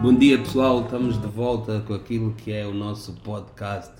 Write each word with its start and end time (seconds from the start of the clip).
Bom 0.00 0.14
dia 0.14 0.38
pessoal, 0.38 0.84
estamos 0.84 1.20
de 1.20 1.26
volta 1.26 1.80
com 1.80 1.92
aquilo 1.92 2.32
que 2.32 2.52
é 2.52 2.64
o 2.64 2.72
nosso 2.72 3.14
podcast 3.14 3.92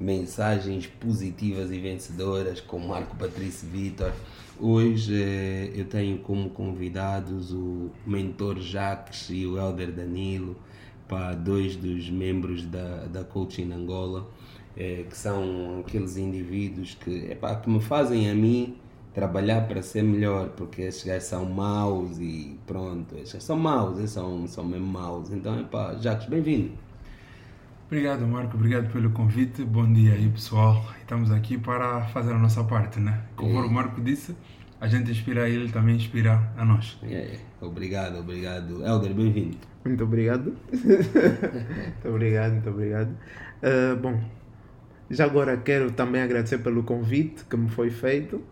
Mensagens 0.00 0.88
Positivas 0.88 1.70
e 1.70 1.78
Vencedoras 1.78 2.60
com 2.60 2.80
Marco 2.80 3.14
Patrício 3.16 3.68
Vitor. 3.68 4.12
Hoje 4.58 5.14
eh, 5.14 5.70
eu 5.72 5.84
tenho 5.84 6.18
como 6.18 6.50
convidados 6.50 7.52
o 7.52 7.92
mentor 8.04 8.58
Jacques 8.58 9.30
e 9.30 9.46
o 9.46 9.56
Elder 9.56 9.92
Danilo, 9.92 10.56
para 11.06 11.36
dois 11.36 11.76
dos 11.76 12.10
membros 12.10 12.64
da, 12.64 13.06
da 13.06 13.22
Coaching 13.22 13.70
Angola, 13.70 14.28
eh, 14.76 15.04
que 15.08 15.16
são 15.16 15.84
aqueles 15.86 16.16
indivíduos 16.16 16.96
que, 16.96 17.36
que 17.62 17.70
me 17.70 17.80
fazem 17.80 18.28
a 18.28 18.34
mim 18.34 18.76
trabalhar 19.14 19.68
para 19.68 19.80
ser 19.80 20.02
melhor, 20.02 20.48
porque 20.50 20.82
esses 20.82 21.04
gajos 21.04 21.24
são 21.28 21.44
maus 21.44 22.18
e 22.18 22.58
pronto, 22.66 23.16
esses 23.16 23.42
são 23.42 23.56
maus, 23.56 23.98
esses 23.98 24.10
são, 24.10 24.46
são 24.48 24.64
mesmo 24.64 24.86
maus. 24.86 25.30
Então, 25.30 25.58
epá, 25.60 25.94
Jacques, 25.94 26.28
bem-vindo. 26.28 26.72
Obrigado, 27.86 28.26
Marco, 28.26 28.56
obrigado 28.56 28.90
pelo 28.92 29.10
convite. 29.10 29.62
Bom 29.62 29.90
dia 29.92 30.14
aí, 30.14 30.28
pessoal. 30.28 30.84
Estamos 31.00 31.30
aqui 31.30 31.56
para 31.56 32.02
fazer 32.08 32.32
a 32.32 32.38
nossa 32.38 32.64
parte, 32.64 32.98
né? 32.98 33.22
Como 33.36 33.60
o 33.60 33.70
Marco 33.70 34.00
disse, 34.00 34.34
a 34.80 34.88
gente 34.88 35.12
inspira 35.12 35.48
ele, 35.48 35.70
também 35.70 35.94
inspira 35.94 36.50
a 36.56 36.64
nós. 36.64 36.98
É, 37.04 37.38
obrigado, 37.60 38.18
obrigado. 38.18 38.84
Helder, 38.84 39.14
bem-vindo. 39.14 39.56
Muito 39.84 40.02
obrigado. 40.02 40.56
muito 40.72 42.08
obrigado, 42.08 42.52
muito 42.52 42.70
obrigado. 42.70 43.10
Uh, 43.62 43.96
bom, 43.96 44.20
já 45.08 45.26
agora 45.26 45.56
quero 45.56 45.92
também 45.92 46.20
agradecer 46.20 46.58
pelo 46.58 46.82
convite 46.82 47.44
que 47.44 47.56
me 47.56 47.68
foi 47.68 47.90
feito. 47.90 48.42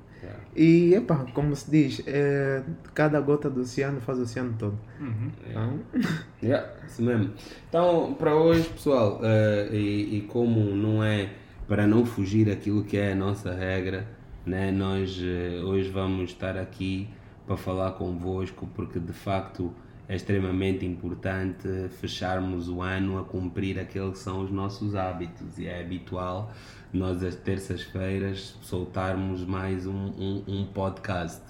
E, 0.55 0.95
epa, 0.95 1.27
como 1.35 1.55
se 1.57 1.71
diz, 1.71 2.03
é, 2.07 2.63
cada 2.95 3.21
gota 3.21 3.49
do 3.49 3.61
oceano 3.63 4.01
faz 4.01 4.19
o 4.19 4.23
oceano 4.23 4.55
todo. 4.59 4.79
Uhum. 5.01 5.31
Então... 5.49 5.81
Yeah, 6.43 6.73
isso 6.87 7.03
mesmo. 7.03 7.33
Então, 7.69 8.15
para 8.19 8.35
hoje, 8.35 8.69
pessoal, 8.69 9.21
uh, 9.21 9.73
e, 9.73 10.19
e, 10.19 10.21
como 10.23 10.75
não 10.75 11.03
é 11.05 11.31
para 11.69 11.87
não 11.87 12.05
fugir 12.05 12.51
aquilo 12.51 12.83
que 12.83 12.97
é 12.97 13.13
a 13.13 13.15
nossa 13.15 13.55
regra, 13.55 14.09
né, 14.45 14.73
nós 14.73 15.17
uh, 15.19 15.65
hoje 15.65 15.89
vamos 15.89 16.31
estar 16.31 16.59
aqui 16.59 17.09
para 17.47 17.57
falar 17.57 17.93
convosco, 17.93 18.69
porque 18.75 18.99
de 18.99 19.13
facto 19.13 19.73
é 20.09 20.17
extremamente 20.17 20.85
importante 20.85 21.69
fecharmos 22.01 22.69
o 22.69 22.83
ano 22.83 23.19
a 23.19 23.25
cumprir 23.25 23.79
aqueles 23.79 24.13
que 24.13 24.19
são 24.19 24.43
os 24.43 24.51
nossos 24.51 24.95
hábitos 24.95 25.59
e 25.59 25.67
é 25.67 25.81
habitual 25.81 26.53
nós 26.93 27.23
às 27.23 27.35
terças-feiras 27.35 28.55
soltarmos 28.63 29.45
mais 29.45 29.87
um, 29.87 29.93
um, 29.93 30.45
um 30.47 30.67
podcast. 30.67 31.41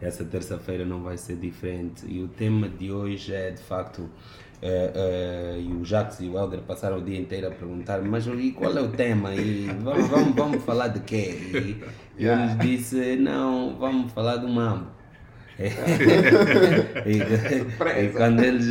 Essa 0.00 0.24
terça-feira 0.24 0.84
não 0.84 1.02
vai 1.02 1.16
ser 1.16 1.36
diferente. 1.36 2.04
E 2.06 2.22
o 2.22 2.28
tema 2.28 2.68
de 2.68 2.92
hoje 2.92 3.34
é 3.34 3.50
de 3.50 3.62
facto 3.62 4.08
Uh, 4.62 5.56
uh, 5.56 5.60
e 5.60 5.72
o 5.72 5.84
Jacques 5.84 6.20
e 6.20 6.28
o 6.28 6.38
Helder 6.38 6.60
passaram 6.60 6.98
o 6.98 7.00
dia 7.02 7.18
inteiro 7.18 7.48
a 7.48 7.50
perguntar 7.50 8.00
mas 8.00 8.28
e 8.28 8.52
qual 8.52 8.70
é 8.78 8.80
o 8.80 8.90
tema? 8.90 9.34
E 9.34 9.66
vamos, 9.82 10.06
vamos, 10.06 10.34
vamos 10.36 10.62
falar 10.62 10.86
de 10.86 11.00
quê? 11.00 11.36
E, 12.16 12.22
e 12.22 12.24
eu 12.24 12.36
lhes 12.36 12.56
disse 12.60 13.16
não 13.16 13.74
vamos 13.76 14.12
falar 14.12 14.36
do 14.36 14.48
mambo. 14.48 14.86
E, 17.04 18.04
e, 18.04 18.08
quando 18.12 18.42
eles 18.42 18.64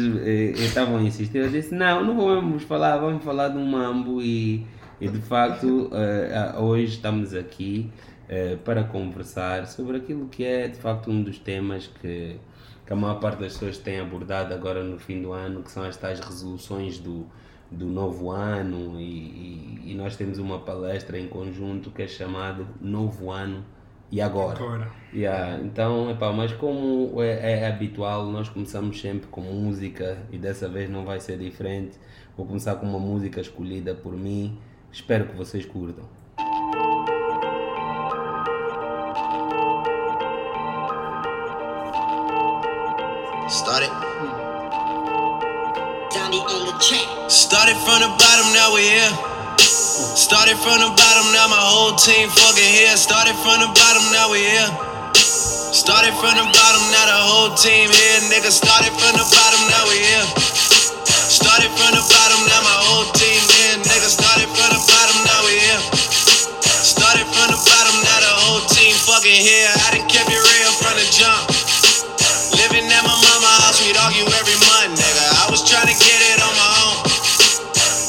estavam 0.60 0.98
a 0.98 1.02
insistir, 1.02 1.40
eu 1.40 1.50
disse: 1.50 1.76
Não, 1.76 2.04
não 2.04 2.16
vamos 2.16 2.64
falar, 2.64 2.98
vamos 2.98 3.24
falar 3.24 3.50
do 3.50 3.60
mambo. 3.60 4.22
E, 4.22 4.66
e 5.02 5.08
de 5.08 5.20
facto, 5.20 5.90
uh, 5.92 6.62
hoje 6.62 6.94
estamos 6.94 7.34
aqui 7.34 7.92
uh, 8.30 8.58
para 8.60 8.84
conversar 8.84 9.66
sobre 9.66 9.98
aquilo 9.98 10.28
que 10.28 10.44
é 10.44 10.68
de 10.68 10.78
facto 10.78 11.10
um 11.10 11.24
dos 11.24 11.40
temas 11.40 11.88
que, 11.88 12.38
que 12.86 12.94
a 12.94 12.96
maior 12.96 13.20
parte 13.20 13.40
das 13.40 13.54
pessoas 13.54 13.80
tem 13.80 14.00
abordado 14.00 14.54
agora 14.54 14.84
no 14.84 15.00
fim 15.00 15.20
do 15.20 15.34
ano, 15.34 15.64
que 15.64 15.72
são 15.72 15.84
as 15.84 15.98
tais 15.98 16.20
resoluções 16.20 17.00
do, 17.00 17.26
do 17.72 17.88
novo 17.88 18.30
ano. 18.30 19.00
E, 19.00 19.04
e, 19.04 19.92
e 19.92 19.96
nós 19.96 20.16
temos 20.16 20.38
uma 20.38 20.60
palestra 20.60 21.18
em 21.18 21.28
conjunto 21.28 21.90
que 21.90 22.04
é 22.04 22.08
chamado 22.08 22.68
Novo 22.80 23.32
Ano 23.32 23.66
e 24.12 24.22
agora. 24.22 24.60
agora. 24.60 24.92
Yeah. 25.14 25.64
Então, 25.64 26.12
epá, 26.12 26.32
mas 26.32 26.52
como 26.54 27.22
é, 27.24 27.62
é, 27.64 27.68
habitual, 27.68 28.28
nós 28.28 28.50
começamos 28.50 29.00
sempre 29.00 29.28
com 29.28 29.42
música 29.42 30.18
e 30.32 30.38
dessa 30.38 30.68
vez 30.68 30.90
não 30.90 31.06
vai 31.06 31.20
ser 31.20 31.40
diferente. 31.40 31.98
Vou 32.38 32.46
começar 32.46 32.76
com 32.76 32.86
uma 32.86 33.00
música 33.00 33.42
escolhida 33.42 33.96
por 33.96 34.14
mim. 34.14 34.60
Espero 34.94 35.26
que 35.26 35.36
vocês 35.36 35.66
curtam. 35.66 36.06
Started. 43.50 43.90
Started 47.28 47.76
from 47.86 48.00
the 48.02 48.08
bottom, 48.18 48.54
now 48.54 48.74
we're 48.74 48.82
here. 48.82 49.12
Started 49.58 50.58
from 50.58 50.80
the 50.80 50.90
bottom, 50.90 51.32
now 51.32 51.48
my 51.48 51.56
whole 51.56 51.96
team 51.96 52.28
fucking 52.30 52.64
here. 52.64 52.96
Started 52.98 53.36
from 53.44 53.60
the 53.60 53.68
bottom, 53.68 54.04
now 54.12 54.32
we 54.32 54.40
here. 54.40 54.68
Started 55.16 56.14
from 56.20 56.36
the 56.36 56.44
bottom, 56.44 56.84
now 56.92 57.06
the 57.08 57.20
whole 57.28 57.56
team 57.56 57.88
here. 57.88 58.20
Nigga, 58.28 58.52
started 58.52 58.92
from 58.92 59.14
the 59.16 59.24
bottom, 59.24 59.62
now 59.72 59.88
we 59.88 60.00
here. 60.04 60.91
Started 61.52 61.76
from 61.76 61.92
the 61.92 62.06
bottom, 62.08 62.40
now 62.48 62.64
my 62.64 62.78
whole 62.80 63.12
team 63.12 63.44
here. 63.52 63.76
Nigga, 63.84 64.08
started 64.08 64.48
from 64.56 64.72
the 64.72 64.80
bottom, 64.88 65.18
now 65.28 65.40
we 65.44 65.60
here. 65.60 65.84
Started 66.64 67.28
from 67.28 67.52
the 67.52 67.60
bottom, 67.60 67.92
now 68.08 68.20
the 68.24 68.34
whole 68.40 68.64
team 68.72 68.96
fucking 68.96 69.36
here. 69.36 69.68
I 69.84 70.00
done 70.00 70.08
kept 70.08 70.32
it 70.32 70.40
real 70.40 70.72
from 70.80 70.96
the 70.96 71.04
jump. 71.12 71.52
Living 72.56 72.88
at 72.88 73.04
my 73.04 73.12
mama 73.12 73.52
house, 73.68 73.84
we'd 73.84 74.00
argue 74.00 74.24
every 74.40 74.56
month, 74.64 74.96
nigga. 74.96 75.28
I 75.44 75.52
was 75.52 75.60
trying 75.68 75.92
to 75.92 75.98
get 76.00 76.20
it 76.32 76.40
on 76.40 76.56
my 76.56 76.72
own. 76.88 76.98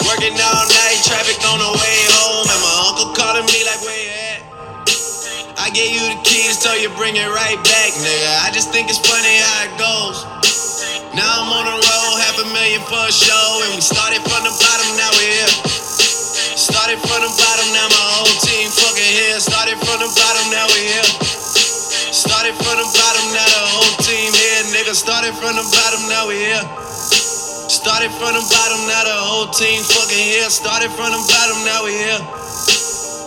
Working 0.06 0.38
all 0.38 0.62
night, 0.62 1.02
traffic 1.02 1.42
on 1.42 1.58
the 1.58 1.72
way 1.82 1.98
home, 2.22 2.46
and 2.46 2.62
my 2.62 2.74
uncle 2.94 3.10
calling 3.10 3.42
me 3.50 3.66
like, 3.66 3.82
where 3.82 4.38
at? 4.38 4.40
I 5.58 5.66
gave 5.74 5.90
you 5.90 6.14
the 6.14 6.18
keys, 6.22 6.62
so 6.62 6.78
you 6.78 6.94
bring 6.94 7.18
it 7.18 7.26
right 7.26 7.58
back, 7.58 7.90
nigga. 8.06 8.46
I 8.46 8.54
just 8.54 8.70
think 8.70 8.86
it's 8.86 9.02
funny 9.02 9.34
how 9.42 9.66
it 9.66 9.74
goes. 9.82 10.51
Now 11.12 11.44
I'm 11.44 11.52
on 11.52 11.68
the 11.68 11.76
road, 11.76 12.14
half 12.24 12.40
a 12.40 12.46
million 12.56 12.80
for 12.88 12.96
a 12.96 13.12
show, 13.12 13.44
and 13.68 13.76
we 13.76 13.84
started 13.84 14.24
from 14.24 14.48
the 14.48 14.54
bottom, 14.56 14.88
now 14.96 15.12
we're 15.20 15.44
here. 15.44 15.52
Started 16.56 17.04
from 17.04 17.20
the 17.20 17.28
bottom, 17.28 17.68
now 17.76 17.84
my 17.84 18.04
whole 18.16 18.36
team 18.40 18.72
fucking 18.72 19.12
here. 19.12 19.36
Started 19.36 19.76
from 19.76 20.00
the 20.00 20.08
bottom, 20.08 20.44
now 20.48 20.64
we're 20.72 20.88
here. 20.88 21.08
Started 22.16 22.56
from 22.56 22.80
the 22.80 22.88
bottom, 22.96 23.24
now 23.28 23.44
the 23.44 23.60
whole 23.76 23.92
team 24.00 24.32
here, 24.32 24.64
nigga. 24.72 24.96
Started 24.96 25.36
from 25.36 25.52
the 25.52 25.66
bottom, 25.68 26.00
now 26.08 26.32
we 26.32 26.48
here. 26.48 26.64
Started 27.68 28.08
from 28.16 28.32
the 28.32 28.44
bottom, 28.48 28.80
now 28.88 29.04
the 29.04 29.12
whole 29.12 29.52
team 29.52 29.84
fucking 29.84 30.16
here. 30.16 30.48
Started 30.48 30.88
from 30.96 31.12
the 31.12 31.20
bottom, 31.28 31.60
now 31.68 31.84
we 31.84 31.92
here. 31.92 32.24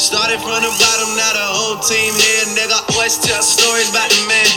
Started 0.02 0.42
from 0.42 0.58
the 0.58 0.74
bottom, 0.74 1.10
now 1.14 1.38
the 1.38 1.48
whole 1.54 1.78
team 1.86 2.18
here. 2.18 2.46
Nigga 2.58 2.82
always 2.98 3.22
tell 3.22 3.46
stories 3.46 3.94
about 3.94 4.10
the 4.10 4.26
man. 4.26 4.50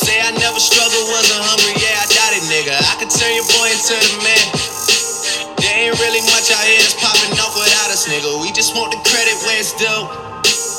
Say 0.00 0.16
I 0.16 0.32
never 0.32 0.56
struggled, 0.56 1.12
wasn't 1.12 1.44
hungry, 1.44 1.76
yeah, 1.76 2.00
I 2.00 2.08
got 2.08 2.32
it, 2.32 2.44
nigga. 2.48 2.72
I 2.72 2.96
could 2.96 3.12
turn 3.12 3.36
your 3.36 3.44
boy 3.52 3.68
into 3.68 3.92
the 3.92 4.12
man. 4.24 4.46
There 5.60 5.76
ain't 5.76 5.96
really 6.00 6.24
much 6.24 6.48
out 6.48 6.64
here 6.64 6.80
that's 6.80 6.96
popping 6.96 7.36
off 7.36 7.52
without 7.52 7.92
us, 7.92 8.08
nigga. 8.08 8.40
We 8.40 8.48
just 8.48 8.72
want 8.72 8.96
the 8.96 9.00
credit 9.04 9.36
where 9.44 9.60
it's 9.60 9.76
due. 9.76 10.02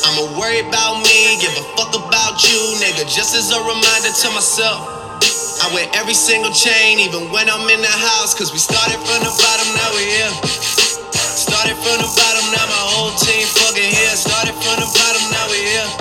I'ma 0.10 0.42
worry 0.42 0.66
about 0.66 1.06
me, 1.06 1.38
give 1.38 1.54
a 1.54 1.66
fuck 1.78 1.94
about 1.94 2.42
you, 2.50 2.58
nigga. 2.82 3.06
Just 3.06 3.38
as 3.38 3.54
a 3.54 3.62
reminder 3.62 4.10
to 4.10 4.28
myself. 4.34 4.90
I 5.62 5.70
wear 5.70 5.86
every 5.94 6.18
single 6.18 6.50
chain, 6.50 6.98
even 6.98 7.30
when 7.30 7.46
I'm 7.46 7.70
in 7.70 7.78
the 7.78 7.96
house. 8.10 8.34
Cause 8.34 8.50
we 8.50 8.58
started 8.58 8.98
from 9.06 9.22
the 9.22 9.30
bottom, 9.38 9.70
now 9.78 9.90
we 9.94 10.04
here. 10.18 10.34
Started 11.14 11.78
from 11.78 12.02
the 12.02 12.10
bottom, 12.10 12.46
now 12.58 12.66
my 12.66 12.84
whole 12.90 13.14
team 13.22 13.46
fucking 13.46 13.86
here. 13.86 14.18
Started 14.18 14.58
from 14.58 14.82
the 14.82 14.90
bottom, 14.90 15.24
now 15.30 15.46
we 15.54 15.62
here. 15.62 16.01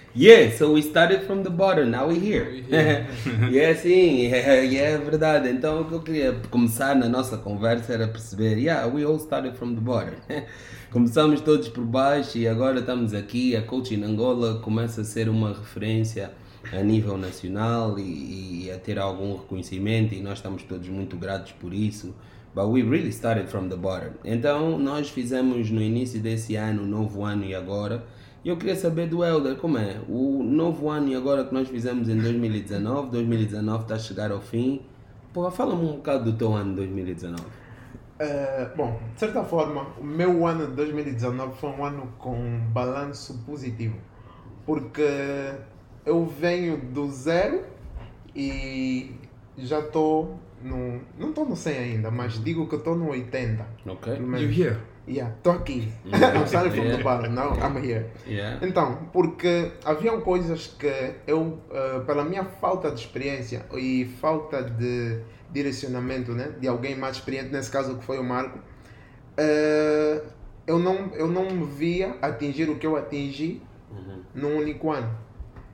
Yeah, 0.13 0.51
so 0.51 0.73
we 0.73 0.81
started 0.81 1.23
from 1.23 1.43
the 1.43 1.49
bottom, 1.49 1.91
now 1.91 2.07
we 2.07 2.19
here. 2.19 2.49
yeah, 2.69 3.73
sim, 3.73 4.27
yeah, 4.29 4.59
yeah, 4.59 4.89
é 4.89 4.97
verdade. 4.97 5.49
Então 5.49 5.81
o 5.81 5.85
que 5.85 5.93
eu 5.93 6.01
queria 6.01 6.33
começar 6.49 6.93
na 6.97 7.07
nossa 7.07 7.37
conversa 7.37 7.93
era 7.93 8.09
perceber, 8.09 8.57
yeah, 8.57 8.85
we 8.87 9.05
all 9.05 9.17
started 9.17 9.55
from 9.55 9.73
the 9.73 9.79
bottom. 9.79 10.15
Começamos 10.91 11.39
todos 11.39 11.69
por 11.69 11.85
baixo 11.85 12.37
e 12.37 12.45
agora 12.45 12.81
estamos 12.81 13.13
aqui. 13.13 13.55
A 13.55 13.61
Coaching 13.61 14.03
Angola 14.03 14.59
começa 14.59 14.99
a 14.99 15.05
ser 15.05 15.29
uma 15.29 15.53
referência 15.53 16.31
a 16.73 16.83
nível 16.83 17.17
nacional 17.17 17.97
e, 17.97 18.65
e 18.65 18.71
a 18.71 18.77
ter 18.77 18.99
algum 18.99 19.37
reconhecimento 19.37 20.13
e 20.13 20.21
nós 20.21 20.39
estamos 20.39 20.63
todos 20.63 20.89
muito 20.89 21.15
gratos 21.15 21.53
por 21.53 21.73
isso. 21.73 22.13
But 22.53 22.65
we 22.65 22.81
really 22.81 23.11
started 23.13 23.47
from 23.49 23.69
the 23.69 23.77
bottom. 23.77 24.11
Então 24.25 24.77
nós 24.77 25.09
fizemos 25.09 25.71
no 25.71 25.81
início 25.81 26.19
desse 26.19 26.57
ano, 26.57 26.85
novo 26.85 27.23
ano 27.23 27.45
e 27.45 27.55
agora. 27.55 28.03
E 28.43 28.49
eu 28.49 28.57
queria 28.57 28.75
saber 28.75 29.07
do 29.07 29.23
Elder, 29.23 29.55
como 29.57 29.77
é? 29.77 30.01
O 30.09 30.41
novo 30.43 30.89
ano 30.89 31.09
e 31.09 31.15
agora 31.15 31.45
que 31.45 31.53
nós 31.53 31.67
fizemos 31.67 32.09
em 32.09 32.19
2019, 32.19 33.11
2019 33.11 33.83
está 33.83 33.95
a 33.95 33.99
chegar 33.99 34.31
ao 34.31 34.41
fim. 34.41 34.81
Porra, 35.31 35.51
fala-me 35.51 35.83
um 35.85 35.95
bocado 35.97 36.31
do 36.31 36.37
teu 36.37 36.53
ano 36.53 36.75
2019. 36.75 37.43
Eh, 38.19 38.69
bom, 38.75 38.99
de 39.13 39.19
certa 39.19 39.43
forma, 39.43 39.87
o 39.99 40.03
meu 40.03 40.45
ano 40.45 40.67
de 40.67 40.73
2019 40.73 41.55
foi 41.59 41.69
um 41.69 41.85
ano 41.85 42.13
com 42.17 42.33
um 42.35 42.59
balanço 42.71 43.37
positivo. 43.45 43.97
Porque 44.65 45.03
eu 46.05 46.25
venho 46.25 46.77
do 46.77 47.09
zero 47.11 47.63
e 48.35 49.15
já 49.57 49.79
estou 49.79 50.39
no. 50.63 51.01
Não 51.17 51.29
estou 51.29 51.45
no 51.45 51.55
100 51.55 51.77
ainda, 51.77 52.11
mas 52.11 52.43
digo 52.43 52.67
que 52.67 52.75
estou 52.75 52.95
no 52.95 53.09
80. 53.09 53.65
Ok? 53.87 54.13
pelo 54.13 54.25
You 54.25 54.27
menos. 54.31 54.57
here? 54.57 54.77
Yeah, 55.07 55.33
estou 55.35 55.53
aqui. 55.53 55.91
Yeah. 56.05 56.45
Starting 56.45 56.71
from 56.71 56.83
the 56.87 56.97
Yeah. 56.97 57.03
bottom, 57.03 57.33
now 57.33 57.53
I'm 57.59 57.75
here. 57.83 58.05
Yeah. 58.27 58.59
Então, 58.61 59.09
porque 59.11 59.71
haviam 59.83 60.21
coisas 60.21 60.67
que 60.79 60.91
eu, 61.27 61.57
eh, 61.71 61.99
pela 62.05 62.23
minha 62.23 62.43
falta 62.45 62.91
de 62.91 62.99
experiência 62.99 63.65
e 63.73 64.05
falta 64.21 64.61
de 64.63 65.19
direcionamento 65.51 66.31
né, 66.33 66.51
de 66.59 66.67
alguém 66.67 66.95
mais 66.95 67.15
experiente, 67.17 67.51
nesse 67.51 67.69
caso 67.71 67.97
que 67.97 68.05
foi 68.05 68.19
o 68.19 68.23
Marco, 68.23 68.59
eh, 69.37 70.21
eu, 70.67 70.77
não, 70.79 71.09
eu 71.13 71.27
não 71.27 71.45
me 71.49 71.65
via 71.65 72.15
atingir 72.21 72.69
o 72.69 72.77
que 72.77 72.85
eu 72.85 72.95
atingi 72.95 73.61
Uhum. 73.91 74.21
num 74.33 74.57
único 74.59 74.89
ano. 74.91 75.09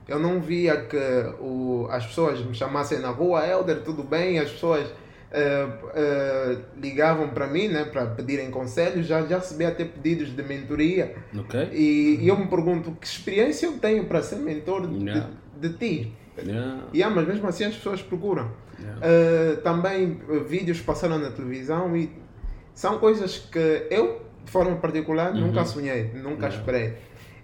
Eu 0.08 0.18
não 0.18 0.40
via 0.40 0.76
que 0.86 0.96
o, 1.38 1.86
as 1.90 2.04
pessoas 2.06 2.40
me 2.44 2.52
chamassem 2.54 2.98
na 2.98 3.10
rua, 3.10 3.46
Helder, 3.46 3.82
tudo 3.84 4.02
bem? 4.02 4.38
As 4.40 4.50
pessoas 4.50 4.88
eh, 5.30 6.58
ligavam 6.80 7.28
para 7.28 7.46
mim 7.46 7.68
né, 7.68 7.84
para 7.84 8.06
pedirem 8.06 8.50
conselhos, 8.50 9.06
já, 9.06 9.22
já 9.26 9.38
recebi 9.38 9.64
até 9.66 9.84
pedidos 9.84 10.34
de 10.34 10.42
mentoria. 10.42 11.14
Ok? 11.38 11.68
E, 11.72 12.18
e 12.22 12.28
eu 12.28 12.36
me 12.38 12.46
pergunto 12.46 12.92
que 12.92 13.06
experiência 13.06 13.66
eu 13.66 13.78
tenho 13.78 14.04
para 14.06 14.22
ser 14.22 14.36
mentor 14.36 14.86
de, 14.86 15.04
Yeah. 15.04 15.30
de 15.60 15.68
ti. 15.74 16.12
Yeah. 16.38 16.84
Yeah, 16.94 17.14
mas 17.14 17.26
mesmo 17.26 17.46
assim 17.48 17.64
as 17.64 17.74
pessoas 17.74 18.00
procuram. 18.00 18.50
Yeah. 18.80 19.00
Uh, 19.00 19.56
também 19.62 20.20
uh, 20.28 20.44
vídeos 20.44 20.80
passaram 20.80 21.18
na 21.18 21.30
televisão 21.30 21.96
e 21.96 22.10
são 22.74 22.98
coisas 22.98 23.38
que 23.38 23.86
eu, 23.90 24.22
de 24.44 24.50
forma 24.50 24.76
particular, 24.76 25.34
nunca 25.34 25.64
sonhei, 25.64 26.04
nunca 26.14 26.46
Yeah. 26.46 26.56
esperei. 26.56 26.94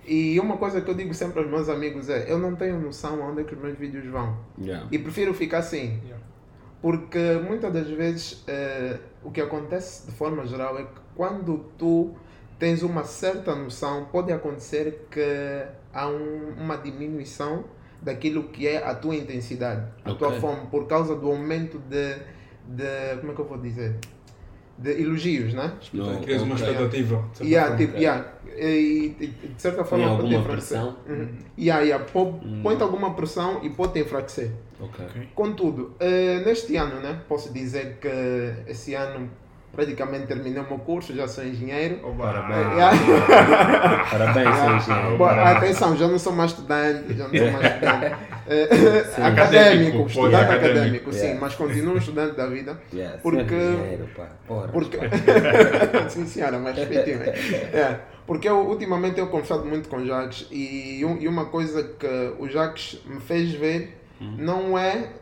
E 0.07 0.39
uma 0.39 0.57
coisa 0.59 0.81
que 0.81 0.89
eu 0.89 0.95
digo 0.95 1.13
sempre 1.13 1.41
aos 1.41 1.51
meus 1.51 1.69
amigos 1.69 2.09
é: 2.09 2.31
eu 2.31 2.39
não 2.39 2.55
tenho 2.55 2.79
noção 2.79 3.21
onde 3.21 3.41
é 3.41 3.45
que 3.45 3.55
os 3.55 3.61
meus 3.61 3.77
vídeos 3.77 4.07
vão. 4.07 4.39
Yeah. 4.61 4.87
E 4.93 4.99
prefiro 4.99 5.35
ficar 5.35 5.59
assim. 5.59 5.99
Porque 6.85 7.41
muitas 7.49 7.73
das 7.73 7.89
vezes 7.89 8.45
eh, 8.47 8.99
o 9.23 9.31
que 9.31 9.41
acontece 9.41 10.05
de 10.05 10.13
forma 10.13 10.47
geral 10.47 10.79
é 10.79 10.83
que 10.83 11.01
quando 11.17 11.65
tu 11.79 12.11
tens 12.59 12.83
uma 12.83 13.05
certa 13.05 13.55
noção, 13.55 14.05
pode 14.13 14.31
acontecer 14.31 15.07
que 15.11 15.65
há 15.95 16.07
um- 16.09 16.53
uma 16.59 16.77
diminuição 16.77 17.65
daquilo 18.03 18.45
que 18.45 18.69
é 18.69 18.85
a 18.87 18.95
tua 18.95 19.17
intensidade, 19.17 19.83
a 20.05 20.13
tua 20.13 20.29
Ok. 20.29 20.41
fome, 20.41 20.67
por 20.71 20.87
causa 20.87 21.17
do 21.17 21.27
aumento 21.29 21.79
de, 21.79 22.17
de. 22.69 23.17
Como 23.21 23.33
é 23.33 23.35
que 23.35 23.41
eu 23.41 23.47
vou 23.47 23.57
dizer? 23.57 23.97
De 24.77 24.91
elogios, 25.01 25.55
né? 25.55 25.73
No, 25.91 26.21
Crias 26.21 26.43
uma 26.43 26.55
expectativa. 26.55 27.17
de 27.31 27.39
certa 27.39 27.45
Yeah, 27.45 27.69
forma. 27.71 27.87
tipo, 27.87 27.99
yeah. 27.99 28.29
E, 28.59 29.17
e, 29.21 29.27
de 29.55 29.63
certa 29.63 29.79
Tem 29.79 29.87
forma 29.87 30.05
pode 30.09 30.21
alguma 30.23 30.41
enfraquecer. 30.41 30.79
pressão? 30.79 30.97
Uhum. 31.09 31.29
Yeah, 31.59 31.83
yeah, 31.83 32.05
Hum. 32.15 32.61
Põe-te 32.63 32.83
alguma 32.83 33.15
pressão 33.15 33.65
e 33.65 33.71
pode 33.71 33.95
te 33.95 34.01
enfraquecer. 34.01 34.51
Ok. 34.81 35.05
Ok. 35.05 35.29
Contudo, 35.35 35.95
eh, 36.01 36.43
neste 36.45 36.77
ano, 36.77 37.01
né, 37.01 37.19
posso 37.29 37.53
dizer 37.53 37.99
que 38.01 38.09
esse 38.71 38.95
ano 38.95 39.31
praticamente 39.75 40.27
terminei 40.29 40.61
o 40.63 40.67
meu 40.69 40.79
curso, 40.79 41.13
já 41.15 41.27
sou 41.27 41.45
engenheiro. 41.45 41.97
Parabéns. 42.17 42.73
Yeah. 42.75 42.97
Parabéns, 44.11 44.57
seu 44.57 44.77
engenheiro. 44.77 45.19
Bom, 45.19 45.25
Parabéns. 45.27 45.57
atenção, 45.57 45.97
já 45.97 46.07
não 46.09 46.19
sou 46.19 46.33
mais 46.33 46.53
estudante, 46.53 47.15
já 47.15 47.27
não 47.29 47.37
sou 47.37 47.51
mais 47.53 47.75
estudante. 47.75 48.15
Eh, 48.47 48.65
Académico, 49.25 49.25
académico, 49.27 49.99
pô, 50.01 50.07
estudante 50.07 50.35
académico. 50.45 50.69
académico, 50.77 51.13
sim, 51.15 51.19
Yeah. 51.21 51.41
mas 51.41 51.55
continuo 51.55 51.97
estudante 51.97 52.37
da 52.37 52.47
vida. 52.47 52.79
Yeah, 52.93 53.17
Porque- 53.23 53.41
engenheiro, 53.55 54.07
pá. 54.15 54.27
Porra. 54.47 54.69
Porque... 54.69 54.99
sim, 56.11 56.27
senhora, 56.27 56.59
mas 56.59 56.77
respeite-me. 56.77 57.25
É, 57.27 58.01
porque 58.27 58.47
eu, 58.47 58.59
ultimamente 58.69 59.19
eu 59.19 59.29
conversado 59.29 59.65
muito 59.65 59.89
com 59.89 59.97
o 59.97 60.05
Jacques 60.07 60.47
e, 60.51 61.03
um- 61.07 61.17
e 61.19 61.27
uma 61.27 61.47
coisa 61.47 61.83
que 61.85 62.35
o 62.39 62.47
Jacques 62.47 63.01
me 63.07 63.19
fez 63.19 63.53
ver 63.53 63.99
não 64.39 64.79
é, 64.79 65.13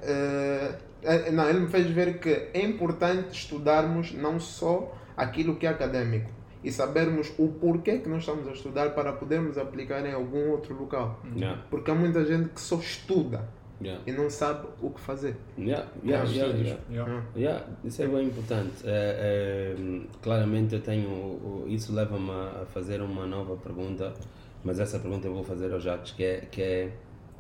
é- 1.03 1.31
Não, 1.33 1.49
ele 1.49 1.61
me 1.61 1.69
fez 1.69 1.87
ver 1.91 2.19
que 2.21 2.29
é 2.55 2.63
importante 2.65 3.33
estudarmos 3.33 4.13
não 4.13 4.39
só 4.39 4.95
aquilo 5.17 5.57
que 5.57 5.67
é 5.67 5.71
acadêmico 5.71 6.31
e 6.63 6.71
sabermos 6.71 7.33
o 7.39 7.49
porquê 7.49 7.99
que 7.99 8.09
nós 8.09 8.21
estamos 8.21 8.47
a 8.47 8.53
estudar 8.53 8.91
para 8.91 9.13
podermos 9.13 9.59
aplicar 9.59 10.07
em 10.07 10.13
algum 10.13 10.51
outro 10.51 10.75
local. 10.79 11.21
Yeah, 11.37 11.61
Porque 11.69 11.91
há 11.91 11.95
muita 11.95 12.25
gente 12.25 12.51
que 12.51 12.61
só 12.61 12.77
estuda 12.77 13.49
yeah, 13.83 14.01
e 14.07 14.13
não 14.13 14.31
sabe 14.31 14.69
o 14.81 14.91
que 14.91 15.01
fazer. 15.01 15.35
yeah, 15.59 15.89
yeah, 16.05 16.25
yeah, 16.31 16.57
yeah. 16.57 16.81
Yeah. 16.89 17.23
Yeah, 17.35 17.67
isso 17.85 18.01
é 18.01 18.07
bem 18.07 18.27
importante. 18.29 18.75
É, 18.85 19.75
é, 19.77 20.01
claramente 20.23 20.75
eu 20.77 20.81
tenho. 20.81 21.65
Isso 21.67 21.93
leva-me 21.93 22.31
a 22.31 22.63
a 22.63 22.67
fazer 22.67 23.03
uma 23.03 23.27
nova 23.27 23.57
pergunta, 23.57 24.15
mas 24.63 24.79
essa 24.79 25.01
pergunta 25.01 25.27
eu 25.27 25.35
vou 25.35 25.43
fazer 25.43 25.73
ao 25.73 25.81
Jacques, 25.81 26.13
que 26.13 26.23
é, 26.23 26.37
que 26.49 26.63
é 26.63 26.91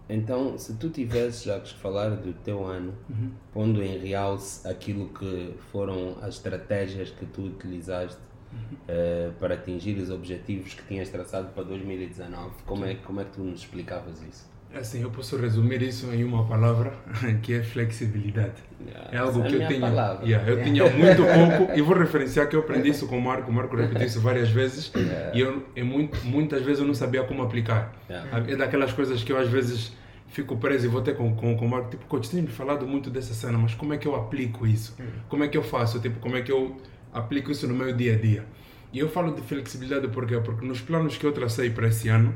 então, 0.08 0.58
se 0.58 0.74
tu 0.74 0.90
tivesses, 0.90 1.44
Jacques, 1.44 1.72
que 1.72 1.78
falar 1.78 2.10
do 2.10 2.32
teu 2.32 2.64
ano, 2.64 2.92
pondo 3.52 3.82
em 3.82 3.98
realce 3.98 4.66
aquilo 4.68 5.08
que 5.08 5.54
foram 5.70 6.16
as 6.20 6.34
estratégias 6.34 7.10
que 7.10 7.24
tu 7.26 7.42
utilizaste 7.42 8.18
eh, 8.88 9.30
para 9.38 9.54
atingir 9.54 9.98
os 9.98 10.10
objetivos 10.10 10.74
que 10.74 10.82
tinhas 10.86 11.08
traçado 11.08 11.48
para 11.54 11.62
2019, 11.62 12.50
como 12.66 12.84
é, 12.84 12.94
como 12.96 13.20
é 13.20 13.24
que 13.24 13.30
tu 13.30 13.40
nos 13.42 13.60
explicavas 13.60 14.20
isso? 14.22 14.50
Assim, 14.74 15.02
eu 15.02 15.10
posso 15.10 15.36
resumir 15.36 15.82
isso 15.82 16.06
em 16.12 16.24
uma 16.24 16.46
palavra, 16.46 16.92
que 17.42 17.54
é 17.54 17.62
flexibilidade. 17.62 18.54
Yeah, 18.84 19.08
É 19.12 19.18
algo 19.18 19.40
essa 19.44 19.56
que 19.56 19.72
eu 19.74 19.80
palavra. 19.80 20.26
Yeah, 20.26 20.50
eu 20.50 20.62
tinha 20.64 20.90
muito 20.90 21.22
pouco, 21.58 21.78
e 21.78 21.82
vou 21.82 21.96
referenciar 21.96 22.48
que 22.48 22.56
eu 22.56 22.60
aprendi 22.60 22.88
isso 22.88 23.06
com 23.06 23.18
o 23.18 23.20
Marco, 23.20 23.50
o 23.50 23.54
Marco 23.54 23.76
repetiu 23.76 24.06
isso 24.06 24.20
várias 24.20 24.50
vezes, 24.50 24.90
e 25.34 25.40
eu, 25.40 25.62
muito, 25.84 26.18
muitas 26.26 26.62
vezes 26.62 26.80
eu 26.80 26.86
não 26.86 26.94
sabia 26.94 27.22
como 27.24 27.42
aplicar. 27.42 27.94
Yeah. 28.08 28.50
É 28.50 28.56
daquelas 28.56 28.92
coisas 28.92 29.22
que 29.22 29.30
eu 29.32 29.38
às 29.38 29.48
vezes 29.48 29.92
fico 30.32 30.56
preso 30.56 30.86
e 30.86 30.88
vou 30.88 31.02
ter 31.02 31.14
com, 31.14 31.34
com, 31.36 31.56
com 31.56 31.66
o 31.66 31.68
Marco, 31.68 31.90
tipo, 31.90 32.06
coach, 32.06 32.30
tem 32.30 32.42
me 32.42 32.48
falado 32.48 32.86
muito 32.86 33.10
dessa 33.10 33.34
cena, 33.34 33.58
mas 33.58 33.74
como 33.74 33.92
é 33.92 33.98
que 33.98 34.08
eu 34.08 34.16
aplico 34.16 34.66
isso? 34.66 34.96
Como 35.28 35.44
é 35.44 35.48
que 35.48 35.56
eu 35.56 35.62
faço? 35.62 36.00
Tipo, 36.00 36.18
como 36.20 36.36
é 36.36 36.42
que 36.42 36.50
eu 36.50 36.80
aplico 37.12 37.52
isso 37.52 37.68
no 37.68 37.74
meu 37.74 37.94
dia 37.94 38.14
a 38.14 38.18
dia? 38.18 38.46
E 38.92 38.98
eu 38.98 39.08
falo 39.08 39.34
de 39.34 39.42
flexibilidade 39.42 40.08
porque 40.08 40.36
porque 40.40 40.66
nos 40.66 40.80
planos 40.80 41.16
que 41.18 41.24
eu 41.24 41.32
tracei 41.32 41.70
para 41.70 41.88
esse 41.88 42.08
ano, 42.08 42.34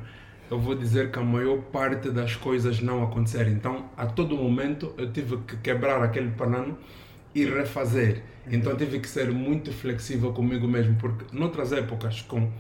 eu 0.51 0.61
vou 0.61 0.75
dizer 0.75 1.11
que 1.11 1.19
a 1.19 1.23
maior 1.23 1.59
parte 1.59 2.11
das 2.11 2.37
coisas 2.37 2.81
não 2.81 3.03
aconteceram. 3.03 3.51
Então, 3.51 3.91
a 3.97 4.07
todo 4.07 4.37
momento, 4.37 4.95
eu 4.99 5.11
tive 5.11 5.39
que 5.39 5.57
quebrar 5.57 6.03
aquele 6.03 6.31
plano 6.31 6.79
e 7.35 7.45
refazer. 7.45 8.23
Então, 8.51 8.73
eu 8.73 8.79
tive 8.79 9.01
que 9.01 9.09
ser 9.09 9.33
muito 9.33 9.73
flexível 9.73 10.33
comigo 10.33 10.69
mesmo, 10.69 10.97
porque 10.97 11.25
noutras 11.37 11.73
épocas, 11.73 12.23
com, 12.23 12.53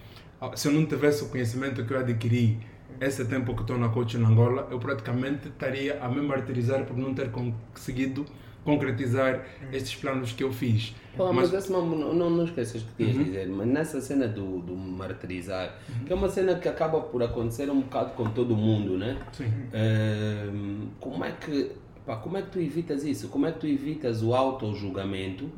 se 0.55 0.66
eu 0.66 0.73
não 0.73 0.85
tivesse 0.85 1.25
o 1.25 1.28
conhecimento 1.28 1.85
que 1.85 1.93
eu 1.93 1.99
adquiri 1.99 2.59
esse 3.00 3.25
tempo 3.25 3.55
que 3.55 3.61
estou 3.62 3.78
na 3.78 3.88
coach 3.88 4.16
na 4.19 4.28
Angola, 4.28 4.69
eu 4.71 4.78
praticamente 4.78 5.49
estaria 5.49 5.99
a 6.02 6.09
me 6.09 6.21
martirizar 6.21 6.85
por 6.85 6.97
não 6.97 7.14
ter 7.14 7.31
conseguido 7.31 8.25
concretizar 8.64 9.47
estes 9.73 9.95
planos 9.95 10.33
que 10.33 10.43
eu 10.43 10.52
fiz. 10.52 10.93
Pô, 11.16 11.33
mas, 11.33 11.50
Mas- 11.52 11.69
não, 11.71 11.87
não, 11.87 12.28
não 12.31 12.45
esqueças 12.45 12.83
o 12.83 12.87
que 12.87 13.05
tinhas 13.05 13.25
dizer, 13.25 13.49
mas 13.49 13.66
nessa 13.66 14.00
cena 14.00 14.26
do, 14.26 14.59
do 14.59 14.76
martirizar, 14.76 15.78
que 16.05 16.12
é 16.12 16.16
uma 16.16 16.28
cena 16.28 16.57
que 16.57 16.69
acaba 16.69 17.00
por 17.00 17.23
acontecer 17.23 17.71
um 17.71 17.81
bocado 17.81 18.11
com 18.14 18.28
todo 18.31 18.57
mundo, 18.57 18.99
né? 18.99 19.16
Sim. 19.33 19.50
Como 21.00 21.25
é 21.25 21.33
que 21.33 21.71
pá, 22.06 22.16
como 22.16 22.36
é 22.36 22.42
que 22.42 22.50
tu 22.50 22.60
evitas 22.60 23.04
isso? 23.04 23.28
Como 23.28 23.46
é 23.46 23.52
que 23.52 23.58
tu 23.58 23.66
evitas 23.66 24.22
o 24.22 24.32
auto-julgamento? 24.32 25.50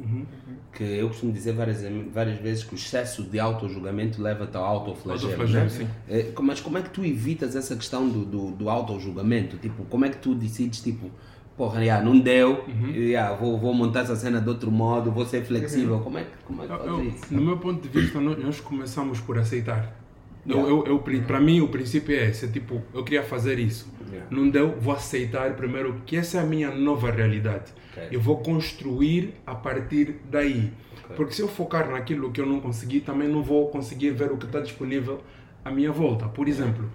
Que 0.73 0.83
eu 0.83 1.09
costumo 1.09 1.31
dizer 1.33 1.53
várias, 1.53 1.83
várias 2.13 2.39
vezes 2.39 2.65
que 2.65 2.75
o 2.75 2.77
excesso 2.77 3.23
de 3.23 3.39
auto-julgamento 3.39 4.21
leva-te 4.23 4.57
ao 4.57 4.65
autoflagelo. 4.65 5.33
Autoflagelo, 5.33 5.65
né? 5.65 5.71
sim. 5.71 5.89
É, 6.09 6.33
Mas 6.41 6.61
como 6.61 6.79
é 6.79 6.83
que 6.83 6.91
tu 6.91 7.05
evitas 7.05 7.55
essa 7.55 7.77
questão 7.77 8.09
do, 8.09 8.25
do, 8.25 8.51
do 8.53 8.71
auto-julgamento? 8.71 9.59
Tipo, 9.59 9.85
como 9.85 10.07
é 10.07 10.09
que 10.09 10.17
tu 10.17 10.35
decides, 10.35 10.81
tipo, 10.81 11.11
porra, 11.57 11.85
já, 11.85 12.01
não 12.01 12.19
deu, 12.19 12.65
já, 13.11 13.35
vou, 13.35 13.59
vou 13.59 13.75
montar 13.75 14.01
essa 14.01 14.17
cena 14.17 14.41
de 14.41 14.49
outro 14.49 14.71
modo, 14.71 15.11
vou 15.11 15.27
ser 15.27 15.45
flexível. 15.45 15.99
Como 15.99 16.17
é 16.17 16.25
que, 16.25 16.31
como 16.45 16.63
é 16.63 16.67
que 16.67 16.73
faz 16.73 17.15
isso? 17.15 17.35
no 17.35 17.43
meu 17.43 17.59
ponto 17.59 17.87
de 17.87 17.89
vista, 17.89 18.21
nós, 18.21 18.39
nós 18.43 18.61
começamos 18.61 19.21
por 19.21 19.37
aceitar. 19.39 20.08
Eu, 20.49 20.57
Yeah. 20.57 20.71
eu, 20.71 20.87
eu, 20.87 21.21
para 21.27 21.41
mim, 21.41 21.61
o 21.61 21.69
princípio 21.69 22.17
é 22.17 22.31
esse: 22.31 22.49
tipo, 22.49 22.83
eu 22.95 23.05
queria 23.05 23.23
fazer 23.23 23.59
isso. 23.59 23.93
Yeah. 24.11 24.27
Não 24.31 24.49
deu, 24.49 24.75
vou 24.81 24.95
aceitar 24.95 25.55
primeiro 25.55 26.01
que 26.07 26.17
essa 26.17 26.39
é 26.39 26.41
a 26.41 26.45
minha 26.45 26.71
nova 26.75 27.11
realidade. 27.11 27.73
Ok. 27.93 28.09
Eu 28.11 28.21
vou 28.21 28.39
construir 28.39 29.35
a 29.47 29.55
partir 29.55 30.17
daí. 30.31 30.73
Ok. 31.05 31.17
Porque 31.17 31.35
se 31.35 31.43
eu 31.43 31.49
focar 31.49 31.91
naquilo 31.91 32.33
que 32.33 32.41
eu 32.41 32.47
não 32.47 32.61
consegui, 32.61 33.01
também 33.01 33.29
não 33.29 33.43
vou 33.43 33.69
conseguir 33.69 34.11
ver 34.13 34.33
o 34.33 34.39
que 34.39 34.47
está 34.47 34.61
disponível 34.61 35.21
à 35.65 35.71
minha 35.71 35.93
volta. 35.93 36.27
Por 36.27 36.49
exemplo, 36.49 36.91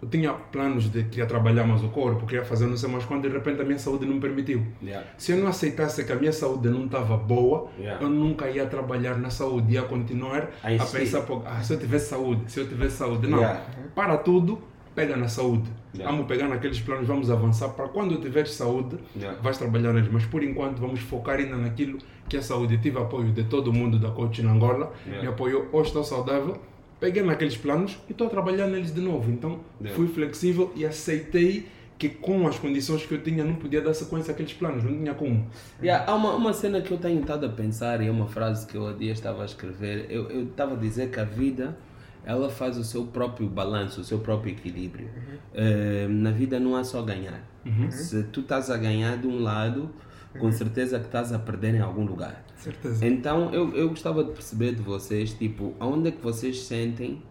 eu 0.00 0.08
tinha 0.08 0.32
planos 0.32 0.90
de 0.90 1.02
queria 1.04 1.26
trabalhar 1.26 1.64
mais 1.64 1.82
o 1.82 1.88
corpo, 1.88 2.24
queria 2.26 2.44
fazer 2.44 2.66
não 2.66 2.76
sei 2.76 2.88
mais 2.88 3.04
quando, 3.04 3.22
de 3.22 3.28
repente 3.28 3.60
a 3.60 3.64
minha 3.64 3.78
saúde 3.78 4.06
não 4.06 4.14
me 4.14 4.20
permitiu. 4.20 4.64
Yeah. 4.82 5.06
Se 5.16 5.32
eu 5.32 5.38
não 5.38 5.48
aceitasse 5.48 6.04
que 6.04 6.12
a 6.12 6.16
minha 6.16 6.32
saúde 6.32 6.68
não 6.68 6.84
estava 6.86 7.16
boa, 7.16 7.68
Yeah. 7.78 8.02
eu 8.04 8.08
nunca 8.10 8.48
ia 8.48 8.66
trabalhar 8.66 9.18
na 9.18 9.30
saúde, 9.30 9.74
ia 9.74 9.82
continuar 9.82 10.50
A 10.62 10.68
a, 10.68 10.86
pensar, 10.86 11.24
ah, 11.44 11.62
se 11.62 11.72
eu 11.74 11.78
tivesse 11.78 12.10
saúde, 12.10 12.50
se 12.50 12.60
eu 12.60 12.68
tivesse 12.68 12.96
saúde. 12.96 13.26
Não, 13.26 13.38
Yeah. 13.38 13.60
para 13.94 14.16
tudo, 14.18 14.58
pega 14.94 15.16
na 15.16 15.28
saúde. 15.28 15.68
Vamos 15.94 16.26
pegar 16.26 16.48
naqueles 16.48 16.80
planos, 16.80 17.06
vamos 17.06 17.30
avançar 17.30 17.68
para 17.70 17.88
quando 17.88 18.14
eu 18.14 18.20
tiveres 18.20 18.52
saúde, 18.54 18.98
vais 19.42 19.56
trabalhar 19.58 19.92
neles. 19.92 20.08
Mas 20.12 20.24
por 20.24 20.42
enquanto 20.44 20.78
vamos 20.78 21.00
focar 21.00 21.38
ainda 21.38 21.56
naquilo 21.56 21.98
que 22.28 22.36
é 22.36 22.40
saúde. 22.40 22.74
Eu 22.74 22.80
tive 22.80 22.98
apoio 22.98 23.32
de 23.32 23.44
todo 23.44 23.72
mundo 23.72 23.98
da 23.98 24.10
coach 24.10 24.42
na 24.42 24.52
Angola, 24.52 24.92
me 25.06 25.26
apoiou, 25.26 25.66
hoje 25.72 25.88
estou 25.88 26.04
saudável, 26.04 26.56
peguei 27.00 27.22
naqueles 27.22 27.56
planos 27.56 27.98
e 28.08 28.12
estou 28.12 28.26
a 28.26 28.30
trabalhar 28.30 28.66
neles 28.66 28.92
de 28.94 29.00
novo. 29.00 29.30
Então 29.30 29.60
Yeah. 29.80 29.96
fui 29.96 30.08
flexível 30.08 30.72
e 30.76 30.84
aceitei 30.84 31.66
que 31.98 32.08
com 32.08 32.46
as 32.46 32.58
condições 32.58 33.04
que 33.04 33.12
eu 33.12 33.22
tinha 33.22 33.42
não 33.44 33.56
podia 33.56 33.80
dar 33.80 33.92
sequência 33.92 34.32
àqueles 34.32 34.52
planos, 34.52 34.84
não 34.84 34.92
tinha 34.92 35.14
como. 35.14 35.46
Yeah, 35.82 36.10
há 36.10 36.14
uma, 36.14 36.34
uma 36.34 36.52
cena 36.52 36.80
que 36.80 36.92
eu 36.92 36.98
tenho 36.98 37.20
estado 37.20 37.44
a 37.46 37.48
pensar 37.48 38.00
e 38.00 38.06
é 38.06 38.10
uma 38.10 38.26
frase 38.28 38.66
que 38.66 38.76
eu 38.76 38.86
há 38.86 38.92
dias 38.92 39.18
estava 39.18 39.42
a 39.42 39.44
escrever. 39.44 40.06
Eu, 40.08 40.28
eu 40.30 40.44
estava 40.44 40.74
a 40.74 40.76
dizer 40.76 41.10
que 41.10 41.18
a 41.18 41.24
vida 41.24 41.76
ela 42.24 42.50
faz 42.50 42.76
o 42.76 42.84
seu 42.84 43.04
próprio 43.06 43.48
balanço, 43.48 44.00
o 44.00 44.04
seu 44.04 44.18
próprio 44.18 44.52
equilíbrio. 44.52 45.08
Eh, 45.54 46.06
na 46.08 46.30
vida 46.30 46.60
não 46.60 46.76
há 46.76 46.84
só 46.84 47.02
ganhar. 47.02 47.42
Se 47.90 48.22
tu 48.24 48.40
estás 48.40 48.70
a 48.70 48.76
ganhar 48.76 49.16
de 49.16 49.26
um 49.26 49.40
lado, 49.42 49.90
com 50.38 50.50
certeza 50.52 50.98
que 50.98 51.06
estás 51.06 51.32
a 51.32 51.38
perder 51.38 51.74
em 51.74 51.80
algum 51.80 52.04
lugar. 52.04 52.44
Certeza. 52.56 53.06
Então 53.06 53.52
eu, 53.52 53.74
eu 53.74 53.88
gostava 53.88 54.24
de 54.24 54.32
perceber 54.32 54.74
de 54.74 54.82
vocês, 54.82 55.32
tipo, 55.32 55.74
aonde 55.78 56.08
é 56.08 56.12
que 56.12 56.22
vocês 56.22 56.62
sentem 56.62 57.22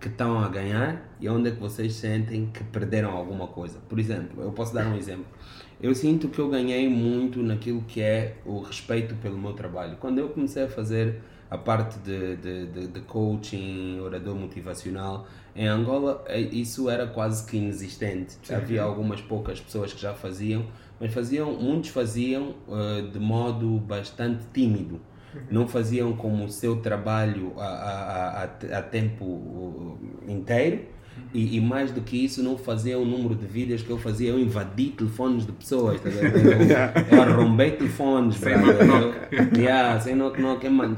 que 0.00 0.08
estão 0.08 0.38
a 0.40 0.48
ganhar 0.48 1.00
e 1.20 1.28
aonde 1.28 1.48
é 1.48 1.52
que 1.52 1.60
vocês 1.60 1.94
sentem 1.94 2.50
que 2.52 2.64
perderam 2.64 3.12
alguma 3.12 3.46
coisa. 3.46 3.78
Por 3.88 4.00
exemplo, 4.00 4.42
eu 4.42 4.50
posso 4.50 4.74
dar 4.74 4.86
um 4.88 4.96
exemplo. 4.96 5.26
Eu 5.80 5.94
sinto 5.94 6.28
que 6.28 6.38
eu 6.40 6.48
ganhei 6.48 6.88
muito 6.88 7.40
naquilo 7.42 7.82
que 7.82 8.00
é 8.00 8.36
o 8.44 8.60
respeito 8.60 9.14
pelo 9.16 9.38
meu 9.38 9.52
trabalho. 9.52 9.96
Quando 9.98 10.18
eu 10.18 10.28
comecei 10.28 10.64
a 10.64 10.68
fazer 10.68 11.20
a 11.48 11.56
parte 11.58 11.98
de, 11.98 12.36
de, 12.36 12.66
de, 12.66 12.86
de 12.88 13.00
coaching, 13.02 14.00
orador 14.00 14.34
motivacional, 14.34 15.26
em 15.54 15.66
Angola 15.66 16.24
eh, 16.26 16.40
isso 16.40 16.90
era 16.90 17.06
quase 17.06 17.46
que 17.46 17.56
inexistente. 17.56 18.36
Havia 18.52 18.82
algumas 18.82 19.20
poucas 19.20 19.60
pessoas 19.60 19.92
que 19.92 20.00
já 20.00 20.14
faziam, 20.14 20.66
mas 21.02 21.12
faziam, 21.12 21.52
muitos 21.54 21.90
faziam 21.90 22.54
eh, 22.68 23.08
de 23.12 23.18
modo 23.18 23.76
bastante 23.80 24.44
tímido. 24.52 25.00
Não 25.50 25.66
faziam 25.66 26.12
como 26.12 26.44
o 26.44 26.48
seu 26.48 26.76
trabalho 26.80 27.54
a, 27.58 27.64
a, 27.64 28.42
a, 28.44 28.78
a 28.78 28.82
tempo 28.82 29.24
uh, 29.24 29.98
inteiro. 30.28 30.84
E, 31.34 31.56
e 31.56 31.60
mais 31.62 31.90
do 31.90 32.02
que 32.02 32.22
isso, 32.24 32.42
não 32.42 32.58
faziam 32.58 33.02
o 33.02 33.06
número 33.06 33.34
de 33.34 33.46
vídeos 33.46 33.82
que 33.82 33.88
eu 33.88 33.96
fazia. 33.96 34.28
Eu 34.30 34.38
invadi 34.38 34.88
telefones 34.88 35.46
de 35.46 35.52
pessoas. 35.52 35.98
tá? 36.00 36.10
Eu, 36.10 36.20
eu 37.16 37.22
arrombei 37.22 37.70
telefones. 37.70 38.36
Sem 38.36 38.54
knock-knock. 38.58 39.58
Yeah, 39.58 39.98
sem. 40.00 40.14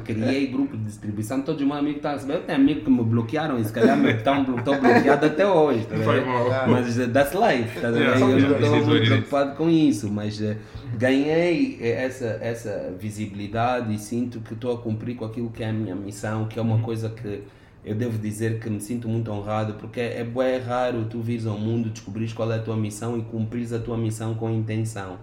Criei 0.04 0.46
grupo 0.48 0.76
de 0.76 0.84
distribuição. 0.84 1.40
Todos 1.42 1.60
os 1.60 1.66
meus 1.66 1.78
amigos 1.78 1.96
estavam. 1.98 2.30
Eu 2.34 2.42
tenho 2.42 2.58
amigos 2.58 2.82
que 2.84 2.90
me 2.90 3.02
bloquearam 3.04 3.58
e 3.58 3.64
se 3.64 3.72
calhar 3.72 3.96
me 3.96 4.10
estão 4.12 4.44
blo- 4.44 4.58
estou 4.58 4.80
bloqueado 4.80 5.26
até 5.26 5.46
hoje. 5.46 5.86
Tá 5.86 5.96
Foi 5.98 6.20
mal. 6.24 6.48
Mas 6.68 6.98
uh, 6.98 7.08
that's 7.08 7.32
life. 7.34 7.80
Tá? 7.80 7.88
Yeah, 7.90 8.18
eu 8.20 8.28
não 8.28 8.38
estou 8.58 8.86
muito 8.86 9.04
preocupado 9.06 9.56
com 9.56 9.70
isso, 9.70 10.10
mas 10.10 10.40
eh, 10.42 10.56
ganhei 10.98 11.78
eh, 11.80 12.04
essa, 12.04 12.38
essa 12.40 12.92
visibilidade 12.98 13.94
e 13.94 13.98
sinto 13.98 14.40
que 14.40 14.54
estou 14.54 14.72
a 14.74 14.78
cumprir 14.78 15.14
com 15.16 15.24
aquilo 15.24 15.50
que 15.50 15.62
é 15.62 15.68
a 15.68 15.72
minha 15.72 15.94
missão, 15.94 16.46
que 16.46 16.58
é 16.58 16.62
uma 16.62 16.78
coisa 16.80 17.08
que 17.08 17.42
eu 17.84 17.94
devo 17.94 18.18
dizer 18.18 18.60
que 18.60 18.70
me 18.70 18.80
sinto 18.80 19.08
muito 19.08 19.30
honrado, 19.30 19.74
porque 19.74 20.00
é, 20.00 20.20
é 20.20 20.58
raro 20.58 21.04
tu 21.04 21.20
vires 21.20 21.46
ao 21.46 21.58
mundo, 21.58 21.90
descobrires 21.90 22.32
qual 22.32 22.50
é 22.52 22.56
a 22.56 22.62
tua 22.62 22.76
missão 22.76 23.18
e 23.18 23.22
cumprires 23.22 23.72
a 23.72 23.78
tua 23.78 23.96
missão 23.98 24.34
com 24.34 24.50
intenção. 24.50 25.18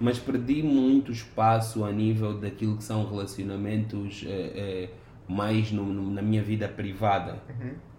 Mas 0.00 0.18
perdi 0.18 0.62
muito 0.62 1.12
espaço 1.12 1.84
a 1.84 1.92
nível 1.92 2.38
daquilo 2.38 2.76
que 2.76 2.82
são 2.84 3.06
relacionamentos 3.08 4.24
eh, 4.26 4.52
eh, 4.56 4.88
mais 5.28 5.70
no- 5.70 5.84
no- 5.84 6.10
na 6.10 6.22
minha 6.22 6.42
vida 6.42 6.66
privada. 6.66 7.38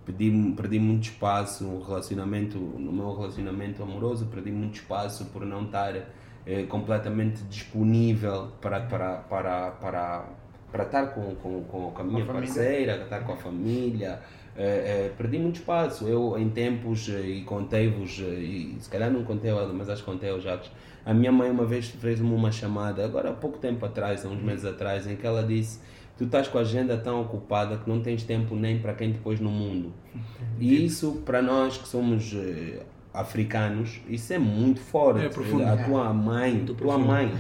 Perdi, 0.06 0.54
perdi 0.58 0.80
muito 0.80 1.04
espaço 1.04 1.64
no 1.64 1.80
relacionamento, 1.82 2.58
no 2.58 2.92
meu 2.92 3.16
relacionamento 3.16 3.84
amoroso, 3.84 4.26
perdi 4.26 4.52
muito 4.52 4.76
espaço 4.76 5.26
por 5.26 5.46
não 5.46 5.66
estar 5.66 5.94
eh, 6.46 6.64
completamente 6.64 7.44
disponível 7.44 8.48
para, 8.60 8.80
para, 8.82 9.18
para, 9.18 9.72
para, 9.72 10.26
para 10.72 10.84
estar 10.84 11.08
com, 11.08 11.36
com, 11.36 11.64
com 11.64 11.94
a 12.02 12.04
minha 12.04 12.26
família. 12.26 12.54
parceira, 12.54 13.04
estar 13.04 13.20
com 13.22 13.34
a 13.34 13.38
família. 13.38 14.20
Eh, 14.56 15.08
eh, 15.08 15.12
perdi 15.18 15.38
muito 15.38 15.56
espaço. 15.56 16.08
Eu, 16.08 16.38
em 16.38 16.50
tempos, 16.50 17.10
eh, 17.10 17.22
e 17.22 17.42
contei-vos, 17.44 18.20
eh, 18.20 18.40
e 18.40 18.78
se 18.80 18.90
calhar 18.90 19.12
não 19.12 19.24
contei, 19.24 19.52
mas 19.74 19.90
acho 19.90 20.04
que 20.04 20.12
contei 20.12 20.30
aos 20.30 20.44
Jacques. 20.44 20.72
A 21.06 21.14
minha 21.14 21.32
mãe 21.32 21.50
uma 21.50 21.66
vez 21.66 21.90
fez-me 21.90 22.32
uma 22.34 22.52
chamada, 22.52 23.04
agora 23.04 23.30
há 23.32 23.34
pouco 23.34 23.58
tempo 23.58 23.86
atrás, 23.86 24.26
há 24.26 24.30
uns 24.30 24.42
meses 24.42 24.66
atrás, 24.66 25.08
em 25.08 25.16
que 25.16 25.26
ela 25.26 25.44
disse: 25.44 25.80
Tu 26.18 26.26
estás 26.26 26.48
com 26.48 26.58
a 26.60 26.62
agenda 26.62 26.98
tão 26.98 27.22
ocupada 27.22 27.78
que 27.78 27.90
não 27.90 28.02
tens 28.02 28.24
tempo 28.24 28.56
nem 28.56 28.78
para 28.80 28.94
quem 28.94 29.12
te 29.12 29.20
pôs 29.20 29.40
no 29.40 29.50
mundo. 29.50 29.92
E 30.60 30.86
isso, 30.86 31.24
para 31.26 31.42
nós 31.42 31.78
que 31.78 31.88
somos 31.88 32.32
eh, 32.36 32.84
africanos, 33.14 34.00
isso 34.08 34.34
é 34.34 34.40
muito 34.40 34.80
forte. 34.80 35.26
É 35.26 35.30
profundo. 35.30 35.66
A 35.66 35.78
tua 35.78 36.14
mãe, 36.14 36.54
Muito 36.54 36.74
tua 36.74 36.88
profundo. 36.88 37.08
mãe, 37.08 37.34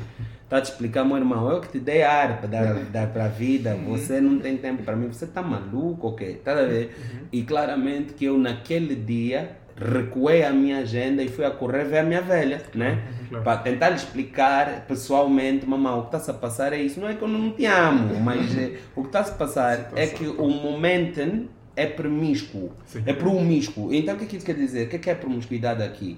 está 0.43 0.57
a 0.57 0.61
te 0.61 0.71
explicar, 0.71 1.05
meu 1.05 1.17
irmão, 1.17 1.49
eu 1.49 1.61
que 1.61 1.69
te 1.69 1.79
dei 1.79 2.03
ar 2.03 2.39
para 2.39 2.47
dar, 2.47 2.73
dar 2.91 3.07
para 3.07 3.25
a 3.25 3.29
vida, 3.29 3.75
você 3.75 4.19
não 4.19 4.39
tem 4.39 4.57
tempo 4.57 4.83
para 4.83 4.95
mim, 4.95 5.07
você 5.07 5.25
está 5.25 5.41
maluco 5.41 6.13
quê? 6.15 6.39
Tá 6.43 6.51
a 6.51 6.65
ver? 6.65 6.95
E 7.31 7.43
claramente 7.43 8.13
que 8.13 8.25
eu 8.25 8.37
naquele 8.37 8.95
dia 8.95 9.57
recuei 9.75 10.43
a 10.43 10.51
minha 10.51 10.79
agenda 10.79 11.23
e 11.23 11.29
fui 11.29 11.45
a 11.45 11.49
correr 11.49 11.85
ver 11.85 11.99
a 11.99 12.03
minha 12.03 12.21
velha, 12.21 12.61
né? 12.75 13.01
Claro. 13.29 13.43
Para 13.43 13.57
tentar 13.57 13.89
lhe 13.89 13.95
explicar 13.95 14.85
pessoalmente, 14.87 15.65
mamãe, 15.65 15.93
o 15.93 16.01
que 16.01 16.07
está-se 16.07 16.29
a 16.29 16.33
passar 16.33 16.73
é 16.73 16.77
isso. 16.77 16.99
Não 16.99 17.07
é 17.07 17.15
que 17.15 17.21
eu 17.21 17.27
não 17.27 17.51
te 17.51 17.65
amo, 17.65 18.19
mas 18.19 18.55
eh, 18.59 18.73
o 18.95 19.01
que 19.01 19.07
está-se 19.07 19.31
a 19.31 19.35
passar 19.35 19.91
é 19.95 20.05
que 20.05 20.27
o 20.27 20.49
momento 20.49 21.47
é 21.75 21.85
promíscuo, 21.85 22.71
Sim. 22.85 23.03
é 23.05 23.13
promíscuo. 23.13 23.93
Então 23.93 24.15
o 24.15 24.17
que 24.17 24.25
é 24.25 24.27
que 24.27 24.37
isso 24.37 24.45
quer 24.45 24.55
dizer? 24.55 24.87
O 24.87 24.89
que 24.89 24.95
é 24.95 24.99
que 24.99 25.09
é 25.09 25.15
promiscuidade 25.15 25.81
aqui? 25.83 26.17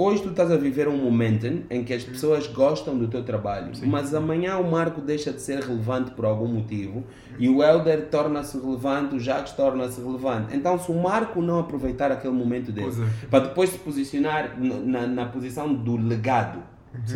Hoje 0.00 0.22
tu 0.22 0.30
estás 0.30 0.48
a 0.52 0.56
viver 0.56 0.86
um 0.86 0.96
momento 0.96 1.64
em 1.68 1.82
que 1.82 1.92
as 1.92 2.04
pessoas 2.04 2.46
gostam 2.46 2.96
do 2.96 3.08
teu 3.08 3.24
trabalho, 3.24 3.72
mas 3.84 4.14
amanhã 4.14 4.56
o 4.56 4.70
Marco 4.70 5.00
deixa 5.00 5.32
de 5.32 5.42
ser 5.42 5.58
relevante 5.58 6.12
por 6.12 6.24
algum 6.24 6.46
motivo 6.46 7.02
e 7.36 7.48
o 7.48 7.64
Helder 7.64 8.06
torna-se 8.08 8.56
relevante, 8.60 9.16
o 9.16 9.18
Jacques 9.18 9.54
torna-se 9.54 10.00
relevante. 10.00 10.54
Então, 10.56 10.78
se 10.78 10.88
o 10.92 10.94
Marco 10.94 11.42
não 11.42 11.58
aproveitar 11.58 12.12
aquele 12.12 12.32
momento 12.32 12.70
dele 12.70 12.92
é. 12.92 13.26
para 13.26 13.46
depois 13.46 13.70
se 13.70 13.78
posicionar 13.78 14.56
na, 14.60 15.04
na 15.04 15.26
posição 15.26 15.74
do 15.74 15.96
legado, 15.96 16.62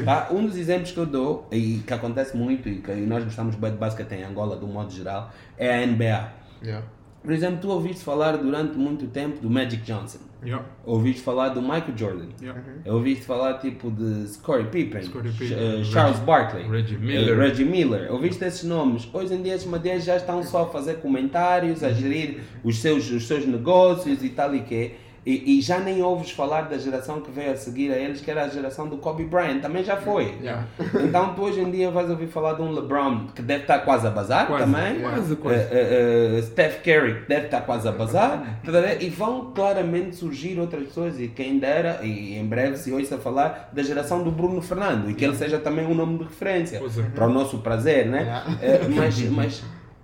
tá? 0.05 0.27
um 0.33 0.45
dos 0.45 0.57
exemplos 0.57 0.91
que 0.91 0.99
eu 0.99 1.07
dou 1.07 1.47
e 1.53 1.85
que 1.87 1.95
acontece 1.95 2.37
muito 2.37 2.69
e 2.69 2.81
que 2.81 2.93
nós 2.93 3.23
gostamos 3.23 3.55
bem 3.55 3.71
de 3.71 3.77
basquete 3.77 4.11
em 4.15 4.25
Angola, 4.25 4.57
do 4.57 4.67
modo 4.67 4.91
geral, 4.91 5.31
é 5.57 5.85
a 5.85 5.87
NBA. 5.87 6.33
Yeah. 6.65 6.85
Por 7.23 7.33
exemplo, 7.33 7.59
tu 7.61 7.69
ouviste 7.69 8.03
falar 8.05 8.37
durante 8.37 8.77
muito 8.77 9.07
tempo 9.07 9.39
do 9.41 9.49
Magic 9.49 9.83
Johnson. 9.85 10.19
Yeah. 10.45 10.65
Ouviste 10.85 11.23
falar 11.23 11.51
do 11.51 11.63
Michael 11.63 11.97
Jordan. 11.97 12.27
Yeah. 12.43 12.61
Ouviste 12.87 13.25
falar 13.25 13.59
tipo 13.61 13.93
de 13.93 14.27
Scottie 14.27 14.65
Pippen, 14.67 15.03
Scottie 15.05 15.31
Pippen, 15.31 15.47
Ch- 15.49 15.53
eh, 15.53 15.77
Reggie- 15.77 15.93
Charles 15.93 16.19
Barkley, 16.19 16.65
Reggie 16.69 16.97
eh, 16.97 16.99
Miller. 16.99 17.39
Reggie 17.39 17.65
Miller. 17.65 18.13
Ouviste 18.13 18.45
esses 18.45 18.65
nomes. 18.65 19.09
Hoje 19.13 19.35
em 19.35 19.43
dia 19.43 19.55
esses 19.55 19.69
madeiras 19.69 20.03
já 20.05 20.17
estão 20.17 20.43
só 20.43 20.65
a 20.65 20.67
fazer 20.71 20.95
comentários, 20.97 21.85
a 21.85 21.93
gerir 21.93 22.41
os 22.65 22.79
seus, 22.81 23.09
os 23.09 23.25
seus 23.29 23.47
negócios 23.47 24.21
e 24.25 24.29
tal 24.31 24.53
e 24.57 24.63
quê. 24.63 24.97
E, 25.25 25.59
e 25.59 25.61
já 25.63 25.79
nem 25.79 26.03
ouves 26.03 26.33
falar 26.33 26.63
da 26.63 26.77
geração 26.77 27.21
que 27.21 27.31
veio 27.31 27.53
a 27.53 27.57
seguir 27.57 27.93
a 27.93 27.97
eles, 27.97 28.21
que 28.21 28.29
era 28.31 28.45
a 28.45 28.49
geração 28.49 28.89
do 28.89 28.97
Kobe 28.97 29.25
Bryant, 29.25 29.61
também 29.61 29.85
já 29.85 29.97
foi. 29.97 30.35
Yeah. 30.43 30.67
Então 31.05 31.35
tu 31.35 31.43
hoje 31.43 31.61
em 31.61 31.71
dia 31.71 31.91
vais 31.91 32.11
ouvir 32.11 32.27
falar 32.27 32.55
de 32.55 32.63
um 32.63 32.73
LeBron 32.73 33.27
que 33.35 33.41
deve 33.43 33.63
estar 33.63 33.79
quase 33.81 34.07
a 34.07 34.11
bazar 34.11 34.47
Quase, 34.49 34.65
também. 34.65 35.01
quase, 35.01 35.37
quase. 35.37 35.59
Eh, 35.61 35.69
eh, 35.71 36.39
eh, 36.39 36.43
Steph 36.43 36.83
Curry 36.83 37.21
que 37.23 37.29
deve 37.29 37.45
estar 37.47 37.61
quase 37.61 37.87
a 37.87 37.93
bazar. 37.93 38.59
tá? 38.65 38.95
E 39.01 39.09
vão 39.11 39.53
claramente 39.55 40.17
surgir 40.17 40.59
outras 40.59 40.85
pessoas 40.89 41.21
e 41.21 41.29
quem 41.29 41.59
dera, 41.61 42.01
e 42.03 42.37
em 42.37 42.45
breve 42.47 42.77
se 42.77 42.91
ouça 42.91 43.19
falar 43.19 43.71
da 43.73 43.83
geração 43.83 44.25
do 44.25 44.31
Bruno 44.33 44.61
Fernando 44.61 45.09
e 45.11 45.15
que 45.15 45.25
ele 45.25 45.37
seja 45.37 45.59
também 45.59 45.87
um 45.87 45.95
nome 45.95 46.19
de 46.19 46.25
referência. 46.25 46.79
É. 46.79 47.03
Para 47.15 47.27
o 47.27 47.31
nosso 47.33 47.59
prazer, 47.59 48.07
né? 48.07 48.23
Yeah. 48.23 48.59
Eh, 48.63 48.81
mas, 48.89 49.21
mas 49.31 49.63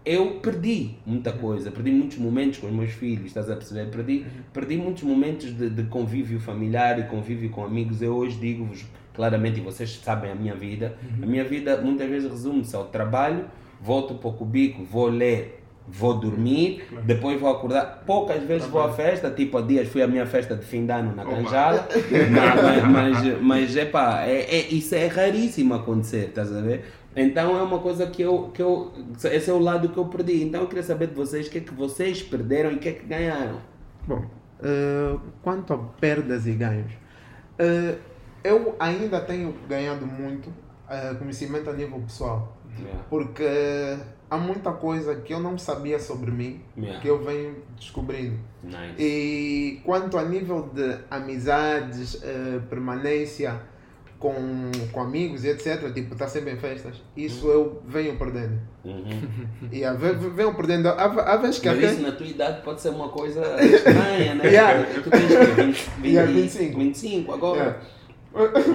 eu 0.09 0.41
perdi 0.41 0.93
muita 1.05 1.33
coisa, 1.33 1.71
perdi 1.71 1.91
muitos 1.91 2.17
momentos 2.17 2.59
com 2.59 2.67
os 2.67 2.73
meus 2.73 2.93
filhos, 2.93 3.27
estás 3.27 3.51
a 3.51 3.55
perceber? 3.55 3.91
Perdi, 3.91 4.25
perdi 4.55 4.79
muitos 4.79 5.03
momentos 5.03 5.55
de, 5.55 5.69
de 5.69 5.83
convívio 5.85 6.41
familiar 6.41 6.99
e 6.99 7.03
convívio 7.03 7.51
com 7.51 7.63
amigos. 7.63 8.01
Eu 8.01 8.17
hoje 8.17 8.39
digo-vos 8.39 8.87
claramente, 9.13 9.59
e 9.59 9.63
vocês 9.63 10.01
sabem 10.03 10.31
a 10.31 10.35
minha 10.35 10.55
vida, 10.55 10.97
a 11.23 11.27
minha 11.27 11.45
vida 11.45 11.77
muitas 11.77 12.09
vezes 12.09 12.31
resume-se 12.31 12.75
ao 12.75 12.87
trabalho, 12.87 13.45
volto 13.83 14.15
para 14.15 14.31
o 14.31 14.33
cubico, 14.33 14.83
vou 14.83 15.09
ler, 15.09 15.63
vou 15.87 16.15
dormir, 16.15 16.85
depois 17.05 17.39
vou 17.39 17.51
acordar. 17.51 18.05
Poucas 18.07 18.43
vezes 18.45 18.67
vou 18.69 18.81
à 18.81 18.91
festa, 18.93 19.31
tipo 19.31 19.59
há 19.59 19.61
dias 19.61 19.89
fui 19.89 20.03
à 20.03 20.07
minha 20.07 20.25
festa 20.25 20.55
de 20.55 20.65
fim 20.65 20.87
de 20.87 20.93
ano 20.93 21.15
na. 21.15 21.25
Canjala, 21.25 21.87
mas, 22.91 23.23
mas, 23.23 23.43
mas 23.43 23.77
epá, 23.77 24.25
é, 24.25 24.57
é, 24.57 24.69
isso 24.69 24.95
é 24.95 25.07
raríssimo 25.07 25.75
acontecer, 25.75 26.29
estás 26.29 26.55
a 26.55 26.61
ver? 26.63 26.85
Então 27.21 27.59
é 27.59 27.63
uma 27.63 27.79
coisa 27.79 28.07
que 28.07 28.23
eu, 28.23 28.51
que 28.55 28.63
eu. 28.63 28.93
Esse 29.25 29.51
é 29.51 29.53
o 29.53 29.59
lado 29.59 29.89
que 29.89 29.99
eu 29.99 30.07
perdi. 30.07 30.43
Então 30.45 30.63
eu 30.63 30.69
queria 30.69 30.83
saber 30.83 31.09
de 31.09 31.15
vocês 31.15 31.47
o 31.47 31.51
que 31.51 31.59
é 31.59 31.61
que 31.61 31.75
vocês 31.75 32.23
perderam 32.23 32.71
e 32.73 32.77
o 32.77 32.79
que 32.79 32.89
é 32.89 32.93
que 32.93 33.07
ganharam. 33.07 33.61
Bom, 34.07 34.25
Uh, 34.59 35.21
quanto 35.41 35.73
a 35.73 35.79
perdas 35.79 36.45
e 36.45 36.53
ganhos, 36.53 36.93
uh, 36.93 37.97
eu 38.43 38.75
ainda 38.81 39.21
tenho 39.21 39.55
ganhado 39.69 40.05
muito 40.05 40.49
uh, 40.49 41.17
conhecimento 41.17 41.71
a 41.71 41.73
nível 41.73 42.01
pessoal. 42.01 42.57
Yeah. 42.77 43.05
Porque 43.09 43.45
há 44.29 44.37
muita 44.37 44.73
coisa 44.73 45.15
que 45.15 45.33
eu 45.33 45.39
não 45.39 45.57
sabia 45.57 46.01
sobre 46.01 46.33
mim 46.33 46.61
Yeah. 46.77 47.01
que 47.01 47.09
eu 47.09 47.25
venho 47.25 47.57
descobrindo. 47.77 48.37
Nice. 48.65 48.95
E 48.99 49.81
quanto 49.85 50.19
a 50.19 50.25
nível 50.25 50.69
de 50.75 50.99
amizades, 51.09 52.21
permanência 52.69 53.61
com, 54.19 54.35
com 54.93 55.01
amigos 55.01 55.45
e 55.45 55.49
etc., 55.49 55.93
tipo, 55.95 56.13
estar 56.15 56.27
sempre 56.29 56.53
em 56.53 56.57
festas, 56.57 56.97
isso 57.17 57.47
eu 57.49 57.81
venho 57.87 58.17
perdendo. 58.17 58.59
Uhum. 58.85 59.21
E 59.71 59.85
a 59.85 59.93
ve- 59.93 60.13
venho 60.15 60.55
perdendo. 60.55 60.89
Há, 60.89 61.05
há 61.05 61.37
vezes 61.37 61.59
que 61.61 61.69
Mas 61.69 61.79
até. 61.79 61.93
isso 61.93 62.03
na 62.03 62.13
tua 62.13 62.27
idade 62.27 62.63
pode 62.63 62.81
ser 62.81 62.89
uma 62.91 63.09
coisa 63.11 63.43
estranha, 63.65 64.35
né? 64.35 64.47
Yeah. 64.49 64.85
Tu 65.03 65.11
tens 65.11 65.27
que 65.29 65.63
20, 65.63 65.91
20, 66.01 66.13
Yeah, 66.15 66.33
25. 66.33 66.79
25 66.79 67.33
agora. 67.35 67.59
Yeah. 67.61 67.79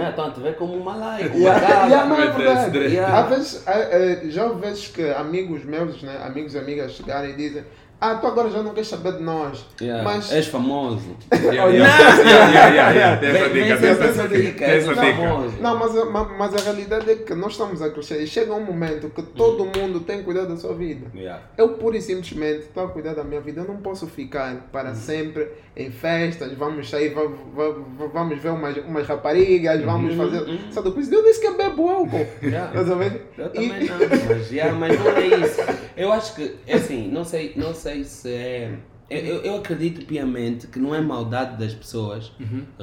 Ah, 0.05 0.09
então 0.12 0.31
te 0.31 0.39
vê 0.41 0.53
como 0.53 0.73
uma 0.75 0.95
laica, 0.95 1.29
uma 1.35 1.38
Yeah, 1.39 1.59
gala. 1.67 1.85
yeah, 1.88 2.05
não 2.09 2.17
é 2.21 2.25
é 2.27 2.31
verdade. 2.31 2.77
Yeah. 2.79 3.17
Há 3.19 3.21
vezes, 3.23 3.63
eh, 3.67 4.21
já 4.29 4.45
houve 4.45 4.62
vezes 4.62 4.88
que 4.88 5.09
amigos 5.12 5.63
meus, 5.63 6.01
né, 6.01 6.19
amigos 6.25 6.53
e 6.53 6.57
amigas 6.57 6.91
chegarem 6.93 7.31
e 7.31 7.35
dizem 7.35 7.63
Ah, 8.05 8.15
tu 8.15 8.27
agora 8.27 8.50
já 8.50 8.62
não 8.62 8.74
queres 8.74 8.89
saber 8.89 9.13
de 9.13 9.24
nós. 9.24 9.65
Yeah. 9.81 10.03
Mas 10.03 10.29
És 10.31 10.48
famoso. 10.48 11.15
Yeah, 11.31 12.91
yeah. 12.91 13.17
Tem 13.17 13.29
essa 13.29 13.50
dica, 13.50 13.77
tem 13.77 13.89
essa 14.10 14.27
dica. 14.27 14.65
essa. 14.65 15.62
Não, 15.62 15.77
mas, 15.79 15.98
a- 15.98 16.05
ma- 16.05 16.36
mas 16.38 16.53
a 16.53 16.57
realidade 16.63 17.10
é 17.10 17.15
que 17.15 17.33
nós 17.33 17.53
estamos 17.53 17.81
a 17.81 17.89
crescer 17.89 18.22
e 18.22 18.27
chega 18.27 18.53
um 18.53 18.63
momento 18.63 19.10
que 19.10 19.22
todo 19.22 19.65
mundo 19.65 20.01
tem 20.01 20.17
que 20.17 20.24
cuidar 20.24 20.43
da 20.45 20.57
sua 20.57 20.74
vida. 20.74 21.07
Yeah. 21.15 21.41
Eu 21.57 21.69
pura 21.69 21.95
e 21.98 22.01
simplesmente 22.01 22.63
estou 22.63 22.83
a 22.86 22.89
cuidar 22.89 23.13
da 23.13 23.24
minha 23.24 23.39
vida. 23.39 23.62
Eu 23.62 23.67
não 23.67 23.77
posso 23.77 24.05
ficar 24.07 24.67
para 24.72 24.93
sempre 24.95 25.48
em 25.75 25.89
festas. 25.89 26.51
Vamos 26.53 26.89
sair, 26.89 27.13
va- 27.13 27.24
va- 27.55 27.69
va- 27.98 28.07
vamos 28.13 28.38
ver 28.39 28.50
umas, 28.50 28.75
umas 28.77 29.07
raparigas, 29.07 29.81
vamos 29.81 30.15
fazer. 30.15 30.60
Sabe 30.72 30.91
coisa? 30.91 31.15
Eu 31.15 31.24
disse 31.24 31.39
que 31.39 31.48
eu 31.48 31.55
bebo 31.57 31.89
álcool. 31.89 32.27
Yeah. 32.41 32.67
Estás 32.74 32.91
a 32.91 32.95
ver? 32.95 33.27
Eu 33.38 33.45
E- 33.45 33.50
também 33.50 33.86
não, 33.88 33.98
mas, 34.27 34.51
yeah, 34.51 34.74
mas 34.77 35.00
não 35.00 35.12
é 35.12 35.27
isso. 35.27 35.62
Eu 35.95 36.12
acho 36.12 36.36
que, 36.36 36.55
é 36.67 36.75
assim, 36.75 37.07
não 37.10 37.24
sei, 37.24 37.53
não 37.55 37.74
sei 37.74 37.92
se 38.03 38.29
é. 38.29 38.77
Eu, 39.09 39.43
eu- 39.43 39.55
acredito 39.57 40.05
piamente 40.05 40.65
que 40.67 40.79
não 40.79 40.95
é 40.95 41.01
maldade 41.01 41.57
das 41.57 41.73
pessoas 41.73 42.31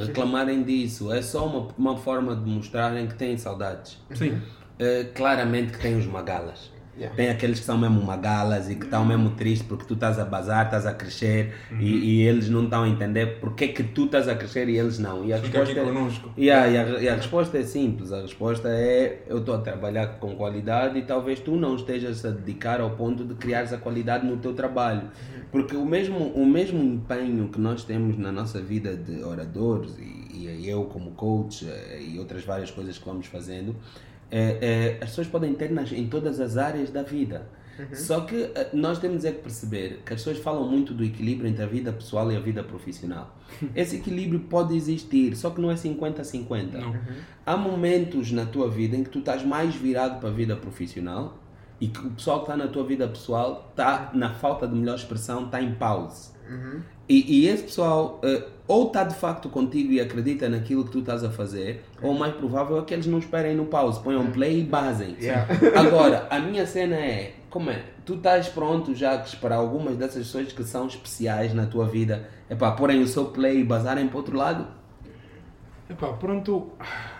reclamarem 0.07 0.63
disso, 0.63 1.11
é 1.11 1.21
só 1.23 1.47
uma, 1.47 1.69
uma 1.77 1.97
forma 1.97 2.37
de 2.37 2.49
mostrarem 2.49 3.09
que 3.09 3.15
têm 3.15 3.37
saudades. 3.39 3.99
Sim. 4.15 4.41
Eh, 4.79 5.05
claramente 5.15 5.73
que 5.73 5.79
tem 5.81 5.97
os 5.97 6.07
magalas. 6.07 6.71
Yeah. 6.97 7.17
Tem 7.17 7.31
aqueles 7.31 7.61
que 7.61 7.65
são 7.65 7.79
mesmo 7.79 8.03
magalas 8.03 8.69
e 8.69 8.75
que 8.75 8.85
estão 8.85 9.05
mesmo 9.05 9.31
tristes 9.31 9.67
porque 9.67 9.85
tu 9.85 9.95
estás 9.95 10.19
a 10.19 10.25
bazar, 10.25 10.67
estás 10.67 10.85
a 10.87 10.93
crescer 10.93 11.55
e, 11.79 11.87
e 11.87 12.21
eles 12.23 12.49
não 12.51 12.65
estão 12.65 12.83
a 12.83 12.89
entender 12.89 13.39
porque 13.41 13.65
é 13.65 13.69
que 13.69 13.83
tu 13.83 14.05
estás 14.07 14.29
a 14.29 14.35
crescer 14.35 14.69
e 14.69 14.77
eles 14.77 14.99
não. 14.99 15.25
E 15.25 15.33
a 15.33 15.39
Fica 15.39 15.65
resposta 15.65 15.81
é-. 15.81 16.41
Yeah, 16.41 16.69
e, 16.69 16.77
a, 16.77 17.01
e 17.01 17.09
a 17.09 17.15
resposta 17.15 17.59
é 17.59 17.63
simples. 17.63 18.13
A 18.13 18.21
resposta 18.21 18.69
é 18.69 19.23
eu 19.29 19.39
estou 19.39 19.55
a 19.55 19.59
trabalhar 19.59 20.19
com 20.19 20.35
qualidade 20.35 20.99
e 20.99 21.03
talvez 21.03 21.41
tu 21.41 21.57
não 21.57 21.77
estejas 21.77 22.25
a 22.25 22.31
dedicar 22.31 22.81
ao 22.81 22.91
ponto 22.91 23.25
de 23.25 23.35
criares 23.35 23.73
a 23.73 23.79
qualidade 23.79 24.27
no 24.27 24.37
teu 24.37 24.53
trabalho. 24.53 25.11
Porque 25.51 25.77
o 25.77 25.85
mesmo, 25.85 26.19
o 26.19 26.45
mesmo 26.45 26.83
empenho 26.83 27.49
que 27.49 27.61
nós 27.61 27.85
temos 27.85 28.19
na 28.19 28.31
nossa 28.31 28.61
vida 28.61 28.97
de 28.97 29.23
oradores 29.25 29.97
e, 29.99 30.21
e 30.47 30.69
eu 30.69 30.85
como 30.85 31.13
coach 31.13 31.67
eh, 31.69 32.01
e 32.01 32.19
outras 32.19 32.45
várias 32.45 32.71
coisas 32.71 32.99
que 32.99 33.05
vamos 33.05 33.27
fazendo, 33.27 33.75
eh, 34.31 34.59
eh, 34.61 34.99
as 35.01 35.11
pessoas 35.11 35.27
podem 35.27 35.55
ter 35.55 35.71
nas, 35.71 35.93
em 35.93 36.07
todas 36.09 36.41
as 36.41 36.57
áreas 36.57 36.91
da 36.91 37.03
vida. 37.03 37.47
Só 37.93 38.21
que 38.21 38.51
eh, 38.55 38.71
nós 38.73 38.99
temos 38.99 39.25
é 39.25 39.33
que 39.33 39.41
perceber 39.43 40.03
que 40.05 40.13
as 40.13 40.21
pessoas 40.21 40.39
falam 40.39 40.69
muito 40.69 40.93
do 40.93 41.05
equilíbrio 41.05 41.49
entre 41.49 41.63
a 41.63 41.67
vida 41.67 41.93
pessoal 41.93 42.31
e 42.31 42.37
a 42.37 42.41
vida 42.41 42.63
profissional. 42.63 43.37
Esse 43.75 43.97
equilíbrio 43.97 44.41
pode 44.41 44.77
existir, 44.77 45.35
só 45.37 45.51
que 45.51 45.61
não 45.61 45.71
é 45.71 45.75
50-50. 45.75 46.73
Não. 46.73 46.95
Há 47.45 47.57
momentos 47.57 48.31
na 48.33 48.47
tua 48.47 48.69
vida 48.69 48.97
em 48.97 49.05
que 49.05 49.11
tu 49.11 49.21
estás 49.21 49.45
mais 49.45 49.75
virado 49.75 50.21
para 50.21 50.29
a 50.29 50.33
vida 50.33 50.57
profissional 50.57 51.39
e 51.81 51.89
que 51.89 52.07
o 52.07 52.11
pessoal 52.11 52.41
que 52.41 52.45
está 52.45 52.57
na 52.57 52.69
tua 52.69 52.85
vida 52.85 53.09
pessoal 53.09 53.69
está, 53.71 54.11
na 54.15 54.35
falta 54.35 54.69
de 54.69 54.75
melhor 54.75 54.97
expressão, 54.97 55.47
está 55.47 55.63
em 55.63 55.75
pause. 55.75 56.31
E, 57.11 57.41
e 57.41 57.49
esse 57.49 57.65
pessoal 57.65 58.21
eh, 58.23 58.45
ou 58.69 58.87
está 58.87 59.03
de 59.03 59.17
facto 59.17 59.49
contigo 59.49 59.93
e 59.93 60.01
acredita 60.01 60.49
naquilo 60.49 60.85
que 60.85 60.93
tu 60.93 61.01
estás 61.01 61.25
a 61.25 61.29
fazer, 61.29 61.83
ou 62.01 62.13
o 62.13 62.19
mais 62.19 62.33
provável 62.37 62.79
é 62.79 62.83
que 62.83 62.95
eles 62.95 63.07
não 63.07 63.19
esperem 63.19 63.57
no 63.57 63.67
pause, 63.67 64.01
ponham 64.01 64.31
play 64.31 64.61
e 64.61 64.63
basem. 64.63 65.17
Yeah. 65.21 65.45
Agora, 65.75 66.29
a 66.31 66.39
minha 66.39 66.65
cena 66.65 66.95
é, 66.95 67.35
como 67.51 67.69
é? 67.69 67.83
Tu 68.07 68.15
estás 68.15 68.47
pronto 68.47 68.95
já 68.95 69.19
para 69.41 69.57
algumas 69.57 69.97
dessas 69.97 70.25
pessoas 70.25 70.53
que 70.53 70.63
são 70.63 70.87
especiais 70.87 71.53
na 71.53 71.67
tua 71.67 71.89
vida, 71.89 72.29
é 72.49 72.55
para 72.55 72.71
porem 72.71 73.03
o 73.03 73.09
seu 73.09 73.25
play 73.25 73.59
e 73.59 73.65
basarem 73.65 74.07
para 74.07 74.17
outro 74.17 74.37
lado? 74.37 74.69
Epá, 75.91 76.13
pronto, 76.13 76.71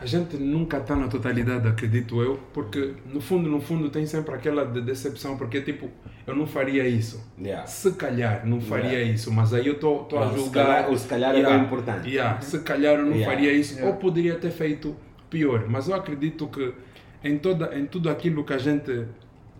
a 0.01 0.07
gente 0.07 0.37
nunca 0.37 0.79
está 0.79 0.95
na 0.95 1.09
totalidade, 1.09 1.67
acredito 1.67 2.23
eu, 2.23 2.39
porque 2.55 2.95
no 3.13 3.21
fundo, 3.21 3.49
no 3.51 3.61
fundo 3.61 3.91
tem 3.91 4.07
sempre 4.07 4.33
aquela 4.33 4.65
de 4.65 4.81
decepção, 4.81 5.37
porque 5.37 5.61
tipo, 5.61 5.89
eu 6.25 6.37
não 6.37 6.47
faria 6.47 6.87
isso. 6.87 7.21
Yeah. 7.37 7.67
Se 7.67 7.91
calhar 7.93 8.47
não 8.47 8.61
faria 8.61 8.91
Yeah. 8.93 9.13
isso, 9.13 9.33
mas 9.33 9.53
aí 9.53 9.67
eu 9.67 9.73
estou 9.73 10.07
a 10.17 10.29
julgar. 10.29 10.67
calhar- 10.67 10.91
o 10.91 10.97
se 10.97 11.09
calhar 11.09 11.35
é 11.35 11.43
bem 11.43 11.61
importante. 11.63 12.09
Yeah, 12.09 12.41
se 12.41 12.61
calhar 12.61 12.95
eu 12.95 13.05
não 13.07 13.13
Yeah. 13.17 13.27
faria 13.35 13.53
isso, 13.53 13.75
Yeah. 13.75 13.91
ou 13.93 13.97
poderia 14.01 14.37
ter 14.37 14.51
feito 14.53 14.95
pior. 15.29 15.65
Mas 15.69 15.89
eu 15.89 15.95
acredito 15.97 16.47
que 16.47 16.73
em, 17.25 17.39
toda, 17.39 17.77
em 17.77 17.87
tudo 17.87 18.09
aquilo 18.09 18.45
que 18.45 18.53
a 18.53 18.59
gente 18.59 19.05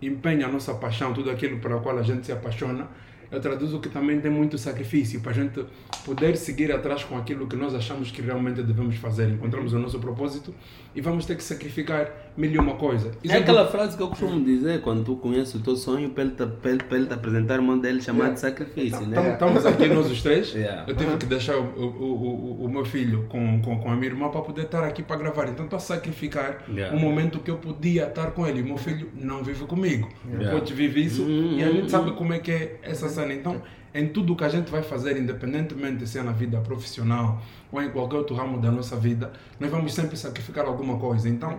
empenha 0.01 0.45
a 0.47 0.49
nossa 0.49 0.73
paixão, 0.75 1.11
tudo 1.13 1.29
aquilo 1.29 1.59
para 1.59 1.75
o 1.75 1.81
qual 1.81 1.97
a 1.97 2.01
gente 2.01 2.25
se 2.25 2.31
apaixona, 2.31 2.87
eu 3.31 3.39
traduzo 3.39 3.79
que 3.79 3.89
também 3.89 4.19
tem 4.19 4.29
muito 4.31 4.57
sacrifício 4.57 5.21
para 5.21 5.31
a 5.31 5.33
gente 5.33 5.63
poder 6.05 6.35
seguir 6.35 6.71
atrás 6.71 7.03
com 7.03 7.17
aquilo 7.17 7.47
que 7.47 7.55
nós 7.55 7.73
achamos 7.73 8.11
que 8.11 8.21
realmente 8.21 8.61
devemos 8.61 8.95
fazer. 8.97 9.29
Encontramos 9.29 9.73
o 9.73 9.79
nosso 9.79 9.99
propósito 9.99 10.53
e 10.95 10.99
vamos 11.01 11.25
ter 11.25 11.35
que 11.37 11.43
sacrificar 11.43 12.11
mil 12.35 12.51
e 12.51 12.57
uma 12.57 12.75
coisa. 12.75 13.11
É 13.23 13.37
aquela 13.37 13.67
frase 13.67 13.95
que 13.95 14.03
eu 14.03 14.07
costumo 14.09 14.43
dizer 14.43 14.81
quando 14.81 15.03
tu 15.03 15.15
conheces 15.15 15.55
o 15.55 15.59
teu 15.59 15.75
sonho 15.75 16.09
para 16.09 16.23
ele 16.23 16.31
te, 16.31 16.45
para 16.45 16.71
ele, 16.71 16.83
para 16.83 16.97
ele 16.97 17.05
te 17.07 17.13
apresentar 17.13 17.59
um 17.59 17.63
modelo 17.63 18.01
chamado 18.01 18.35
sacrifício, 18.37 18.99
Tam- 18.99 19.07
né? 19.07 19.33
Estamos 19.33 19.65
aqui 19.65 19.87
nós 19.87 20.09
os 20.11 20.21
três. 20.21 20.51
Yeah. 20.61 20.83
Eu 20.87 20.95
tive 20.95 21.17
que 21.17 21.25
deixar 21.25 21.55
o, 21.57 21.63
o, 21.63 21.85
o, 21.85 22.61
o, 22.61 22.65
o 22.65 22.69
meu 22.69 22.83
filho 22.85 23.25
com, 23.29 23.61
com, 23.61 23.79
com 23.79 23.89
a 23.89 23.95
minha 23.95 24.07
irmã 24.07 24.29
para 24.29 24.41
poder 24.41 24.63
estar 24.63 24.83
aqui 24.83 25.01
para 25.01 25.15
gravar. 25.15 25.47
Então 25.47 25.63
estou 25.65 25.77
a 25.77 25.79
sacrificar 25.79 26.63
Yeah. 26.69 26.95
um 26.95 26.99
momento 26.99 27.39
que 27.39 27.49
eu 27.49 27.57
podia 27.57 28.07
estar 28.07 28.31
com 28.31 28.45
ele. 28.45 28.61
O 28.61 28.65
meu 28.65 28.77
filho 28.77 29.09
não 29.15 29.43
vive 29.43 29.63
comigo. 29.65 30.09
Yeah. 30.27 30.49
O 30.55 30.59
coach 30.59 30.73
vive 30.73 31.03
isso 31.05 31.23
Uhum, 31.23 31.57
e 31.57 31.63
a 31.63 31.67
gente 31.67 31.81
uhum. 31.83 31.89
sabe 31.89 32.11
como 32.11 32.33
é 32.33 32.39
que 32.39 32.51
é 32.51 32.79
essa 32.83 33.07
cena. 33.21 33.33
Então, 33.33 33.61
em 33.93 34.07
tudo 34.07 34.35
que 34.35 34.43
a 34.43 34.49
gente 34.49 34.71
vai 34.71 34.81
fazer, 34.81 35.17
independentemente 35.17 36.07
se 36.07 36.17
é 36.17 36.23
na 36.23 36.31
vida 36.31 36.59
profissional 36.59 37.41
ou 37.71 37.81
em 37.81 37.89
qualquer 37.89 38.17
outro 38.17 38.35
ramo 38.35 38.59
da 38.59 38.71
nossa 38.71 38.95
vida, 38.95 39.31
nós 39.59 39.69
vamos 39.69 39.93
sempre 39.93 40.15
sacrificar 40.17 40.65
alguma 40.65 40.97
coisa. 40.97 41.27
Então, 41.27 41.57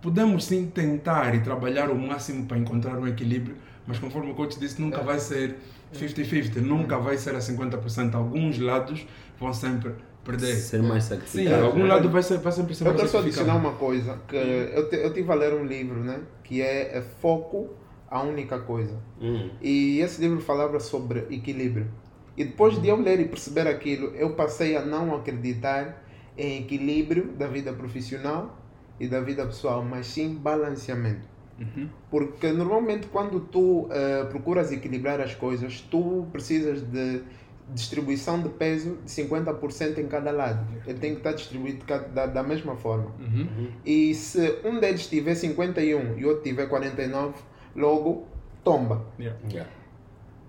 podemos 0.00 0.44
sim 0.44 0.66
tentar 0.66 1.34
e 1.34 1.40
trabalhar 1.40 1.90
o 1.90 1.98
máximo 1.98 2.46
para 2.46 2.58
encontrar 2.58 2.96
um 2.98 3.06
equilíbrio, 3.08 3.56
mas 3.86 3.98
conforme 3.98 4.30
o 4.30 4.34
coach 4.34 4.58
disse, 4.58 4.80
nunca 4.80 5.02
vai 5.02 5.18
ser 5.18 5.56
50-50, 5.94 6.56
nunca 6.60 6.98
vai 6.98 7.16
ser 7.16 7.34
a 7.34 7.38
50%. 7.38 8.14
Alguns 8.14 8.58
lados 8.58 9.06
vão 9.38 9.52
sempre 9.52 9.92
perder. 10.24 10.54
Ser 10.56 10.82
mais 10.82 11.04
Sim, 11.04 11.10
sacrificado. 11.16 11.64
algum 11.64 11.86
lado 11.86 12.08
vai, 12.08 12.22
ser, 12.22 12.38
vai 12.38 12.52
sempre 12.52 12.74
ser 12.74 12.84
Eu 12.84 12.88
mais 12.88 12.96
quero 13.00 13.10
só 13.10 13.18
adicionar 13.18 13.54
sacrificado. 13.54 13.68
uma 13.68 13.78
coisa, 13.78 14.18
que 14.26 14.36
eu, 14.36 14.88
te, 14.88 14.96
eu 14.96 15.12
tive 15.12 15.30
a 15.30 15.34
ler 15.34 15.52
um 15.54 15.64
livro, 15.64 16.00
né? 16.02 16.20
Que 16.42 16.62
é, 16.62 16.98
é 16.98 17.02
Foco, 17.20 17.70
a 18.14 18.22
única 18.22 18.60
coisa. 18.60 18.96
Hum. 19.20 19.50
E 19.60 19.98
esse 19.98 20.20
livro 20.20 20.40
falava 20.40 20.78
sobre 20.78 21.26
equilíbrio. 21.30 21.88
E 22.36 22.44
depois 22.44 22.80
de 22.80 22.86
eu 22.86 22.96
ler 22.96 23.18
e 23.18 23.24
perceber 23.24 23.66
aquilo, 23.66 24.14
eu 24.14 24.34
passei 24.34 24.76
a 24.76 24.84
não 24.84 25.16
acreditar 25.16 26.04
em 26.38 26.60
equilíbrio 26.60 27.32
da 27.32 27.48
vida 27.48 27.72
profissional 27.72 28.56
e 29.00 29.08
da 29.08 29.20
vida 29.20 29.44
pessoal, 29.44 29.82
mas 29.84 30.06
sim 30.06 30.36
balanceamento. 30.36 31.28
Uhum. 31.58 31.88
Porque 32.08 32.52
normalmente 32.52 33.08
quando 33.08 33.40
tu 33.40 33.88
eh, 33.90 34.24
procuras 34.30 34.70
equilibrar 34.70 35.20
as 35.20 35.34
coisas, 35.34 35.80
tu 35.80 36.26
precisas 36.30 36.82
de 36.82 37.20
distribuição 37.72 38.40
de 38.40 38.48
peso 38.48 38.98
de 39.04 39.10
50% 39.10 39.98
em 39.98 40.06
cada 40.06 40.30
lado. 40.30 40.64
Ele 40.86 40.98
tem 40.98 41.12
que 41.12 41.18
estar 41.18 41.32
distribuído 41.32 41.84
da, 41.86 42.26
da 42.26 42.42
mesma 42.44 42.76
forma. 42.76 43.10
Uhum. 43.18 43.70
E 43.84 44.14
se 44.14 44.60
um 44.64 44.78
deles 44.78 45.08
tiver 45.08 45.34
51 45.34 46.18
e 46.18 46.24
outro 46.24 46.44
tiver 46.44 46.68
49, 46.68 47.34
logo 47.76 48.24
tomba. 48.62 49.02
Yeah. 49.18 49.38
Yeah. 49.50 49.70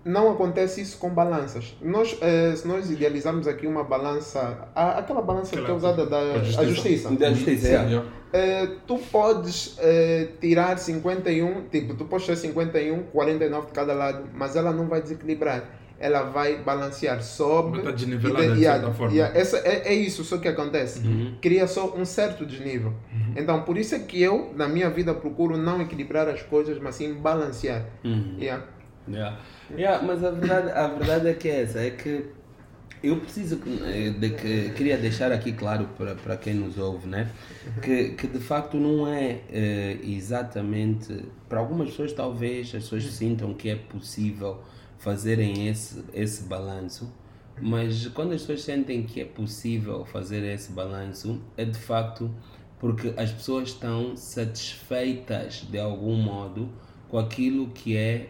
Não 0.03 0.31
acontece 0.31 0.81
isso 0.81 0.99
com 0.99 1.09
balanças. 1.09 1.75
Nós, 1.81 2.15
eh, 2.21 2.53
se 2.55 2.67
nós 2.67 2.91
idealizarmos 2.91 3.47
aqui 3.47 3.65
uma 3.65 3.83
balança, 3.83 4.69
a- 4.75 4.99
aquela 4.99 5.21
balança 5.21 5.55
que 5.59 5.69
é 5.71 5.73
usada 5.73 6.05
da 6.05 6.19
a 6.19 6.37
justiça. 6.43 6.61
a 6.61 6.65
justiça. 6.65 7.11
Da 7.11 7.29
justiça, 7.33 7.67
yeah. 7.67 7.89
Yeah. 7.89 8.09
Eh, 8.31 8.67
tu 8.85 8.99
podes 9.11 9.75
eh, 9.79 10.27
tirar 10.39 10.77
51, 10.77 11.63
tipo, 11.69 11.95
tu 11.95 12.05
podes 12.05 12.27
ter 12.27 12.35
51, 12.35 13.01
49 13.11 13.67
de 13.67 13.73
cada 13.73 13.93
lado, 13.95 14.29
mas 14.33 14.55
ela 14.55 14.71
não 14.71 14.87
vai 14.87 15.01
desequilibrar. 15.01 15.63
Ela 15.99 16.23
vai 16.23 16.57
balancear 16.57 17.21
sobre. 17.23 17.79
Estar 17.79 17.91
desnivelada 17.91 18.45
e 18.45 18.53
de 18.53 18.59
yeah, 18.59 18.79
certa 18.81 18.93
forma. 18.93 19.13
yeah, 19.13 19.37
essa, 19.37 19.57
é, 19.59 19.87
é 19.87 19.93
isso 19.93 20.23
só 20.23 20.37
que 20.37 20.47
acontece. 20.47 20.99
Uhum. 20.99 21.35
Cria 21.41 21.67
só 21.67 21.95
um 21.95 22.03
certo 22.03 22.45
desnível. 22.45 22.93
Então, 23.35 23.63
por 23.63 23.77
isso 23.77 23.95
é 23.95 23.99
que 23.99 24.21
eu, 24.21 24.53
na 24.55 24.67
minha 24.67 24.89
vida, 24.89 25.13
procuro 25.13 25.57
não 25.57 25.81
equilibrar 25.81 26.27
as 26.27 26.41
coisas, 26.41 26.77
mas 26.79 26.95
sim 26.95 27.13
balancear. 27.13 27.85
Uhum. 28.03 28.35
Yeah. 28.39 28.63
Yeah. 29.07 29.39
Yeah, 29.71 30.05
mas 30.05 30.23
a 30.23 30.31
verdade, 30.31 30.71
a 30.71 30.87
verdade 30.87 31.27
é 31.29 31.33
que 31.33 31.47
é 31.47 31.61
essa, 31.61 31.79
é 31.79 31.91
que 31.91 32.25
eu 33.03 33.17
preciso 33.17 33.57
de 33.57 34.29
que 34.31 34.69
queria 34.71 34.97
deixar 34.97 35.31
aqui 35.31 35.51
claro 35.51 35.87
para, 35.97 36.15
para 36.15 36.37
quem 36.37 36.55
nos 36.55 36.77
ouve, 36.77 37.07
né? 37.07 37.29
Que, 37.81 38.09
que 38.09 38.27
de 38.27 38.39
facto 38.39 38.77
não 38.77 39.07
é 39.07 39.41
eh, 39.49 39.97
exatamente 40.03 41.25
para 41.47 41.59
algumas 41.59 41.89
pessoas 41.89 42.13
talvez 42.13 42.67
as 42.67 42.83
pessoas 42.83 43.05
sintam 43.05 43.53
que 43.53 43.69
é 43.69 43.75
possível 43.75 44.59
fazerem 44.97 45.67
esse 45.67 46.03
esse 46.13 46.43
balanço, 46.43 47.11
mas 47.61 48.07
quando 48.07 48.33
as 48.33 48.41
pessoas 48.41 48.63
sentem 48.63 49.03
que 49.03 49.21
é 49.21 49.25
possível 49.25 50.05
fazer 50.05 50.43
esse 50.43 50.71
balanço 50.71 51.41
é 51.55 51.65
de 51.65 51.77
facto 51.77 52.29
porque 52.79 53.13
as 53.17 53.31
pessoas 53.31 53.69
estão 53.69 54.15
satisfeitas 54.15 55.65
de 55.69 55.79
algum 55.79 56.15
modo 56.15 56.69
com 57.09 57.17
aquilo 57.17 57.67
que 57.69 57.95
é 57.95 58.29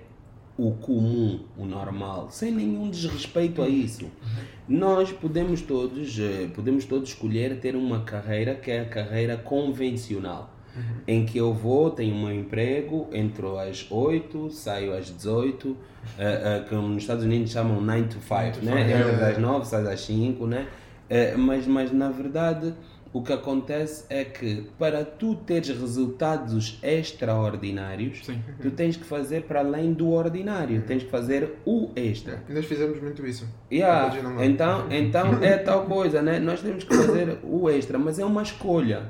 o 0.58 0.71
comum, 0.71 1.43
o 1.58 1.65
normal, 1.65 2.30
sem 2.32 2.51
nenhum 2.51 2.89
desrespeito 2.89 3.62
a 3.62 3.67
isso. 3.67 4.10
Nós 4.67 5.12
podemos 5.12 5.62
todos, 5.62 6.17
eh, 6.17 6.49
podemos 6.56 6.86
todos 6.86 7.10
escolher 7.10 7.60
ter 7.60 7.75
uma 7.75 8.01
carreira 8.04 8.56
que 8.56 8.71
é 8.71 8.80
a 8.80 8.86
carreira 8.86 9.38
convencional, 9.38 10.54
em 11.07 11.25
que 11.25 11.38
eu 11.38 11.53
vou, 11.53 11.89
tenho 11.89 12.15
um 12.15 12.31
emprego, 12.31 13.07
entro 13.13 13.57
às 13.57 13.85
8, 13.89 14.49
saio 14.51 14.95
às 14.95 15.05
18, 15.05 15.75
eh, 16.17 16.41
eh, 16.43 16.65
como 16.69 16.88
nos 16.88 17.03
Estados 17.03 17.23
Unidos 17.23 17.51
chamam 17.51 17.79
9 17.81 18.03
to 18.03 18.19
5, 18.19 18.65
né? 18.65 18.91
Entras 18.91 19.23
às 19.23 19.38
9, 19.38 19.65
sai 19.65 19.93
às 19.93 20.01
5, 20.01 20.45
né? 20.47 20.67
Eh, 21.09 21.35
mas, 21.38 21.67
mas 21.67 21.91
na 21.91 22.09
verdade 22.09 22.73
o 23.15 23.21
que 23.23 23.32
acontece 23.32 24.04
é 24.10 24.25
que 24.25 24.67
para 24.78 25.06
tu 25.06 25.36
teres 25.36 25.69
resultados 25.69 26.78
extraordinários, 26.84 28.25
Sim. 28.25 28.41
tu 28.62 28.69
tens 28.71 28.97
que 28.97 29.06
fazer 29.06 29.43
para 29.43 29.62
além 29.62 29.93
do 29.93 30.10
ordinário, 30.12 30.82
tens 30.82 31.04
que 31.04 31.10
fazer 31.10 31.54
o 31.65 31.91
extra. 31.95 32.43
E 32.49 32.54
nós 32.54 32.65
fizemos 32.65 33.01
muito 33.01 33.25
isso. 33.25 33.47
Yeah, 33.71 34.13
então, 34.43 34.88
então 34.91 35.41
é 35.41 35.58
tal 35.58 35.86
coisa, 35.86 36.21
né? 36.21 36.39
Nós 36.39 36.62
temos 36.62 36.84
que 36.84 36.93
fazer 36.93 37.38
o 37.41 37.69
extra, 37.69 37.97
mas 37.97 38.19
é 38.19 38.25
uma 38.25 38.43
escolha. 38.43 39.10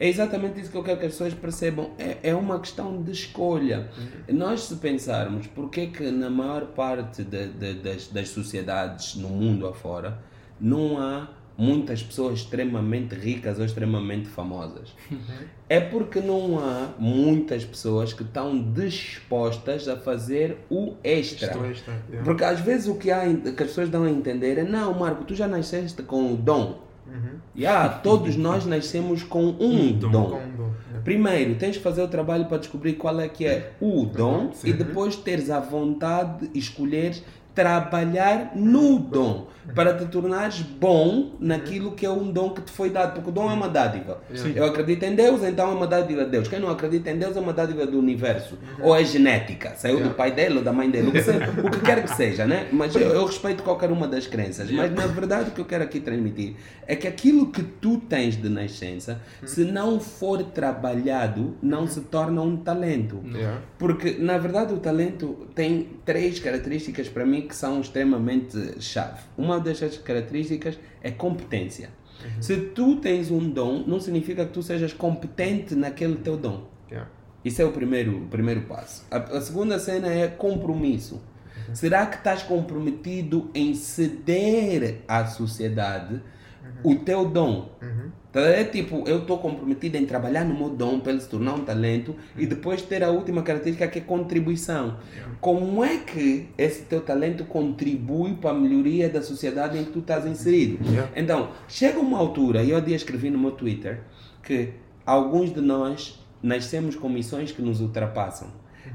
É 0.00 0.08
exatamente 0.08 0.60
isso 0.60 0.70
que 0.72 0.76
eu 0.76 0.82
quero 0.82 0.98
que 0.98 1.06
as 1.06 1.12
pessoas 1.12 1.32
percebam. 1.34 1.90
É, 1.96 2.30
é 2.30 2.34
uma 2.34 2.58
questão 2.58 3.00
de 3.02 3.12
escolha. 3.12 3.88
Nós, 4.28 4.64
se 4.64 4.74
pensarmos, 4.76 5.46
porque 5.46 5.82
é 5.82 5.86
que 5.86 6.10
na 6.10 6.28
maior 6.28 6.66
parte 6.66 7.22
de- 7.22 7.48
de- 7.48 7.74
das, 7.74 8.08
das 8.08 8.28
sociedades 8.30 9.14
no 9.14 9.28
mundo 9.28 9.66
afora 9.68 10.18
não 10.60 10.98
há 10.98 11.28
muitas 11.56 12.02
pessoas 12.02 12.40
extremamente 12.40 13.14
ricas 13.14 13.58
ou 13.58 13.64
extremamente 13.64 14.28
famosas? 14.28 14.94
É 15.68 15.80
porque 15.80 16.20
não 16.20 16.58
há 16.58 16.90
muitas 16.98 17.64
pessoas 17.64 18.12
que 18.12 18.22
estão 18.22 18.72
dispostas 18.72 19.88
a 19.88 19.96
fazer 19.96 20.58
o 20.68 20.94
extra. 21.02 21.46
É, 21.46 21.70
isto 21.70 21.90
é, 21.90 21.94
yeah. 22.08 22.24
Porque 22.24 22.44
às 22.44 22.60
vezes 22.60 22.86
o 22.86 22.96
que, 22.96 23.10
há, 23.10 23.22
que 23.22 23.62
as 23.62 23.68
pessoas 23.68 23.88
dão 23.88 24.04
a 24.04 24.10
entender 24.10 24.58
é 24.58 24.64
não, 24.64 24.92
Marco, 24.94 25.24
tu 25.24 25.34
já 25.34 25.48
nasceste 25.48 26.02
com 26.02 26.32
o 26.32 26.36
dom. 26.36 26.82
Uhum. 27.06 27.38
Yeah, 27.56 27.88
todos 27.98 28.34
nós 28.36 28.66
nascemos 28.66 29.22
com 29.22 29.44
um 29.60 29.92
dom. 29.92 30.10
dom. 30.10 30.30
Com 30.30 30.36
um 30.36 30.56
dom, 30.56 30.70
yeah. 30.88 31.04
Primeiro, 31.04 31.54
tens 31.56 31.76
que 31.76 31.82
fazer 31.82 32.02
o 32.02 32.08
trabalho 32.08 32.46
para 32.46 32.58
descobrir 32.58 32.94
qual 32.94 33.20
é 33.20 33.28
que 33.28 33.46
é 33.46 33.72
o 33.80 34.04
dom 34.04 34.52
Sim. 34.52 34.70
e 34.70 34.72
depois 34.72 35.14
teres 35.16 35.50
a 35.50 35.60
vontade 35.60 36.48
de 36.48 36.58
escolher 36.58 37.22
trabalhar 37.54 38.52
no 38.54 38.98
dom 38.98 39.46
para 39.74 39.94
te 39.94 40.04
tornares 40.06 40.60
bom 40.60 41.36
naquilo 41.40 41.92
que 41.92 42.04
é 42.04 42.10
um 42.10 42.30
dom 42.30 42.50
que 42.50 42.60
te 42.60 42.70
foi 42.70 42.90
dado, 42.90 43.14
porque 43.14 43.30
o 43.30 43.32
dom 43.32 43.50
é 43.50 43.54
uma 43.54 43.68
dádiva. 43.68 44.20
Sim. 44.34 44.52
Eu 44.54 44.64
acredito 44.66 45.02
em 45.04 45.14
Deus, 45.14 45.42
então 45.42 45.70
é 45.70 45.74
uma 45.74 45.86
dádiva 45.86 46.24
de 46.24 46.30
Deus. 46.32 46.48
Quem 46.48 46.60
não 46.60 46.68
acredita 46.68 47.10
em 47.10 47.16
Deus 47.18 47.34
é 47.34 47.40
uma 47.40 47.52
dádiva 47.54 47.86
do 47.86 47.98
universo. 47.98 48.58
Ou 48.80 48.94
é 48.94 49.02
genética, 49.04 49.72
saiu 49.74 50.00
do 50.02 50.10
pai 50.10 50.32
dele 50.32 50.58
ou 50.58 50.62
da 50.62 50.70
mãe 50.70 50.90
dele, 50.90 51.08
o 51.08 51.12
que, 51.12 51.22
se- 51.22 51.30
o 51.30 51.70
que 51.70 51.80
quer 51.80 52.02
que 52.02 52.14
seja, 52.14 52.44
né? 52.46 52.68
Mas 52.72 52.94
eu, 52.94 53.00
eu 53.08 53.24
respeito 53.24 53.62
qualquer 53.62 53.90
uma 53.90 54.06
das 54.06 54.26
crenças. 54.26 54.70
Mas 54.70 54.92
na 54.92 55.06
verdade 55.06 55.48
o 55.48 55.52
que 55.52 55.60
eu 55.62 55.64
quero 55.64 55.82
aqui 55.84 55.98
transmitir 55.98 56.56
é 56.86 56.94
que 56.94 57.08
aquilo 57.08 57.46
que 57.50 57.62
tu 57.62 57.96
tens 57.96 58.36
de 58.36 58.50
nascença, 58.50 59.18
se 59.46 59.64
não 59.64 59.98
for 59.98 60.42
trabalhado, 60.42 61.54
não 61.62 61.86
se 61.86 62.02
torna 62.02 62.42
um 62.42 62.56
talento. 62.58 63.20
Yeah. 63.32 63.60
Porque, 63.78 64.16
na 64.18 64.36
verdade, 64.36 64.74
o 64.74 64.76
talento 64.78 65.46
tem 65.54 65.88
três 66.04 66.38
características 66.38 67.08
para 67.08 67.24
mim 67.24 67.43
que 67.44 67.54
são 67.54 67.80
extremamente 67.80 68.80
chave. 68.80 69.20
Uma 69.36 69.60
dessas 69.60 69.98
características 69.98 70.78
é 71.02 71.10
competência. 71.10 71.90
Se 72.40 72.56
tu 72.56 72.96
tens 72.96 73.30
um 73.30 73.50
dom, 73.50 73.84
não 73.86 74.00
significa 74.00 74.46
que 74.46 74.52
tu 74.52 74.62
sejas 74.62 74.92
competente 74.92 75.74
naquele 75.74 76.16
teu 76.16 76.36
dom. 76.36 76.66
Yeah. 76.90 77.10
Isso 77.44 77.60
é 77.60 77.64
o 77.64 77.72
primeiro, 77.72 78.24
o 78.24 78.28
primeiro 78.28 78.62
passo. 78.62 79.06
A, 79.10 79.18
a 79.18 79.40
segunda 79.40 79.78
cena 79.78 80.08
é 80.08 80.28
compromisso. 80.28 81.20
Será 81.72 82.06
que 82.06 82.16
estás 82.16 82.42
comprometido 82.42 83.50
em 83.54 83.74
ceder 83.74 85.02
à 85.08 85.26
sociedade 85.26 86.20
o 86.82 86.94
teu 86.96 87.28
dom? 87.28 87.70
Tá, 88.34 88.40
É 88.40 88.64
tipo, 88.64 89.04
eu 89.06 89.18
estou 89.18 89.38
comprometido 89.38 89.96
em 89.96 90.04
trabalhar 90.04 90.44
no 90.44 90.58
meu 90.58 90.68
dom 90.68 90.98
para 90.98 91.12
ele 91.12 91.20
se 91.20 91.28
tornar 91.28 91.54
um 91.54 91.64
talento 91.64 92.16
e 92.36 92.44
depois 92.46 92.82
ter 92.82 93.04
a 93.04 93.10
última 93.10 93.42
característica 93.42 93.86
que 93.86 94.00
é 94.00 94.02
contribuição. 94.02 94.96
Como 95.40 95.84
é 95.84 95.98
que 95.98 96.48
esse 96.58 96.82
teu 96.82 97.00
talento 97.00 97.44
contribui 97.44 98.34
para 98.34 98.50
a 98.50 98.54
melhoria 98.54 99.08
da 99.08 99.22
sociedade 99.22 99.78
em 99.78 99.84
que 99.84 99.92
tu 99.92 100.00
estás 100.00 100.26
inserido? 100.26 100.84
Yeah. 100.84 101.12
Então, 101.14 101.50
chega 101.68 102.00
uma 102.00 102.18
altura, 102.18 102.64
e 102.64 102.70
eu 102.70 102.80
dia 102.80 102.96
escrevi 102.96 103.30
no 103.30 103.38
meu 103.38 103.52
Twitter, 103.52 104.00
que 104.42 104.70
alguns 105.06 105.54
de 105.54 105.60
nós 105.60 106.18
nascemos 106.42 106.96
com 106.96 107.08
missões 107.08 107.52
que 107.52 107.62
nos 107.62 107.80
ultrapassam. 107.80 108.48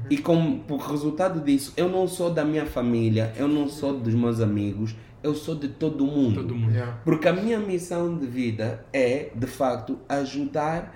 E 0.08 0.18
como 0.18 0.60
por 0.60 0.80
resultado 0.80 1.40
disso, 1.40 1.72
eu 1.76 1.88
não 1.88 2.06
sou 2.06 2.30
da 2.30 2.44
minha 2.44 2.66
família, 2.66 3.32
eu 3.36 3.48
não 3.48 3.68
sou 3.68 3.98
dos 3.98 4.14
meus 4.14 4.40
amigos, 4.40 4.94
eu 5.22 5.34
sou 5.34 5.54
de 5.54 5.68
todo 5.68 6.06
mundo. 6.06 6.42
Todo 6.42 6.54
mundo. 6.54 6.72
Yeah. 6.72 6.98
Porque 7.04 7.28
a 7.28 7.32
minha 7.32 7.58
missão 7.58 8.16
de 8.16 8.26
vida 8.26 8.84
é, 8.92 9.30
de 9.34 9.46
facto, 9.46 9.98
ajudar 10.08 10.94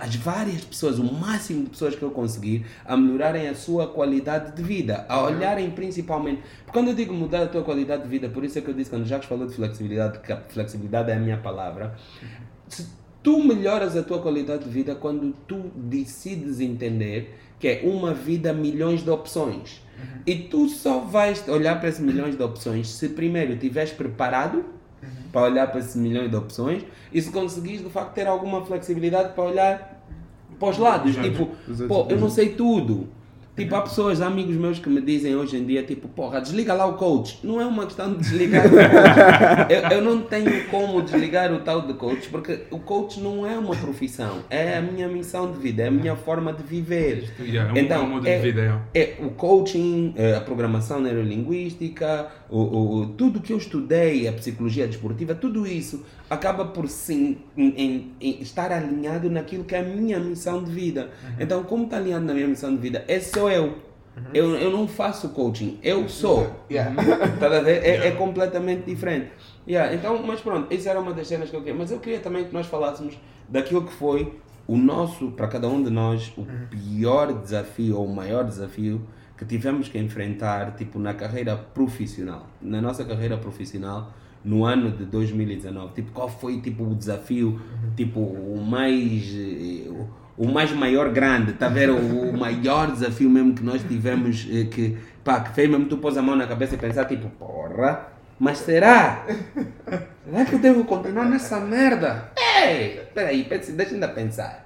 as 0.00 0.16
várias 0.16 0.64
pessoas, 0.64 0.98
o 0.98 1.04
máximo 1.04 1.64
de 1.64 1.70
pessoas 1.70 1.94
que 1.94 2.02
eu 2.02 2.10
conseguir, 2.10 2.64
a 2.84 2.96
melhorarem 2.96 3.48
a 3.48 3.54
sua 3.54 3.86
qualidade 3.86 4.56
de 4.56 4.62
vida, 4.62 5.04
a 5.08 5.22
olharem 5.22 5.70
principalmente. 5.70 6.42
Porque 6.64 6.72
quando 6.72 6.88
eu 6.88 6.94
digo 6.94 7.12
mudar 7.12 7.42
a 7.42 7.46
tua 7.46 7.62
qualidade 7.62 8.04
de 8.04 8.08
vida, 8.08 8.28
por 8.28 8.44
isso 8.44 8.58
é 8.58 8.62
que 8.62 8.68
eu 8.68 8.74
disse 8.74 8.90
quando 8.90 9.02
o 9.02 9.06
Jacques 9.06 9.28
falou 9.28 9.46
de 9.46 9.54
flexibilidade, 9.54 10.20
que 10.20 10.32
a 10.32 10.40
flexibilidade 10.40 11.10
é 11.10 11.14
a 11.14 11.18
minha 11.18 11.36
palavra. 11.36 11.96
Se 12.68 12.86
tu 13.22 13.42
melhoras 13.42 13.96
a 13.96 14.02
tua 14.02 14.20
qualidade 14.20 14.64
de 14.64 14.70
vida 14.70 14.94
quando 14.94 15.34
tu 15.46 15.70
decides 15.74 16.60
entender 16.60 17.38
que 17.58 17.68
é 17.68 17.80
uma 17.84 18.14
vida 18.14 18.52
milhões 18.52 19.02
de 19.02 19.10
opções. 19.10 19.82
E 20.26 20.34
tu 20.34 20.68
só 20.68 21.00
vais 21.00 21.46
olhar 21.48 21.78
para 21.80 21.88
esses 21.88 22.00
milhões 22.00 22.36
de 22.36 22.42
opções 22.42 22.88
se 22.88 23.08
primeiro 23.08 23.52
estiveres 23.52 23.92
preparado 23.92 24.64
para 25.32 25.42
olhar 25.42 25.66
para 25.68 25.80
esses 25.80 25.96
milhões 25.96 26.30
de 26.30 26.36
opções 26.36 26.84
e 27.12 27.20
se 27.20 27.30
conseguires 27.30 27.82
de 27.82 27.90
facto 27.90 28.14
ter 28.14 28.26
alguma 28.26 28.64
flexibilidade 28.64 29.34
para 29.34 29.44
olhar 29.44 30.04
para 30.58 30.68
os 30.68 30.78
lados. 30.78 31.14
Tipo, 31.16 31.50
pô, 31.86 32.06
eu 32.10 32.18
não 32.18 32.28
sei 32.30 32.50
tudo. 32.54 33.08
Tipo, 33.58 33.74
há 33.76 33.82
pessoas, 33.82 34.20
há 34.22 34.26
amigos 34.26 34.56
meus 34.56 34.78
que 34.78 34.88
me 34.88 35.00
dizem 35.00 35.34
hoje 35.36 35.56
em 35.56 35.64
dia, 35.64 35.82
tipo, 35.82 36.08
porra, 36.08 36.40
desliga 36.40 36.72
lá 36.74 36.86
o 36.86 36.94
coach. 36.94 37.38
Não 37.42 37.60
é 37.60 37.66
uma 37.66 37.84
questão 37.86 38.12
de 38.12 38.18
desligar 38.20 38.66
o 38.66 38.70
coach. 38.70 38.88
Eu, 39.68 39.98
eu 39.98 40.02
não 40.02 40.20
tenho 40.22 40.64
como 40.68 41.02
desligar 41.02 41.52
o 41.52 41.58
tal 41.60 41.82
de 41.82 41.92
coach, 41.94 42.28
porque 42.28 42.60
o 42.70 42.78
coach 42.78 43.20
não 43.20 43.46
é 43.46 43.58
uma 43.58 43.74
profissão. 43.76 44.38
É 44.48 44.78
a 44.78 44.80
minha 44.80 45.08
missão 45.08 45.50
de 45.52 45.58
vida, 45.58 45.82
é 45.82 45.88
a 45.88 45.90
minha 45.90 46.16
forma 46.16 46.52
de 46.52 46.62
viver. 46.62 47.30
Yeah, 47.40 47.70
é 47.70 47.72
um, 47.72 47.84
Então, 47.84 48.00
é 48.02 48.04
um 48.04 48.08
modo 48.08 48.26
é- 48.28 48.36
de 48.36 48.42
vida. 48.42 48.60
yeah. 48.60 48.82
É 48.94 49.16
o 49.20 49.30
coaching, 49.30 50.14
é, 50.16 50.34
a 50.36 50.40
programação 50.40 51.00
neurolinguística, 51.00 52.28
o, 52.50 52.58
o- 53.00 53.06
tudo 53.08 53.40
que 53.40 53.52
eu 53.52 53.58
estudei, 53.58 54.26
a 54.28 54.32
psicologia 54.32 54.86
desportiva, 54.86 55.34
tudo 55.34 55.66
isso 55.66 56.04
acaba 56.30 56.64
por 56.66 56.88
sim 56.88 57.38
em- 57.56 57.74
em- 57.76 58.12
em 58.20 58.42
estar 58.42 58.70
alinhado 58.72 59.30
naquilo 59.30 59.64
que 59.64 59.74
é 59.74 59.80
a 59.80 59.82
minha 59.82 60.18
missão 60.18 60.62
de 60.62 60.70
vida. 60.70 61.10
Então, 61.38 61.62
como 61.64 61.84
está 61.84 61.96
alinhado 61.96 62.24
na 62.24 62.34
minha 62.34 62.46
missão 62.48 62.70
de 62.74 62.80
vida? 62.80 63.04
Esse 63.08 63.30
sou 63.30 63.50
eu. 63.50 63.78
Eu, 64.34 64.56
eu 64.56 64.72
não 64.72 64.88
faço 64.88 65.28
coaching, 65.28 65.78
eu 65.82 66.08
sou. 66.08 66.50
Yeah. 66.68 66.92
Tá 67.38 67.46
a 67.46 67.60
ver? 67.60 67.84
É, 67.84 68.08
é 68.08 68.10
completamente 68.10 68.84
diferente. 68.84 69.30
Yeah, 69.66 69.94
então, 69.94 70.20
mas 70.26 70.40
pronto, 70.40 70.72
isso 70.74 70.88
era 70.88 70.98
uma 70.98 71.12
das 71.12 71.28
cenas 71.28 71.50
que 71.50 71.54
eu 71.56 71.60
queria. 71.60 71.78
Mas 71.78 71.90
eu 71.92 72.00
queria 72.00 72.18
também 72.18 72.44
que 72.44 72.52
nós 72.52 72.66
falássemos 72.66 73.16
daquilo 73.48 73.84
que 73.84 73.92
foi 73.92 74.34
o 74.66 74.76
nosso, 74.76 75.30
para 75.30 75.46
cada 75.46 75.68
um 75.68 75.80
de 75.82 75.88
nós, 75.90 76.32
o 76.36 76.44
pior 76.68 77.32
desafio 77.32 77.96
ou 77.96 78.06
o 78.06 78.14
maior 78.14 78.44
desafio 78.44 79.00
que 79.36 79.44
tivemos 79.44 79.88
que 79.88 79.96
enfrentar, 79.98 80.74
tipo, 80.74 80.98
na 80.98 81.14
carreira 81.14 81.56
profissional. 81.56 82.48
Na 82.60 82.80
nossa 82.82 83.04
carreira 83.04 83.36
profissional, 83.36 84.12
no 84.48 84.64
ano 84.64 84.90
de 84.90 85.04
2019. 85.04 85.92
Tipo, 85.94 86.12
qual 86.12 86.28
foi, 86.28 86.60
tipo, 86.60 86.84
o 86.84 86.94
desafio, 86.94 87.60
tipo, 87.96 88.20
o 88.20 88.60
mais... 88.66 89.32
o- 90.36 90.46
mais 90.46 90.70
maior 90.72 91.10
grande, 91.10 91.52
tá 91.54 91.66
a 91.66 91.68
ver? 91.68 91.90
O, 91.90 92.32
maior 92.36 92.90
desafio 92.92 93.28
mesmo 93.28 93.54
que 93.54 93.62
nós 93.64 93.82
tivemos, 93.82 94.46
eh, 94.50 94.64
que, 94.70 94.96
pá, 95.24 95.40
que 95.40 95.52
fez 95.52 95.68
mesmo 95.68 95.86
tu 95.86 95.96
pôs 95.98 96.16
a 96.16 96.22
mão 96.22 96.36
na 96.36 96.46
cabeça 96.46 96.76
e 96.76 96.78
pensar, 96.78 97.06
tipo, 97.06 97.28
porra, 97.30 98.06
mas 98.38 98.58
será? 98.58 99.26
Será 100.24 100.44
que 100.44 100.54
eu 100.54 100.58
devo 100.60 100.84
continuar 100.84 101.24
nessa 101.24 101.58
merda? 101.58 102.30
Ei, 102.38 103.00
peraí, 103.14 103.44
deixa 103.48 103.94
ainda 103.94 104.06
pensar. 104.08 104.64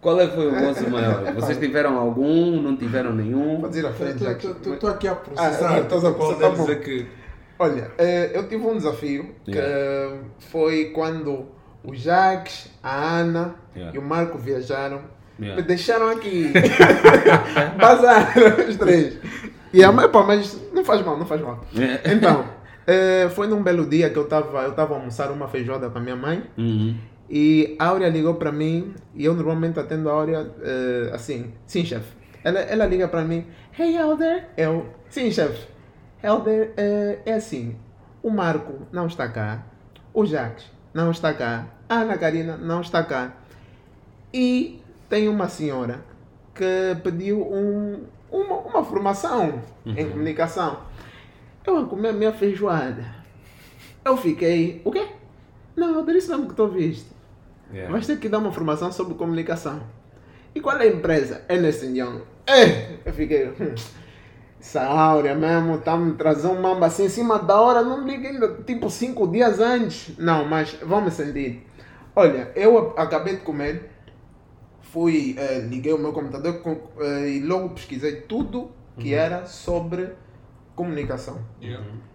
Qual 0.00 0.18
é 0.20 0.26
que 0.26 0.34
foi 0.34 0.46
o 0.46 0.58
vosso 0.58 0.88
maior? 0.88 1.34
Vocês 1.34 1.58
tiveram 1.58 1.98
algum, 1.98 2.62
não 2.62 2.74
tiveram 2.76 3.12
nenhum? 3.12 3.60
Pode 3.60 3.78
ir 3.78 3.84
à 3.86 3.92
frente. 3.92 4.24
Estou 4.24 4.88
aqui 4.88 5.06
a 5.06 5.12
Ah, 5.12 5.16
processar. 5.16 5.78
estás 5.80 6.04
a 6.04 6.08
Só 6.08 6.12
processar. 6.14 6.38
para 6.38 6.48
bom. 6.50 6.62
dizer 6.64 6.80
que 6.82 7.06
Olha, 7.58 7.90
eh, 7.98 8.30
eu 8.34 8.48
tive 8.48 8.64
um 8.64 8.76
desafio 8.76 9.34
que 9.44 9.50
Yeah. 9.52 10.18
foi 10.38 10.86
quando 10.94 11.46
o 11.82 11.94
Jacques, 11.94 12.70
a 12.82 13.18
Ana 13.18 13.56
Yeah. 13.74 13.96
e 13.96 13.98
o 13.98 14.02
Marco 14.02 14.38
viajaram. 14.38 15.00
Yeah. 15.40 15.60
Me 15.60 15.66
deixaram 15.66 16.08
aqui. 16.08 16.52
Bazaram 17.78 18.68
os 18.68 18.76
três. 18.76 19.18
E 19.72 19.82
a 19.84 19.92
mãe, 19.92 20.08
pá, 20.08 20.22
mas 20.22 20.58
não 20.72 20.84
faz 20.84 21.04
mal, 21.04 21.18
não 21.18 21.26
faz 21.26 21.40
mal. 21.40 21.64
Então, 22.04 22.44
eh, 22.86 23.28
foi 23.30 23.46
num 23.46 23.62
belo 23.62 23.86
dia 23.86 24.08
que 24.10 24.16
eu 24.16 24.24
estava 24.24 24.62
eu 24.62 24.72
tava 24.72 24.94
a 24.94 24.98
almoçar 24.98 25.30
uma 25.30 25.48
feijoada 25.48 25.90
com 25.90 25.98
a 25.98 26.00
minha 26.00 26.16
mãe. 26.16 26.42
Uhum. 26.56 26.96
E 27.30 27.76
a 27.78 27.86
Áurea 27.88 28.08
ligou 28.08 28.34
para 28.36 28.50
mim 28.50 28.94
e 29.14 29.24
eu 29.24 29.34
normalmente 29.34 29.78
atendo 29.78 30.08
a 30.08 30.12
Áurea 30.12 30.50
eh, 30.62 31.10
assim, 31.12 31.52
sim, 31.66 31.84
chefe. 31.84 32.16
Ela, 32.42 32.60
ela 32.60 32.86
liga 32.86 33.06
para 33.08 33.22
mim, 33.22 33.44
hey 33.78 33.96
Helder. 33.96 34.44
Eu, 34.56 34.86
sim, 35.10 35.30
chefe. 35.30 35.66
Helder, 36.22 36.72
eh, 36.76 37.18
é 37.24 37.32
assim, 37.34 37.76
o 38.22 38.30
Marco 38.30 38.86
não 38.92 39.06
está 39.06 39.28
cá, 39.28 39.64
o 40.12 40.24
Jacques 40.26 40.66
não 40.92 41.10
está 41.10 41.32
cá, 41.32 41.66
a 41.88 41.96
Ana 41.96 42.18
Karina 42.18 42.56
não 42.56 42.80
está 42.80 43.02
cá. 43.04 43.32
E 44.32 44.80
tem 45.08 45.28
uma 45.28 45.48
senhora 45.48 46.00
que 46.54 46.96
pediu 47.02 47.40
um, 47.42 48.04
uma, 48.30 48.56
uma 48.56 48.84
formação 48.84 49.62
em 49.86 50.10
comunicação. 50.10 50.80
Eu 51.64 51.78
a 51.78 51.86
comer 51.86 52.12
minha 52.12 52.32
feijoada. 52.32 53.04
Eu 54.04 54.16
fiquei, 54.16 54.82
o 54.84 54.90
quê? 54.90 55.06
Não, 55.76 55.98
Helder, 55.98 56.16
isso 56.16 56.30
mesmo 56.30 56.48
que 56.48 56.54
tu 56.54 56.62
ouviste. 56.62 57.06
Yeah. 57.72 57.92
Vais 57.92 58.06
ter 58.06 58.18
que 58.18 58.28
dar 58.28 58.38
uma 58.38 58.50
formação 58.50 58.90
sobre 58.90 59.14
comunicação. 59.14 59.82
E 60.54 60.60
qual 60.60 60.78
é 60.78 60.84
a 60.84 60.86
empresa? 60.88 61.42
Ernest 61.48 61.84
Young. 61.84 62.22
É, 62.46 62.96
eu 63.04 63.12
fiquei. 63.12 63.46
Hum, 63.48 63.74
essa 64.60 64.82
áurea 64.84 65.34
mesmo, 65.34 65.78
tá 65.78 65.96
me 65.96 66.14
trazendo 66.14 66.54
um 66.54 66.60
mamba 66.60 66.86
assim 66.86 67.04
em 67.04 67.08
cima 67.08 67.38
da 67.38 67.60
hora, 67.60 67.82
não 67.82 68.04
me 68.04 68.10
liga 68.16 68.28
ainda, 68.28 68.54
tipo 68.66 68.90
cinco 68.90 69.26
dias 69.28 69.60
antes. 69.60 70.16
Não, 70.18 70.44
mas 70.44 70.76
vamos 70.82 71.14
sentir. 71.14 71.64
Olha, 72.16 72.50
eu 72.56 72.94
acabei 72.96 73.36
de 73.36 73.42
comer, 73.42 73.90
fui, 74.80 75.34
eh, 75.38 75.60
liguei 75.68 75.92
o 75.92 75.98
meu 75.98 76.12
computador 76.12 76.54
com- 76.60 76.80
eh, 77.00 77.28
e 77.36 77.40
logo 77.40 77.70
pesquisei 77.70 78.22
tudo 78.22 78.70
que 78.98 79.14
era 79.14 79.46
sobre 79.46 80.10
comunicação. 80.74 81.38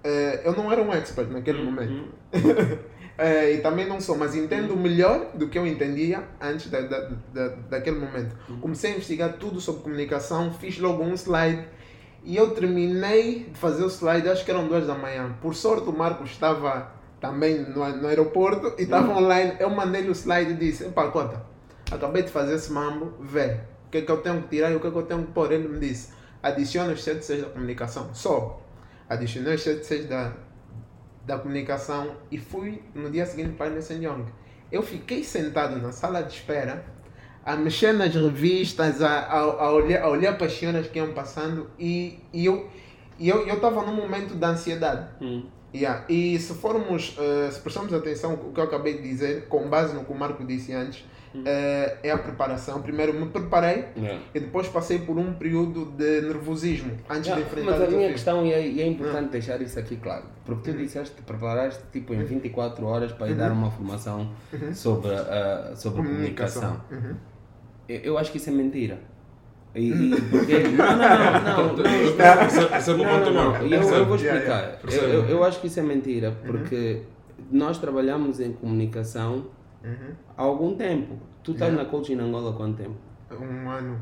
Eh, 0.03 0.41
eu 0.43 0.53
não 0.53 0.71
era 0.71 0.81
um 0.81 0.91
expert 0.91 1.29
naquele 1.29 1.63
momento. 1.63 2.05
Eh, 3.15 3.53
e 3.53 3.57
também 3.59 3.87
não 3.87 4.01
sou, 4.01 4.17
mas 4.17 4.33
entendo 4.35 4.75
melhor 4.75 5.27
do 5.35 5.47
que 5.47 5.55
eu 5.59 5.67
entendia 5.67 6.23
antes 6.41 6.71
da, 6.71 6.81
da, 6.81 7.09
da, 7.31 7.47
daquele 7.69 7.99
momento. 7.99 8.35
Comecei 8.59 8.89
a 8.89 8.95
investigar 8.95 9.33
tudo 9.33 9.61
sobre 9.61 9.83
comunicação, 9.83 10.51
fiz 10.51 10.79
logo 10.79 11.03
um 11.03 11.13
slide 11.13 11.63
e 12.25 12.37
eu 12.37 12.51
terminei 12.51 13.49
de 13.51 13.57
fazer 13.57 13.83
o 13.83 13.87
slide, 13.87 14.29
acho 14.29 14.45
que 14.45 14.51
eram 14.51 14.67
duas 14.67 14.87
da 14.87 14.95
manhã. 14.95 15.35
Por 15.41 15.53
sorte, 15.53 15.89
o 15.89 15.93
Marcos 15.93 16.31
estava 16.31 16.91
também 17.19 17.61
no, 17.61 17.87
no 17.97 18.07
aeroporto 18.07 18.73
e 18.77 18.83
estava 18.83 19.11
online. 19.13 19.55
Eu 19.59 19.69
mandei-lhe 19.69 20.09
o 20.09 20.15
slide 20.15 20.51
e 20.51 20.55
disse: 20.55 20.85
Pá, 20.85 21.09
conta, 21.09 21.43
acabei 21.91 22.23
de 22.23 22.31
fazer 22.31 22.55
esse 22.55 22.71
mambo, 22.71 23.13
vê 23.19 23.59
o 23.87 23.89
que 23.91 23.97
é 23.99 24.01
que 24.01 24.11
eu 24.11 24.17
tenho 24.17 24.41
que 24.43 24.47
tirar 24.49 24.71
e 24.71 24.75
o 24.75 24.79
que 24.79 24.87
é 24.87 24.91
que 24.91 24.97
eu 24.97 25.03
tenho 25.03 25.23
que 25.23 25.31
pôr. 25.31 25.51
Ele 25.51 25.67
me 25.67 25.79
disse: 25.79 26.13
adiciona 26.41 26.93
os 26.93 27.03
7 27.03 27.23
6 27.23 27.41
da 27.43 27.49
comunicação. 27.49 28.13
Só. 28.13 28.61
Adicionei 29.09 29.55
os 29.55 29.61
7 29.61 29.85
6 29.85 30.05
da, 30.07 30.33
da 31.25 31.37
comunicação 31.37 32.15
e 32.31 32.37
fui 32.37 32.81
no 32.95 33.11
dia 33.11 33.25
seguinte 33.25 33.55
para 33.57 33.71
a 33.71 33.93
Young. 33.93 34.25
Eu 34.71 34.81
fiquei 34.81 35.23
sentado 35.23 35.79
na 35.81 35.91
sala 35.91 36.21
de 36.21 36.33
espera 36.33 36.85
a 37.45 37.55
mexer 37.55 37.93
nas 37.93 38.13
revistas, 38.15 39.01
a, 39.01 39.09
a, 39.19 39.39
a 39.39 39.71
olhar, 39.73 40.01
a 40.03 40.09
olhar 40.09 40.37
para 40.37 40.47
as 40.47 40.53
senhoras 40.53 40.87
que 40.87 40.97
iam 40.99 41.13
passando 41.13 41.67
e, 41.79 42.19
e 42.31 42.45
eu 42.45 42.69
e 43.19 43.29
eu 43.29 43.45
eu 43.47 43.55
estava 43.55 43.81
num 43.85 43.95
momento 43.95 44.35
de 44.35 44.45
ansiedade. 44.45 45.07
Hum. 45.21 45.43
Yeah. 45.75 46.05
E 46.07 46.37
se 46.37 46.53
formos, 46.53 47.17
eh, 47.19 47.49
se 47.51 47.59
prestarmos 47.59 47.91
atenção 47.93 48.35
o 48.35 48.53
que 48.53 48.59
eu 48.59 48.63
acabei 48.63 48.93
de 48.93 49.01
dizer, 49.09 49.47
com 49.47 49.67
base 49.67 49.95
no 49.95 50.05
que 50.05 50.11
o 50.11 50.15
Marco 50.15 50.43
disse 50.45 50.71
antes, 50.71 51.03
eh, 51.43 51.97
é 52.03 52.11
a 52.11 52.17
preparação. 52.19 52.79
Primeiro 52.83 53.11
me 53.11 53.25
preparei 53.27 53.85
Yeah. 53.97 54.21
e 54.35 54.39
depois 54.39 54.67
passei 54.67 54.99
por 54.99 55.17
um 55.17 55.33
período 55.33 55.85
de 55.97 56.21
nervosismo 56.21 56.91
antes 57.09 57.25
Yeah, 57.25 57.35
de 57.43 57.49
enfrentar 57.49 57.71
mas 57.71 57.81
a 57.81 57.87
minha 57.87 57.89
desafio. 58.09 58.13
questão, 58.13 58.45
e 58.45 58.53
é, 58.53 58.67
e 58.67 58.81
é 58.81 58.85
importante 58.87 59.31
deixar 59.31 59.59
isso 59.63 59.79
aqui 59.79 59.95
claro, 59.97 60.25
porque 60.45 60.71
tu 60.71 60.77
disseste 60.77 61.15
que 61.15 61.23
preparaste 61.23 61.81
tipo 61.91 62.13
em 62.13 62.23
24 62.23 62.85
horas 62.85 63.11
para 63.11 63.29
ir 63.29 63.33
dar 63.35 63.51
uma 63.51 63.71
formação 63.71 64.31
sobre, 64.75 65.11
a 65.11 65.75
sobre 65.75 66.03
comunicação. 66.03 66.79
Uhum. 66.91 67.15
Eu, 67.87 67.99
eu 67.99 68.17
acho 68.17 68.31
que 68.31 68.37
isso 68.37 68.49
é 68.49 68.53
mentira. 68.53 68.99
E, 69.75 69.89
e 69.89 70.21
porque. 70.29 70.53
Não, 70.77 70.97
não, 70.97 70.97
não, 70.97 71.43
não. 71.43 71.77
não, 71.77 71.83
Percebe- 72.15 72.69
percebe 72.69 73.01
o 73.01 73.03
não, 73.03 73.19
ponto, 73.19 73.31
não, 73.31 73.49
Marco? 73.51 73.65
Eu, 73.65 73.81
eu 73.81 74.05
vou 74.05 74.17
Yeah, 74.17 74.39
explicar. 74.39 74.79
yeah. 74.87 75.07
Eu, 75.07 75.13
eu, 75.23 75.29
eu 75.29 75.43
acho 75.43 75.59
que 75.59 75.67
isso 75.67 75.79
é 75.79 75.83
mentira, 75.83 76.31
porque 76.45 77.01
nós 77.51 77.77
trabalhamos 77.79 78.39
em 78.39 78.53
comunicação 78.53 79.45
Uhum. 79.83 80.13
há 80.37 80.41
algum 80.43 80.75
tempo. 80.75 81.17
Tu 81.43 81.51
estás 81.53 81.73
na 81.73 81.83
coaching 81.85 82.17
Angola 82.19 82.51
há 82.51 82.53
quanto 82.53 82.77
tempo? 82.77 82.95
Um 83.31 83.69
ano. 83.69 83.99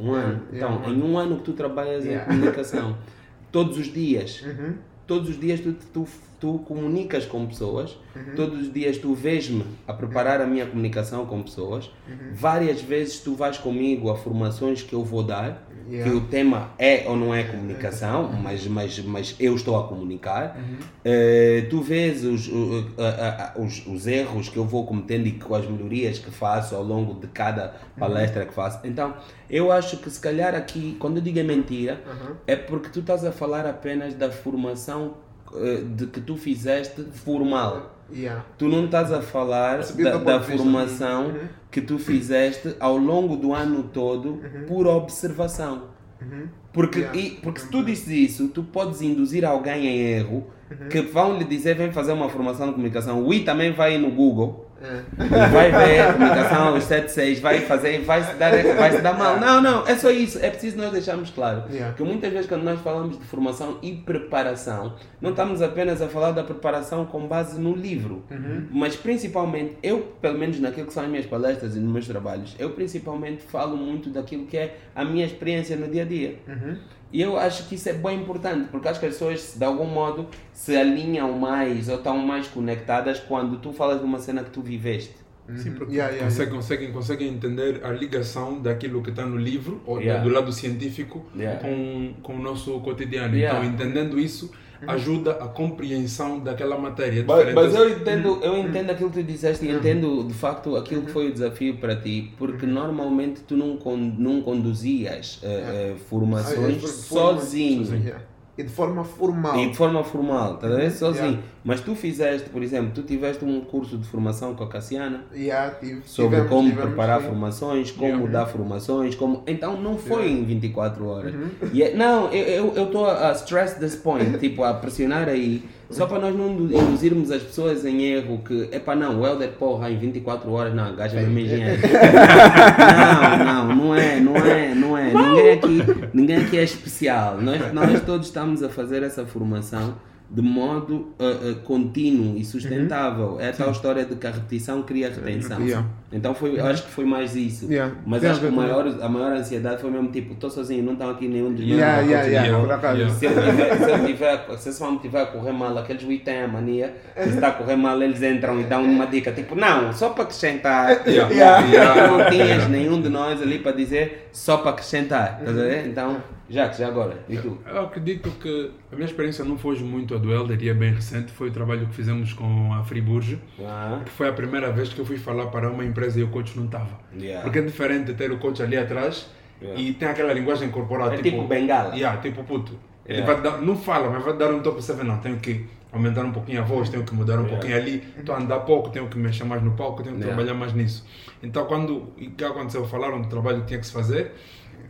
Um 0.00 0.12
ano. 0.12 0.42
Yeah, 0.52 0.74
Então, 0.76 0.82
um 0.92 0.94
em 0.94 1.02
um 1.02 1.18
ano 1.18 1.36
que 1.38 1.42
tu 1.44 1.52
trabalhas 1.54 2.04
Yeah. 2.04 2.24
em 2.32 2.36
comunicação, 2.38 2.96
todos 3.50 3.76
os 3.78 3.86
dias, 3.92 4.42
Uhum. 4.42 4.74
Todos 5.06 5.28
os 5.30 5.38
dias 5.40 5.60
tu, 5.60 5.74
tu, 5.92 6.06
tu 6.40 6.58
comunicas 6.60 7.24
com 7.26 7.46
pessoas, 7.46 7.96
Uhum. 8.14 8.34
todos 8.34 8.60
os 8.62 8.72
dias 8.72 8.96
tu 8.98 9.14
vês-me 9.14 9.64
a 9.86 9.92
preparar 9.92 10.40
a 10.40 10.46
minha 10.46 10.66
comunicação 10.66 11.26
com 11.26 11.42
pessoas, 11.42 11.90
Uhum. 12.08 12.32
várias 12.34 12.80
vezes 12.80 13.20
tu 13.20 13.34
vais 13.34 13.58
comigo 13.58 14.10
a 14.10 14.16
formações 14.16 14.82
que 14.82 14.92
eu 14.94 15.04
vou 15.04 15.22
dar, 15.22 15.65
Yeah. 15.88 16.10
que 16.10 16.16
o 16.16 16.20
tema 16.22 16.70
é 16.78 17.04
ou 17.06 17.16
não 17.16 17.32
é 17.34 17.44
comunicação, 17.44 18.32
mas, 18.42 18.66
mas, 18.66 18.98
mas 19.04 19.36
eu 19.38 19.54
estou 19.54 19.78
a 19.78 19.86
comunicar. 19.86 20.58
Eh, 21.04 21.66
tu 21.70 21.80
vês 21.80 22.24
os, 22.24 22.50
a- 22.98 23.52
a- 23.56 23.60
os, 23.60 23.86
os 23.86 24.06
erros 24.06 24.48
que 24.48 24.56
eu 24.56 24.64
vou 24.64 24.84
cometendo 24.86 25.26
e 25.26 25.32
com 25.32 25.54
as 25.54 25.64
melhorias 25.68 26.18
que 26.18 26.30
faço 26.30 26.74
ao 26.74 26.82
longo 26.82 27.20
de 27.20 27.28
cada 27.28 27.74
palestra 27.98 28.44
que 28.44 28.52
faço. 28.52 28.80
Então, 28.84 29.14
eu 29.48 29.70
acho 29.70 29.98
que 29.98 30.10
se 30.10 30.18
calhar 30.20 30.54
aqui, 30.54 30.96
quando 30.98 31.18
eu 31.18 31.22
digo 31.22 31.38
é 31.38 31.42
mentira, 31.44 32.00
Uhum. 32.06 32.34
é 32.46 32.56
porque 32.56 32.88
tu 32.88 33.00
estás 33.00 33.24
a 33.24 33.30
falar 33.30 33.64
apenas 33.66 34.14
da 34.14 34.30
formação 34.30 35.14
eh, 35.54 35.82
de 35.94 36.06
que 36.06 36.20
tu 36.20 36.36
fizeste 36.36 37.02
formal. 37.12 37.92
Yeah. 38.12 38.44
Tu 38.56 38.68
não 38.68 38.84
estás 38.84 39.12
a 39.12 39.20
falar 39.20 39.78
da, 39.78 40.16
da 40.18 40.40
formação 40.40 41.26
Uhum. 41.26 41.48
Que 41.76 41.82
tu 41.82 41.98
fizeste 41.98 42.74
ao 42.80 42.96
longo 42.96 43.36
do 43.36 43.52
ano 43.52 43.82
todo 43.92 44.40
por 44.66 44.86
observação. 44.86 45.88
Uhum. 46.22 46.48
Porque, 46.72 47.00
Yeah. 47.00 47.18
e, 47.20 47.30
porque 47.42 47.60
se 47.60 47.70
tu 47.70 47.84
dizes 47.84 48.08
isso, 48.08 48.48
tu 48.48 48.62
podes 48.62 49.02
induzir 49.02 49.44
alguém 49.44 49.86
em 49.86 49.98
erro 50.00 50.46
Uhum. 50.70 50.88
que 50.88 51.02
vão 51.02 51.36
lhe 51.38 51.44
dizer 51.44 51.76
vem 51.76 51.92
fazer 51.92 52.12
uma 52.12 52.30
formação 52.30 52.66
de 52.68 52.72
comunicação. 52.72 53.22
O 53.22 53.32
I 53.34 53.44
também 53.44 53.72
vai 53.72 53.98
no 53.98 54.10
Google 54.10 54.65
É. 54.82 55.46
vai 55.48 55.70
ver 55.72 56.12
comunicação 56.12 56.68
aos 56.68 56.84
76, 56.84 57.40
vai 57.40 57.60
fazer, 57.60 58.00
vai 58.02 58.22
se 58.22 58.34
dar, 58.34 58.50
vai 58.76 58.92
se 58.92 59.00
dar 59.00 59.16
mal. 59.16 59.38
Não, 59.40 59.60
não, 59.60 59.86
é 59.86 59.96
só 59.96 60.10
isso. 60.10 60.38
É 60.44 60.50
preciso 60.50 60.76
nós 60.76 60.92
deixarmos 60.92 61.30
claro 61.30 61.64
Yeah. 61.70 61.94
que 61.94 62.02
muitas 62.02 62.32
vezes 62.32 62.46
quando 62.46 62.62
nós 62.62 62.80
falamos 62.80 63.18
de 63.18 63.24
formação 63.24 63.78
e 63.82 63.92
preparação, 63.92 64.94
não 65.20 65.30
estamos 65.30 65.62
apenas 65.62 66.00
a 66.02 66.08
falar 66.08 66.32
da 66.32 66.42
preparação 66.44 67.04
com 67.06 67.26
base 67.26 67.58
no 67.60 67.74
livro, 67.74 68.24
mas 68.70 68.94
principalmente, 68.96 69.76
eu, 69.82 70.00
pelo 70.20 70.38
menos 70.38 70.60
naquilo 70.60 70.86
que 70.86 70.92
são 70.92 71.02
as 71.02 71.08
minhas 71.08 71.26
palestras 71.26 71.74
e 71.76 71.80
nos 71.80 71.92
meus 71.92 72.06
trabalhos, 72.06 72.54
eu 72.58 72.70
principalmente 72.70 73.42
falo 73.42 73.76
muito 73.76 74.10
daquilo 74.10 74.46
que 74.46 74.56
é 74.56 74.76
a 74.94 75.04
minha 75.04 75.24
experiência 75.24 75.76
no 75.76 75.88
dia 75.88 76.02
a 76.02 76.06
dia. 76.06 76.36
Uhum. 76.46 76.76
E 77.16 77.22
eu 77.22 77.38
acho 77.38 77.66
que 77.66 77.76
isso 77.76 77.88
é 77.88 77.94
bem 77.94 78.20
importante, 78.20 78.68
porque 78.70 78.86
acho 78.88 79.00
que 79.00 79.06
as 79.06 79.12
pessoas, 79.14 79.54
de 79.56 79.64
algum 79.64 79.86
modo, 79.86 80.26
se 80.52 80.76
alinham 80.76 81.32
mais 81.32 81.88
ou 81.88 81.96
estão 81.96 82.18
mais 82.18 82.46
conectadas 82.46 83.18
quando 83.20 83.56
tu 83.56 83.72
falas 83.72 83.98
de 84.00 84.04
uma 84.04 84.18
cena 84.18 84.44
que 84.44 84.50
tu 84.50 84.60
viveste. 84.60 85.14
Sim, 85.56 85.72
porque 85.72 85.94
Yeah, 85.94 86.12
yeah, 86.12 86.24
conseguem, 86.28 86.54
conseguem, 86.54 86.92
conseguem 86.92 87.28
entender 87.28 87.80
a 87.82 87.90
ligação 87.90 88.60
daquilo 88.60 89.02
que 89.02 89.08
está 89.10 89.24
no 89.24 89.38
livro, 89.38 89.80
ou 89.86 89.96
do- 89.96 90.02
Yeah. 90.02 90.22
do 90.22 90.28
lado 90.28 90.52
científico, 90.52 91.24
Yeah. 91.34 91.58
com, 91.60 92.12
com 92.22 92.34
o 92.34 92.38
nosso 92.38 92.78
cotidiano. 92.80 93.34
Yeah. 93.34 93.64
Então, 93.64 93.72
entendendo 93.74 94.18
isso, 94.18 94.52
ajuda 94.86 95.32
a 95.32 95.48
compreensão 95.48 96.40
daquela 96.40 96.78
matéria. 96.78 97.24
Mas, 97.26 97.38
diferente 97.38 97.54
mas 97.54 97.74
eu 97.74 97.82
assim. 97.86 98.00
entendo, 98.00 98.40
eu 98.42 98.58
entendo 98.58 98.90
aquilo 98.90 99.10
que 99.10 99.22
tu 99.22 99.26
disseste 99.26 99.66
e 99.66 99.70
entendo 99.70 100.24
de 100.24 100.34
facto 100.34 100.76
aquilo 100.76 101.02
que 101.02 101.10
foi 101.10 101.28
o 101.28 101.32
desafio 101.32 101.76
para 101.78 101.96
ti, 101.96 102.32
porque 102.38 102.66
normalmente 102.66 103.40
tu 103.42 103.56
não, 103.56 103.76
con 103.76 103.96
não 103.96 104.42
conduzias 104.42 105.40
eh, 105.42 105.92
eh, 105.92 105.94
formações 106.08 106.82
Ah, 106.82 106.86
é, 106.86 106.88
sozinho. 106.88 107.94
Yeah. 107.94 108.24
E 108.58 108.62
de 108.62 108.70
forma 108.70 109.04
formal. 109.04 109.58
E 109.58 109.70
de 109.70 109.76
forma 109.76 110.02
formal, 110.02 110.54
estás 110.54 110.72
a 110.72 110.76
ver? 110.76 110.90
Sozinho. 110.90 111.26
Yeah. 111.26 111.42
Mas 111.66 111.80
tu 111.80 111.96
fizeste, 111.96 112.48
por 112.48 112.62
exemplo, 112.62 112.92
tu 112.94 113.02
tiveste 113.02 113.44
um 113.44 113.60
curso 113.60 113.98
de 113.98 114.06
formação 114.06 114.54
com 114.54 114.62
a 114.62 114.68
Cassiana 114.68 115.24
Yeah, 115.34 115.70
tive- 115.74 116.00
sobre 116.06 116.36
tivemos- 116.36 116.48
como 116.48 116.68
tivemos, 116.70 116.86
preparar 116.90 117.20
formações, 117.20 117.90
como 117.90 118.28
dar 118.28 118.46
formações, 118.46 119.14
como... 119.16 119.42
Então 119.48 119.76
não 119.82 119.98
foi 119.98 120.30
em 120.30 120.44
24 120.44 121.04
horas. 121.08 121.34
Uhum. 121.34 121.48
É- 121.76 121.92
não, 121.92 122.30
eu 122.32 122.72
estou 122.84 123.10
a 123.10 123.32
stress 123.32 123.80
this 123.80 123.96
point, 123.96 124.38
tipo, 124.38 124.62
a 124.62 124.74
pressionar 124.74 125.28
aí, 125.28 125.64
só 125.90 126.06
para 126.06 126.20
nós 126.20 126.36
não 126.36 126.50
indu- 126.52 126.72
induzirmos 126.76 127.32
as 127.32 127.42
pessoas 127.42 127.84
em 127.84 128.00
erro 128.04 128.38
que, 128.46 128.68
epá, 128.72 128.94
não, 128.94 129.20
o 129.20 129.26
Helder, 129.26 129.50
porra, 129.58 129.90
em 129.90 129.98
24 129.98 130.48
horas, 130.52 130.72
não, 130.72 130.94
gaja 130.94 131.16
mesmo 131.20 131.36
engenheiro. 131.36 131.82
não, 133.44 133.44
não, 133.68 133.76
não 133.76 133.94
é, 133.96 134.20
não 134.20 134.36
é, 134.36 134.74
não 134.74 134.96
é. 134.98 135.12
Ninguém 135.12 135.52
aqui, 135.52 136.08
ninguém 136.14 136.36
aqui 136.36 136.58
é 136.58 136.62
especial. 136.62 137.40
Nós, 137.40 137.72
nós 137.72 138.00
todos 138.04 138.26
estamos 138.28 138.62
a 138.62 138.68
fazer 138.68 139.02
essa 139.02 139.24
formação 139.26 139.94
de 140.28 140.42
modo 140.42 141.14
uh, 141.20 141.50
uh, 141.50 141.56
contínuo 141.62 142.36
e 142.36 142.44
sustentável. 142.44 143.38
É 143.40 143.50
a 143.50 143.52
tal 143.52 143.70
história 143.70 144.04
de 144.04 144.16
que 144.16 144.26
a 144.26 144.30
repetição 144.30 144.82
cria 144.82 145.08
retenção. 145.08 145.60
Yeah. 145.60 145.86
Então 146.12 146.34
foi, 146.34 146.58
eu 146.58 146.66
acho 146.66 146.84
que 146.84 146.90
foi 146.90 147.04
mais 147.04 147.36
isso. 147.36 147.66
Yeah. 147.70 147.94
Mas 148.04 148.24
acho 148.24 148.40
que 148.40 148.50
maior, 148.50 148.86
a 149.00 149.08
maior 149.08 149.32
ansiedade 149.32 149.80
foi 149.80 149.90
mesmo 149.90 150.08
tipo, 150.10 150.32
estou 150.34 150.50
sozinho, 150.50 150.82
não 150.82 150.94
estão 150.94 151.10
aqui 151.10 151.28
nenhum 151.28 151.54
Yeah, 151.56 152.00
yeah, 152.00 152.24
de 152.24 152.32
yeah. 152.32 152.48
Yeah. 152.48 153.10
Se 153.14 153.26
eu 153.26 153.34
tiver, 153.34 153.76
se 153.76 153.90
eu 153.90 154.06
tiver, 154.06 154.58
se 154.58 154.68
esse 154.68 154.82
homem 154.82 154.98
tiver 154.98 155.22
a 155.22 155.26
correr 155.26 155.52
mal, 155.52 155.76
aqueles 155.78 156.04
Wii 156.04 156.18
têm 156.18 156.42
a 156.42 156.48
mania, 156.48 156.94
se 157.16 157.28
está 157.30 157.48
a 157.48 157.52
correr 157.52 157.76
mal, 157.76 158.00
eles 158.02 158.22
entram 158.22 158.60
e 158.60 158.64
dão 158.64 158.82
uma 158.82 159.06
dica, 159.06 159.32
tipo, 159.32 159.54
não, 159.54 159.92
só 159.92 160.10
para 160.10 160.24
acrescentar. 160.24 161.06
Yeah. 161.06 161.32
Yeah. 161.32 161.66
Yeah. 161.66 162.08
Não 162.08 162.30
tinhas 162.30 162.68
nenhum 162.68 163.00
de 163.00 163.08
nós 163.08 163.40
ali 163.40 163.58
para 163.60 163.72
dizer 163.72 164.28
só 164.32 164.56
para 164.58 164.72
acrescentar, 164.72 165.38
estás 165.40 165.58
a 165.58 165.62
ver? 165.62 165.86
Então, 165.86 166.16
Jacques, 166.48 166.78
já 166.78 166.86
agora, 166.86 167.24
e 167.28 167.36
tu? 167.36 167.58
Eu 167.66 167.80
acredito 167.80 168.30
que 168.40 168.70
a 168.92 168.94
minha 168.94 169.06
experiência 169.06 169.44
não 169.44 169.58
foge 169.58 169.82
muito 169.82 170.14
a 170.14 170.18
do 170.18 170.32
Elder 170.32 170.62
e 170.62 170.68
é 170.68 170.74
bem 170.74 170.92
recente. 170.92 171.32
Foi 171.32 171.48
o 171.48 171.52
trabalho 171.52 171.86
que 171.88 171.94
fizemos 171.94 172.32
com 172.32 172.72
a 172.72 172.84
Friburgo, 172.84 173.38
Ah, 173.60 174.00
que 174.04 174.10
foi 174.10 174.28
a 174.28 174.32
primeira 174.32 174.70
vez 174.70 174.92
que 174.92 175.00
eu 175.00 175.04
fui 175.04 175.16
falar 175.18 175.46
para 175.46 175.68
uma 175.70 175.84
empresa 175.84 176.20
e 176.20 176.22
o 176.22 176.28
coach 176.28 176.56
não 176.56 176.66
estava. 176.66 177.00
Yeah. 177.18 177.42
Porque 177.42 177.58
é 177.58 177.62
diferente 177.62 178.14
ter 178.14 178.30
o 178.30 178.38
coach 178.38 178.62
ali 178.62 178.76
atrás 178.76 179.28
Yeah. 179.60 179.80
e 179.80 179.94
tem 179.94 180.06
aquela 180.06 180.32
linguagem 180.34 180.70
corporal. 180.70 181.10
É 181.12 181.16
tipo 181.16 181.46
bengala. 181.46 181.94
Yeah, 181.94 182.20
tipo 182.20 182.44
puto. 182.44 182.78
Ele 183.06 183.22
vai 183.22 183.40
dar, 183.40 183.62
não 183.62 183.74
fala, 183.76 184.10
mas 184.10 184.22
vai 184.22 184.36
dar 184.36 184.52
um 184.52 184.60
top 184.60 184.82
7. 184.82 185.02
Não, 185.02 185.18
tenho 185.18 185.38
que 185.38 185.64
aumentar 185.92 186.24
um 186.24 186.32
pouquinho 186.32 186.60
a 186.60 186.64
voz, 186.64 186.88
tenho 186.90 187.04
que 187.04 187.14
mudar 187.14 187.38
um 187.38 187.46
pouquinho 187.46 187.76
ali. 187.76 188.04
Estou 188.18 188.34
a 188.34 188.38
andar 188.38 188.60
pouco, 188.60 188.90
tenho 188.90 189.08
que 189.08 189.16
mexer 189.16 189.44
mais 189.44 189.62
no 189.62 189.70
palco, 189.72 190.02
tenho 190.02 190.16
que 190.16 190.22
trabalhar 190.22 190.54
mais 190.54 190.74
nisso. 190.74 191.06
Então, 191.42 191.64
quando 191.66 191.96
o 191.96 192.30
que 192.36 192.44
aconteceu? 192.44 192.84
Falaram 192.86 193.20
do 193.22 193.28
trabalho 193.28 193.60
que 193.62 193.68
tinha 193.68 193.80
que 193.80 193.86
se 193.86 193.92
fazer. 193.92 194.32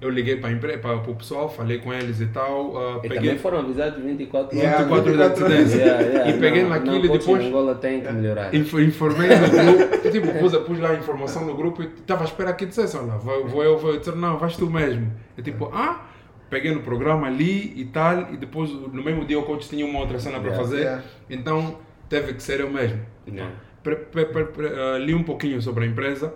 Eu 0.01 0.11
liguei 0.11 0.37
para, 0.37 0.53
empre- 0.53 0.79
o 1.09 1.15
pessoal, 1.15 1.49
falei 1.49 1.79
com 1.79 1.93
eles 1.93 2.21
e 2.21 2.27
tal. 2.27 2.77
ah, 2.77 2.99
E 2.99 3.09
peguei 3.09 3.17
também 3.17 3.39
foram 3.39 3.59
avisados 3.61 4.03
24 4.03 4.57
Yeah, 4.59 4.85
horas. 4.85 5.05
24 5.05 5.13
horas 5.13 5.17
de 5.17 5.43
antecedência. 5.45 5.77
Yeah, 5.85 6.03
yeah. 6.07 6.31
E 6.31 6.39
peguei 6.41 6.63
Não, 6.63 6.69
naquilo 6.71 6.93
não, 6.99 7.05
e 7.05 7.09
depois 7.19 7.45
Angola 7.47 7.75
tem 7.77 8.01
que 8.03 8.13
melhorar. 8.13 8.55
Info- 8.55 8.81
informei 8.81 9.29
no 9.29 9.49
grupo, 9.49 10.09
tipo, 10.13 10.33
pus, 10.39 10.57
pus 10.59 10.79
lá 10.79 10.91
a 10.91 10.95
informação 10.95 11.45
no 11.47 11.55
grupo 11.55 11.83
e 11.83 11.87
estava 11.87 12.23
à 12.23 12.25
espera 12.27 12.53
que 12.53 12.67
dissesse, 12.67 12.97
olha, 12.97 13.13
vou, 13.19 13.47
vou 13.49 13.65
eu, 13.65 13.79
vou 13.79 13.93
eu 13.95 13.99
dizer, 14.01 14.15
não, 14.15 14.37
vais 14.39 14.57
tu 14.57 14.69
mesmo. 14.71 15.11
Eu 15.37 15.43
tipo, 15.43 15.71
ah, 15.73 16.07
peguei 16.51 16.73
no 16.73 16.81
programa 16.83 17.27
ali 17.27 17.73
e 17.77 17.85
tal, 17.87 18.33
e 18.33 18.37
depois 18.37 18.71
no 18.71 19.03
mesmo 19.03 19.25
dia 19.25 19.39
o 19.39 19.43
coach 19.45 19.69
tinha 19.69 19.85
uma 19.87 20.01
outra 20.01 20.19
cena 20.19 20.39
para 20.39 20.51
Yeah. 20.51 20.63
fazer, 20.65 20.81
Yeah. 20.83 21.03
então 21.31 21.79
teve 22.09 22.35
que 22.35 22.43
ser 22.43 22.61
eu 22.61 22.71
mesmo. 22.71 23.01
Yeah. 23.27 23.53
Pre- 23.83 23.97
pre- 23.97 24.27
pre- 24.27 24.45
pre- 24.45 24.69
ah, 24.69 24.99
li 24.99 25.15
um 25.15 25.23
pouquinho 25.23 25.61
sobre 25.63 25.85
a 25.85 25.87
empresa, 25.87 26.35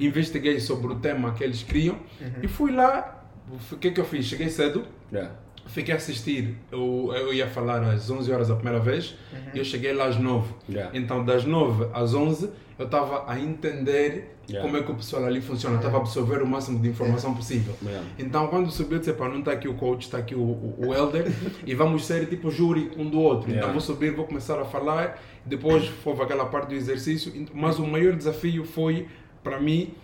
investiguei 0.00 0.60
sobre 0.60 0.92
o 0.92 0.96
tema 0.96 1.32
que 1.32 1.42
eles 1.44 1.62
criam 1.62 1.96
e 2.42 2.48
fui 2.48 2.72
lá, 2.72 3.26
o 3.72 3.76
que 3.76 3.88
é 3.88 3.90
que 3.90 4.00
eu 4.00 4.04
fiz? 4.04 4.26
Cheguei 4.26 4.48
cedo, 4.48 4.84
Yeah. 5.12 5.32
fiquei 5.66 5.94
a 5.94 5.96
assistir, 5.96 6.54
eu, 6.70 7.10
eu 7.14 7.32
ia 7.32 7.46
falar 7.46 7.82
às 7.82 8.10
11 8.10 8.30
horas 8.30 8.50
a 8.50 8.54
primeira 8.54 8.78
vez, 8.78 9.14
e 9.54 9.58
eu 9.58 9.64
cheguei 9.64 9.92
lá 9.92 10.04
às 10.06 10.16
9. 10.18 10.52
Yeah. 10.68 10.90
Então, 10.96 11.24
das 11.24 11.44
9 11.46 11.88
às 11.94 12.12
11, 12.14 12.50
eu 12.78 12.84
estava 12.84 13.24
a 13.30 13.38
entender 13.40 14.34
Yeah. 14.50 14.66
como 14.66 14.78
é 14.78 14.82
que 14.82 14.90
o 14.90 14.94
pessoal 14.94 15.26
ali 15.26 15.42
funciona, 15.42 15.76
estava 15.76 15.98
a 15.98 16.00
absorver 16.00 16.40
o 16.42 16.46
máximo 16.46 16.78
de 16.80 16.88
informação 16.88 17.34
possível. 17.34 17.74
Yeah. 17.82 18.02
Então, 18.18 18.46
quando 18.48 18.70
subiu, 18.70 18.94
eu 18.94 18.98
disse, 19.00 19.12
pá, 19.12 19.28
não 19.28 19.40
está 19.40 19.52
aqui 19.52 19.68
o 19.68 19.74
coach, 19.74 20.04
está 20.06 20.16
aqui 20.16 20.34
o, 20.34 20.40
o, 20.40 20.86
o 20.88 20.94
elder, 20.94 21.26
e 21.66 21.74
vamos 21.74 22.06
ser 22.06 22.26
tipo 22.28 22.50
júri 22.50 22.90
um 22.96 23.10
do 23.10 23.20
outro. 23.20 23.50
Yeah. 23.50 23.58
Então, 23.58 23.72
vou 23.72 23.80
subir, 23.82 24.14
vou 24.14 24.24
começar 24.26 24.58
a 24.58 24.64
falar, 24.64 25.22
depois 25.44 25.90
houve 26.02 26.22
aquela 26.22 26.46
parte 26.46 26.68
do 26.68 26.74
exercício, 26.74 27.30
mas 27.52 27.78
o 27.78 27.86
maior 27.86 28.14
desafio 28.14 28.64
foi, 28.64 29.06
para 29.42 29.58
mim, 29.58 29.94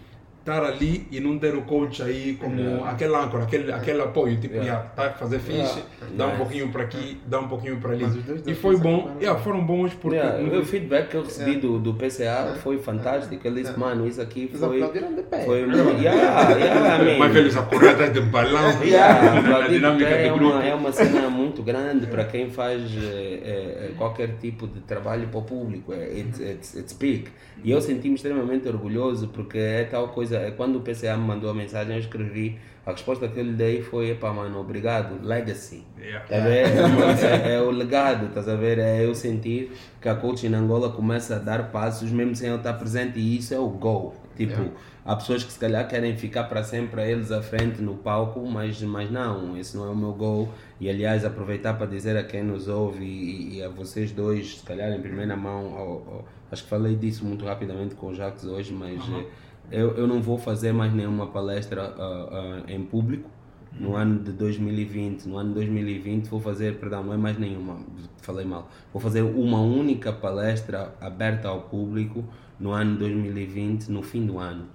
estar 0.44 0.62
ali 0.62 1.07
e 1.11 1.20
não 1.20 1.38
ter 1.38 1.54
o 1.54 1.62
coach 1.62 2.02
aí 2.02 2.37
como 2.38 2.54
Yeah. 2.61 2.90
aquele 2.90 3.16
âncora, 3.16 3.44
aquele, 3.44 3.72
aquele 3.72 4.02
apoio, 4.02 4.37
tipo, 4.38 4.54
Yeah. 4.57 4.70
yeah, 4.72 4.88
tá 4.90 5.07
a 5.07 5.11
fazer 5.12 5.38
fixe, 5.38 5.83
dá 6.16 6.26
um 6.26 6.37
pouquinho 6.37 6.68
para 6.68 6.83
aqui, 6.83 7.18
dá 7.26 7.40
um 7.40 7.48
pouquinho 7.48 7.78
para 7.78 7.92
ali. 7.92 8.04
Mas 8.04 8.46
E 8.46 8.54
foi 8.54 8.76
bom, 8.76 9.16
yeah, 9.20 9.40
foram 9.40 9.64
bons 9.64 9.94
porque... 9.94 10.16
Yeah, 10.16 10.59
o 10.59 10.64
feedback 10.66 11.09
que 11.09 11.16
eu 11.16 11.22
recebi 11.24 11.57
do, 11.57 11.78
do 11.78 11.94
PCA 11.94 12.57
foi 12.62 12.78
fantástico. 12.78 13.46
Ele 13.46 13.62
disse, 13.62 13.78
mano, 13.78 14.07
isso 14.07 14.20
aqui 14.20 14.42
Eles 14.42 14.61
foi. 14.61 14.76
aplaudiram 14.83 15.14
de 15.14 15.22
pé. 15.22 15.44
Foi 15.46 15.64
muito. 15.66 15.78
Yeah, 16.02 16.50
yeah, 16.59 17.02
I 17.02 17.04
mean, 17.04 17.18
mais 17.18 17.33
velhos 17.33 17.57
a 17.57 17.62
correr 17.62 17.88
atrás 17.90 18.12
de 18.12 18.20
balão, 18.20 18.70
Yeah, 18.85 19.64
a 19.64 19.68
dinâmica 19.68 20.11
é, 20.11 20.28
do 20.28 20.35
grupo. 20.38 20.54
uma, 20.57 20.64
é 20.64 20.74
uma 20.74 20.92
cena 20.92 21.30
muito 21.30 21.62
grande 21.62 22.07
para 22.07 22.24
quem 22.24 22.50
faz 22.50 22.83
eh, 22.96 23.90
qualquer 23.96 24.37
tipo 24.40 24.66
de 24.66 24.80
trabalho 24.80 25.26
para 25.28 25.38
o 25.38 25.42
público. 25.42 25.92
É, 25.92 26.04
It's, 26.18 26.38
it's, 26.38 26.74
it's 26.74 26.92
big. 26.92 27.28
E 27.62 27.70
eu 27.70 27.80
senti-me 27.80 28.14
extremamente 28.14 28.68
orgulhoso 28.68 29.28
porque 29.28 29.59
é 29.59 29.85
tal 29.85 30.09
coisa. 30.09 30.34
É 30.35 30.51
Quando 30.51 30.77
o 30.77 30.81
PCA 30.81 31.16
me 31.16 31.27
mandou 31.27 31.51
a 31.51 31.55
mensagem, 31.55 31.94
eu 31.94 32.01
escrevi. 32.01 32.59
A 32.87 32.90
resposta 32.92 33.27
que 33.29 33.38
eu 33.40 33.44
lhe 33.44 33.53
dei 33.55 33.81
foi: 33.83 34.11
epá, 34.11 34.31
mano, 34.33 34.61
obrigado, 34.61 35.25
legacy. 35.27 35.85
Yeah. 35.99 36.27
Tá? 36.27 36.37
É, 36.47 37.51
é- 37.53 37.55
é 37.55 37.61
o 37.62 37.70
legado, 37.70 38.27
estás 38.27 38.49
a 38.49 38.55
ver? 38.57 38.79
É 38.79 39.05
eu 39.05 39.14
sentir 39.14 39.73
que 40.01 40.09
a 40.09 40.14
coach 40.14 40.47
em 40.47 40.55
Angola 40.55 40.90
começa 40.92 41.37
a 41.37 41.38
dar 41.38 41.70
passos 41.70 42.11
mesmo 42.11 42.37
sem 42.37 42.51
eu 42.51 42.57
estar 42.57 42.75
presente 42.75 43.18
e 43.18 43.38
isso 43.38 43.55
é 43.55 43.59
o 43.59 43.68
goal. 43.68 44.14
Tipo, 44.37 44.70
há 45.05 45.14
pessoas 45.16 45.44
que 45.44 45.53
se 45.53 45.59
calhar 45.59 45.87
querem 45.88 46.16
ficar 46.16 46.44
para 46.44 46.62
sempre 46.64 47.01
a 47.01 47.07
eles 47.09 47.31
à 47.31 47.40
frente 47.40 47.81
no 47.81 47.94
palco, 47.94 48.44
mas, 48.47 48.83
mas 48.83 49.09
não, 49.11 49.57
esse 49.57 49.77
não 49.77 49.87
é 49.87 49.90
o 49.90 49.97
meu 49.97 50.12
goal. 50.12 50.49
E 50.81 50.90
aliás, 50.90 51.25
aproveitar 51.25 51.75
para 51.75 51.87
dizer 51.87 52.16
a 52.16 52.25
quem 52.25 52.42
nos 52.42 52.66
ouve 52.68 53.05
e, 53.05 53.59
e 53.59 53.62
a 53.62 53.68
vocês 53.68 54.11
dois, 54.11 54.59
se 54.59 54.64
calhar 54.66 54.92
em 54.92 55.01
primeira 55.01 55.37
mão, 55.37 56.25
acho 56.51 56.64
que 56.64 56.68
falei 56.68 56.97
disso 56.97 57.25
muito 57.25 57.44
rapidamente 57.44 57.94
com 57.94 58.09
o 58.09 58.14
Jacques 58.14 58.44
hoje, 58.44 58.73
mas 58.73 59.01
eh, 59.01 59.25
eu, 59.70 59.96
eu 59.96 60.07
não 60.07 60.20
vou 60.20 60.38
fazer 60.38 60.72
mais 60.72 60.92
nenhuma 60.92 61.27
palestra 61.27 61.94
ah, 61.98 62.62
ah, 62.66 62.72
em 62.72 62.85
público. 62.85 63.31
No 63.79 63.96
ano 63.96 64.20
de 64.20 64.31
2020, 64.31 65.27
no 65.27 65.37
ano 65.37 65.48
de 65.48 65.55
2020 65.57 66.29
vou 66.29 66.38
fazer, 66.38 66.79
perdão, 66.79 67.03
não 67.03 67.12
é 67.12 67.16
mais 67.16 67.37
nenhuma, 67.37 67.79
falei 68.22 68.44
mal, 68.44 68.70
vou 68.92 69.03
fazer 69.03 69.22
uma 69.22 69.61
única 69.61 70.12
palestra 70.12 70.94
aberta 71.00 71.48
ao 71.48 71.62
público 71.62 72.24
no 72.61 72.70
ano 72.70 72.92
de 72.92 72.98
2020, 73.00 73.88
no 73.88 74.00
fim 74.00 74.24
do 74.24 74.38
ano. 74.38 74.66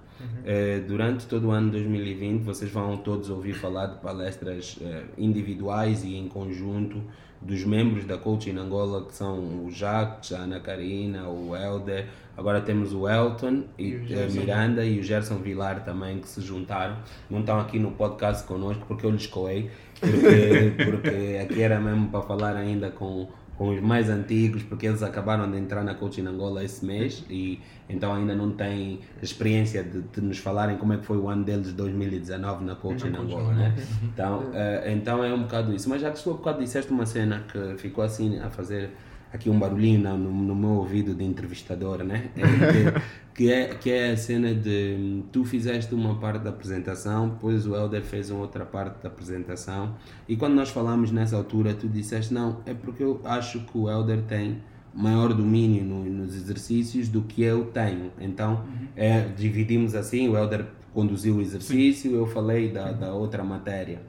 Eh, 0.44 0.80
durante 0.86 1.26
todo 1.26 1.48
o 1.48 1.50
ano 1.50 1.70
de 1.70 1.78
2020 1.78 2.42
vocês 2.42 2.70
vão 2.70 2.96
todos 2.98 3.30
ouvir 3.30 3.54
falar 3.54 3.86
de 3.86 3.98
palestras 4.00 4.78
eh, 4.82 5.04
individuais 5.16 6.04
e 6.04 6.14
em 6.14 6.28
conjunto 6.28 7.02
dos 7.40 7.64
membros 7.64 8.04
da 8.04 8.18
Coaching 8.18 8.56
Angola 8.58 9.06
que 9.06 9.14
são 9.14 9.64
o 9.64 9.70
Jacques, 9.70 10.32
a 10.32 10.40
Ana 10.40 10.60
Karina, 10.60 11.28
o 11.28 11.56
Helder, 11.56 12.06
agora 12.36 12.60
temos 12.60 12.92
o 12.92 13.08
Elton 13.08 13.64
e, 13.78 13.94
eh, 14.10 14.28
Miranda 14.30 14.84
e 14.84 15.00
o 15.00 15.02
Gerson 15.02 15.36
Vilar 15.36 15.82
também 15.82 16.18
que 16.18 16.28
se 16.28 16.40
juntaram. 16.42 16.98
Não 17.30 17.40
estão 17.40 17.58
aqui 17.58 17.78
no 17.78 17.92
podcast 17.92 18.46
connosco 18.46 18.84
porque 18.86 19.06
eu 19.06 19.10
lhes 19.10 19.26
coei, 19.26 19.70
porque, 19.98 20.84
porque 20.84 21.38
aqui 21.42 21.62
era 21.62 21.80
mesmo 21.80 22.08
para 22.08 22.20
falar 22.22 22.56
ainda 22.56 22.90
com, 22.90 23.28
com 23.60 23.68
os 23.68 23.80
mais 23.82 24.08
antigos, 24.08 24.62
porque 24.62 24.86
eles 24.86 25.02
acabaram 25.02 25.50
de 25.50 25.58
entrar 25.58 25.84
na 25.84 25.94
Coaching 25.94 26.24
Angola 26.26 26.64
esse 26.64 26.82
mês 26.82 27.22
e 27.28 27.60
então 27.90 28.14
ainda 28.14 28.34
não 28.34 28.52
têm 28.52 29.00
experiência 29.22 29.84
de, 29.84 30.00
de 30.00 30.20
nos 30.22 30.38
falarem 30.38 30.78
como 30.78 30.94
é 30.94 30.96
que 30.96 31.04
foi 31.04 31.18
o 31.18 31.28
ano 31.28 31.44
deles 31.44 31.66
de 31.66 31.72
2019 31.74 32.64
na 32.64 32.74
Coaching 32.74 33.08
Angola, 33.08 33.52
né? 33.52 33.76
Então, 34.02 34.50
eh, 34.54 34.94
então 34.94 35.22
é 35.22 35.34
um 35.34 35.42
bocado 35.42 35.74
isso. 35.74 35.90
Mas 35.90 36.00
já 36.00 36.10
que 36.10 36.22
tu 36.22 36.30
há 36.30 36.32
bocado 36.32 36.60
disseste 36.60 36.90
uma 36.90 37.04
cena 37.04 37.44
que 37.52 37.76
ficou 37.76 38.02
assim 38.02 38.38
a 38.38 38.48
fazer 38.48 38.92
aqui 39.32 39.48
um 39.48 39.58
barulhinho 39.58 40.00
no, 40.00 40.18
no 40.18 40.54
meu 40.54 40.70
ouvido 40.70 41.14
de 41.14 41.24
entrevistador, 41.24 42.02
né? 42.04 42.30
É 42.36 43.00
que, 43.34 43.50
é, 43.50 43.74
que 43.74 43.90
é 43.90 44.10
a 44.12 44.16
cena 44.16 44.54
de 44.54 45.22
tu 45.32 45.44
fizeste 45.44 45.94
uma 45.94 46.16
parte 46.16 46.42
da 46.42 46.50
apresentação, 46.50 47.28
depois 47.30 47.66
o 47.66 47.74
Helder 47.74 48.02
fez 48.02 48.30
uma 48.30 48.40
outra 48.40 48.64
parte 48.66 49.02
da 49.02 49.08
apresentação 49.08 49.94
e 50.28 50.36
quando 50.36 50.54
nós 50.54 50.70
falamos 50.70 51.10
nessa 51.10 51.36
altura 51.36 51.72
tu 51.74 51.88
disseste 51.88 52.34
não, 52.34 52.58
é 52.66 52.74
porque 52.74 53.02
eu 53.02 53.20
acho 53.24 53.60
que 53.60 53.78
o 53.78 53.88
Helder 53.88 54.22
tem 54.22 54.58
maior 54.92 55.32
domínio 55.32 55.84
no- 55.84 56.04
nos 56.04 56.34
exercícios 56.34 57.08
do 57.08 57.22
que 57.22 57.42
eu 57.42 57.66
tenho. 57.66 58.10
Então, 58.20 58.64
é, 58.96 59.20
dividimos 59.20 59.94
assim, 59.94 60.28
o 60.28 60.36
Helder 60.36 60.66
conduziu 60.92 61.36
o 61.36 61.40
exercício, 61.40 62.12
eu 62.14 62.26
falei 62.26 62.70
da, 62.70 62.90
da 62.90 63.14
outra 63.14 63.44
matéria. 63.44 64.02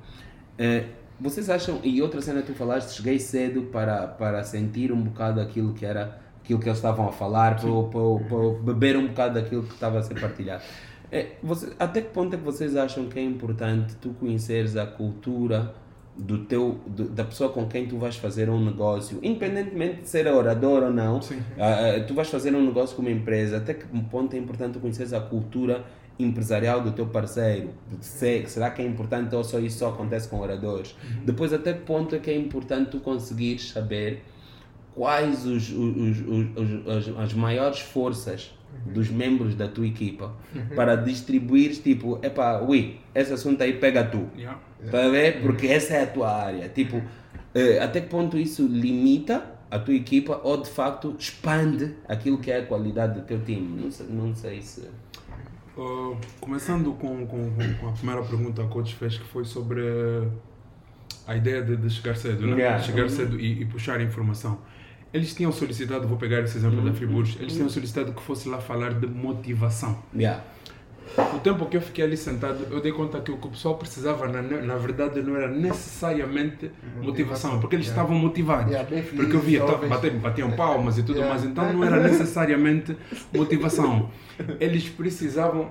É, 0.58 0.86
vocês 1.22 1.50
acham, 1.50 1.80
e 1.84 2.02
outra 2.02 2.22
cena 2.22 2.42
que 2.42 2.48
tu 2.52 2.54
falaste, 2.58 2.96
cheguei 2.98 3.20
cedo 3.20 3.64
para, 3.64 4.08
para 4.08 4.44
sentir 4.44 4.92
um 4.92 5.02
bocado 5.02 5.40
aquilo 5.40 5.74
que 5.74 5.86
era, 5.86 6.20
aquilo 6.44 6.60
que 6.60 6.68
eles 6.68 6.78
estavam 6.78 7.08
a 7.08 7.12
falar, 7.12 7.56
para, 7.62 7.70
para, 7.70 8.26
para 8.28 8.64
beber 8.74 8.98
um 8.98 9.08
bocado 9.08 9.36
daquilo 9.36 9.64
que 9.64 9.74
estava 9.74 10.00
a 10.00 10.04
ser 10.04 10.20
partilhado. 10.20 10.64
É, 11.12 11.34
você- 11.44 11.74
até 11.78 12.02
que 12.02 12.10
ponto 12.10 12.34
é 12.34 12.38
que 12.38 12.44
vocês 12.44 12.76
acham 12.76 13.08
que 13.08 13.20
é 13.20 13.24
importante 13.24 13.96
tu 13.98 14.10
conheceres 14.20 14.76
a 14.78 14.86
cultura 14.86 15.74
do 16.18 16.40
teu, 16.40 16.80
do- 16.88 17.10
da 17.10 17.24
pessoa 17.24 17.50
com 17.52 17.68
quem 17.68 17.86
tu 17.88 17.98
vais 17.98 18.16
fazer 18.16 18.50
um 18.50 18.64
negócio, 18.64 19.20
independentemente 19.22 20.02
de 20.02 20.10
ser 20.10 20.28
orador 20.28 20.84
ou 20.84 20.92
não, 20.92 21.20
ah, 21.60 22.04
tu 22.08 22.14
vais 22.14 22.30
fazer 22.30 22.54
um 22.56 22.66
negócio 22.66 22.96
com 22.96 23.02
uma 23.02 23.12
empresa, 23.12 23.58
até 23.58 23.74
que 23.74 23.86
ponto 24.10 24.34
é 24.36 24.40
importante 24.40 24.74
tu 24.74 24.80
conheceres 24.80 25.14
a 25.14 25.20
cultura 25.22 25.84
empresarial 26.24 26.82
do 26.82 26.92
teu 26.92 27.06
parceiro? 27.08 27.70
Se- 28.02 28.46
será 28.48 28.70
que 28.70 28.82
é 28.82 28.86
importante 28.86 29.34
ou 29.36 29.44
só 29.44 29.60
isso 29.60 29.80
só 29.80 29.90
acontece 29.90 30.28
com 30.28 30.40
oradores? 30.40 30.96
Depois, 31.26 31.52
até 31.54 31.74
que 31.74 31.82
ponto 31.82 32.16
é 32.16 32.20
que 32.20 32.30
é 32.32 32.38
importante 32.38 32.92
tu 32.92 33.00
conseguires 33.00 33.70
saber 33.70 34.24
quais 34.96 35.46
os, 35.46 35.70
os, 35.72 36.20
os, 36.20 36.88
os- 36.88 37.18
as, 37.18 37.34
maiores 37.34 37.80
forças 37.80 38.52
dos 38.86 39.10
membros 39.10 39.54
da 39.56 39.68
tua 39.68 39.86
equipa 39.88 40.34
para 40.76 40.96
distribuir 40.96 41.72
tipo, 41.82 42.20
epá, 42.24 42.62
ui, 42.62 42.98
esse 43.14 43.32
assunto 43.34 43.62
aí 43.62 43.74
pega 43.74 44.04
tu. 44.04 44.28
Yeah. 44.38 44.60
Tá 44.90 45.06
a 45.06 45.10
ver? 45.10 45.42
Porque 45.42 45.68
essa 45.68 45.94
é 45.94 46.04
a 46.04 46.08
tua 46.08 46.32
área. 46.32 46.68
Tipo, 46.70 47.02
eh, 47.54 47.80
até 47.80 48.02
que 48.02 48.08
ponto 48.08 48.38
isso 48.38 48.66
limita 48.66 49.46
a 49.70 49.78
tua 49.78 49.94
equipa 49.94 50.40
ou 50.44 50.58
de 50.62 50.70
facto 50.70 51.16
expande 51.20 51.96
aquilo 52.08 52.38
que 52.40 52.50
é 52.52 52.60
a 52.60 52.66
qualidade 52.66 53.20
do 53.20 53.26
teu 53.26 53.40
time? 53.44 53.82
Não 53.82 53.92
sei, 53.92 54.06
não 54.10 54.36
sei 54.36 54.62
se. 54.62 54.82
Uh, 55.78 56.18
começando 56.42 56.92
com, 56.94 57.26
com, 57.26 57.50
com- 57.80 57.90
a 57.90 57.92
primeira 57.94 58.22
pergunta 58.24 58.62
que 58.62 58.68
o 58.68 58.70
coach 58.72 58.94
fez, 58.96 59.18
que 59.18 59.24
foi 59.26 59.46
sobre 59.46 59.82
a 61.26 61.36
ideia 61.36 61.62
de, 61.62 61.78
de 61.78 61.90
chegar 61.90 62.16
cedo, 62.16 62.46
né? 62.46 62.58
Yeah. 62.58 62.84
chegar 62.84 63.10
cedo 63.10 63.40
e, 63.40 63.62
e 63.62 63.66
puxar 63.66 64.02
informação. 64.02 64.60
Eles 65.14 65.34
tinham 65.34 65.52
solicitado, 65.52 66.08
vou 66.08 66.18
pegar 66.18 66.40
esse 66.42 66.58
exemplo 66.58 66.82
da 66.84 66.94
Friburgo, 66.94 67.30
eles 67.40 67.54
tinham 67.54 67.70
solicitado 67.70 68.14
que 68.14 68.22
fosse 68.22 68.48
lá 68.50 68.60
falar 68.60 68.94
de 68.94 69.08
motivação. 69.08 69.98
Yeah. 70.16 70.44
O 71.36 71.40
tempo 71.40 71.66
que 71.66 71.76
eu 71.78 71.82
fiquei 71.82 72.04
ali 72.04 72.16
sentado, 72.16 72.68
eu 72.70 72.80
dei 72.82 72.92
conta 72.92 73.20
que 73.20 73.32
o 73.32 73.38
que 73.38 73.48
o 73.48 73.52
pessoal 73.52 73.76
precisava, 73.76 74.28
na, 74.28 74.42
na 74.42 74.76
verdade, 74.78 75.22
não 75.22 75.36
era 75.36 75.48
necessariamente 75.48 76.72
motivação, 77.02 77.60
porque 77.60 77.76
eles 77.76 77.88
estavam 77.88 78.16
motivados. 78.16 78.72
Yeah, 78.72 78.90
bem 78.90 79.04
felizes, 79.04 79.20
porque 79.20 79.36
eu 79.36 79.42
via, 79.42 79.66
bater, 79.88 80.12
batiam 80.14 80.52
palmas 80.52 80.98
e 80.98 81.04
tudo 81.04 81.18
Yeah. 81.22 81.34
mais, 81.34 81.44
então 81.46 81.74
não 81.74 81.84
era 81.84 82.00
necessariamente 82.02 82.96
motivação. 83.34 84.10
Eles 84.60 84.88
precisavam, 84.90 85.70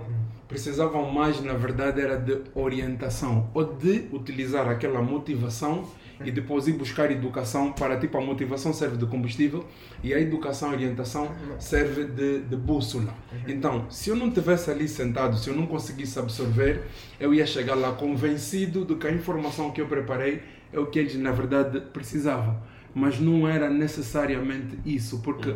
precisavam 0.50 1.08
mais, 1.12 1.40
na 1.40 1.52
verdade, 1.52 2.00
era 2.00 2.16
de 2.16 2.42
orientação, 2.56 3.48
ou 3.54 3.64
de 3.64 4.08
utilizar 4.12 4.68
aquela 4.68 5.00
motivação 5.00 5.86
e 6.24 6.32
depois 6.32 6.66
ir 6.66 6.72
buscar 6.72 7.08
educação 7.12 7.72
para, 7.72 7.96
tipo, 7.96 8.18
a 8.18 8.20
motivação 8.20 8.72
serve 8.72 8.96
de 8.96 9.06
combustível 9.06 9.64
e 10.02 10.12
a 10.12 10.20
educação 10.20 10.72
e 10.72 10.74
orientação 10.74 11.30
serve 11.60 12.04
de, 12.04 12.40
de 12.40 12.56
bússola. 12.56 13.14
Então, 13.46 13.88
se 13.88 14.10
eu 14.10 14.16
não 14.16 14.28
tivesse 14.28 14.72
ali 14.72 14.88
sentado, 14.88 15.38
se 15.38 15.48
eu 15.48 15.54
não 15.54 15.68
conseguisse 15.68 16.18
absorver, 16.18 16.82
eu 17.20 17.32
ia 17.32 17.46
chegar 17.46 17.76
lá 17.76 17.92
convencido 17.92 18.84
de 18.84 18.96
que 18.96 19.06
a 19.06 19.12
informação 19.12 19.70
que 19.70 19.80
eu 19.80 19.86
preparei 19.86 20.42
é 20.72 20.80
o 20.80 20.86
que 20.86 20.98
eles, 20.98 21.14
na 21.14 21.30
verdade, 21.30 21.80
precisavam. 21.92 22.60
Mas 22.92 23.20
não 23.20 23.46
era 23.46 23.70
necessariamente 23.70 24.76
isso, 24.84 25.20
porque 25.20 25.54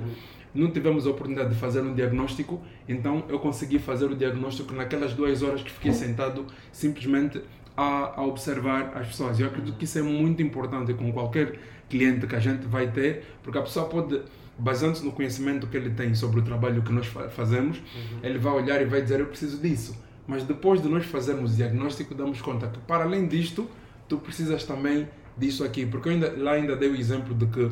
não 0.54 0.70
tivemos 0.70 1.06
a 1.06 1.10
oportunidade 1.10 1.50
de 1.50 1.56
fazer 1.56 1.80
um 1.80 1.94
diagnóstico, 1.94 2.62
então 2.88 3.24
eu 3.28 3.38
consegui 3.38 3.78
fazer 3.78 4.06
o 4.06 4.14
diagnóstico 4.14 4.72
naquelas 4.74 5.12
duas 5.14 5.42
horas 5.42 5.62
que 5.62 5.70
fiquei 5.70 5.92
sentado 5.92 6.46
simplesmente 6.72 7.40
a, 7.76 8.20
a 8.20 8.24
observar 8.24 8.92
as 8.96 9.08
pessoas. 9.08 9.40
Eu 9.40 9.46
acredito 9.48 9.76
que 9.76 9.84
isso 9.84 9.98
é 9.98 10.02
muito 10.02 10.40
importante 10.42 10.94
com 10.94 11.12
qualquer 11.12 11.58
cliente 11.88 12.26
que 12.26 12.36
a 12.36 12.40
gente 12.40 12.66
vai 12.66 12.86
ter, 12.90 13.24
porque 13.42 13.58
a 13.58 13.62
pessoa 13.62 13.86
pode, 13.86 14.22
baseando-se 14.58 15.04
no 15.04 15.10
conhecimento 15.12 15.66
que 15.66 15.76
ele 15.76 15.90
tem 15.90 16.14
sobre 16.14 16.40
o 16.40 16.42
trabalho 16.42 16.82
que 16.82 16.92
nós 16.92 17.06
fa- 17.06 17.28
fazemos, 17.28 17.80
ele 18.22 18.38
vai 18.38 18.52
olhar 18.52 18.80
e 18.80 18.84
vai 18.84 19.02
dizer: 19.02 19.20
Eu 19.20 19.26
preciso 19.26 19.58
disso. 19.60 19.96
Mas 20.26 20.42
depois 20.44 20.80
de 20.80 20.88
nós 20.88 21.04
fazermos 21.04 21.52
o 21.52 21.56
diagnóstico, 21.56 22.14
damos 22.14 22.40
conta 22.40 22.66
que, 22.68 22.78
para 22.78 23.04
além 23.04 23.26
disto, 23.26 23.68
tu 24.08 24.16
precisas 24.18 24.64
também 24.64 25.06
disso 25.36 25.62
aqui. 25.64 25.84
Porque 25.84 26.08
eu 26.08 26.12
ainda, 26.12 26.32
lá 26.38 26.52
ainda 26.52 26.74
dei 26.76 26.88
o 26.88 26.96
exemplo 26.96 27.34
de 27.34 27.44
que 27.46 27.68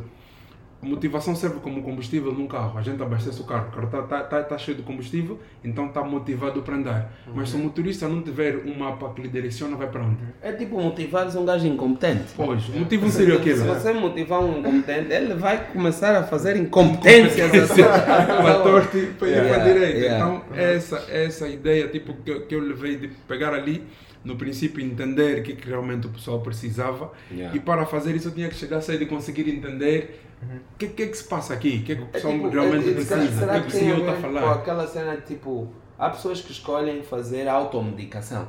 a 0.83 0.87
motivação 0.87 1.37
serve 1.37 1.61
como 1.61 1.81
combustível 1.81 2.33
num 2.33 2.49
carro. 2.49 2.77
A 2.77 2.83
gente 2.83 3.01
abastece 3.01 3.41
o 3.41 3.45
carro, 3.45 3.69
o 3.69 3.71
carro 3.71 3.85
está 3.85 4.03
tá, 4.03 4.25
tá, 4.25 4.43
tá 4.43 4.59
cheio 4.59 4.77
de 4.77 4.83
combustível, 4.83 5.39
então 5.63 5.87
está 5.87 6.03
motivado 6.03 6.61
para 6.63 6.75
andar. 6.75 7.13
Mas 7.33 7.51
se 7.51 7.57
o 7.57 7.61
motorista 7.61 8.09
não 8.09 8.21
tiver 8.21 8.57
um 8.67 8.77
mapa 8.77 9.13
que 9.15 9.23
lhe 9.23 9.29
direciona, 9.29 9.77
vai 9.77 9.87
para 9.87 10.03
onde? 10.03 10.19
É 10.43 10.51
tipo 10.51 10.81
motivares 10.81 11.37
um 11.37 11.45
gajo 11.45 11.69
incompetente. 11.69 12.33
Pois, 12.37 12.69
o 12.69 12.73
motivo 12.73 13.09
seria 13.11 13.35
Se 13.35 13.41
aquilo. 13.41 13.65
você 13.65 13.93
motivar 13.93 14.41
um 14.41 14.59
incompetente, 14.59 15.13
ele 15.13 15.35
vai 15.35 15.73
começar 15.73 16.17
a 16.17 16.25
fazer 16.25 16.57
incompetências 16.57 17.51
para 17.71 18.51
a 18.51 18.63
torta 18.63 18.99
e 18.99 19.07
para 19.15 19.55
a 19.55 19.59
direita. 19.65 20.17
Então, 20.17 20.43
essa, 20.53 20.97
essa 21.09 21.47
ideia 21.47 21.87
tipo, 21.87 22.13
que, 22.25 22.41
que 22.41 22.55
eu 22.57 22.61
levei 22.61 22.97
de 22.97 23.07
pegar 23.29 23.55
ali, 23.55 23.85
no 24.25 24.37
princípio, 24.37 24.85
entender 24.85 25.41
o 25.41 25.43
que, 25.43 25.55
que 25.55 25.69
realmente 25.69 26.07
o 26.07 26.11
pessoal 26.11 26.41
precisava. 26.41 27.13
Yeah. 27.31 27.57
E 27.57 27.61
para 27.61 27.85
fazer 27.87 28.15
isso, 28.15 28.29
eu 28.29 28.33
tinha 28.33 28.49
que 28.49 28.55
chegar 28.55 28.81
cedo 28.81 29.03
e 29.03 29.07
conseguir 29.07 29.49
entender 29.51 30.21
o 30.43 30.77
que, 30.79 30.89
que 30.89 31.03
é 31.05 31.07
que 31.09 31.17
se 31.17 31.25
passa 31.25 31.55
aqui, 31.55 31.81
o 31.83 31.85
que 31.85 31.93
é 31.93 31.95
que 31.97 32.03
o 32.03 32.05
É 32.05 32.09
pessoal 32.09 32.35
tipo, 32.35 32.49
realmente 32.49 32.89
é- 32.91 32.93
precisa, 32.95 33.39
será- 33.39 33.53
o 33.59 33.63
que, 33.63 33.67
que 33.67 33.71
que 33.71 33.77
o 33.77 33.81
CEO 33.81 33.99
está 34.01 34.11
a 34.13 34.15
ver 34.15 34.23
com 34.23 34.35
falar. 34.35 34.53
aquela 34.55 34.87
cena 34.87 35.17
tipo, 35.17 35.73
há 35.99 36.11
pessoas 36.11 36.41
que 36.41 36.53
escolhem 36.53 37.03
fazer 37.03 37.49
automedicação. 37.49 38.49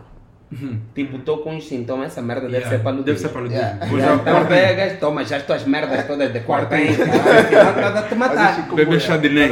Uhum. 0.54 0.80
Tipo, 0.94 1.18
estou 1.18 1.40
com 1.40 1.56
uns 1.56 1.68
sintomas, 1.68 2.08
essa 2.08 2.22
merda 2.22 2.48
deve 2.48 2.58
Yeah, 2.58 2.78
ser 2.78 2.84
paludismo. 2.84 3.06
Deve 3.06 3.20
ser 3.20 3.30
paludismo. 3.30 3.64
Yeah. 3.64 3.86
Vou 3.88 4.00
Já 4.00 4.06
já 4.06 4.16
então 4.16 4.46
pegas, 4.46 5.00
toma 5.00 5.26
já 5.26 5.38
as 5.38 5.46
tuas 5.46 5.66
merdas 5.66 6.06
todas 6.06 6.32
de 6.32 6.40
quartem, 6.42 6.92
está 6.92 8.00
a 8.00 8.04
te 8.04 8.16
matar. 8.16 8.76
Beber 8.76 9.00
chá 9.02 9.18
de 9.18 9.30
nem. 9.30 9.50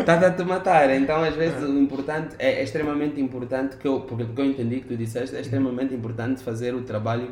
Está 0.00 0.26
a 0.26 0.30
te 0.30 0.42
matar. 0.42 0.90
Então, 0.90 1.22
às 1.22 1.34
vezes, 1.34 1.62
o 1.62 1.78
importante 1.78 2.34
é, 2.38 2.60
é 2.60 2.62
extremamente 2.62 3.20
importante, 3.20 3.76
que 3.76 3.86
eu, 3.86 4.00
porque 4.00 4.24
porque 4.24 4.40
eu 4.40 4.46
entendi 4.46 4.80
que 4.80 4.88
tu 4.88 4.96
disseste, 4.96 5.36
é 5.36 5.40
extremamente 5.40 5.94
importante 5.94 6.42
fazer 6.42 6.74
o 6.74 6.82
trabalho 6.82 7.30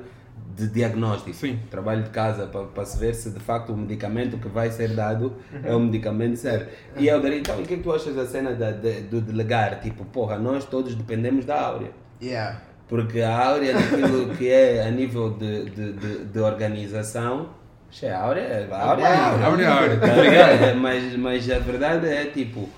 de 0.59 0.69
diagnóstico. 0.69 1.35
Sim. 1.35 1.59
Trabalho 1.71 2.03
de 2.03 2.11
casa, 2.11 2.47
para 2.47 2.85
se 2.85 2.99
ver 2.99 3.15
se 3.15 3.31
de 3.31 3.41
facto 3.41 3.73
o 3.73 3.77
medicamento 3.77 4.37
que 4.39 4.49
vai 4.49 4.71
ser 4.71 4.91
dado 4.95 5.35
é 5.63 5.75
o 5.75 5.81
medicamento 5.81 6.37
certo. 6.37 6.69
E 6.97 7.07
eu 7.09 7.21
diria, 7.21 7.39
então, 7.39 7.59
o 7.61 7.63
que 7.65 7.75
é 7.75 7.77
que 7.77 7.83
tu 7.83 7.93
achas 7.93 8.15
da 8.15 8.27
cena 8.27 8.53
da, 8.55 8.71
de- 8.71 9.03
do 9.03 9.21
delegar? 9.21 9.81
Tipo, 9.81 10.05
porra, 10.05 10.37
nós 10.39 10.65
todos 10.65 10.95
dependemos 10.95 11.45
da 11.45 11.61
Áurea. 11.61 11.91
Yeah. 12.23 12.61
Porque 12.89 13.21
a 13.21 13.37
áurea 13.51 13.75
daquilo 13.75 14.31
que 14.37 14.49
é 14.49 14.87
a 14.87 14.91
nível 14.91 15.31
de, 15.31 15.65
de, 15.71 15.93
de, 15.93 16.25
de 16.25 16.39
organização, 16.41 17.51
Xe, 17.91 18.07
a 18.09 18.21
áurea 18.21 18.41
é 18.43 18.69
a 18.71 18.83
áurea. 18.83 19.05
é 19.05 19.15
a 19.15 19.47
áurea. 19.47 19.65
É 19.65 19.69
a 19.69 19.75
áurea. 19.75 19.97
Tá 20.01 20.07
ligado? 20.17 20.65
É, 20.65 20.75
Mas, 20.75 21.17
mas 21.17 21.51
a 21.51 21.59
verdade 21.59 22.07
é 22.07 22.25
tipo, 22.27 22.69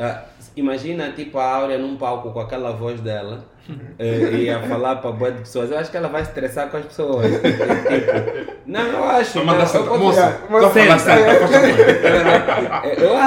ah, 0.00 0.24
imagina 0.56 1.10
tipo 1.12 1.38
a 1.38 1.44
áurea 1.44 1.78
num 1.78 1.96
palco 1.96 2.32
com 2.32 2.40
aquela 2.40 2.72
voz 2.72 3.00
dela 3.00 3.44
eh, 3.98 4.30
e 4.32 4.50
a 4.50 4.60
falar 4.62 4.96
para 4.96 5.12
boa 5.12 5.30
de 5.30 5.40
pessoas. 5.40 5.70
Eu 5.70 5.78
acho 5.78 5.90
que 5.90 5.96
ela 5.96 6.08
vai 6.08 6.22
estressar 6.22 6.68
com 6.70 6.76
as 6.78 6.84
pessoas. 6.86 7.26
Tipo, 7.90 8.60
não, 8.66 8.86
eu 8.86 9.04
acho. 9.04 9.38
Não, 9.38 9.44
manda 9.46 9.64
eu 9.64 9.98
Moça, 9.98 10.38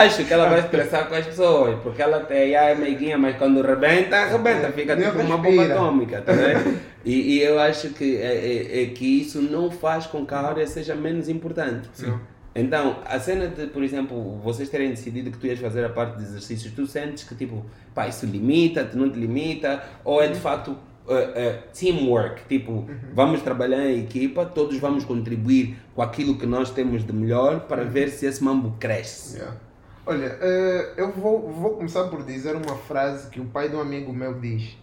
acho 0.03 0.24
que 0.26 0.34
ela 0.34 0.49
vai 0.49 0.59
estressar 0.59 1.07
com 1.07 1.15
as 1.15 1.26
pessoas, 1.26 1.80
porque 1.82 2.01
ela 2.01 2.19
tem, 2.21 2.55
ah, 2.55 2.69
é 2.69 2.76
meiguinha, 2.76 3.17
mas 3.17 3.38
quando 3.38 3.61
rebenta, 3.61 4.26
rebenta, 4.26 4.71
fica 4.71 4.95
Nem 4.95 5.09
tipo 5.09 5.21
uma 5.21 5.38
bomba 5.38 5.65
atômica, 5.65 6.21
tá 6.21 6.32
vendo? 6.34 6.80
E, 7.05 7.34
e 7.38 7.41
eu 7.43 7.59
acho 7.59 7.89
que, 7.89 8.17
é, 8.17 8.36
é- 8.36 8.84
é 8.84 8.86
que 8.88 9.21
isso 9.21 9.41
não 9.41 9.69
faz 9.69 10.05
com 10.05 10.26
que 10.26 10.34
a 10.34 10.39
área 10.39 10.65
seja 10.65 10.95
menos 10.95 11.28
importante. 11.28 11.89
Sim. 11.93 12.17
Então, 12.56 12.97
a 13.06 13.20
cena 13.20 13.47
de, 13.47 13.68
por 13.68 13.84
exemplo, 13.84 14.38
vocês 14.39 14.70
terem 14.70 14.91
decidido 14.91 15.32
que 15.32 15.38
tu 15.38 15.47
ias 15.47 15.60
fazer 15.60 15.84
a 15.84 15.89
parte 15.89 16.18
de 16.18 16.24
exercícios, 16.24 16.74
tu 16.74 16.86
sentes 16.86 17.24
que 17.24 17.34
tipo, 17.34 17.66
pá, 17.95 18.08
isso 18.08 18.26
limita-te, 18.26 18.95
não 18.95 19.10
te 19.10 19.20
limita, 19.20 19.84
ou 20.04 20.22
é 20.22 20.28
de 20.28 20.39
facto 20.39 20.78
eh, 21.08 21.32
eh, 21.36 21.64
teamwork, 21.74 22.43
tipo, 22.47 22.88
vamos 23.14 23.41
trabalhar 23.41 23.86
em 23.89 24.04
equipa, 24.04 24.45
todos 24.45 24.78
vamos 24.78 25.04
contribuir 25.04 25.78
com 25.95 26.01
aquilo 26.01 26.38
que 26.38 26.45
nós 26.45 26.70
temos 26.70 27.04
de 27.04 27.12
melhor 27.12 27.62
para 27.62 27.84
ver 27.84 28.10
se 28.10 28.26
esse 28.26 28.43
mambo 28.43 28.78
cresce. 28.80 29.38
Yeah. 29.38 29.58
Olha, 30.06 30.38
eh, 30.39 30.93
eu 30.97 31.12
vou, 31.12 31.51
vou 31.51 31.72
começar 31.72 32.06
por 32.06 32.24
dizer 32.24 32.56
uma 32.56 32.76
frase 32.76 33.30
que 33.30 33.41
o 33.41 33.45
pai 33.45 33.68
de 33.68 33.76
um 33.76 33.82
amigo 33.82 34.14
meu 34.14 34.39
diz. 34.39 34.78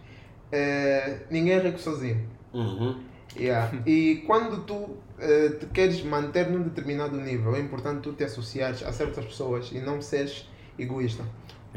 Ninguém 1.29 1.53
é 1.53 1.59
rico 1.59 1.79
sozinho. 1.79 2.27
Uhum. 2.53 2.99
Yeah. 3.39 3.71
E 3.85 4.23
quando 4.27 4.63
tu 4.65 4.97
eh, 5.19 5.49
te 5.59 5.65
queres 5.67 6.03
manter 6.03 6.49
num 6.49 6.63
determinado 6.63 7.15
nível, 7.17 7.55
é 7.55 7.59
importante 7.59 8.01
tu 8.01 8.13
te 8.13 8.23
associares 8.23 8.83
a 8.83 8.91
certas 8.91 9.23
pessoas 9.25 9.71
e 9.71 9.79
não 9.79 10.01
seres 10.01 10.49
egoísta. 10.77 11.23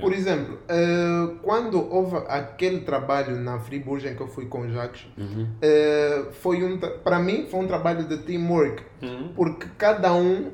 Por 0.00 0.12
exemplo, 0.12 0.58
eh, 0.68 1.34
quando 1.40 1.78
houve 1.80 2.16
aquele 2.28 2.80
trabalho 2.80 3.36
na 3.36 3.60
Friburgo 3.60 4.04
em 4.08 4.16
que 4.16 4.20
eu 4.20 4.26
fui 4.26 4.46
com 4.46 4.62
o 4.62 4.68
Jacques, 4.68 5.06
Uhum. 5.16 5.46
eh, 5.62 6.24
foi 6.32 6.64
um, 6.64 6.78
para 6.78 7.20
mim 7.20 7.46
foi 7.48 7.60
um 7.60 7.66
trabalho 7.68 8.02
de 8.08 8.18
teamwork, 8.18 8.82
Uhum. 9.00 9.32
porque 9.36 9.68
cada 9.78 10.12
um 10.12 10.50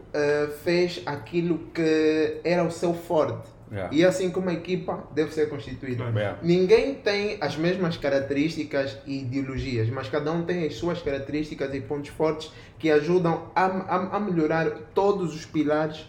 fez 0.63 1.01
aquilo 1.07 1.59
que 1.73 2.39
era 2.45 2.63
o 2.65 2.71
seu 2.71 2.93
forte. 2.93 3.49
Yeah. 3.71 3.95
E 3.95 4.03
é 4.03 4.07
assim 4.07 4.31
como 4.31 4.51
a 4.51 4.53
equipa 4.53 5.05
deve 5.15 5.33
ser 5.33 5.49
constituída. 5.49 6.05
Yeah. 6.05 6.39
Ninguém 6.43 6.95
tem 6.95 7.39
as 7.41 7.57
mesmas 7.57 7.97
características 7.97 8.99
e 9.07 9.21
ideologias, 9.21 9.89
mas 9.89 10.09
cada 10.09 10.33
um 10.33 10.45
tem 10.45 10.67
as 10.67 10.75
suas 10.75 11.01
características 11.01 11.73
e 11.75 11.81
pontos 11.81 12.11
fortes 12.11 12.51
que 12.79 12.91
ajudam 12.91 13.51
a, 13.55 13.65
a, 13.65 14.17
a 14.17 14.21
melhorar 14.21 14.71
todos 14.93 15.35
os 15.35 15.47
pilares 15.47 16.05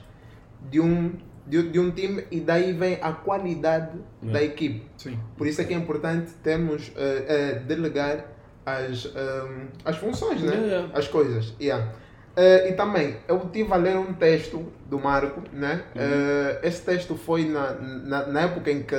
de 0.70 0.80
um, 0.80 1.14
de, 1.46 1.70
de 1.70 1.80
um 1.80 1.92
time 1.92 2.26
e 2.32 2.40
daí 2.40 2.74
vem 2.74 2.98
a 3.02 3.12
qualidade 3.12 4.00
da 4.22 4.42
equipe. 4.42 4.84
Sim. 4.98 5.20
Por 5.38 5.46
isso 5.46 5.62
é 5.62 5.66
que 5.66 5.74
é 5.74 5.78
importante 5.78 6.32
termos, 6.44 6.92
eh, 6.96 7.26
eh, 7.28 7.60
delegar 7.60 8.26
as, 8.66 9.06
ehm, 9.06 9.68
as 9.84 9.98
funções, 9.98 10.42
né? 10.42 10.54
Yeah, 10.54 10.68
yeah. 10.68 10.98
as 10.98 11.08
coisas. 11.08 11.54
Yeah. 11.60 11.94
Eh, 12.36 12.70
e 12.70 12.74
também, 12.74 13.18
eu 13.28 13.38
estive 13.38 13.72
a 13.74 13.76
ler 13.76 13.98
um 13.98 14.14
texto 14.14 14.66
do 14.90 14.98
Marco, 15.00 15.42
né? 15.52 15.84
Eh, 15.96 16.60
esse 16.64 16.82
texto 16.84 17.16
foi 17.16 17.46
na, 17.46 17.74
na, 17.74 18.28
na 18.28 18.42
época 18.42 18.72
em 18.72 18.84
que 18.84 18.96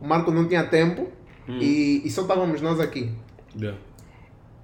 o 0.00 0.06
Marco 0.06 0.30
não 0.30 0.46
tinha 0.46 0.64
tempo 0.64 1.08
e, 1.48 2.02
e 2.04 2.10
só 2.10 2.22
estávamos 2.22 2.60
nós 2.60 2.78
aqui. 2.80 3.12
Yeah. 3.58 3.78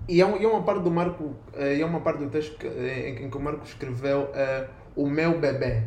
E 0.09 0.21
é, 0.21 0.41
e 0.41 0.45
é 0.45 0.49
uma 0.49 0.63
parte 0.63 0.83
do 0.83 0.91
Marco, 0.91 1.35
eh, 1.55 1.81
é 1.81 1.85
uma 1.87 2.01
parte 2.01 2.19
do 2.19 2.29
texto 2.29 2.59
que, 2.59 2.67
em, 2.67 3.15
que- 3.15 3.23
em 3.25 3.31
que 3.31 3.37
o 3.37 3.41
Marco 3.41 3.65
escreveu 3.65 4.29
eh, 4.35 4.67
o 4.97 5.09
meu 5.09 5.39
bebê. 5.39 5.85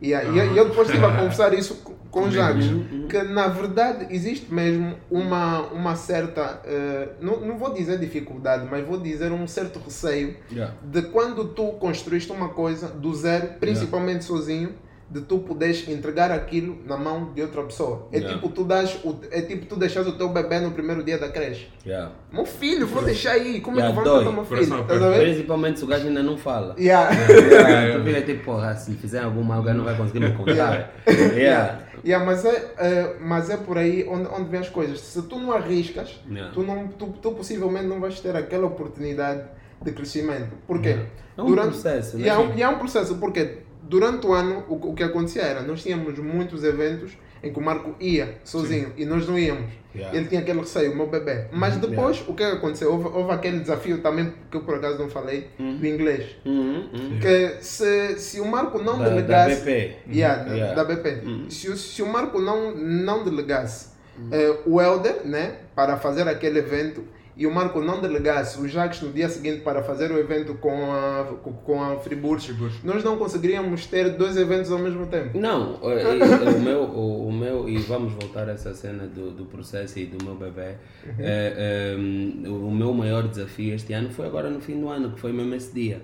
E 0.00 0.14
aí- 0.14 0.34
e 0.54 0.56
eu 0.56 0.68
depois 0.68 0.88
estive 0.88 1.04
a 1.04 1.16
conversar 1.16 1.52
isso 1.54 1.76
com- 1.76 1.96
o 2.22 2.30
Jacques, 2.30 2.64
que 3.10 3.22
na 3.24 3.46
verdade 3.48 4.06
existe 4.10 4.52
mesmo 4.52 4.96
uma, 5.10 5.60
uma 5.66 5.94
certa, 5.96 6.60
eh, 6.64 7.08
não, 7.20 7.40
não 7.40 7.58
vou 7.58 7.74
dizer 7.74 7.98
dificuldade, 7.98 8.66
mas 8.70 8.86
vou 8.86 8.98
dizer 8.98 9.30
um 9.32 9.46
certo 9.46 9.78
receio 9.78 10.34
Yeah. 10.50 10.74
de 10.82 11.02
quando 11.02 11.44
tu 11.48 11.72
construíste 11.72 12.32
uma 12.32 12.48
coisa 12.48 12.88
do 12.88 13.14
zero, 13.14 13.48
principalmente 13.60 14.24
sozinho, 14.24 14.70
de 15.08 15.20
tu 15.20 15.38
poderes 15.38 15.88
entregar 15.88 16.32
aquilo 16.32 16.78
na 16.84 16.96
mão 16.96 17.32
de 17.32 17.40
outra 17.40 17.62
pessoa. 17.62 18.08
É 18.12 18.16
Yeah. 18.18 18.34
tipo 18.40 18.52
tu 18.52 18.64
das, 18.64 18.94
o- 19.04 19.20
é 19.30 19.40
tipo 19.40 19.64
tu 19.66 19.76
deixas 19.76 20.04
o 20.06 20.12
teu 20.18 20.28
bebê 20.30 20.58
no 20.58 20.72
primeiro 20.72 21.04
dia 21.04 21.16
da 21.16 21.28
creche. 21.28 21.68
Yeah. 21.86 22.10
Meu 22.32 22.44
filho, 22.44 22.86
vou 22.88 23.02
deixar 23.04 23.32
aí. 23.32 23.60
Como 23.60 23.76
é 23.78 23.84
Yeah, 23.84 23.96
que 24.02 24.08
vamos 24.08 24.24
dói. 24.24 24.34
tratar 24.34 24.58
meu 24.58 24.66
filho? 24.66 25.10
Ver? 25.12 25.20
Principalmente 25.22 25.78
se 25.78 25.84
o 25.84 25.88
gajo 25.88 26.08
ainda 26.08 26.22
não 26.24 26.36
fala. 26.36 26.74
Yeah. 26.80 27.10
Yeah, 27.16 27.98
tu 27.98 28.04
fica 28.04 28.22
tipo, 28.22 28.44
porra, 28.44 28.74
se 28.74 28.92
fizer 28.94 29.20
algum 29.20 29.42
mal, 29.42 29.60
o 29.60 29.62
gajo 29.62 29.78
não 29.78 29.84
vai 29.84 29.96
conseguir 29.96 30.20
me 30.20 30.32
contar. 30.32 30.92
Yeah. 31.06 31.78
Yeah, 32.04 32.24
mas, 32.24 32.44
é, 32.44 32.72
é, 32.78 33.16
mas 33.20 33.48
é 33.50 33.56
por 33.56 33.78
aí 33.78 34.06
onde, 34.08 34.28
onde 34.28 34.48
vem 34.50 34.60
as 34.60 34.68
coisas. 34.68 35.00
Se 35.00 35.22
tu 35.22 35.38
não 35.38 35.52
arriscas, 35.52 36.20
Yeah. 36.28 36.52
tu, 36.52 36.62
não, 36.62 36.88
tu, 36.88 37.06
tu 37.22 37.30
possivelmente 37.32 37.86
não 37.86 38.00
vais 38.00 38.18
ter 38.20 38.34
aquela 38.36 38.66
oportunidade 38.66 39.42
de 39.82 39.92
crescimento. 39.92 40.50
Por 40.66 40.80
quê? 40.80 40.96
É 41.36 41.42
um 41.42 41.54
processo, 41.54 42.16
né? 42.16 42.26
E 42.26 42.28
é 42.28 42.36
um, 42.38 42.54
e 42.56 42.62
é 42.62 42.68
um 42.68 42.78
processo, 42.78 43.16
porque 43.16 43.58
durante 43.88 44.26
o 44.26 44.32
ano 44.32 44.64
o, 44.68 44.90
o 44.90 44.94
que 44.94 45.02
acontecia 45.02 45.42
era, 45.42 45.62
nós 45.62 45.82
tínhamos 45.82 46.18
muitos 46.18 46.64
eventos 46.64 47.12
em 47.42 47.52
que 47.52 47.58
o 47.58 47.62
Marco 47.62 47.94
ia 48.00 48.38
sozinho 48.44 48.92
e 48.96 49.04
nós 49.04 49.26
não 49.28 49.38
íamos. 49.38 49.70
Yeah. 49.94 50.16
Ele 50.16 50.26
tinha 50.28 50.40
aquele 50.40 50.60
receio, 50.60 50.92
o 50.92 50.96
meu 50.96 51.06
bebê. 51.06 51.46
Mas 51.52 51.76
depois, 51.76 52.22
o 52.28 52.34
que 52.34 52.42
aconteceu? 52.42 52.92
Houve, 52.92 53.08
houve 53.16 53.32
aquele 53.32 53.60
desafio 53.60 53.98
também, 54.02 54.32
que 54.50 54.56
eu 54.56 54.60
por 54.62 54.74
acaso 54.74 54.98
não 54.98 55.08
falei, 55.08 55.48
do 55.58 55.86
inglês. 55.86 56.36
Uhum, 56.44 56.88
uhum. 56.92 57.18
Que 57.20 57.56
se, 57.62 58.18
se 58.18 58.40
o 58.40 58.46
Marco 58.46 58.78
não 58.82 58.98
Da, 58.98 59.04
da 59.04 59.10
delegasse... 59.14 59.60
BP. 59.64 59.96
Yeah, 60.10 60.42
da- 60.44 60.54
Yeah. 60.54 60.74
da 60.74 60.84
BP. 60.84 61.22
Se, 61.50 61.70
o- 61.70 61.76
se 61.76 62.02
o 62.02 62.06
Marco 62.06 62.38
não, 62.40 62.74
não 62.74 63.24
delegasse 63.24 63.90
eh, 64.32 64.56
o 64.66 64.80
Helder 64.80 65.20
né, 65.24 65.54
para 65.74 65.96
fazer 65.98 66.26
aquele 66.28 66.58
evento 66.58 67.02
e 67.36 67.46
o 67.46 67.52
Marco 67.52 67.80
não 67.82 68.00
delegasse 68.00 68.58
o 68.60 68.66
Jacques 68.66 69.02
no 69.02 69.12
dia 69.12 69.28
seguinte 69.28 69.60
para 69.60 69.82
fazer 69.82 70.10
o 70.10 70.18
evento 70.18 70.54
com 70.54 70.90
a, 70.90 71.24
com, 71.64 71.82
a 71.82 71.96
Friburgo, 71.98 72.40
Friburgo. 72.40 72.74
nós 72.82 73.04
não 73.04 73.18
conseguiríamos 73.18 73.84
ter 73.86 74.10
dois 74.10 74.36
eventos 74.36 74.72
ao 74.72 74.78
mesmo 74.78 75.06
tempo. 75.06 75.38
Não, 75.38 75.78
eh, 75.82 76.18
eh, 76.18 76.50
o 76.56 76.60
meu, 76.60 76.82
o, 76.84 77.28
o 77.28 77.32
meu, 77.32 77.68
e 77.68 77.76
vamos 77.78 78.14
voltar 78.14 78.48
a 78.48 78.52
essa 78.52 78.72
cena 78.74 79.06
do, 79.06 79.30
do 79.32 79.44
processo 79.44 79.98
e 79.98 80.06
do 80.06 80.24
meu 80.24 80.34
bebê. 80.34 80.76
eh, 81.18 81.94
eh, 81.94 82.48
o 82.48 82.70
meu 82.70 82.94
maior 82.94 83.28
desafio 83.28 83.74
este 83.74 83.92
ano 83.92 84.08
foi 84.10 84.26
agora 84.26 84.48
no 84.48 84.60
fim 84.60 84.80
do 84.80 84.88
ano, 84.88 85.10
que 85.10 85.20
foi 85.20 85.32
mesmo 85.32 85.54
esse 85.54 85.74
dia. 85.74 86.00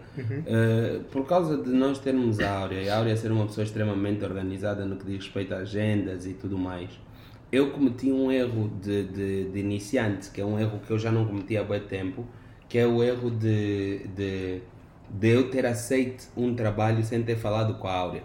Eh, 0.47 1.01
por 1.11 1.27
causa 1.27 1.57
de 1.57 1.71
nós 1.71 1.99
termos 1.99 2.41
a 2.41 2.59
Áurea 2.59 2.83
e 2.83 2.89
a 2.91 2.99
Áurea 2.99 3.17
ser 3.17 3.33
uma 3.33 3.47
pessoa 3.47 3.65
extremamente 3.65 4.23
organizada 4.25 4.85
no 4.85 4.97
que 4.97 5.07
diz 5.07 5.25
respeito 5.25 5.55
a 5.55 5.59
agendas 5.59 6.27
e 6.27 6.35
tudo 6.35 6.59
mais. 6.59 6.91
Eu 7.53 7.71
cometi 7.71 8.11
um 8.11 8.33
erro 8.33 8.71
de, 8.81 9.05
de, 9.05 9.45
de 9.45 9.61
iniciante, 9.61 10.31
que 10.31 10.41
é 10.41 10.45
um 10.45 10.59
erro 10.59 10.81
que 10.87 10.91
eu 10.91 10.99
já 10.99 11.13
não 11.13 11.27
cometi 11.27 11.55
há 11.55 11.63
muito 11.63 11.87
tempo, 11.87 12.25
que 12.67 12.79
é 12.79 12.87
o 12.87 13.03
erro 13.03 13.31
de, 13.31 14.07
de, 14.17 14.63
de 15.11 15.29
eu 15.29 15.51
ter 15.51 15.67
aceito 15.67 16.29
um 16.35 16.55
trabalho 16.55 17.05
sem 17.05 17.23
ter 17.23 17.37
falado 17.37 17.75
com 17.75 17.87
a 17.87 17.93
Áurea. 17.93 18.23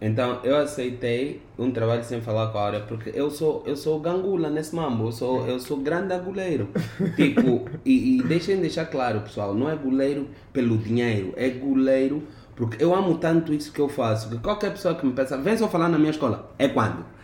Então 0.00 0.40
eu 0.42 0.56
aceitei 0.56 1.42
um 1.58 1.70
trabalho 1.70 2.02
sem 2.02 2.22
falar 2.22 2.48
com 2.48 2.56
a 2.56 2.62
Áurea 2.62 2.80
porque 2.80 3.10
eu 3.14 3.30
sou 3.30 3.62
eu 3.66 3.76
sou 3.76 4.00
gangula 4.00 4.48
nesse 4.48 4.74
mambo, 4.74 5.08
eu 5.08 5.12
sou 5.12 5.46
eu 5.46 5.60
sou 5.60 5.76
grande 5.76 6.18
goleiro. 6.18 6.70
tipo, 7.14 7.68
e, 7.84 8.18
e 8.18 8.22
deixem 8.22 8.58
deixar 8.60 8.86
claro, 8.86 9.20
pessoal, 9.20 9.54
não 9.54 9.68
é 9.68 9.76
goleiro 9.76 10.28
pelo 10.52 10.78
dinheiro, 10.78 11.34
é 11.36 11.50
goleiro 11.50 12.22
porque 12.54 12.82
eu 12.82 12.94
amo 12.94 13.18
tanto 13.18 13.52
isso 13.52 13.70
que 13.70 13.80
eu 13.80 13.88
faço, 13.88 14.30
que 14.30 14.38
qualquer 14.38 14.70
pessoa 14.70 14.94
que 14.94 15.04
me 15.04 15.12
peça, 15.12 15.36
vem 15.36 15.58
só 15.58 15.68
falar 15.68 15.90
na 15.90 15.98
minha 15.98 16.10
escola, 16.10 16.50
é 16.58 16.68
quando? 16.68 17.15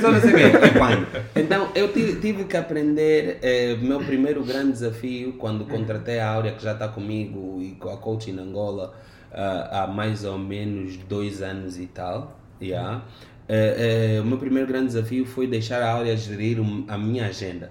Só 0.00 0.10
quê, 0.20 0.42
é 0.44 0.70
quando? 0.70 1.06
Então 1.36 1.70
eu 1.74 1.92
tive, 1.92 2.20
tive 2.20 2.44
que 2.44 2.56
aprender, 2.56 3.38
eh, 3.42 3.76
meu 3.80 4.00
primeiro 4.00 4.44
grande 4.44 4.72
desafio 4.72 5.34
quando 5.34 5.64
contratei 5.64 6.18
a 6.18 6.30
Áurea 6.30 6.52
que 6.52 6.62
já 6.62 6.72
está 6.72 6.88
comigo 6.88 7.60
e 7.62 7.72
com 7.72 7.90
a 7.90 7.96
coach 7.96 8.30
em 8.30 8.38
Angola, 8.38 8.94
ah, 9.32 9.84
há 9.84 9.86
mais 9.86 10.24
ou 10.24 10.38
menos 10.38 10.96
dois 10.96 11.42
anos 11.42 11.78
e 11.78 11.86
tal. 11.86 12.38
Yeah. 12.60 13.02
Eh, 13.48 14.16
eh, 14.16 14.20
o 14.20 14.24
meu 14.24 14.38
primeiro 14.38 14.68
grande 14.68 14.86
desafio 14.86 15.24
foi 15.24 15.46
deixar 15.46 15.82
a 15.82 15.90
Áurea 15.90 16.16
gerir 16.16 16.58
a 16.88 16.98
minha 16.98 17.26
agenda. 17.26 17.70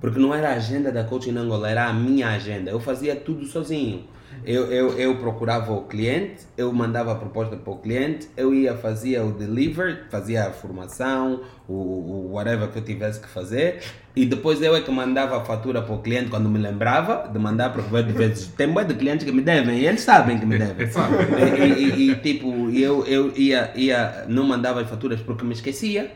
Porque 0.00 0.18
não 0.18 0.34
era 0.34 0.50
a 0.50 0.54
agenda 0.54 0.92
da 0.92 1.04
Coaching 1.04 1.36
Angola, 1.36 1.70
era 1.70 1.86
a 1.86 1.92
minha 1.92 2.28
agenda. 2.28 2.70
Eu 2.70 2.80
fazia 2.80 3.16
tudo 3.16 3.46
sozinho. 3.46 4.04
Eu, 4.46 4.70
eu, 4.70 4.98
eu 4.98 5.16
procurava 5.16 5.72
o 5.72 5.84
cliente, 5.84 6.42
eu 6.56 6.70
mandava 6.70 7.12
a 7.12 7.14
proposta 7.14 7.56
para 7.56 7.72
o 7.72 7.78
cliente, 7.78 8.28
eu 8.36 8.52
ia 8.52 8.76
fazia 8.76 9.24
o 9.24 9.32
deliver, 9.32 10.06
fazia 10.10 10.46
a 10.46 10.52
formação, 10.52 11.40
o, 11.66 11.72
o 11.72 12.32
whatever 12.32 12.70
que 12.70 12.78
eu 12.78 12.84
tivesse 12.84 13.20
que 13.20 13.28
fazer, 13.28 13.82
e 14.16 14.24
depois 14.24 14.62
eu 14.62 14.76
é 14.76 14.80
que 14.80 14.90
mandava 14.92 15.36
a 15.36 15.40
fatura 15.40 15.82
para 15.82 15.94
o 15.94 15.98
cliente 15.98 16.30
quando 16.30 16.48
me 16.48 16.58
lembrava 16.58 17.28
de 17.32 17.38
mandar, 17.38 17.72
porque 17.72 18.02
de 18.02 18.12
vezes 18.12 18.46
tem 18.56 18.68
bué 18.68 18.84
de 18.84 18.94
clientes 18.94 19.24
que 19.26 19.32
me 19.32 19.42
devem, 19.42 19.78
e 19.80 19.86
eles 19.86 20.02
sabem 20.02 20.38
que 20.38 20.46
me 20.46 20.56
devem. 20.56 20.86
e, 21.58 21.62
e- 21.62 21.88
e- 21.94 22.10
e, 22.10 22.14
tipo, 22.16 22.70
eu, 22.70 23.04
eu 23.06 23.32
ia, 23.36 23.72
ia, 23.74 24.24
não 24.28 24.44
mandava 24.44 24.80
as 24.82 24.88
faturas 24.88 25.20
porque 25.20 25.44
me 25.44 25.52
esquecia, 25.52 26.12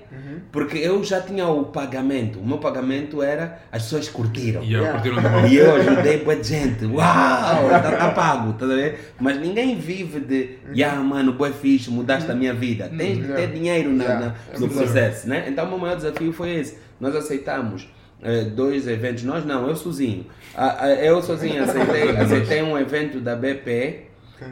porque 0.53 0.79
eu 0.79 1.03
já 1.03 1.21
tinha 1.21 1.47
o 1.49 1.65
pagamento. 1.65 2.39
O 2.39 2.47
meu 2.47 2.59
pagamento 2.59 3.23
era 3.23 3.59
as 3.73 3.83
pessoas 3.83 4.09
curtiram. 4.09 4.63
E 4.63 4.73
eu 4.73 4.83
Yeah. 4.83 5.01
curtiram. 5.01 5.19
E 5.49 5.57
eu 5.57 5.75
ajudei 5.77 6.19
boa 6.19 6.43
gente. 6.43 6.85
Uau, 6.85 7.69
tá, 7.71 7.93
tá 7.93 8.11
pago, 8.11 8.53
tá 8.53 8.65
a 8.65 8.69
ver? 8.69 9.13
Mas 9.21 9.39
ninguém 9.41 9.77
vive 9.77 10.21
de, 10.21 10.51
yeah, 10.75 11.01
mano, 11.03 11.33
boa 11.33 11.51
fixe, 11.51 11.91
mudaste 11.91 12.31
a 12.31 12.35
minha 12.35 12.55
vida. 12.55 12.89
Tens 12.97 13.17
de 13.19 13.25
ter 13.25 13.33
Yeah. 13.39 13.55
dinheiro 13.55 13.93
na, 13.93 14.05
Yeah. 14.05 14.27
na- 14.27 14.35
É 14.55 14.59
no 14.59 14.69
processo, 14.69 15.29
né? 15.29 15.47
Então 15.49 15.65
o 15.67 15.69
meu 15.69 15.79
maior 15.79 15.97
desafio 15.97 16.33
foi 16.33 16.51
esse. 16.55 16.77
Nós 17.01 17.15
aceitamos 17.17 17.89
eh, 18.23 18.45
dois 18.45 18.87
eventos, 18.89 19.23
nós 19.25 19.45
não, 19.45 19.69
eu 19.69 19.77
sozinho. 19.77 20.27
Ah, 20.55 20.77
ah, 20.81 20.89
eu 20.95 21.23
sozinho 21.23 21.63
aceitei, 21.63 22.11
aceitei 22.17 22.63
um 22.63 22.77
evento 22.79 23.21
da 23.21 23.35
BP. 23.37 24.07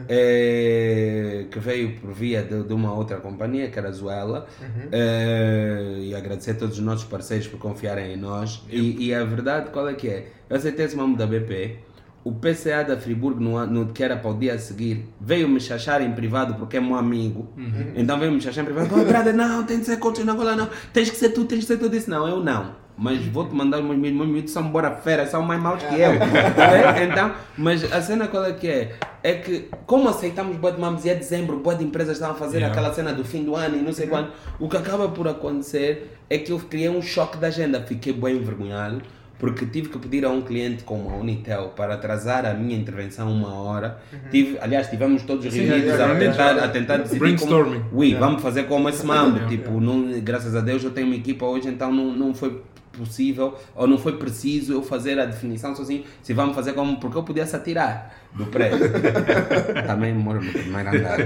eh, 0.09 1.45
que 1.49 1.59
veio 1.59 1.93
por 1.99 2.11
via 2.13 2.43
de, 2.43 2.61
de 2.63 2.73
uma 2.73 2.93
outra 2.93 3.17
companhia 3.17 3.69
que 3.69 3.79
era 3.79 3.87
a 3.87 3.91
Zuela 3.91 4.45
Eh, 4.91 5.97
e 6.07 6.15
agradecer 6.15 6.51
a 6.51 6.55
todos 6.55 6.77
os 6.77 6.83
nossos 6.83 7.05
parceiros 7.05 7.47
por 7.47 7.57
confiarem 7.59 8.13
em 8.13 8.17
nós 8.17 8.63
e, 8.69 9.07
e 9.07 9.13
a 9.13 9.23
verdade 9.23 9.69
qual 9.71 9.87
é 9.87 9.93
que 9.93 10.09
é? 10.09 10.27
Eu 10.49 10.57
aceitei 10.57 10.85
esse 10.85 10.95
nome 10.95 11.15
da 11.15 11.25
BP 11.25 11.77
o 12.23 12.33
PCA 12.33 12.83
da 12.83 12.97
Friburgo, 12.97 13.39
no, 13.39 13.65
no, 13.65 13.93
que 13.93 14.03
era 14.03 14.17
para 14.17 14.29
o 14.29 14.37
dia 14.37 14.53
a 14.53 14.59
seguir, 14.59 15.07
veio 15.19 15.47
me 15.47 15.59
chachar 15.59 16.01
em 16.01 16.11
privado 16.11 16.55
porque 16.55 16.77
é 16.77 16.79
meu 16.79 16.95
amigo. 16.95 17.47
Então 17.95 18.19
veio 18.19 18.31
me 18.31 18.41
chachar 18.41 18.63
em 18.63 18.65
privado. 18.65 18.89
Oh, 18.93 19.05
brother, 19.05 19.33
não, 19.33 19.63
tem 19.63 19.79
de 19.79 19.85
ser 19.85 19.97
coach 19.97 20.23
na 20.23 20.33
Angola, 20.33 20.55
não. 20.55 20.69
Tens 20.91 21.09
que 21.09 21.15
ser 21.15 21.29
tu, 21.29 21.45
tens 21.45 21.59
que 21.59 21.65
ser 21.65 21.77
tu. 21.77 21.89
Disse, 21.89 22.09
não, 22.09 22.27
eu 22.27 22.43
não. 22.43 22.87
Mas 22.97 23.23
vou-te 23.27 23.53
mandar 23.53 23.79
os 23.79 23.85
meus. 23.85 24.13
Meus 24.13 24.27
miúdos 24.27 24.51
são 24.51 24.63
bora 24.69 24.91
fera, 24.91 25.27
são 25.27 25.43
mais 25.43 25.61
maus 25.61 25.81
que 25.83 25.95
eu. 25.95 26.17
Tá 26.19 26.67
vendo? 26.95 27.11
então, 27.11 27.31
mas 27.55 27.83
a 27.93 28.01
cena 28.01 28.27
qual 28.27 28.43
é 28.43 28.53
que 28.53 28.67
é? 28.67 28.95
É 29.21 29.33
que, 29.35 29.69
como 29.85 30.09
aceitamos 30.09 30.57
boa 30.57 30.73
de 30.73 30.81
mamos 30.81 31.05
e 31.05 31.09
é 31.09 31.15
dezembro, 31.15 31.59
boa 31.59 31.75
de 31.75 31.83
empresas 31.83 32.15
estavam 32.15 32.35
a 32.35 32.39
fazer 32.39 32.57
Yeah. 32.57 32.73
aquela 32.73 32.93
cena 32.93 33.13
do 33.13 33.23
fim 33.23 33.43
do 33.43 33.55
ano 33.55 33.77
e 33.77 33.81
não 33.81 33.93
sei 33.93 34.07
quando, 34.07 34.31
o 34.59 34.67
que 34.67 34.77
acaba 34.77 35.09
por 35.09 35.27
acontecer 35.27 36.17
é 36.27 36.39
que 36.39 36.51
eu 36.51 36.59
criei 36.59 36.89
um 36.89 37.01
choque 37.01 37.37
da 37.37 37.47
agenda. 37.47 37.81
Fiquei 37.81 38.11
bem 38.13 38.37
envergonhado 38.37 39.01
porque 39.39 39.65
tive 39.65 39.89
que 39.89 39.99
pedir 39.99 40.25
a 40.25 40.29
um 40.29 40.41
cliente 40.41 40.83
como 40.83 41.09
a 41.09 41.15
Unitel 41.15 41.69
para 41.75 41.93
atrasar 41.93 42.45
a 42.45 42.53
minha 42.53 42.75
intervenção 42.75 43.31
uma 43.31 43.53
hora. 43.53 43.99
Tive, 44.31 44.57
aliás, 44.59 44.89
tivemos 44.89 45.23
todos 45.23 45.45
reunidos 45.45 45.83
yeah, 45.83 46.05
a, 46.05 46.07
yeah, 46.07 46.19
tentar, 46.19 46.63
a 46.63 46.67
tentar 46.69 46.97
decidir 46.97 47.19
Brainstorming. 47.19 47.81
como, 47.81 47.99
Ui, 47.99 48.15
vamos 48.15 48.41
fazer 48.41 48.63
como 48.63 48.89
esse 48.89 49.05
mambo. 49.05 49.37
Yeah, 49.37 49.49
tipo, 49.49 49.79
não, 49.79 50.19
graças 50.21 50.55
a 50.55 50.61
Deus 50.61 50.83
eu 50.83 50.91
tenho 50.91 51.07
uma 51.07 51.15
equipa 51.15 51.45
hoje, 51.45 51.67
então 51.67 51.91
não, 51.91 52.11
não 52.11 52.33
foi 52.33 52.61
possível 52.97 53.55
ou 53.75 53.85
não 53.85 53.99
foi 53.99 54.17
preciso 54.17 54.73
eu 54.73 54.81
fazer 54.81 55.19
a 55.19 55.25
definição 55.25 55.75
sozinho 55.75 56.03
se 56.23 56.33
vamos 56.33 56.55
fazer 56.55 56.73
como 56.73 56.99
porque 56.99 57.15
eu 57.15 57.21
podia 57.21 57.45
se 57.45 57.55
atirar 57.55 58.11
do 58.33 58.47
prédio 58.47 58.89
também 59.85 60.15
moro 60.15 60.43
no 60.43 60.51
primeiro 60.51 60.89
andar 60.89 61.15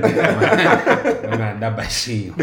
primeiro 1.21 1.55
andar 1.55 1.71
baixinho 1.71 2.35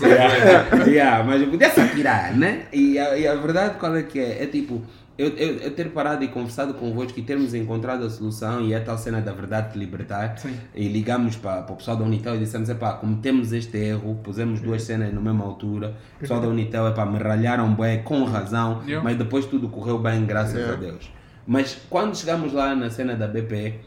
yeah, 0.00 0.84
yeah, 0.86 1.24
mas 1.24 1.42
eu 1.42 1.48
podia 1.48 1.68
se 1.70 1.80
atirar, 1.80 2.36
né? 2.36 2.62
E 2.72 2.98
a, 2.98 3.18
e 3.18 3.26
a 3.26 3.34
verdade 3.34 3.78
qual 3.78 3.96
é 3.96 4.02
que 4.02 4.18
é? 4.20 4.42
É 4.42 4.46
tipo, 4.46 4.82
eu, 5.18 5.28
eu, 5.30 5.56
eu 5.56 5.70
ter 5.74 5.90
parado 5.92 6.22
e 6.24 6.28
conversado 6.28 6.74
convosco 6.74 7.18
e 7.18 7.22
termos 7.22 7.54
encontrado 7.54 8.04
a 8.04 8.10
solução 8.10 8.60
e 8.60 8.74
é 8.74 8.80
tal 8.80 8.98
cena 8.98 9.20
da 9.20 9.32
verdade 9.32 9.72
te 9.72 9.78
libertar 9.78 10.36
e 10.74 10.88
ligamos 10.88 11.36
para, 11.36 11.62
para 11.62 11.72
o 11.72 11.76
pessoal 11.76 11.96
da 11.96 12.04
Unitel 12.04 12.34
e 12.36 12.38
dissemos, 12.38 12.68
epá, 12.68 12.92
cometemos 12.94 13.52
este 13.52 13.78
erro, 13.78 14.20
pusemos 14.22 14.60
duas 14.60 14.82
cenas 14.82 15.12
na 15.14 15.20
mesma 15.20 15.44
altura, 15.44 15.96
o 16.16 16.20
pessoal 16.20 16.40
da 16.40 16.48
Unitel, 16.48 16.86
epá, 16.88 17.06
me 17.06 17.18
ralharam 17.18 17.74
bem, 17.74 18.02
com 18.02 18.24
razão, 18.24 18.82
Yeah. 18.86 19.02
mas 19.02 19.16
depois 19.16 19.46
tudo 19.46 19.68
correu 19.68 19.98
bem, 19.98 20.26
graças 20.26 20.54
Yeah. 20.54 20.74
a 20.74 20.76
Deus. 20.76 21.10
Mas 21.46 21.78
quando 21.88 22.14
chegamos 22.16 22.52
lá 22.52 22.74
na 22.74 22.90
cena 22.90 23.14
da 23.14 23.26
BP, 23.26 23.80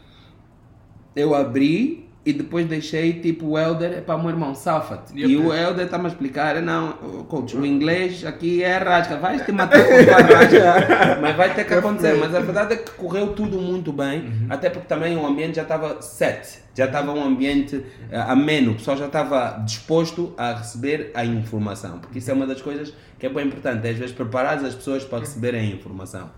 eu 1.14 1.34
abri 1.34 2.09
e 2.24 2.34
depois 2.34 2.66
deixei 2.66 3.14
tipo 3.14 3.46
o 3.46 3.58
Helder 3.58 4.02
para 4.02 4.14
o 4.14 4.20
meu 4.20 4.28
irmão, 4.28 4.54
safa-te. 4.54 5.18
Yep. 5.18 5.32
E 5.32 5.36
o 5.38 5.54
Helder 5.54 5.86
está-me 5.86 6.04
a 6.04 6.08
explicar, 6.08 6.60
não, 6.60 6.92
coach, 7.28 7.56
o 7.56 7.64
inglês 7.64 8.26
aqui 8.26 8.62
é 8.62 8.76
rasca, 8.76 9.16
vais 9.16 9.42
te 9.42 9.50
matar 9.52 9.82
com 9.82 9.92
a 9.92 10.38
rasca, 10.38 11.18
mas 11.22 11.36
vai 11.36 11.54
ter 11.54 11.64
que 11.64 11.72
acontecer. 11.72 12.14
Mas 12.16 12.34
a 12.34 12.40
verdade 12.40 12.74
é 12.74 12.76
que 12.76 12.90
correu 12.90 13.28
tudo 13.28 13.58
muito 13.58 13.90
bem, 13.90 14.46
até 14.50 14.68
porque 14.68 14.86
também 14.86 15.16
o 15.16 15.26
ambiente 15.26 15.56
já 15.56 15.62
estava 15.62 16.02
set, 16.02 16.58
já 16.74 16.84
estava 16.84 17.10
um 17.10 17.24
ambiente 17.24 17.82
eh, 18.10 18.20
ameno, 18.20 18.72
o 18.72 18.74
pessoal 18.74 18.98
já 18.98 19.06
estava 19.06 19.62
disposto 19.64 20.34
a 20.36 20.52
receber 20.52 21.10
a 21.14 21.24
informação, 21.24 22.00
porque 22.00 22.18
isso 22.18 22.30
é 22.30 22.34
uma 22.34 22.46
das 22.46 22.60
coisas 22.60 22.92
que 23.18 23.24
é 23.24 23.30
bem 23.30 23.46
importante, 23.46 23.86
é 23.86 23.90
às 23.90 23.96
vezes 23.96 24.14
preparar 24.14 24.62
as 24.62 24.74
pessoas 24.74 25.04
para 25.04 25.20
receberem 25.20 25.60
a 25.60 25.74
informação. 25.74 26.30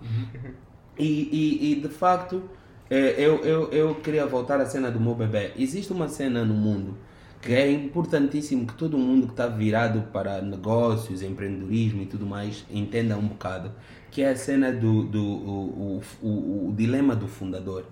E, 0.99 1.29
e, 1.33 1.73
e, 1.73 1.75
de 1.81 1.89
facto, 1.89 2.43
eu, 2.97 3.45
eu, 3.45 3.69
eu 3.71 3.95
queria 3.97 4.27
voltar 4.27 4.61
à 4.61 4.67
cena 4.67 4.91
do 4.91 5.01
meu 5.01 5.15
bebê. 5.15 5.53
Existe 5.57 5.93
uma 5.93 6.09
cena 6.09 6.45
no 6.45 6.55
mundo 6.55 6.97
que 7.41 7.53
é 7.53 7.71
importantíssimo 7.71 8.67
que 8.67 8.75
todo 8.75 8.97
mundo 8.97 9.27
que 9.27 9.33
está 9.33 9.49
virado 9.49 10.03
para 10.13 10.41
negócios, 10.41 11.23
empreendedorismo 11.23 12.03
e 12.03 12.07
tudo 12.07 12.25
mais 12.25 12.65
entenda 12.71 13.17
um 13.17 13.27
bocado, 13.27 13.73
que 14.13 14.23
é 14.23 14.29
a 14.29 14.37
cena 14.37 14.71
do, 14.71 15.03
do 15.03 15.25
o, 15.25 16.03
o, 16.23 16.27
o, 16.27 16.69
o 16.69 16.75
dilema 16.77 17.17
do 17.17 17.27
fundador. 17.27 17.85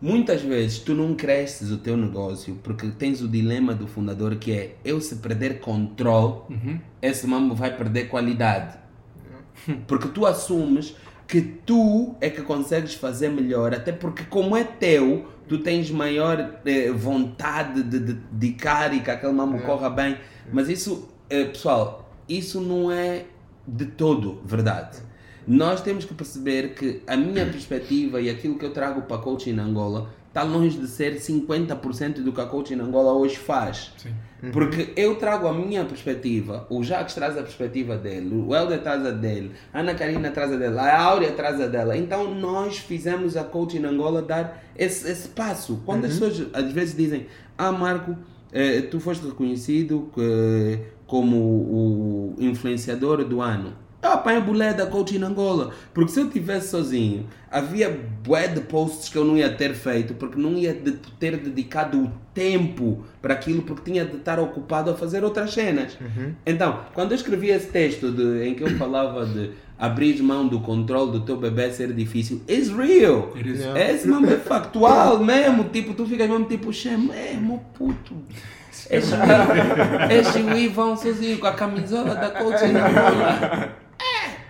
Muitas 0.00 0.42
vezes 0.42 0.78
tu 0.78 0.94
não 0.94 1.14
cresces 1.14 1.70
o 1.70 1.78
teu 1.78 1.96
negócio 1.96 2.58
porque 2.62 2.88
tens 2.88 3.22
o 3.22 3.28
dilema 3.28 3.74
do 3.74 3.86
fundador 3.86 4.36
que 4.36 4.52
é 4.52 4.76
eu 4.84 5.00
se 5.00 5.16
perder 5.16 5.60
controle, 5.60 6.42
esse 7.00 7.26
mambo 7.26 7.54
vai 7.54 7.74
perder 7.74 8.08
qualidade. 8.08 8.76
Porque 9.86 10.08
tu 10.08 10.26
assumes 10.26 10.94
que 11.28 11.42
tu 11.42 12.16
é 12.22 12.30
que 12.30 12.40
consegues 12.40 12.94
fazer 12.94 13.28
melhor, 13.28 13.74
até 13.74 13.92
porque 13.92 14.24
como 14.24 14.56
é 14.56 14.64
teu, 14.64 15.26
tu 15.46 15.58
tens 15.58 15.90
maior 15.90 16.58
eh, 16.64 16.90
vontade 16.90 17.82
de, 17.82 17.98
de 18.00 18.14
dedicar 18.14 18.94
e 18.94 19.00
que 19.00 19.10
aquele 19.10 19.34
mambo 19.34 19.60
corra 19.60 19.90
bem. 19.90 20.16
Mas 20.50 20.70
isso, 20.70 21.06
eh, 21.28 21.44
pessoal, 21.44 22.10
isso 22.26 22.62
não 22.62 22.90
é 22.90 23.26
de 23.66 23.84
todo 23.84 24.40
verdade. 24.42 25.00
Nós 25.46 25.82
temos 25.82 26.06
que 26.06 26.14
perceber 26.14 26.74
que 26.74 27.02
a 27.06 27.14
minha 27.14 27.44
perspectiva 27.52 28.22
e 28.22 28.30
aquilo 28.30 28.58
que 28.58 28.64
eu 28.64 28.72
trago 28.72 29.02
para 29.02 29.18
coaching 29.18 29.52
na 29.52 29.64
Angola 29.64 30.10
está 30.28 30.42
longe 30.42 30.78
de 30.78 30.88
ser 30.88 31.16
50% 31.16 32.22
do 32.22 32.32
que 32.32 32.40
a 32.40 32.46
coaching 32.46 32.76
na 32.76 32.84
Angola 32.84 33.12
hoje 33.12 33.36
faz. 33.36 33.92
Sim. 33.98 34.14
Porque 34.52 34.92
eu 34.96 35.16
trago 35.16 35.48
a 35.48 35.52
minha 35.52 35.84
perspectiva, 35.84 36.66
o 36.70 36.82
Jacques 36.84 37.14
traz 37.14 37.36
a 37.36 37.42
perspectiva 37.42 37.96
dele, 37.96 38.34
o 38.34 38.54
Helder 38.54 38.80
traz 38.80 39.04
a 39.04 39.10
dele, 39.10 39.50
a 39.72 39.80
Ana 39.80 39.94
Karina 39.94 40.30
traz 40.30 40.52
a 40.52 40.56
dela, 40.56 40.82
a 40.82 41.02
Áurea 41.02 41.32
traz 41.32 41.60
a 41.60 41.66
dela. 41.66 41.96
Então 41.96 42.34
nós 42.34 42.78
fizemos 42.78 43.36
a 43.36 43.42
coaching 43.42 43.84
Angola 43.84 44.22
dar 44.22 44.62
esse, 44.76 45.10
esse 45.10 45.28
passo. 45.28 45.82
Quando 45.84 46.04
as 46.04 46.12
pessoas 46.18 46.46
às 46.52 46.70
vezes 46.72 46.96
dizem, 46.96 47.26
ah 47.56 47.72
Marco, 47.72 48.16
eh, 48.52 48.82
tu 48.82 49.00
foste 49.00 49.26
reconhecido 49.26 50.08
eh, 50.16 50.78
como 51.06 51.36
o 51.36 52.34
influenciador 52.38 53.24
do 53.24 53.40
ano. 53.40 53.87
Eu 54.00 54.12
apanho 54.12 54.42
bulé 54.42 54.72
da 54.72 54.86
coaching 54.86 55.18
na 55.18 55.26
Angola. 55.26 55.70
Porque 55.92 56.12
se 56.12 56.20
eu 56.20 56.30
tivesse 56.30 56.68
sozinho, 56.68 57.26
havia 57.50 57.90
bué 58.24 58.46
de 58.46 58.60
posts 58.60 59.08
que 59.08 59.16
eu 59.18 59.24
não 59.24 59.36
ia 59.36 59.50
ter 59.50 59.74
feito, 59.74 60.14
porque 60.14 60.38
não 60.40 60.52
ia 60.52 60.72
de- 60.72 60.92
ter 61.18 61.36
dedicado 61.36 61.98
o 62.04 62.10
tempo 62.32 63.04
para 63.20 63.34
aquilo, 63.34 63.62
porque 63.62 63.90
tinha 63.90 64.04
de 64.04 64.16
estar 64.16 64.38
ocupado 64.38 64.90
a 64.90 64.94
fazer 64.94 65.24
outras 65.24 65.52
cenas. 65.52 65.98
Então, 66.46 66.78
quando 66.94 67.10
eu 67.10 67.16
escrevi 67.16 67.48
esse 67.50 67.66
texto 67.66 68.12
de- 68.12 68.46
em 68.46 68.54
que 68.54 68.62
eu 68.62 68.70
falava 68.78 69.26
de 69.26 69.50
abrir 69.76 70.22
mão 70.22 70.46
do 70.46 70.60
controle 70.60 71.10
do 71.12 71.20
teu 71.20 71.36
bebê 71.36 71.68
ser 71.72 71.92
difícil, 71.92 72.40
it's 72.48 72.68
real. 72.70 73.32
It 73.34 73.48
is. 73.48 73.60
Yeah. 73.60 73.80
Esse 73.92 74.06
mesmo 74.06 74.26
é 74.30 74.36
factual 74.36 75.18
mesmo. 75.24 75.64
Tipo, 75.64 75.92
tu 75.94 76.06
ficas 76.06 76.28
mesmo 76.28 76.44
tipo, 76.44 76.72
"Xe, 76.72 76.96
mesmo 76.96 77.64
puto. 77.74 78.14
Este 78.90 79.12
este 80.10 80.40
Wii 80.42 80.68
vão 80.68 80.96
sozinho 80.96 81.38
com 81.38 81.46
a 81.46 81.52
camisola 81.52 82.14
da 82.14 82.30
coach 82.30 82.64
na 82.68 83.68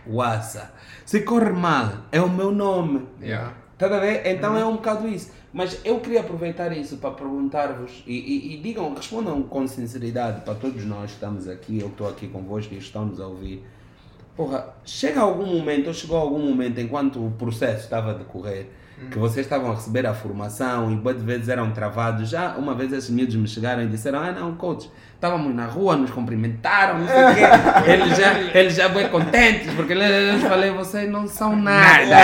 Wassa. 0.08 0.72
Se 1.04 1.20
corre 1.20 1.50
mal, 1.50 1.92
é 2.12 2.20
o 2.20 2.28
meu 2.28 2.50
nome. 2.52 3.06
Yeah. 3.20 3.54
Tá 3.76 3.86
a 3.86 4.00
ver? 4.00 4.26
Então 4.26 4.56
é 4.56 4.64
um 4.64 4.74
bocado 4.76 5.06
isso. 5.08 5.30
Mas 5.52 5.80
eu 5.84 6.00
queria 6.00 6.20
aproveitar 6.20 6.76
isso 6.76 6.98
para 6.98 7.10
perguntar-vos 7.12 8.02
e, 8.06 8.12
e- 8.14 8.54
e 8.54 8.60
digam, 8.60 8.92
respondam 8.94 9.42
com 9.42 9.66
sinceridade 9.66 10.42
para 10.42 10.54
todos 10.54 10.84
nós 10.84 11.06
que 11.10 11.14
estamos 11.16 11.48
aqui, 11.48 11.78
eu 11.80 11.86
que 11.86 11.92
estou 11.94 12.08
aqui 12.08 12.28
convosco 12.28 12.74
e 12.74 12.78
estão-nos 12.78 13.20
a 13.20 13.26
ouvir. 13.26 13.64
Porra, 14.36 14.74
chega 14.84 15.20
algum 15.20 15.46
momento, 15.46 15.88
ou 15.88 15.94
chegou 15.94 16.16
algum 16.18 16.38
momento 16.38 16.78
enquanto 16.80 17.24
o 17.24 17.30
processo 17.32 17.84
estava 17.84 18.10
a 18.10 18.14
decorrer, 18.14 18.66
que 19.10 19.18
vocês 19.18 19.46
estavam 19.46 19.72
a 19.72 19.74
receber 19.74 20.06
a 20.06 20.14
formação 20.14 20.90
e 20.90 20.96
boas 20.96 21.22
vezes 21.22 21.48
eram 21.48 21.70
travados. 21.70 22.28
Já 22.28 22.56
uma 22.56 22.74
vez 22.74 22.92
esses 22.92 23.10
miúdos 23.10 23.36
me 23.36 23.48
chegaram 23.48 23.82
e 23.82 23.86
disseram: 23.86 24.20
Ah, 24.20 24.32
não, 24.32 24.54
coach, 24.54 24.90
estávamos 25.14 25.54
na 25.54 25.66
rua, 25.66 25.96
nos 25.96 26.10
cumprimentaram, 26.10 26.98
não 26.98 27.06
sei 27.06 27.24
o 27.24 27.34
quê. 27.34 27.40
Eles 27.90 28.16
já, 28.16 28.38
eles 28.58 28.74
já 28.74 28.88
bem 28.88 29.08
contentes, 29.08 29.72
porque 29.74 29.92
eles 29.92 30.42
falei: 30.42 30.70
Vocês 30.70 31.10
não 31.10 31.26
são 31.26 31.56
nada. 31.56 32.16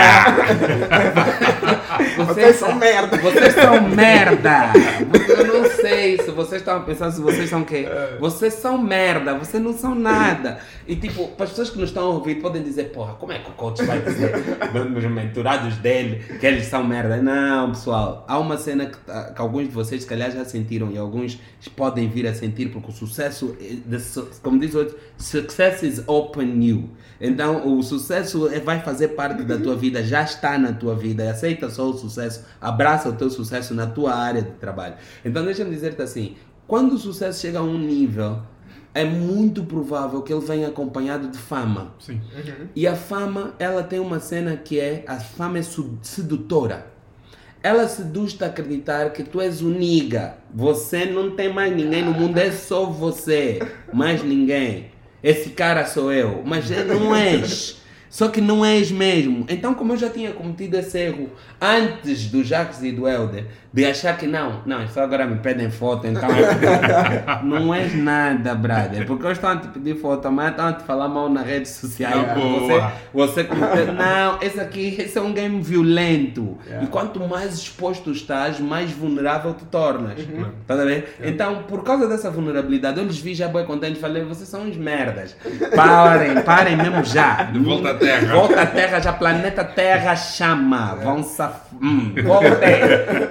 Vocês 2.16 2.56
são 2.56 2.74
merda. 2.74 3.16
Vocês 3.18 3.54
são 3.54 3.80
merda. 3.88 4.72
Não 5.74 5.80
sei 5.82 6.18
se 6.18 6.30
vocês 6.30 6.60
estão 6.62 6.76
a 6.76 6.80
pensar 6.80 7.10
se 7.10 7.20
vocês 7.20 7.48
são 7.50 7.62
o 7.62 7.64
quê. 7.64 7.86
Vocês 8.20 8.54
são 8.54 8.78
merda, 8.78 9.34
vocês 9.34 9.62
não 9.62 9.72
são 9.72 9.94
nada. 9.94 10.58
E 10.86 10.96
tipo, 10.96 11.28
para 11.28 11.44
as 11.44 11.50
pessoas 11.50 11.70
que 11.70 11.78
nos 11.78 11.90
estão 11.90 12.04
a 12.04 12.08
ouvir 12.10 12.36
podem 12.36 12.62
dizer, 12.62 12.90
porra, 12.92 13.14
como 13.14 13.32
é 13.32 13.38
que 13.38 13.50
o 13.50 13.54
coach 13.54 13.82
vai 13.84 14.00
dizer 14.00 14.32
nos 14.90 15.04
menturados 15.04 15.76
dele 15.76 16.22
que 16.38 16.46
eles 16.46 16.66
são 16.66 16.84
merda? 16.84 17.16
Não, 17.18 17.70
pessoal. 17.70 18.24
Há 18.28 18.38
uma 18.38 18.56
cena 18.56 18.86
que, 18.86 18.96
tá- 18.98 19.32
que 19.34 19.40
alguns 19.40 19.64
de 19.68 19.74
vocês 19.74 20.02
se 20.02 20.08
calhar 20.08 20.30
já 20.30 20.44
sentiram 20.44 20.90
e 20.90 20.98
alguns 20.98 21.38
podem 21.76 22.08
vir 22.08 22.26
a 22.26 22.34
sentir 22.34 22.68
porque 22.70 22.90
o 22.90 22.94
sucesso, 22.94 23.56
é- 23.90 23.98
su- 23.98 24.28
como 24.42 24.58
diz 24.60 24.74
o 24.74 24.78
outro, 24.78 24.96
success 25.16 25.82
is 25.82 26.02
open 26.06 26.62
you. 26.64 26.90
Então 27.20 27.76
o 27.78 27.82
sucesso 27.82 28.48
é- 28.48 28.60
vai 28.60 28.80
fazer 28.80 29.08
parte 29.08 29.42
da 29.44 29.56
tua 29.56 29.74
vida, 29.76 30.02
já 30.02 30.22
está 30.22 30.58
na 30.58 30.72
tua 30.72 30.94
vida. 30.94 31.30
Aceita 31.30 31.70
só 31.70 31.88
o 31.88 31.94
sucesso, 31.96 32.44
abraça 32.60 33.08
o 33.08 33.12
teu 33.12 33.30
sucesso 33.30 33.74
na 33.74 33.86
tua 33.86 34.14
área 34.14 34.42
de 34.42 34.50
trabalho. 34.52 34.94
Então 35.24 35.44
deixa-me 35.64 35.74
dizer-te 35.74 36.02
assim, 36.02 36.36
quando 36.66 36.94
o 36.94 36.98
sucesso 36.98 37.40
chega 37.40 37.58
a 37.58 37.62
um 37.62 37.78
nível, 37.78 38.38
é 38.92 39.04
muito 39.04 39.64
provável 39.64 40.22
que 40.22 40.32
ele 40.32 40.44
venha 40.44 40.68
acompanhado 40.68 41.28
de 41.28 41.38
fama. 41.38 41.94
Sim. 41.98 42.20
E 42.74 42.86
a 42.86 42.94
fama, 42.94 43.54
ela 43.58 43.82
tem 43.82 43.98
uma 43.98 44.20
cena 44.20 44.56
que 44.56 44.78
é, 44.78 45.04
a 45.06 45.16
fama 45.18 45.58
é 45.58 45.62
sedutora. 46.02 46.92
Ela 47.62 47.88
seduz-te 47.88 48.44
a 48.44 48.48
acreditar 48.48 49.10
que 49.10 49.24
tu 49.24 49.40
és 49.40 49.62
uniga. 49.62 50.36
Você 50.54 51.06
não 51.06 51.30
tem 51.30 51.52
mais 51.52 51.74
ninguém 51.74 52.04
no 52.04 52.12
mundo, 52.12 52.36
é 52.36 52.52
só 52.52 52.84
você. 52.84 53.58
Mais 53.92 54.22
ninguém. 54.22 54.90
Esse 55.22 55.50
cara 55.50 55.86
sou 55.86 56.12
eu. 56.12 56.42
Mas 56.44 56.70
é- 56.70 56.84
não 56.84 57.16
és. 57.16 57.82
Só 58.10 58.28
que 58.28 58.40
não 58.40 58.64
és 58.64 58.92
mesmo. 58.92 59.44
Então, 59.48 59.74
como 59.74 59.94
eu 59.94 59.96
já 59.96 60.08
tinha 60.08 60.30
cometido 60.32 60.76
esse 60.76 60.96
erro 60.96 61.30
antes 61.60 62.26
do 62.26 62.44
Jacques 62.44 62.80
e 62.82 62.92
do 62.92 63.08
Helder, 63.08 63.46
de 63.74 63.84
achar 63.84 64.16
que 64.16 64.24
não, 64.24 64.62
não, 64.64 64.86
só 64.86 65.02
agora 65.02 65.26
me 65.26 65.36
pedem 65.38 65.68
foto, 65.68 66.06
então 66.06 66.28
é 66.30 67.42
não 67.42 67.74
és 67.74 67.92
nada, 67.92 68.54
brother. 68.54 69.04
Porque 69.04 69.26
eles 69.26 69.36
estão 69.36 69.50
a 69.50 69.56
te 69.56 69.66
pedir 69.66 69.96
foto, 69.96 70.30
mas 70.30 70.50
estão 70.50 70.68
a 70.68 70.72
te 70.74 70.84
falar 70.84 71.08
mal 71.08 71.28
nas 71.28 71.44
redes 71.44 71.72
sociais. 71.72 72.14
Ah, 72.14 72.92
Você, 73.12 73.42
você 73.42 73.84
Não, 73.90 74.38
esse 74.40 74.60
aqui 74.60 74.94
esse 74.96 75.18
é 75.18 75.20
um 75.20 75.32
game 75.32 75.60
violento. 75.60 76.56
E 76.80 76.86
quanto 76.86 77.18
mais 77.18 77.54
exposto 77.54 78.12
estás, 78.12 78.60
mais 78.60 78.92
vulnerável 78.92 79.52
te 79.54 79.64
tornas. 79.64 80.20
Tá 80.68 80.74
a 80.74 80.84
ver? 80.84 81.16
Então, 81.20 81.64
por 81.64 81.82
causa 81.82 82.06
dessa 82.06 82.30
vulnerabilidade, 82.30 83.00
eu 83.00 83.04
lhes 83.04 83.18
vi 83.18 83.34
já 83.34 83.48
bem 83.48 83.64
contente 83.64 83.98
falei, 83.98 84.22
vocês 84.22 84.48
são 84.48 84.68
uns 84.68 84.76
merdas. 84.76 85.36
Parem, 85.74 86.42
parem 86.46 86.76
mesmo 86.76 87.02
já. 87.02 87.42
De 87.42 87.58
volta 87.58 87.90
à 87.90 87.94
Terra. 87.94 88.34
Volta 88.36 88.62
à 88.62 88.66
Terra, 88.66 89.00
já 89.00 89.12
planeta 89.12 89.64
Terra 89.64 90.14
chama. 90.14 90.94
Vão 90.94 91.24
saf... 91.24 91.74
Hum, 91.82 92.14
voltem. 92.22 92.84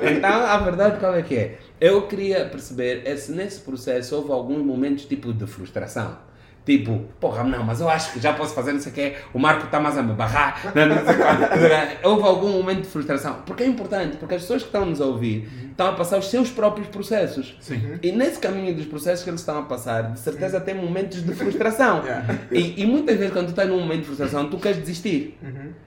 Então, 0.33 0.33
a 0.42 0.58
verdade 0.58 1.00
qual 1.00 1.16
é 1.16 1.22
que 1.22 1.36
é? 1.36 1.58
Eu 1.80 2.08
queria 2.08 2.46
perceber 2.46 3.04
é 3.06 3.16
se 3.16 3.32
nesse 3.32 3.60
processo 3.62 4.16
houve 4.16 4.32
alguns 4.32 4.64
momentos 4.64 5.06
tipo 5.06 5.34
de 5.34 5.46
frustração. 5.46 6.18
Tipo, 6.66 6.98
porra, 7.20 7.44
não, 7.44 7.62
mas 7.62 7.82
eu 7.82 7.90
acho 7.90 8.14
que 8.14 8.22
já 8.22 8.32
posso 8.32 8.56
fazer 8.56 8.72
não 8.72 8.80
sei 8.80 8.92
o 8.92 8.96
quê, 8.96 9.16
o 9.34 9.40
Marco 9.40 9.66
está 9.66 9.82
mais 9.82 9.98
a 9.98 10.02
me 10.02 10.14
barrar. 10.14 10.62
Não, 10.74 10.86
não 10.88 11.06
sei 11.06 11.16
quanto. 11.16 12.08
Houve 12.08 12.24
algum 12.24 12.50
momento 12.54 12.84
de 12.84 12.88
frustração. 12.88 13.42
Porque 13.46 13.64
é 13.64 13.68
importante, 13.68 14.16
porque 14.16 14.36
as 14.36 14.42
pessoas 14.44 14.62
que 14.62 14.70
estão 14.70 14.86
nos 14.86 15.02
a 15.02 15.06
ouvir 15.06 15.73
estão 15.74 15.88
a 15.88 15.94
passar 15.94 16.20
os 16.20 16.30
seus 16.30 16.50
próprios 16.50 16.88
processos. 16.88 17.58
Sim. 17.60 18.00
E 18.02 18.12
nesse 18.12 18.40
caminho 18.40 18.74
dos 18.74 18.86
processos 18.86 19.24
que 19.24 19.30
eles 19.30 19.42
estão 19.42 19.60
a 19.60 19.64
passar, 19.64 20.14
de 20.14 20.20
certeza 20.20 20.62
tem 20.62 20.74
momentos 20.74 21.24
de 21.24 21.34
frustração. 21.34 22.04
E, 22.52 22.82
e 22.82 22.86
muitas 22.86 23.18
vezes 23.18 23.34
quando 23.34 23.48
tu 23.48 23.50
estás 23.52 23.68
num 23.68 23.80
momento 23.80 24.02
de 24.02 24.06
frustração, 24.06 24.50
tu 24.50 24.58
queres 24.58 24.78
desistir. 24.78 25.38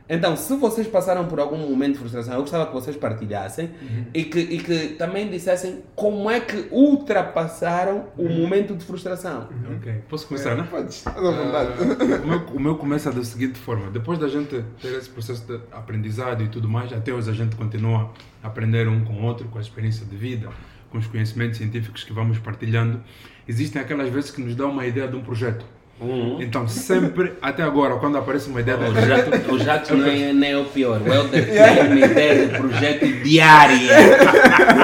Então, 0.08 0.36
se 0.36 0.56
vocês 0.56 0.86
passaram 0.86 1.26
por 1.26 1.38
algum 1.38 1.56
momento 1.56 1.94
de 1.94 1.98
frustração, 1.98 2.34
eu 2.34 2.40
gostava 2.40 2.66
que 2.66 2.72
vocês 2.72 2.96
partilhassem 2.96 3.70
e, 4.12 4.24
que, 4.24 4.38
e 4.38 4.58
que 4.58 4.88
também 4.94 5.28
dissessem 5.28 5.82
como 5.94 6.30
é 6.30 6.40
que 6.40 6.68
ultrapassaram 6.70 8.06
o 8.16 8.28
momento 8.28 8.74
de 8.74 8.84
frustração. 8.84 9.48
Ok. 9.76 10.02
Posso 10.08 10.26
começar, 10.26 10.56
né? 10.56 10.66
Podes, 10.70 10.96
estás 10.96 11.16
à 11.16 11.30
vontade. 11.30 11.70
Ah, 11.78 12.22
o, 12.22 12.26
meu, 12.26 12.38
o 12.54 12.60
meu 12.60 12.76
começa 12.76 13.10
da 13.12 13.24
seguinte 13.24 13.58
forma: 13.58 13.90
depois 13.90 14.18
da 14.18 14.28
gente 14.28 14.64
ter 14.80 14.94
esse 14.96 15.08
processo 15.08 15.46
de 15.46 15.60
aprendizado 15.72 16.42
e 16.42 16.48
tudo 16.48 16.68
mais, 16.68 16.92
até 16.92 17.12
hoje 17.12 17.30
a 17.30 17.34
gente 17.34 17.56
continua 17.56 18.10
aprender 18.42 18.88
um 18.88 19.04
com 19.04 19.14
o 19.14 19.22
outro, 19.22 19.48
com 19.48 19.58
a 19.58 19.60
experiência 19.60 20.06
de 20.06 20.16
vida. 20.16 20.48
com 20.90 20.98
os 20.98 21.06
conhecimentos 21.06 21.58
científicos 21.58 22.04
que 22.04 22.12
vamos 22.12 22.38
partilhando, 22.38 23.02
existem 23.46 23.82
aquelas 23.82 24.08
vezes 24.08 24.30
que 24.30 24.40
nos 24.40 24.54
dá 24.54 24.66
uma 24.66 24.86
ideia 24.86 25.08
de 25.08 25.16
um 25.16 25.20
projeto. 25.20 25.64
Uhum. 26.00 26.42
Então, 26.42 26.68
sempre, 26.68 27.32
até 27.40 27.62
agora, 27.62 27.96
quando 27.96 28.18
aparece 28.18 28.48
uma 28.48 28.60
ideia 28.60 28.76
de 28.76 28.84
um 28.84 28.88
O 28.88 28.92
projeto, 28.92 29.30
Jato, 29.30 29.52
o 29.52 29.58
Jato 29.58 29.96
nem, 29.96 30.24
é, 30.24 30.32
nem 30.32 30.50
é 30.52 30.58
o 30.58 30.64
pior. 30.64 31.00
O 31.00 31.12
Helder 31.12 31.44
tem 31.46 31.86
uma 31.86 32.06
ideia 32.06 32.46
de 32.46 32.56
projeto 32.58 33.06
diária. 33.22 33.96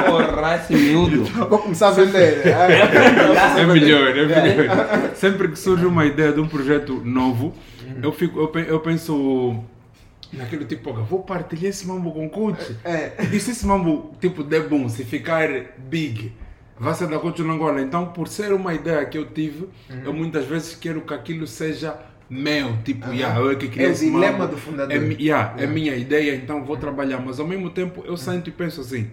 Porra, 0.06 0.56
esse 0.56 0.74
miúdo. 0.74 1.24
Vou 1.24 1.58
começar 1.58 1.88
a 1.88 1.92
vender. 1.92 2.42
é 2.46 3.66
melhor, 3.66 4.16
é 4.16 4.24
melhor. 4.24 5.10
Sempre 5.14 5.48
que 5.48 5.58
surge 5.58 5.84
uma 5.84 6.06
ideia 6.06 6.32
de 6.32 6.40
um 6.40 6.48
projeto 6.48 7.02
novo, 7.04 7.54
eu, 8.02 8.12
fico, 8.12 8.40
eu, 8.40 8.64
eu 8.64 8.80
penso 8.80 9.62
naquele 10.32 10.64
tipo, 10.64 10.92
"Pô, 10.92 11.02
vou 11.04 11.22
partilhar 11.22 11.66
esse 11.66 11.86
mambo 11.86 12.12
com 12.12 12.26
o 12.26 12.30
coach. 12.30 12.76
É. 12.84 13.12
E 13.32 13.38
se 13.40 13.50
esse 13.52 13.66
mambo 13.66 14.12
tipo 14.20 14.42
der 14.42 14.68
bom, 14.68 14.88
se 14.88 15.04
ficar 15.04 15.48
big, 15.78 16.32
vai 16.78 16.94
ser 16.94 17.06
da 17.08 17.18
coach 17.18 17.42
na 17.42 17.52
Angola. 17.54 17.80
Então, 17.80 18.06
por 18.06 18.28
ser 18.28 18.52
uma 18.52 18.74
ideia 18.74 19.04
que 19.06 19.16
eu 19.18 19.26
tive, 19.26 19.68
eu 20.04 20.12
muitas 20.12 20.46
vezes 20.46 20.74
quero 20.74 21.00
que 21.02 21.14
aquilo 21.14 21.46
seja 21.46 21.96
meu, 22.30 22.78
tipo, 22.82 23.12
yeah, 23.12 23.38
eu 23.38 23.50
é 23.50 23.56
que 23.56 23.68
criei 23.68 23.88
É 23.88 23.92
o 23.92 23.94
dilema 23.94 24.38
mambo, 24.38 24.52
do 24.54 24.56
fundador. 24.58 24.96
É, 24.96 24.98
mi- 24.98 25.16
yeah, 25.20 25.54
é 25.62 25.66
minha 25.66 25.94
ideia, 25.94 26.34
então 26.34 26.64
vou 26.64 26.76
trabalhar. 26.78 27.18
Mas 27.20 27.38
ao 27.38 27.46
mesmo 27.46 27.68
tempo 27.70 28.02
eu 28.06 28.16
sinto 28.16 28.48
e 28.48 28.50
penso 28.50 28.80
assim, 28.80 29.10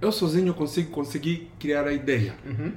eu 0.00 0.12
sozinho 0.12 0.54
consigo 0.54 0.90
conseguir 0.90 1.50
criar 1.58 1.86
a 1.86 1.92
ideia, 1.92 2.34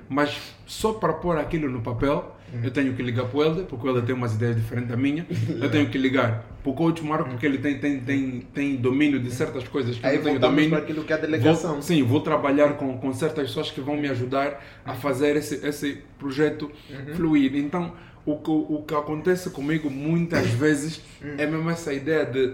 mas 0.10 0.38
só 0.66 0.94
para 0.94 1.14
pôr 1.14 1.38
aquilo 1.38 1.70
no 1.70 1.82
papel, 1.82 2.36
eu 2.64 2.72
tenho 2.72 2.94
que 2.94 3.02
ligar 3.02 3.26
para 3.26 3.38
o 3.38 3.44
Helder, 3.44 3.66
porque 3.66 3.86
o 3.86 3.90
Helder 3.90 4.04
tem 4.04 4.16
umas 4.16 4.34
ideias 4.34 4.56
diferentes 4.56 4.90
da 4.90 4.98
minha, 4.98 5.26
eu 5.62 5.70
tenho 5.70 5.90
que 5.90 5.98
ligar 5.98 6.46
para 6.62 6.72
o 6.72 6.74
coach 6.74 7.04
Marco, 7.04 7.30
porque 7.30 7.46
ele 7.46 7.58
tem, 7.58 7.78
tem, 7.80 8.00
tem, 8.00 8.48
tem 8.54 8.76
domínio 8.76 9.20
de 9.20 9.32
certas 9.32 9.68
coisas 9.68 9.98
que 9.98 10.06
Aí 10.06 10.18
eu 10.18 10.24
tenho 10.24 10.40
domínio. 10.40 10.72
para 10.72 10.80
aquilo 10.80 11.04
que 11.04 11.14
é 11.14 11.16
a 11.16 11.20
delegação. 11.20 11.74
Vou, 11.74 11.82
sim, 11.82 12.04
vou 12.04 12.22
trabalhar 12.22 12.74
com, 12.74 12.98
com 12.98 13.14
certas 13.14 13.48
pessoas 13.48 13.72
que 13.72 13.80
vão 13.82 13.96
me 13.98 14.08
ajudar 14.10 14.64
a 14.86 14.94
fazer 14.94 15.36
esse, 15.36 15.66
esse 15.66 16.00
projeto 16.18 16.70
fluir. 17.16 17.56
Então, 17.56 17.94
o 18.26 18.38
que, 18.38 18.52
o 18.52 18.84
que 18.86 18.94
acontece 18.94 19.50
comigo 19.50 19.90
muitas 19.90 20.48
vezes 20.48 21.02
é 21.38 21.46
mesmo 21.46 21.70
essa 21.70 21.94
ideia 21.94 22.26
de. 22.26 22.54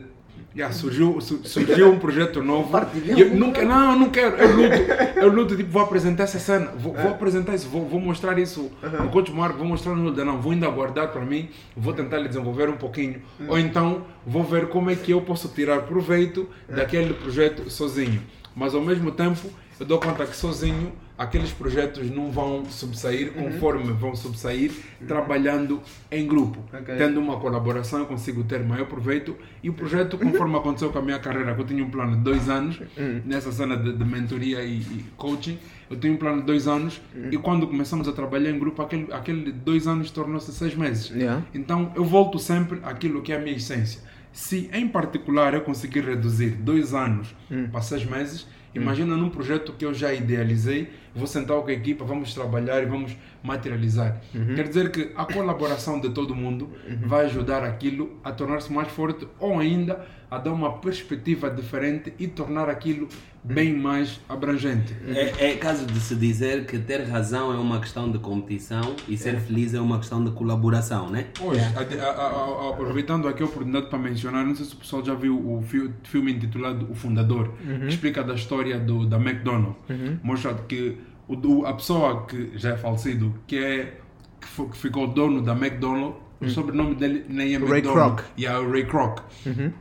Yeah, 0.55 0.73
surgiu, 0.73 1.19
su- 1.19 1.41
surgiu 1.43 1.91
um 1.91 1.99
projeto 1.99 2.41
novo. 2.41 2.77
E 3.15 3.19
eu 3.19 3.35
nunca, 3.35 3.61
não, 3.65 3.91
eu 3.91 3.99
não 3.99 4.09
quero. 4.09 4.37
Eu 4.37 4.55
luto, 4.55 4.75
eu 5.17 5.27
luto, 5.29 5.57
tipo, 5.57 5.69
vou 5.69 5.81
apresentar 5.81 6.23
essa 6.23 6.39
cena, 6.39 6.71
vou, 6.77 6.93
vou 6.93 7.11
apresentar 7.11 7.53
isso, 7.55 7.67
vou, 7.67 7.85
vou 7.85 7.99
mostrar 7.99 8.39
isso 8.39 8.71
no 8.81 9.09
Coach 9.09 9.33
Marco, 9.33 9.57
vou 9.57 9.67
mostrar 9.67 9.93
no 9.95 10.11
não, 10.13 10.39
vou 10.41 10.53
ainda 10.53 10.69
guardar 10.69 11.09
para 11.11 11.25
mim, 11.25 11.49
vou 11.75 11.93
tentar 11.93 12.19
lhe 12.19 12.29
desenvolver 12.29 12.69
um 12.69 12.77
pouquinho. 12.77 13.21
Ou 13.49 13.59
então 13.59 14.05
vou 14.25 14.45
ver 14.45 14.67
como 14.69 14.89
é 14.89 14.95
que 14.95 15.11
eu 15.11 15.19
posso 15.21 15.49
tirar 15.49 15.81
proveito 15.81 16.47
daquele 16.69 17.13
projeto 17.13 17.69
sozinho. 17.69 18.21
Mas 18.55 18.73
ao 18.73 18.79
mesmo 18.81 19.11
tempo, 19.11 19.49
eu 19.79 19.85
dou 19.85 19.99
conta 19.99 20.25
que 20.25 20.35
sozinho 20.35 20.93
aqueles 21.17 21.51
projetos 21.51 22.09
não 22.11 22.31
vão 22.31 22.65
subsair 22.65 23.31
conforme 23.33 23.91
vão 23.93 24.15
subsair 24.15 24.71
trabalhando 25.07 25.81
em 26.11 26.27
grupo. 26.27 26.59
Ok. 26.73 26.95
Tendo 26.95 27.19
uma 27.19 27.39
colaboração, 27.39 27.99
eu 27.99 28.05
consigo 28.05 28.43
ter 28.43 28.59
maior 28.63 28.85
proveito. 28.85 29.35
E 29.63 29.69
o 29.69 29.73
projeto, 29.73 30.17
conforme 30.17 30.57
aconteceu 30.57 30.89
com 30.91 30.99
a 30.99 31.01
minha 31.01 31.19
carreira, 31.19 31.53
que 31.55 31.61
eu 31.61 31.65
tinha 31.65 31.83
um 31.83 31.89
plano 31.89 32.17
de 32.17 32.23
dois 32.23 32.49
anos, 32.49 32.79
nessa 33.25 33.51
cena 33.51 33.77
de, 33.77 33.93
de 33.93 34.05
mentoria 34.05 34.63
e, 34.63 34.79
e 34.79 35.05
coaching, 35.15 35.57
eu 35.89 35.97
tinha 35.97 36.11
um 36.11 36.17
plano 36.17 36.41
de 36.41 36.47
dois 36.47 36.67
anos. 36.67 37.01
E 37.31 37.37
quando 37.37 37.67
começamos 37.67 38.07
a 38.07 38.11
trabalhar 38.11 38.51
em 38.51 38.59
grupo, 38.59 38.81
aquele, 38.81 39.11
aquele 39.11 39.51
dois 39.51 39.87
anos 39.87 40.11
tornou-se 40.11 40.51
seis 40.51 40.75
meses. 40.75 41.09
Yeah. 41.09 41.43
Então 41.53 41.91
eu 41.95 42.03
volto 42.03 42.39
sempre 42.39 42.79
àquilo 42.83 43.21
que 43.21 43.31
é 43.31 43.37
a 43.37 43.39
minha 43.39 43.55
essência. 43.55 44.01
Se 44.31 44.69
em 44.73 44.85
particular 44.85 45.53
eu 45.53 45.61
conseguir 45.61 46.01
reduzir 46.01 46.49
dois 46.49 46.93
anos 46.93 47.33
para 47.71 47.81
seis 47.81 48.03
meses, 48.03 48.45
imagina 48.75 49.15
num 49.15 49.29
projeto 49.29 49.73
que 49.73 49.85
eu 49.85 49.93
já 49.93 50.13
idealizei, 50.13 50.89
vou 51.15 51.27
sentar 51.27 51.59
com 51.61 51.69
a 51.69 51.73
equipa, 51.73 52.03
vamos 52.03 52.33
trabalhar 52.33 52.81
e 52.81 52.85
vamos 52.85 53.15
materializar. 53.41 54.21
Quer 54.55 54.67
dizer 54.67 54.91
que 54.91 55.11
a 55.15 55.25
colaboração 55.25 55.99
de 55.99 56.09
todo 56.09 56.35
mundo 56.35 56.69
vai 57.05 57.25
ajudar 57.25 57.63
aquilo 57.63 58.19
a 58.23 58.31
tornar-se 58.31 58.71
mais 58.71 58.89
forte 58.89 59.27
ou 59.39 59.59
ainda 59.59 60.05
a 60.29 60.37
dar 60.37 60.51
uma 60.51 60.73
perspectiva 60.79 61.49
diferente 61.49 62.13
e 62.19 62.27
tornar 62.27 62.69
aquilo 62.69 63.07
bem 63.47 63.77
mais 63.77 64.19
abrangente. 64.27 64.95
É, 65.07 65.51
é 65.51 65.55
caso 65.55 65.85
de 65.85 65.99
se 65.99 66.15
dizer 66.15 66.65
que 66.65 66.79
ter 66.79 67.03
razão 67.03 67.53
é 67.53 67.57
uma 67.57 67.79
questão 67.79 68.09
de 68.11 68.17
competição 68.17 68.95
e 69.07 69.15
ser 69.17 69.39
feliz 69.39 69.73
é 69.73 69.79
uma 69.79 69.99
questão 69.99 70.23
de 70.23 70.31
colaboração, 70.31 71.09
né? 71.09 71.27
Hoje, 71.39 71.59
a- 71.61 72.03
a- 72.03 72.11
a- 72.11 72.67
a- 72.67 72.69
aproveitando 72.71 73.27
aqui 73.27 73.43
a 73.43 73.45
oportunidade 73.45 73.87
para 73.87 73.99
mencionar, 73.99 74.45
não 74.45 74.55
sei 74.55 74.65
se 74.65 74.73
o 74.73 74.77
pessoal 74.77 75.05
já 75.05 75.13
viu 75.13 75.35
o 75.37 75.61
fi- 75.61 75.91
filme 76.03 76.33
intitulado 76.33 76.87
O 76.89 76.95
Fundador, 76.95 77.51
que 77.57 77.87
explica 77.87 78.23
da 78.23 78.33
história 78.33 78.79
do, 78.79 79.05
da 79.05 79.17
McDonald's. 79.17 79.75
Mostra 80.23 80.53
que 80.67 80.97
o, 81.27 81.65
a 81.65 81.73
pessoa 81.73 82.25
que 82.25 82.51
já 82.55 82.71
é 82.71 82.77
falecido, 82.77 83.33
que, 83.45 83.57
é, 83.57 83.97
que 84.41 84.77
ficou 84.77 85.07
dono 85.07 85.41
da 85.41 85.53
McDonald's, 85.53 86.24
o 86.41 86.49
sobrenome 86.49 86.95
dele 86.95 87.25
nem 87.29 87.55
é 87.55 87.57
Ray 87.57 87.79
McDonald. 87.79 88.23
E 88.37 88.45
é 88.45 88.49
Ray 88.49 88.85
Kroc. 88.85 89.21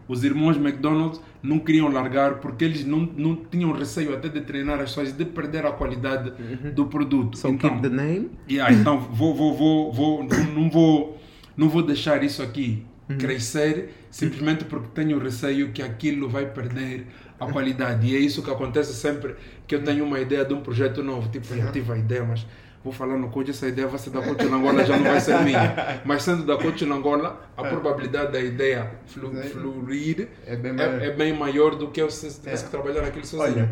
Os 0.09 0.25
irmãos 0.25 0.57
McDonald's 0.57 1.21
não 1.43 1.59
queriam 1.59 1.89
largar 1.89 2.37
porque 2.37 2.65
eles 2.65 2.85
não, 2.85 3.01
não 3.17 3.37
tinham 3.37 3.73
receio 3.73 4.15
até 4.15 4.29
de 4.29 4.41
treinar 4.41 4.81
as 4.81 4.91
pessoas 4.91 5.13
de 5.13 5.25
perder 5.25 5.67
a 5.67 5.73
qualidade 5.73 6.33
do 6.75 6.87
produto. 6.87 7.37
So 7.37 7.49
então, 7.49 7.71
keep 7.71 7.83
the 7.83 7.95
name. 7.95 8.31
Yeah, 8.49 8.73
então 8.75 8.99
vou, 8.99 9.35
vou, 9.35 9.55
vou, 9.55 9.93
vou, 9.93 10.25
não, 10.25 10.45
não 10.55 10.71
vou, 10.71 11.21
não 11.57 11.69
vou 11.69 11.83
deixar 11.83 12.23
isso 12.23 12.43
aqui 12.43 12.87
crescer 13.19 13.91
simplesmente 14.11 14.65
porque 14.65 14.89
tenho 14.95 15.19
receio 15.19 15.71
que 15.73 15.83
aquilo 15.83 16.29
vai 16.29 16.47
perder 16.47 17.07
a 17.39 17.51
qualidade. 17.51 18.07
E 18.07 18.17
é 18.17 18.19
isso 18.19 18.43
que 18.43 18.51
acontece 18.51 18.95
sempre 18.95 19.35
que 19.67 19.75
eu 19.75 19.83
tenho 19.83 20.05
uma 20.05 20.21
ideia 20.21 20.45
de 20.45 20.55
um 20.55 20.61
projeto 20.61 21.03
novo. 21.03 21.29
Tipo, 21.29 21.53
eu 21.55 21.71
tive 21.73 21.93
a 21.93 21.99
ideia, 21.99 22.25
mas 22.25 22.47
vou 22.85 22.93
falar 22.93 23.17
no 23.17 23.31
coach, 23.31 23.51
essa 23.51 23.67
ideia 23.67 23.89
vai 23.89 23.99
ser 23.99 24.11
da 24.11 24.21
coach 24.21 24.45
na 24.45 24.57
Angola, 24.59 24.85
já 24.85 24.97
não 24.99 25.05
vai 25.05 25.19
ser 25.21 25.41
minha. 25.41 26.03
Mas 26.05 26.23
sendo 26.23 26.45
da 26.45 26.57
coach 26.59 26.85
na 26.85 26.97
Angola, 26.97 27.41
a 27.57 27.65
probabilidade 27.65 28.31
da 28.33 28.41
ideia 28.41 28.91
flu, 29.07 29.33
fluir 29.35 30.29
É 30.47 30.55
bem 30.55 30.75
maior. 30.75 31.03
é, 31.03 31.07
é 31.07 31.11
bem 31.11 31.33
maior 31.33 31.75
do 31.75 31.89
que 31.91 32.03
eu 32.03 32.11
se 32.11 32.29
tivesse 32.39 32.65
que 32.65 32.71
trabalhar 32.71 33.01
naquilo 33.01 33.25
sozinho. 33.25 33.57
Olha, 33.57 33.71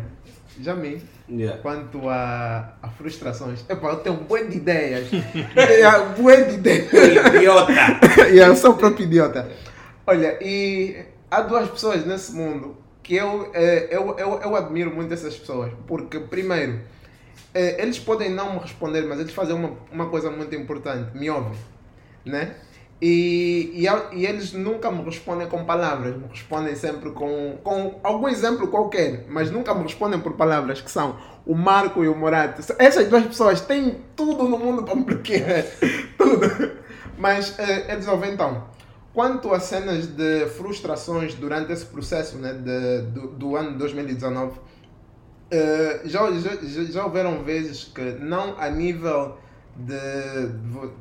já 0.59 0.75
me 0.75 1.01
Yeah. 1.29 1.61
quanto 1.61 2.09
a, 2.09 2.73
a 2.81 2.89
frustrações. 2.89 3.63
Eu 3.69 3.77
tenho 3.97 4.15
um 4.17 4.23
bom 4.23 4.45
de 4.45 4.57
ideias. 4.57 5.07
é, 5.55 5.87
um 5.99 6.21
bom 6.21 6.47
de 6.47 6.55
ideias. 6.55 6.91
Idiota! 6.91 7.71
yeah, 8.27 8.47
eu 8.47 8.55
sou 8.55 8.71
o 8.71 8.77
próprio 8.77 9.05
idiota. 9.05 9.49
Olha, 10.05 10.37
e 10.41 10.97
há 11.31 11.41
duas 11.41 11.69
pessoas 11.69 12.05
nesse 12.05 12.33
mundo 12.33 12.75
que 13.01 13.15
eu, 13.15 13.49
eh, 13.53 13.87
eu, 13.89 14.17
eu, 14.17 14.41
eu 14.41 14.55
admiro 14.55 14.93
muito 14.93 15.13
essas 15.13 15.35
pessoas. 15.37 15.71
Porque, 15.87 16.19
primeiro, 16.19 16.81
eles 17.53 17.99
podem 17.99 18.29
não 18.29 18.53
me 18.53 18.59
responder, 18.59 19.03
mas 19.03 19.19
eles 19.19 19.33
fazem 19.33 19.55
uma, 19.55 19.71
uma 19.91 20.09
coisa 20.09 20.29
muito 20.31 20.55
importante: 20.55 21.15
me 21.17 21.29
ouvem. 21.29 21.57
Né? 22.25 22.55
E, 23.01 23.71
e, 23.73 24.17
e 24.17 24.25
eles 24.25 24.53
nunca 24.53 24.89
me 24.89 25.03
respondem 25.03 25.45
com 25.47 25.65
palavras, 25.65 26.15
me 26.15 26.25
respondem 26.29 26.73
sempre 26.73 27.11
com, 27.11 27.57
com 27.61 27.99
algum 28.01 28.29
exemplo 28.29 28.69
qualquer, 28.69 29.25
mas 29.27 29.51
nunca 29.51 29.73
me 29.73 29.83
respondem 29.83 30.21
por 30.21 30.33
palavras, 30.33 30.79
que 30.79 30.89
são 30.89 31.17
o 31.45 31.53
Marco 31.53 32.03
e 32.03 32.07
o 32.07 32.15
Morato. 32.15 32.61
Essas 32.79 33.07
duas 33.09 33.25
pessoas 33.25 33.59
têm 33.59 33.97
tudo 34.15 34.45
no 34.45 34.57
mundo 34.57 34.83
para 34.83 34.95
me 34.95 35.03
bloquear. 35.03 35.65
tudo. 36.17 36.71
Mas 37.17 37.59
eh, 37.59 37.91
eles 37.91 38.07
ouvem 38.07 38.31
então. 38.31 38.63
Quanto 39.13 39.53
a 39.53 39.59
cenas 39.59 40.07
de 40.07 40.47
frustrações 40.47 41.35
durante 41.35 41.71
esse 41.71 41.85
processo 41.85 42.37
né, 42.37 42.53
de, 42.53 43.01
do, 43.11 43.27
do 43.27 43.55
ano 43.55 43.77
2019, 43.77 44.53
eh, 45.55 46.01
já, 46.05 46.31
já, 46.31 46.55
já- 46.91 47.03
houveram 47.05 47.43
vezes 47.43 47.83
que 47.85 48.01
não 48.19 48.59
a 48.59 48.69
nível 48.69 49.37
de, 49.75 49.95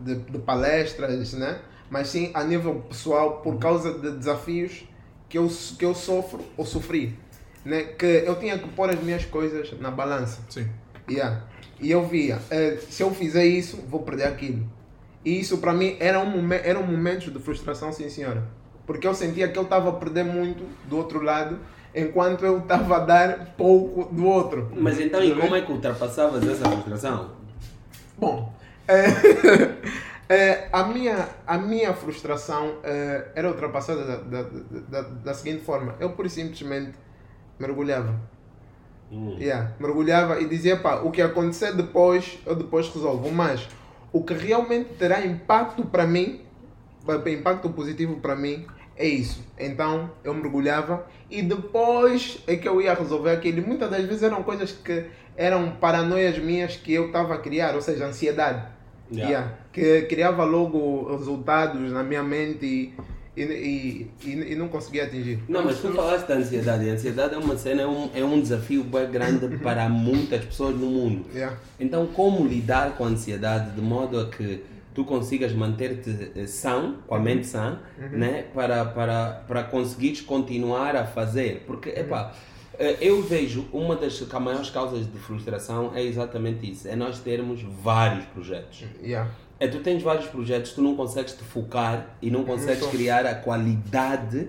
de, 0.05 0.15
de 0.31 0.39
palestras, 0.39 1.33
né? 1.35 1.59
mas 1.91 2.09
sim 2.09 2.31
a 2.35 2.43
nível 2.45 2.77
pessoal 2.89 3.41
por 3.43 3.59
causa 3.59 3.93
de 3.99 4.11
desafios 4.13 4.85
que 5.29 5.37
eu, 5.39 5.49
que 5.79 5.85
eu 5.85 5.95
sofro 5.95 6.41
ou 6.57 6.65
sofri. 6.67 7.19
Né? 7.65 7.83
Que 7.85 8.25
eu 8.27 8.35
tinha 8.37 8.59
que 8.59 8.69
pôr 8.71 8.91
as 8.91 9.01
minhas 9.03 9.25
coisas 9.25 9.73
na 9.81 9.91
balança. 9.91 10.41
Sim. 10.49 10.69
Yeah. 11.11 11.45
E 11.81 11.91
eu 11.91 12.07
via, 12.07 12.39
eh, 12.51 12.79
se 12.89 13.03
eu 13.03 13.11
fizer 13.13 13.45
isso, 13.45 13.77
vou 13.89 14.01
perder 14.03 14.25
aquilo. 14.25 14.67
E 15.25 15.39
isso 15.41 15.59
para 15.59 15.73
mim 15.73 15.97
era 16.01 16.19
um 16.21 16.27
momen- 16.27 16.61
eram 16.63 16.83
momentos 16.83 17.33
de 17.33 17.39
frustração, 17.39 17.93
sim 17.93 18.09
senhora. 18.09 18.45
Porque 18.87 19.07
eu 19.07 19.15
sentia 19.15 19.49
que 19.49 19.59
eu 19.59 19.63
estava 19.63 19.91
a 19.91 19.93
perder 19.93 20.25
muito 20.25 20.65
do 20.89 20.97
outro 20.97 21.23
lado, 21.23 21.59
enquanto 21.95 22.45
eu 22.45 22.59
estava 22.59 22.97
a 22.97 23.01
dar 23.01 23.55
pouco 23.57 24.13
do 24.15 24.27
outro. 24.27 24.71
Mas 24.77 25.01
então, 25.01 25.23
e 25.23 25.35
como 25.35 25.55
é 25.55 25.63
que 25.63 25.73
ultrapassavas 25.73 26.47
essa 26.47 26.69
frustração? 26.69 27.31
Bom, 28.19 28.53
eh, 28.89 29.07
eh, 30.29 30.69
a, 30.73 30.85
minha, 30.85 31.29
a 31.47 31.59
minha 31.59 31.93
frustração 31.95 32.77
eh, 32.83 33.29
era 33.35 33.49
ultrapassada 33.49 34.05
da, 34.05 34.17
da, 34.17 34.49
da, 34.89 35.01
da 35.03 35.35
seguinte 35.35 35.65
forma. 35.65 35.95
Eu, 36.01 36.11
por 36.11 36.29
simplesmente, 36.31 36.93
mergulhava. 37.59 38.15
Hum. 39.11 39.37
Yeah, 39.39 39.73
mergulhava 39.79 40.41
e 40.41 40.49
dizia, 40.49 40.77
pá, 40.79 40.97
o 41.03 41.11
que 41.11 41.21
acontecer 41.21 41.75
depois, 41.75 42.39
eu 42.47 42.55
depois 42.57 42.89
resolvo. 42.89 43.31
Mas 43.31 43.69
o 44.13 44.23
que 44.23 44.33
realmente 44.33 44.95
terá 44.95 45.25
impacto 45.25 45.85
para 45.85 46.07
mim, 46.07 46.41
pa- 47.05 47.31
impacto 47.31 47.69
positivo 47.71 48.17
para 48.21 48.35
mim, 48.35 48.67
é 48.97 49.07
isso. 49.07 49.43
Então 49.59 50.11
eu 50.25 50.35
mergulhava 50.35 51.07
e 51.31 51.43
depois 51.43 52.39
é 52.47 52.57
que 52.57 52.69
eu 52.69 52.81
ia 52.81 52.95
resolver 52.95 53.31
aquilo. 53.31 53.67
Muitas 53.67 53.91
das 53.91 54.05
vezes 54.05 54.23
eram 54.23 54.43
coisas 54.43 54.73
que 54.73 55.05
eram 55.37 55.71
paranoias 55.81 56.39
minhas 56.39 56.77
que 56.77 56.93
eu 56.93 57.07
estava 57.07 57.35
a 57.35 57.39
criar, 57.39 57.75
ou 57.75 57.81
seja, 57.81 58.07
ansiedade. 58.07 58.63
Yeah. 59.11 59.31
Yeah. 59.31 59.55
Que 59.73 60.03
criava 60.03 60.45
logo 60.45 61.15
resultados 61.17 61.91
na 61.91 62.03
minha 62.03 62.23
mente 62.23 62.65
e, 62.67 62.95
e, 63.37 63.43
e, 63.43 64.11
e- 64.31 64.53
e 64.53 64.55
não 64.57 64.69
conseguia 64.69 65.05
atingir. 65.05 65.39
Não, 65.49 65.65
mas 65.65 65.79
tu 65.81 65.91
falaste 65.93 66.27
da 66.27 66.35
ansiedade. 66.35 66.89
A 66.89 66.93
ansiedade 66.93 67.35
é 67.35 67.39
uma 67.39 67.57
cena, 67.57 67.83
é 67.83 67.87
um, 67.87 68.11
é 68.15 68.23
um 68.25 68.41
desafio 68.41 68.85
bem 68.85 69.11
grande 69.11 69.57
para 69.59 69.89
muitas 69.89 70.45
pessoas 70.45 70.75
no 70.77 70.87
mundo. 70.87 71.25
Yeah. 71.35 71.57
Então, 71.81 72.07
como 72.07 72.47
lidar 72.47 72.95
com 72.97 73.05
a 73.05 73.09
ansiedade 73.09 73.71
de 73.75 73.81
modo 73.81 74.19
a 74.21 74.27
que 74.29 74.63
tu 74.95 75.05
consigas 75.05 75.53
manter-te 75.53 76.33
eh, 76.35 76.47
são, 76.47 76.97
com 77.07 77.15
a 77.15 77.19
mente 77.19 77.47
sã, 77.47 77.81
né? 77.99 78.45
para, 78.55 78.85
para, 78.85 79.45
para 79.47 79.63
conseguires 79.65 80.21
continuar 80.21 80.97
a 80.97 81.05
fazer? 81.05 81.65
Porque, 81.67 81.91
epá, 81.91 82.33
eh, 82.79 82.97
eu 83.01 83.23
vejo 83.23 83.67
uma 83.73 83.97
das 83.97 84.21
maiores 84.21 84.71
causas 84.71 85.11
de 85.11 85.19
frustração 85.19 85.93
é 85.95 86.03
exatamente 86.03 86.71
isso: 86.71 86.89
é 86.89 86.97
nós 86.97 87.21
termos 87.21 87.63
vários 87.63 88.25
projetos. 88.27 88.85
Yeah. 89.03 89.31
É, 89.59 89.69
tu 89.69 89.79
tens 89.79 90.03
vários 90.03 90.27
projetos, 90.27 90.73
tu 90.73 90.83
não 90.83 90.97
consegues 90.97 91.35
te 91.35 91.45
focar 91.45 92.17
e 92.21 92.31
não 92.31 92.45
consegues 92.45 92.85
criar 92.89 93.25
a 93.25 93.35
qualidade 93.35 94.49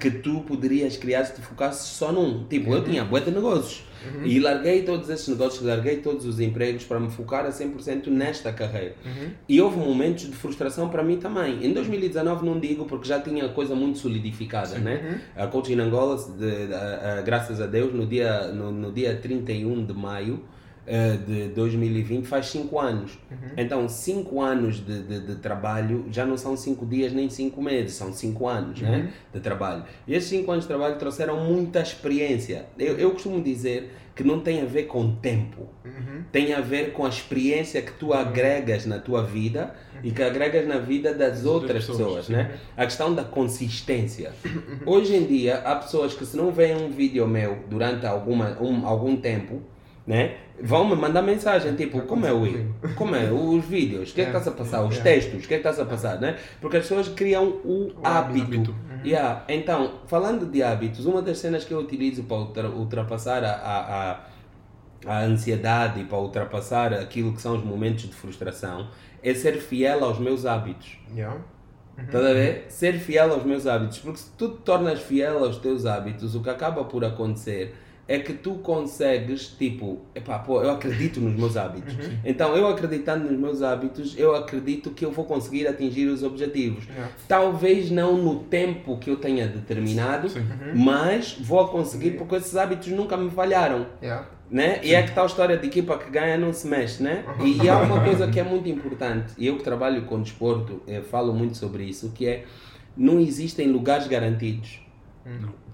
que 0.00 0.10
tu 0.10 0.40
poderias 0.40 0.96
criar 0.96 1.24
se 1.24 1.34
te 1.34 1.40
focasses 1.42 1.86
só 1.88 2.10
num. 2.12 2.44
Tipo, 2.44 2.72
eu 2.74 2.82
tinha 2.84 3.04
bué 3.04 3.20
de 3.20 3.30
negócios 3.30 3.82
e 4.24 4.38
larguei 4.38 4.82
todos 4.82 5.08
esses 5.08 5.28
negócios, 5.28 5.62
larguei 5.64 5.96
todos 5.98 6.26
os 6.26 6.38
empregos 6.38 6.84
para 6.84 7.00
me 7.00 7.10
focar 7.10 7.46
a 7.46 7.50
100% 7.50 8.08
nesta 8.08 8.52
carreira. 8.52 8.94
E 9.48 9.60
houve 9.60 9.78
momentos 9.78 10.26
de 10.26 10.32
frustração 10.32 10.88
para 10.90 11.02
mim 11.02 11.16
também. 11.16 11.64
Em 11.64 11.72
2019 11.72 12.44
não 12.44 12.60
digo 12.60 12.84
porque 12.84 13.08
já 13.08 13.18
tinha 13.20 13.46
a 13.46 13.48
coisa 13.48 13.74
muito 13.74 13.98
solidificada, 13.98 14.78
né? 14.78 15.20
A 15.36 15.46
Coaching 15.46 15.78
Angola, 15.80 16.16
de- 16.16 16.66
de- 16.66 16.74
a- 16.74 17.22
graças 17.22 17.60
a 17.60 17.66
Deus, 17.66 17.92
no 17.94 18.06
dia, 18.06 18.48
no, 18.48 18.70
no 18.70 18.92
dia 18.92 19.16
31 19.16 19.84
de 19.86 19.92
maio, 19.94 20.42
de 21.26 21.48
2020 21.48 22.26
faz 22.26 22.46
5 22.46 22.78
anos. 22.78 23.18
Então, 23.56 23.88
5 23.88 24.40
anos 24.40 24.84
de, 24.84 25.02
de, 25.02 25.20
de 25.26 25.34
trabalho 25.36 26.06
já 26.10 26.24
não 26.26 26.36
são 26.36 26.56
5 26.56 26.84
dias 26.86 27.12
nem 27.12 27.28
5 27.30 27.60
meses, 27.62 27.94
são 27.94 28.12
5 28.12 28.46
anos 28.48 28.80
né, 28.80 29.12
de 29.32 29.40
trabalho. 29.40 29.84
E 30.06 30.14
esses 30.14 30.28
5 30.30 30.50
anos 30.50 30.64
de 30.64 30.68
trabalho 30.68 30.96
trouxeram 30.98 31.44
muita 31.44 31.80
experiência. 31.80 32.66
Eu, 32.78 32.98
eu 32.98 33.10
costumo 33.12 33.42
dizer 33.42 33.92
que 34.14 34.22
não 34.22 34.40
tem 34.40 34.62
a 34.62 34.64
ver 34.64 34.84
com 34.84 35.16
tempo, 35.16 35.68
tem 36.30 36.52
a 36.54 36.60
ver 36.60 36.92
com 36.92 37.04
a 37.04 37.08
experiência 37.08 37.82
que 37.82 37.92
tu 37.92 38.12
agregas 38.12 38.86
na 38.86 38.98
tua 39.00 39.24
vida 39.24 39.74
e 40.04 40.12
que 40.12 40.22
agregas 40.22 40.68
na 40.68 40.78
vida 40.78 41.12
das 41.12 41.44
outras 41.44 41.86
pessoas, 41.86 42.26
pessoas. 42.26 42.28
né? 42.28 42.56
A 42.76 42.84
questão 42.84 43.12
da 43.12 43.24
consistência. 43.24 44.32
Hoje 44.86 45.16
em 45.16 45.26
dia, 45.26 45.56
há 45.64 45.74
pessoas 45.76 46.14
que 46.14 46.24
se 46.24 46.36
não 46.36 46.52
veem 46.52 46.76
um 46.76 46.90
vídeo 46.90 47.26
meu 47.26 47.64
durante 47.68 48.06
alguma, 48.06 48.56
um, 48.60 48.86
algum 48.86 49.16
tempo, 49.16 49.60
né? 50.06 50.36
Vão 50.62 50.88
me 50.88 50.94
mandar 50.94 51.22
mensagem, 51.22 51.74
tipo, 51.74 52.02
como 52.02 52.24
é 52.26 52.32
o 52.32 52.44
Como 52.94 53.16
é 53.16 53.30
os 53.32 53.64
vídeos? 53.64 54.12
O 54.12 54.14
que 54.14 54.20
é 54.20 54.30
que 54.30 54.36
está 54.36 54.50
a 54.50 54.54
passar? 54.54 54.82
Os 54.84 54.98
textos? 54.98 55.44
O 55.44 55.48
que 55.48 55.54
é 55.54 55.58
que 55.58 55.68
está 55.68 55.82
a 55.82 55.86
passar? 55.86 56.20
Né? 56.20 56.36
Porque 56.60 56.76
as 56.76 56.84
pessoas 56.86 57.08
criam 57.08 57.44
o, 57.64 57.92
hábito. 58.04 58.44
hábito. 58.44 58.74
Yeah. 59.04 59.44
Então, 59.48 60.00
falando 60.06 60.46
de 60.46 60.62
hábitos, 60.62 61.06
uma 61.06 61.20
das 61.20 61.38
cenas 61.38 61.64
que 61.64 61.74
eu 61.74 61.78
utilizo 61.78 62.22
para 62.24 62.36
ultra- 62.36 62.68
ultrapassar 62.70 63.42
a, 63.42 63.50
a, 63.52 64.10
a, 64.12 64.20
a 65.06 65.20
ansiedade 65.24 66.00
e 66.00 66.04
para 66.04 66.18
ultrapassar 66.18 66.94
aquilo 66.94 67.32
que 67.32 67.42
são 67.42 67.56
os 67.56 67.64
momentos 67.64 68.04
de 68.04 68.14
frustração 68.14 68.88
é 69.22 69.34
ser 69.34 69.54
fiel 69.54 70.04
aos 70.04 70.18
meus 70.18 70.46
hábitos. 70.46 70.98
Yeah. 71.14 71.36
Estás 71.98 72.24
a 72.24 72.32
ver? 72.32 72.66
Ser 72.68 72.94
fiel 72.94 73.32
aos 73.32 73.44
meus 73.44 73.66
hábitos. 73.66 73.98
Porque 73.98 74.18
se 74.18 74.30
tu 74.32 74.48
te 74.50 74.62
tornas 74.62 75.00
fiel 75.00 75.38
aos 75.44 75.56
teus 75.58 75.84
hábitos, 75.84 76.34
o 76.34 76.42
que 76.42 76.50
acaba 76.50 76.84
por 76.84 77.04
acontecer 77.04 77.74
é 78.06 78.18
que 78.18 78.34
tu 78.34 78.54
consegues, 78.56 79.48
tipo, 79.48 80.00
epá, 80.14 80.38
pô, 80.38 80.62
eu 80.62 80.70
acredito 80.70 81.20
nos 81.20 81.34
meus 81.34 81.56
hábitos. 81.56 81.94
Então, 82.24 82.54
eu 82.56 82.68
acreditando 82.68 83.30
nos 83.30 83.38
meus 83.38 83.62
hábitos, 83.62 84.14
eu 84.18 84.34
acredito 84.34 84.90
que 84.90 85.04
eu 85.04 85.10
vou 85.10 85.24
conseguir 85.24 85.66
atingir 85.66 86.06
os 86.08 86.22
objetivos. 86.22 86.84
Yeah. 86.86 87.12
Talvez 87.26 87.90
não 87.90 88.18
no 88.18 88.40
tempo 88.40 88.98
que 88.98 89.10
eu 89.10 89.16
tenha 89.16 89.46
determinado, 89.46 90.28
mas 90.74 91.36
vou 91.40 91.66
conseguir 91.68 92.12
porque 92.12 92.36
esses 92.36 92.56
hábitos 92.56 92.88
nunca 92.88 93.16
me 93.16 93.30
falharam 93.30 93.86
Yeah. 94.02 94.28
né? 94.50 94.80
E 94.82 94.94
é 94.94 95.02
que 95.02 95.12
tal 95.12 95.26
história 95.26 95.56
de 95.56 95.66
equipa 95.66 95.96
que 95.96 96.10
ganha 96.10 96.36
não 96.36 96.52
se 96.52 96.66
mexe, 96.66 97.02
né? 97.02 97.24
E, 97.42 97.64
e 97.64 97.68
há 97.68 97.78
uma 97.78 98.02
coisa 98.04 98.28
que 98.28 98.38
é 98.38 98.42
muito 98.42 98.68
importante, 98.68 99.32
e 99.38 99.46
eu 99.46 99.56
que 99.56 99.64
trabalho 99.64 100.02
com 100.02 100.20
desporto, 100.20 100.82
eu 100.86 101.02
falo 101.02 101.32
muito 101.32 101.56
sobre 101.56 101.84
isso, 101.84 102.12
que 102.14 102.26
é 102.26 102.44
não 102.96 103.18
existem 103.18 103.68
lugares 103.68 104.06
garantidos. 104.06 104.83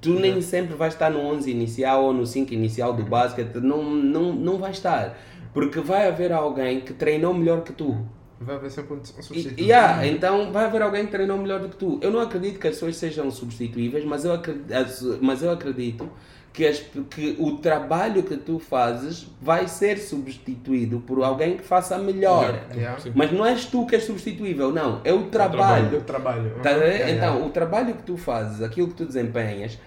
Tu 0.01 0.11
nem 0.15 0.41
sempre 0.41 0.75
vais 0.75 0.95
estar 0.95 1.11
no 1.11 1.21
11 1.21 1.51
inicial 1.51 2.05
ou 2.05 2.13
no 2.13 2.27
5 2.27 2.55
inicial 2.55 2.93
do 2.93 3.03
basquete, 3.03 3.57
não, 3.57 3.83
não, 3.83 4.33
não 4.33 4.59
vai 4.59 4.71
estar. 4.71 5.19
Porque 5.53 5.81
vai 5.81 6.07
haver 6.07 6.33
alguém 6.33 6.81
que 6.81 6.93
treinou 6.93 7.35
melhor 7.35 7.63
que 7.63 7.73
tu. 7.73 7.99
Vai 8.41 8.57
haver 8.57 8.71
sempre 8.71 8.95
um 8.95 9.05
substituto. 9.05 9.61
yeah, 9.61 10.07
então 10.07 10.51
vai 10.51 10.65
haver 10.65 10.81
alguém 10.81 11.05
que 11.05 11.13
treinou 11.13 11.37
melhor 11.37 11.61
do 11.61 11.69
que 11.69 11.77
tu. 11.77 11.99
Eu 12.01 12.11
não 12.11 12.21
acredito 12.21 12.59
que 12.59 12.69
as 12.69 12.75
pessoas 12.75 12.97
sejam 12.97 13.31
substituíveis, 13.31 14.05
mas 14.05 14.25
eu 14.25 14.33
acredito, 14.33 15.19
mas 15.21 15.43
eu 15.43 15.51
acredito 15.51 16.09
que, 16.53 16.67
as- 16.67 16.81
que 17.11 17.37
o 17.39 17.59
trabalho 17.59 18.23
que 18.23 18.37
tu 18.37 18.59
fazes 18.59 19.27
vai 19.41 19.69
ser 19.69 19.99
substituído 19.99 21.01
por 21.01 21.23
alguém 21.23 21.57
que 21.57 21.63
faça 21.63 21.97
melhor. 21.99 22.61
Yeah. 22.75 22.99
Sim. 22.99 23.13
Mas 23.15 23.31
não 23.33 23.45
és 23.47 23.65
tu 23.67 23.87
que 23.87 23.95
és 23.95 24.05
substituível, 24.05 24.73
não. 24.73 25.01
É 25.05 25.13
o 25.13 25.25
trabalho. 25.25 25.91
Eu 25.93 26.01
trabalho. 26.03 26.51
Tá 26.63 26.71
a 26.71 26.75
ver? 26.75 26.87
Yeah, 26.95 27.11
então, 27.13 27.35
yeah. 27.35 27.47
o 27.47 27.51
trabalho 27.51 27.95
que 27.95 28.03
tu 28.03 28.17
fazes, 28.17 28.63
aquilo 28.63 28.89
que 28.89 28.95
tu 28.95 29.05
desempenhas, 29.05 29.79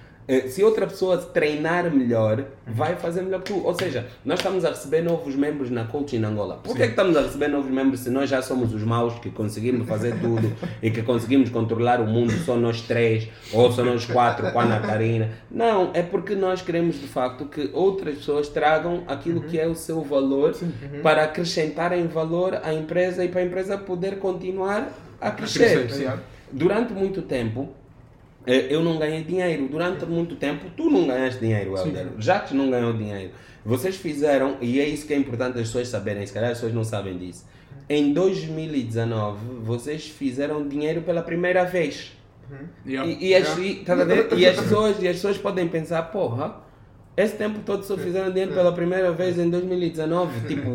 se 0.47 0.63
outra 0.63 0.87
pessoa 0.87 1.17
treinar 1.17 1.93
melhor, 1.93 2.45
vai 2.65 2.95
fazer 2.95 3.21
melhor 3.21 3.41
que 3.41 3.53
tu. 3.53 3.65
Ou 3.65 3.73
seja, 3.73 4.07
nós 4.23 4.39
estamos 4.39 4.63
a 4.63 4.69
receber 4.69 5.01
novos 5.01 5.35
membros 5.35 5.69
na 5.69 5.85
Coaching 5.85 6.23
Angola. 6.23 6.59
Por 6.63 6.75
que, 6.75 6.83
é 6.83 6.85
que 6.85 6.91
estamos 6.91 7.15
a 7.17 7.21
receber 7.21 7.49
novos 7.49 7.71
membros 7.71 7.99
se 8.01 8.09
nós 8.09 8.29
já 8.29 8.41
somos 8.41 8.73
os 8.73 8.83
maus 8.83 9.19
que 9.19 9.29
conseguimos 9.29 9.87
fazer 9.87 10.19
tudo 10.19 10.51
e 10.81 10.89
que 10.91 11.01
conseguimos 11.01 11.49
controlar 11.49 11.99
o 11.99 12.07
mundo 12.07 12.31
só 12.45 12.55
nós 12.55 12.81
três 12.81 13.27
ou 13.51 13.71
só 13.71 13.83
nós 13.83 14.05
quatro 14.05 14.51
com 14.51 14.59
a 14.59 14.63
Ana 14.63 14.79
Karina? 14.79 15.29
Não, 15.51 15.91
é 15.93 16.01
porque 16.01 16.35
nós 16.35 16.61
queremos 16.61 16.99
de 16.99 17.07
facto 17.07 17.45
que 17.45 17.69
outras 17.73 18.15
pessoas 18.15 18.47
tragam 18.47 19.03
aquilo 19.07 19.41
que 19.41 19.59
é 19.59 19.67
o 19.67 19.75
seu 19.75 20.01
valor 20.01 20.55
para 21.01 21.23
acrescentarem 21.23 22.07
valor 22.07 22.59
à 22.63 22.73
empresa 22.73 23.23
e 23.23 23.27
para 23.27 23.41
a 23.41 23.43
empresa 23.43 23.77
poder 23.77 24.19
continuar 24.19 24.89
a 25.19 25.31
crescer. 25.31 25.79
crescer, 25.79 25.93
sim. 25.93 26.01
Yeah. 26.01 26.21
Durante 26.51 26.93
muito 26.93 27.21
tempo, 27.21 27.69
eh, 27.69 27.82
eu 28.51 28.83
não 28.83 28.97
ganhei 28.97 29.23
dinheiro. 29.23 29.67
Durante 29.69 30.05
muito 30.05 30.35
tempo, 30.35 30.65
tu 30.75 30.89
não 30.89 31.07
ganhaste 31.07 31.39
dinheiro, 31.39 31.75
Helder. 31.77 32.07
Jacques 32.19 32.51
não 32.53 32.69
ganhou 32.69 32.93
dinheiro. 32.93 33.31
Vocês 33.65 33.95
fizeram, 33.95 34.57
e 34.59 34.79
é 34.81 34.87
isso 34.87 35.07
que 35.07 35.13
é 35.13 35.17
importante 35.17 35.57
as 35.57 35.67
pessoas 35.67 35.87
saberem, 35.87 36.25
se 36.25 36.33
calhar 36.33 36.51
as 36.51 36.57
pessoas 36.57 36.73
não 36.73 36.83
sabem 36.83 37.17
disso. 37.17 37.45
Em 37.89 38.13
2019, 38.13 39.37
vocês 39.61 40.07
fizeram 40.07 40.67
dinheiro 40.67 41.01
pela 41.01 41.21
primeira 41.21 41.63
vez. 41.63 42.11
Yeah. 42.85 43.09
E, 43.09 43.27
e 43.29 43.35
as, 43.35 43.57
e? 43.57 43.83
E 44.37 44.45
as 44.45 44.55
pessoas, 44.59 45.01
e 45.01 45.07
as 45.07 45.15
pessoas 45.15 45.37
podem 45.37 45.67
pensar, 45.67 46.01
porra, 46.03 46.57
esse 47.15 47.35
tempo 47.35 47.59
todo 47.65 47.83
só 47.83 47.95
fizeram 47.97 48.31
dinheiro 48.31 48.53
pela 48.53 48.71
primeira 48.73 49.11
vez 49.11 49.37
em 49.39 49.49
2019. 49.49 50.47
Tipo, 50.47 50.69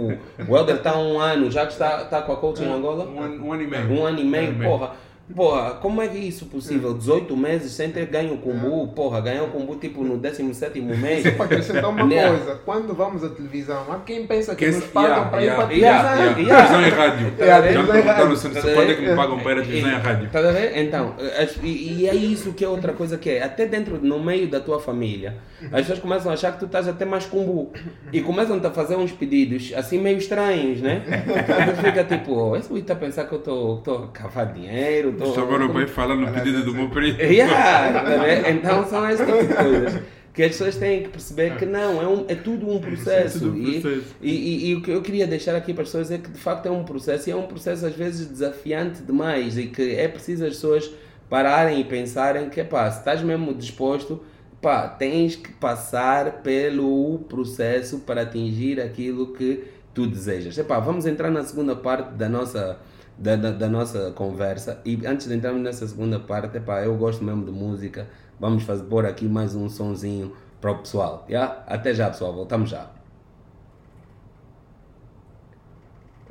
o 0.48 0.56
Helder 0.56 0.76
está 0.76 0.92
há 0.92 0.98
um 0.98 1.18
ano, 1.20 1.50
já 1.50 1.66
que 1.66 1.72
está, 1.72 2.02
está 2.02 2.22
com 2.22 2.32
a 2.32 2.36
coach 2.36 2.62
em 2.62 2.72
Angola. 2.72 3.06
Um, 3.06 3.20
ano- 3.22 3.44
um 3.44 3.52
ano 3.52 3.62
e 3.62 3.66
meio. 3.66 3.90
Um 3.92 4.06
ano 4.06 4.20
e 4.20 4.24
meio, 4.24 4.54
porra. 4.58 4.92
Porra, 5.34 5.72
como 5.74 6.00
é 6.00 6.08
que 6.08 6.16
é 6.16 6.20
isso 6.20 6.46
possível? 6.46 6.94
18 6.94 7.36
meses 7.36 7.72
sem 7.72 7.90
ter 7.90 8.06
ganho 8.06 8.34
o 8.34 8.38
combo, 8.38 8.88
porra, 8.88 9.20
ganhou 9.20 9.46
o 9.46 9.50
combo 9.50 9.76
tipo 9.76 10.02
no 10.02 10.16
17 10.16 10.80
mês. 10.80 11.28
Para 11.34 11.44
acrescentar 11.44 11.90
uma 11.90 12.08
Yeah. 12.08 12.36
coisa, 12.38 12.60
quando 12.64 12.94
vamos 12.94 13.22
à 13.22 13.28
televisão, 13.28 13.84
há 13.90 13.96
quem 13.98 14.26
pensa 14.26 14.54
que 14.54 14.64
Que 14.64 14.70
nos 14.72 14.82
esse- 14.84 14.88
pagam 14.88 15.10
yeah, 15.10 15.30
para 15.30 15.42
ir 15.42 15.50
para 15.50 15.68
a 15.68 15.72
yeah, 15.72 16.16
televisão. 16.16 16.42
yeah. 16.46 16.66
Televisão 16.68 16.80
e 16.82 16.90
rádio. 16.90 17.32
Yeah, 17.38 17.68
Já 17.72 17.82
me 17.82 17.88
e 17.88 17.92
perguntaram 17.92 18.36
se- 18.36 18.48
Tá 18.48 18.60
quando 18.62 18.90
é 18.90 18.94
que 18.94 19.02
me 19.02 19.14
pagam 19.16 19.38
para 19.40 19.52
ir 19.52 19.58
a 19.58 19.62
televisão 19.62 19.90
e 19.90 19.94
a 19.94 19.98
rádio. 19.98 20.26
Estás 20.26 20.46
a 20.46 20.50
ver? 20.52 20.78
Então, 20.78 21.14
e, 21.62 21.92
e 22.02 22.08
é 22.08 22.14
isso 22.14 22.52
que 22.54 22.64
é 22.64 22.68
outra 22.68 22.92
coisa 22.94 23.18
que 23.18 23.28
é. 23.30 23.42
Até 23.42 23.66
dentro, 23.66 23.98
no 24.02 24.18
meio 24.22 24.48
da 24.48 24.60
tua 24.60 24.80
família, 24.80 25.34
as 25.64 25.80
pessoas 25.82 25.98
começam 25.98 26.30
a 26.30 26.34
achar 26.34 26.52
que 26.52 26.58
tu 26.60 26.64
estás 26.66 26.88
até 26.88 27.04
mais 27.04 27.26
combo. 27.26 27.70
E 28.12 28.20
começam-te 28.22 28.66
a 28.66 28.70
fazer 28.70 28.96
uns 28.96 29.12
pedidos 29.12 29.72
assim 29.76 29.98
meio 29.98 30.16
estranhos, 30.18 30.80
né? 30.80 31.02
Então 31.06 31.74
tu 31.76 31.82
fica 31.84 32.04
tipo, 32.04 32.32
oh, 32.34 32.56
esse 32.56 32.72
está 32.78 32.94
a 32.94 32.96
pensar 32.96 33.24
que 33.24 33.32
eu 33.34 33.38
estou 33.38 34.04
a 34.04 34.06
cavar 34.08 34.52
dinheiro. 34.52 35.17
Só 35.26 35.42
agora 35.42 35.66
vai 35.68 35.86
falar 35.86 36.16
no 36.16 36.30
pedido 36.32 36.64
do 36.64 36.74
meu 36.74 36.88
primo. 36.90 37.18
Yeah, 37.20 38.02
ver? 38.22 38.50
então 38.50 38.86
são 38.88 39.08
esse 39.10 39.24
tipo 39.24 39.38
de 39.46 39.54
coisas 39.54 40.02
que 40.34 40.42
as 40.44 40.50
pessoas 40.52 40.76
têm 40.76 41.02
que 41.02 41.08
perceber 41.08 41.56
que 41.56 41.66
não, 41.66 42.00
é, 42.00 42.06
um, 42.06 42.24
é 42.28 42.34
tudo 42.36 42.70
um 42.70 42.78
processo. 42.80 43.40
tudo 43.40 43.52
um 43.58 43.62
E- 43.68 43.80
processo. 43.80 44.14
E, 44.22 44.30
e- 44.30 44.68
e 44.70 44.74
o 44.76 44.82
que 44.82 44.90
eu 44.90 45.02
queria 45.02 45.26
deixar 45.26 45.56
aqui 45.56 45.72
para 45.74 45.82
as 45.82 45.88
pessoas 45.88 46.10
é 46.12 46.18
que 46.18 46.30
de 46.30 46.38
facto 46.38 46.66
é 46.66 46.70
um 46.70 46.84
processo 46.84 47.28
e 47.28 47.32
é 47.32 47.36
um 47.36 47.46
processo 47.46 47.84
às 47.86 47.94
vezes 47.94 48.26
desafiante 48.28 49.02
demais 49.02 49.58
e 49.58 49.66
que 49.66 49.94
é 49.96 50.06
preciso 50.06 50.44
as 50.44 50.50
pessoas 50.54 50.90
pararem 51.28 51.80
e 51.80 51.84
pensarem 51.84 52.48
que 52.48 52.62
pá, 52.62 52.90
se 52.90 53.00
estás 53.00 53.20
mesmo 53.22 53.52
disposto, 53.52 54.22
pá, 54.62 54.86
tens 54.88 55.34
que 55.34 55.52
passar 55.52 56.40
pelo 56.42 57.18
processo 57.28 57.98
para 58.00 58.22
atingir 58.22 58.80
aquilo 58.80 59.32
que 59.34 59.64
tu 59.92 60.06
desejas. 60.06 60.56
Epá, 60.56 60.78
vamos 60.78 61.04
entrar 61.04 61.30
na 61.30 61.42
segunda 61.42 61.74
parte 61.74 62.12
da 62.12 62.28
nossa, 62.28 62.78
da, 63.18 63.36
da, 63.36 63.50
da 63.50 63.68
nossa 63.68 64.12
conversa. 64.12 64.80
E 64.84 65.04
antes 65.06 65.26
de 65.26 65.34
entrarmos 65.34 65.62
nessa 65.62 65.86
segunda 65.86 66.20
parte, 66.20 66.56
epá, 66.56 66.82
eu 66.82 66.96
gosto 66.96 67.24
mesmo 67.24 67.44
de 67.44 67.50
música. 67.50 68.08
Vamos 68.38 68.62
fazer, 68.62 68.84
pôr 68.84 69.04
aqui 69.04 69.26
mais 69.26 69.54
um 69.54 69.68
sonzinho 69.68 70.34
para 70.60 70.70
o 70.70 70.78
pessoal. 70.78 71.26
Yeah? 71.28 71.64
Até 71.66 71.92
já, 71.92 72.08
pessoal. 72.08 72.32
Voltamos 72.32 72.70
já. 72.70 72.90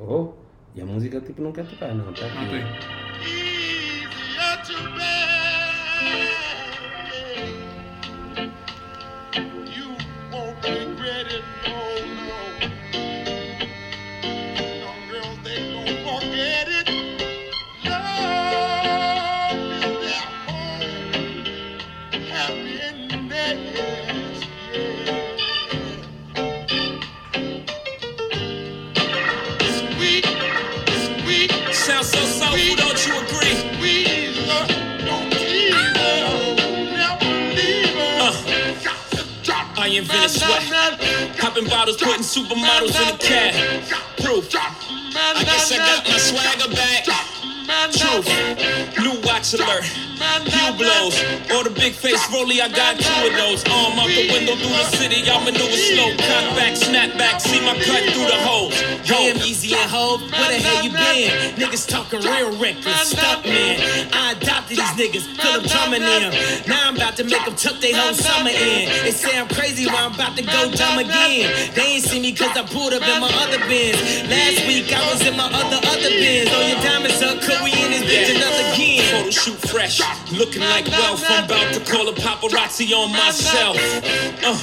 Oh, 0.00 0.32
e 0.74 0.80
a 0.80 0.86
música 0.86 1.20
tipo 1.20 1.42
não 1.42 1.52
quer 1.52 1.66
tocar, 1.66 1.94
não. 1.94 2.12
Tá 2.12 2.26
aqui. 2.26 2.34
Não 2.36 2.48
tem. 2.48 3.07
Sweat. 40.48 41.36
Popping 41.38 41.68
bottles, 41.68 41.96
putting 41.96 42.22
supermodels 42.22 42.96
in 43.00 43.16
the 43.16 43.24
cab. 43.24 43.54
Proof. 44.22 44.54
I 44.54 45.42
guess 45.44 45.72
I 45.72 45.78
got 45.78 46.08
my 46.08 46.18
swagger 46.18 46.74
back. 46.74 47.17
Truth. 47.98 48.28
New 49.02 49.20
watch 49.26 49.54
alert. 49.54 49.82
Hue 50.46 50.72
blows. 50.78 51.14
Or 51.50 51.64
the 51.64 51.72
big 51.74 51.94
face 51.94 52.20
rolly, 52.32 52.60
I 52.60 52.68
got 52.68 52.98
two 52.98 53.26
of 53.26 53.34
those. 53.34 53.62
Arm 53.70 53.98
out 53.98 54.06
the 54.06 54.30
window 54.30 54.54
through 54.54 54.74
the 54.74 54.86
city, 54.94 55.22
I 55.26 55.38
maneuver 55.42 55.74
slow. 55.74 56.10
Cut 56.14 56.44
back, 56.54 56.76
snap 56.76 57.16
back, 57.18 57.40
see 57.40 57.60
my 57.60 57.74
cut 57.74 58.02
through 58.14 58.30
the 58.30 58.38
holes. 58.46 58.74
Damn, 59.06 59.38
easy 59.38 59.74
and 59.74 59.90
Hove, 59.90 60.22
where 60.30 60.50
the 60.50 60.58
hell 60.58 60.84
you 60.84 60.90
been? 60.90 61.58
Niggas 61.58 61.88
talking 61.88 62.20
real 62.20 62.54
reckless, 62.58 63.10
stunt 63.10 63.46
man. 63.46 63.80
I 64.12 64.32
adopted 64.32 64.78
these 64.78 64.94
niggas, 64.98 65.26
feel 65.38 65.60
them 65.60 65.66
drumming 65.66 66.02
in. 66.02 66.30
Now 66.66 66.88
I'm 66.88 66.96
about 66.96 67.16
to 67.16 67.24
make 67.24 67.44
them 67.44 67.56
tuck 67.56 67.80
their 67.80 67.96
whole 67.96 68.14
summer 68.14 68.50
in. 68.50 68.90
They 69.02 69.10
say 69.10 69.38
I'm 69.38 69.48
crazy, 69.48 69.86
but 69.86 69.98
I'm 69.98 70.14
about 70.14 70.36
to 70.36 70.42
go 70.42 70.70
dumb 70.70 70.98
again. 70.98 71.74
They 71.74 71.98
ain't 71.98 72.04
see 72.04 72.20
me 72.20 72.32
cause 72.34 72.54
I 72.56 72.62
pulled 72.62 72.92
up 72.92 73.02
in 73.02 73.20
my 73.20 73.30
other 73.42 73.58
bins. 73.66 73.98
Last 74.28 74.66
week 74.66 74.92
I 74.92 75.02
was 75.10 75.26
in 75.26 75.36
my 75.36 75.46
other, 75.46 75.80
other 75.82 76.10
bins. 76.10 76.50
Oh, 76.52 76.62
your 76.66 76.80
diamonds 76.82 77.22
up, 77.22 77.40
could 77.40 77.62
we 77.62 77.72
in 77.92 78.00
this 78.00 78.12
bitch 78.12 78.36
another 78.36 78.74
again? 78.74 79.24
Photo 79.24 79.30
shoot 79.30 79.58
fresh, 79.68 80.00
looking 80.32 80.62
like 80.62 80.86
wealth. 80.86 81.24
I'm 81.28 81.44
about 81.44 81.74
to 81.74 81.80
call 81.80 82.08
a 82.08 82.12
paparazzi 82.12 82.92
on 82.92 83.12
myself. 83.12 83.76
Uh, 84.44 84.56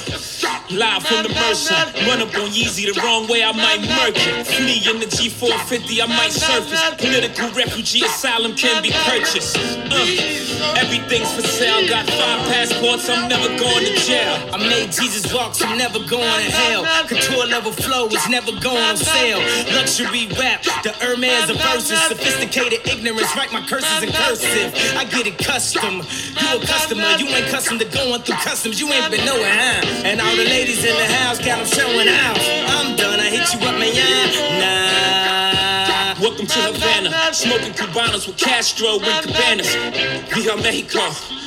live 0.70 1.02
from 1.02 1.22
the 1.22 1.32
Mercer. 1.34 1.74
Run 2.06 2.22
up 2.22 2.34
on 2.36 2.50
Yeezy 2.50 2.92
the 2.92 3.00
wrong 3.02 3.26
way, 3.28 3.42
I 3.42 3.52
might 3.52 3.80
murk 3.80 4.16
it. 4.16 4.46
Flee 4.46 4.82
in 4.90 5.00
the 5.00 5.06
G450, 5.06 6.02
I 6.02 6.06
might 6.06 6.32
surface. 6.32 6.82
Political 6.98 7.50
refugee 7.52 8.04
asylum 8.04 8.54
can 8.54 8.82
be 8.82 8.90
purchased. 9.06 9.56
Uh, 9.56 10.76
everything's 10.76 11.32
for 11.32 11.42
sale. 11.42 11.86
Got 11.88 12.06
five 12.06 12.40
passports, 12.50 13.08
I'm 13.08 13.28
never 13.28 13.48
going 13.58 13.84
to 13.84 13.94
jail. 14.02 14.34
I 14.52 14.58
made 14.58 14.92
Jesus 14.92 15.32
walk, 15.32 15.54
so 15.54 15.66
I'm 15.66 15.78
never 15.78 15.98
going 15.98 16.44
to 16.44 16.50
hell. 16.50 16.84
Couture 17.06 17.46
level 17.46 17.72
flow 17.72 18.06
is 18.08 18.28
never 18.28 18.52
going 18.60 18.82
on 18.82 18.96
sale. 18.96 19.38
Luxury 19.74 20.28
rap, 20.38 20.62
the 20.82 20.92
Hermes 21.00 21.50
of 21.50 21.60
verses. 21.60 22.00
Sophisticated 22.08 22.86
ignorance, 22.86 23.34
write 23.36 23.52
my 23.52 23.64
curses 23.66 24.02
in 24.02 24.10
cursive. 24.12 24.74
I 24.96 25.04
get 25.04 25.26
it 25.26 25.38
custom. 25.38 26.02
You 26.40 26.56
a 26.56 26.66
customer, 26.66 27.16
you 27.18 27.26
ain't 27.28 27.46
custom 27.48 27.78
to 27.78 27.84
going 27.84 28.22
through 28.22 28.36
customs. 28.36 28.80
You 28.80 28.92
ain't 28.92 29.10
been 29.10 29.24
nowhere, 29.24 29.52
huh? 29.52 30.02
And 30.04 30.20
the 30.36 30.44
ladies 30.44 30.84
in 30.84 30.94
the 30.96 31.06
house 31.16 31.38
got 31.38 31.56
them 31.56 31.66
showing 31.66 32.08
out. 32.08 32.36
I'm 32.68 32.94
done, 32.94 33.20
I 33.20 33.30
hit 33.30 33.48
you 33.54 33.66
up, 33.66 33.78
man. 33.80 34.28
Nah. 34.60 36.20
Welcome 36.20 36.46
to 36.46 36.58
Havana, 36.60 37.32
smoking 37.32 37.72
Cubanos 37.72 38.26
with 38.26 38.36
Castro 38.36 38.98
and 39.00 39.24
Cabanas. 39.24 39.74
Viva 40.34 40.56
Mexico, 40.58 41.08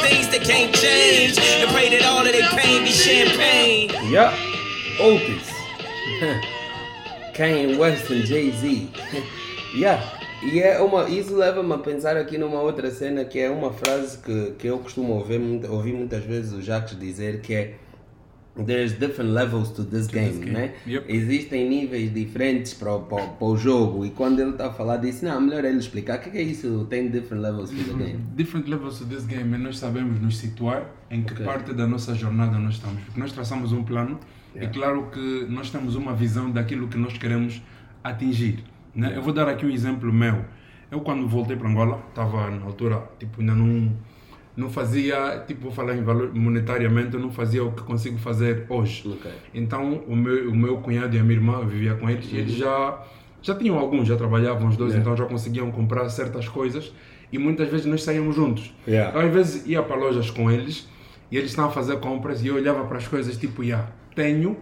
things 0.00 0.28
they 0.28 0.38
can't 0.38 0.74
change. 0.74 1.38
And 1.38 1.70
pray 1.70 1.90
that 1.90 2.04
all 2.04 2.26
of 2.26 2.32
their 2.32 2.48
pain 2.50 2.84
be 2.84 2.90
champagne. 2.90 3.90
Yeah, 4.10 4.34
Otis. 5.00 5.50
Kanye 7.34 7.78
West 7.78 8.10
and 8.10 8.24
Jay-Z. 8.24 8.90
yeah. 9.74 10.02
E 10.42 10.60
é 10.60 10.80
uma, 10.80 11.08
isso 11.08 11.36
leva-me 11.36 11.72
a 11.72 11.78
pensar 11.78 12.16
aqui 12.16 12.36
numa 12.36 12.60
outra 12.60 12.90
cena 12.90 13.24
que 13.24 13.38
é 13.38 13.48
uma 13.48 13.72
frase 13.72 14.18
que, 14.18 14.54
que 14.58 14.66
eu 14.66 14.80
costumo 14.80 15.12
ouvir, 15.12 15.40
ouvir 15.70 15.92
muitas 15.92 16.24
vezes 16.24 16.52
o 16.52 16.60
Jacques 16.60 16.98
dizer 16.98 17.40
que 17.40 17.54
é 17.54 17.74
There's 18.54 18.92
different 18.98 19.30
levels 19.32 19.70
to 19.70 19.82
this 19.84 20.06
game, 20.08 20.38
game. 20.40 20.50
né? 20.50 20.74
Yep. 20.86 21.06
Existem 21.10 21.70
níveis 21.70 22.12
diferentes 22.12 22.74
para, 22.74 22.94
o- 22.94 23.00
para, 23.00 23.24
o- 23.24 23.28
para 23.28 23.46
o 23.46 23.56
jogo 23.56 24.04
e 24.04 24.10
quando 24.10 24.40
ele 24.40 24.50
está 24.50 24.66
a 24.66 24.72
falar 24.72 24.98
disso, 24.98 25.24
não, 25.24 25.40
melhor 25.40 25.64
ele 25.64 25.78
explicar 25.78 26.18
o 26.18 26.20
que, 26.22 26.28
que 26.30 26.36
é 26.36 26.42
isso, 26.42 26.86
tem 26.90 27.08
different 27.08 27.42
levels 27.42 27.70
to 27.70 27.76
the 27.76 27.94
game. 28.04 28.18
Different 28.36 28.68
levels 28.68 28.98
to 28.98 29.06
this 29.06 29.24
game, 29.24 29.56
nós 29.56 29.78
sabemos 29.78 30.20
nos 30.20 30.36
situar 30.36 30.86
em 31.10 31.22
que 31.22 31.32
Ok. 31.32 31.46
parte 31.46 31.72
da 31.72 31.86
nossa 31.86 32.14
jornada 32.14 32.58
nós 32.58 32.74
estamos. 32.74 33.02
Porque 33.04 33.18
nós 33.18 33.32
traçamos 33.32 33.72
um 33.72 33.82
plano 33.82 34.20
e 34.54 34.66
claro 34.66 35.06
que 35.10 35.46
nós 35.48 35.70
temos 35.70 35.94
uma 35.96 36.12
visão 36.14 36.50
daquilo 36.50 36.88
que 36.88 36.98
nós 36.98 37.16
queremos 37.16 37.62
atingir. 38.04 38.62
Né? 38.94 39.14
Eu 39.16 39.22
vou 39.22 39.32
dar 39.32 39.48
aqui 39.48 39.64
um 39.64 39.70
exemplo 39.70 40.12
meu. 40.12 40.44
Eu 40.90 41.00
quando 41.00 41.26
voltei 41.26 41.56
para 41.56 41.66
Angola, 41.70 42.04
estava 42.10 42.50
na 42.50 42.66
altura, 42.66 43.02
tipo, 43.18 43.40
ainda 43.40 43.54
não, 43.54 43.90
não 44.56 44.68
fazia, 44.68 45.42
tipo, 45.46 45.62
vou 45.62 45.72
falar 45.72 45.96
em 45.96 46.02
valor 46.02 46.34
monetariamente, 46.34 47.14
eu 47.14 47.20
não 47.20 47.30
fazia 47.30 47.64
o 47.64 47.72
que 47.72 47.82
consigo 47.82 48.18
fazer 48.18 48.66
hoje. 48.68 49.02
Ok. 49.06 49.30
Então 49.54 50.02
o 50.06 50.14
meu, 50.14 50.50
o 50.50 50.54
meu 50.54 50.76
cunhado 50.78 51.16
e 51.16 51.18
a 51.18 51.22
minha 51.22 51.36
irmã 51.36 51.64
vivia 51.64 51.94
com 51.94 52.08
eles 52.08 52.30
e 52.30 52.36
eles 52.36 52.52
já, 52.52 53.02
já 53.40 53.54
tinham 53.54 53.78
alguns, 53.78 54.06
já 54.06 54.16
trabalhavam 54.16 54.68
os 54.68 54.76
dois, 54.76 54.92
Yeah. 54.92 55.00
então 55.10 55.16
já 55.16 55.30
conseguiam 55.30 55.70
comprar 55.70 56.08
certas 56.10 56.48
coisas 56.48 56.92
e 57.32 57.38
muitas 57.38 57.68
vezes 57.68 57.86
nós 57.86 58.02
saíamos 58.02 58.36
juntos. 58.36 58.74
Yeah. 58.86 59.18
Eu, 59.18 59.26
às 59.26 59.32
vezes 59.32 59.66
ia 59.66 59.82
para 59.82 59.96
lojas 59.96 60.30
com 60.30 60.50
eles 60.50 60.86
e 61.30 61.36
eles 61.38 61.50
estavam 61.50 61.70
a 61.70 61.74
fazer 61.74 61.98
compras 61.98 62.42
e 62.44 62.48
eu 62.48 62.56
olhava 62.56 62.84
para 62.84 62.98
as 62.98 63.08
coisas 63.08 63.38
tipo, 63.38 63.62
yeah, 63.64 63.88
tenho, 64.14 64.56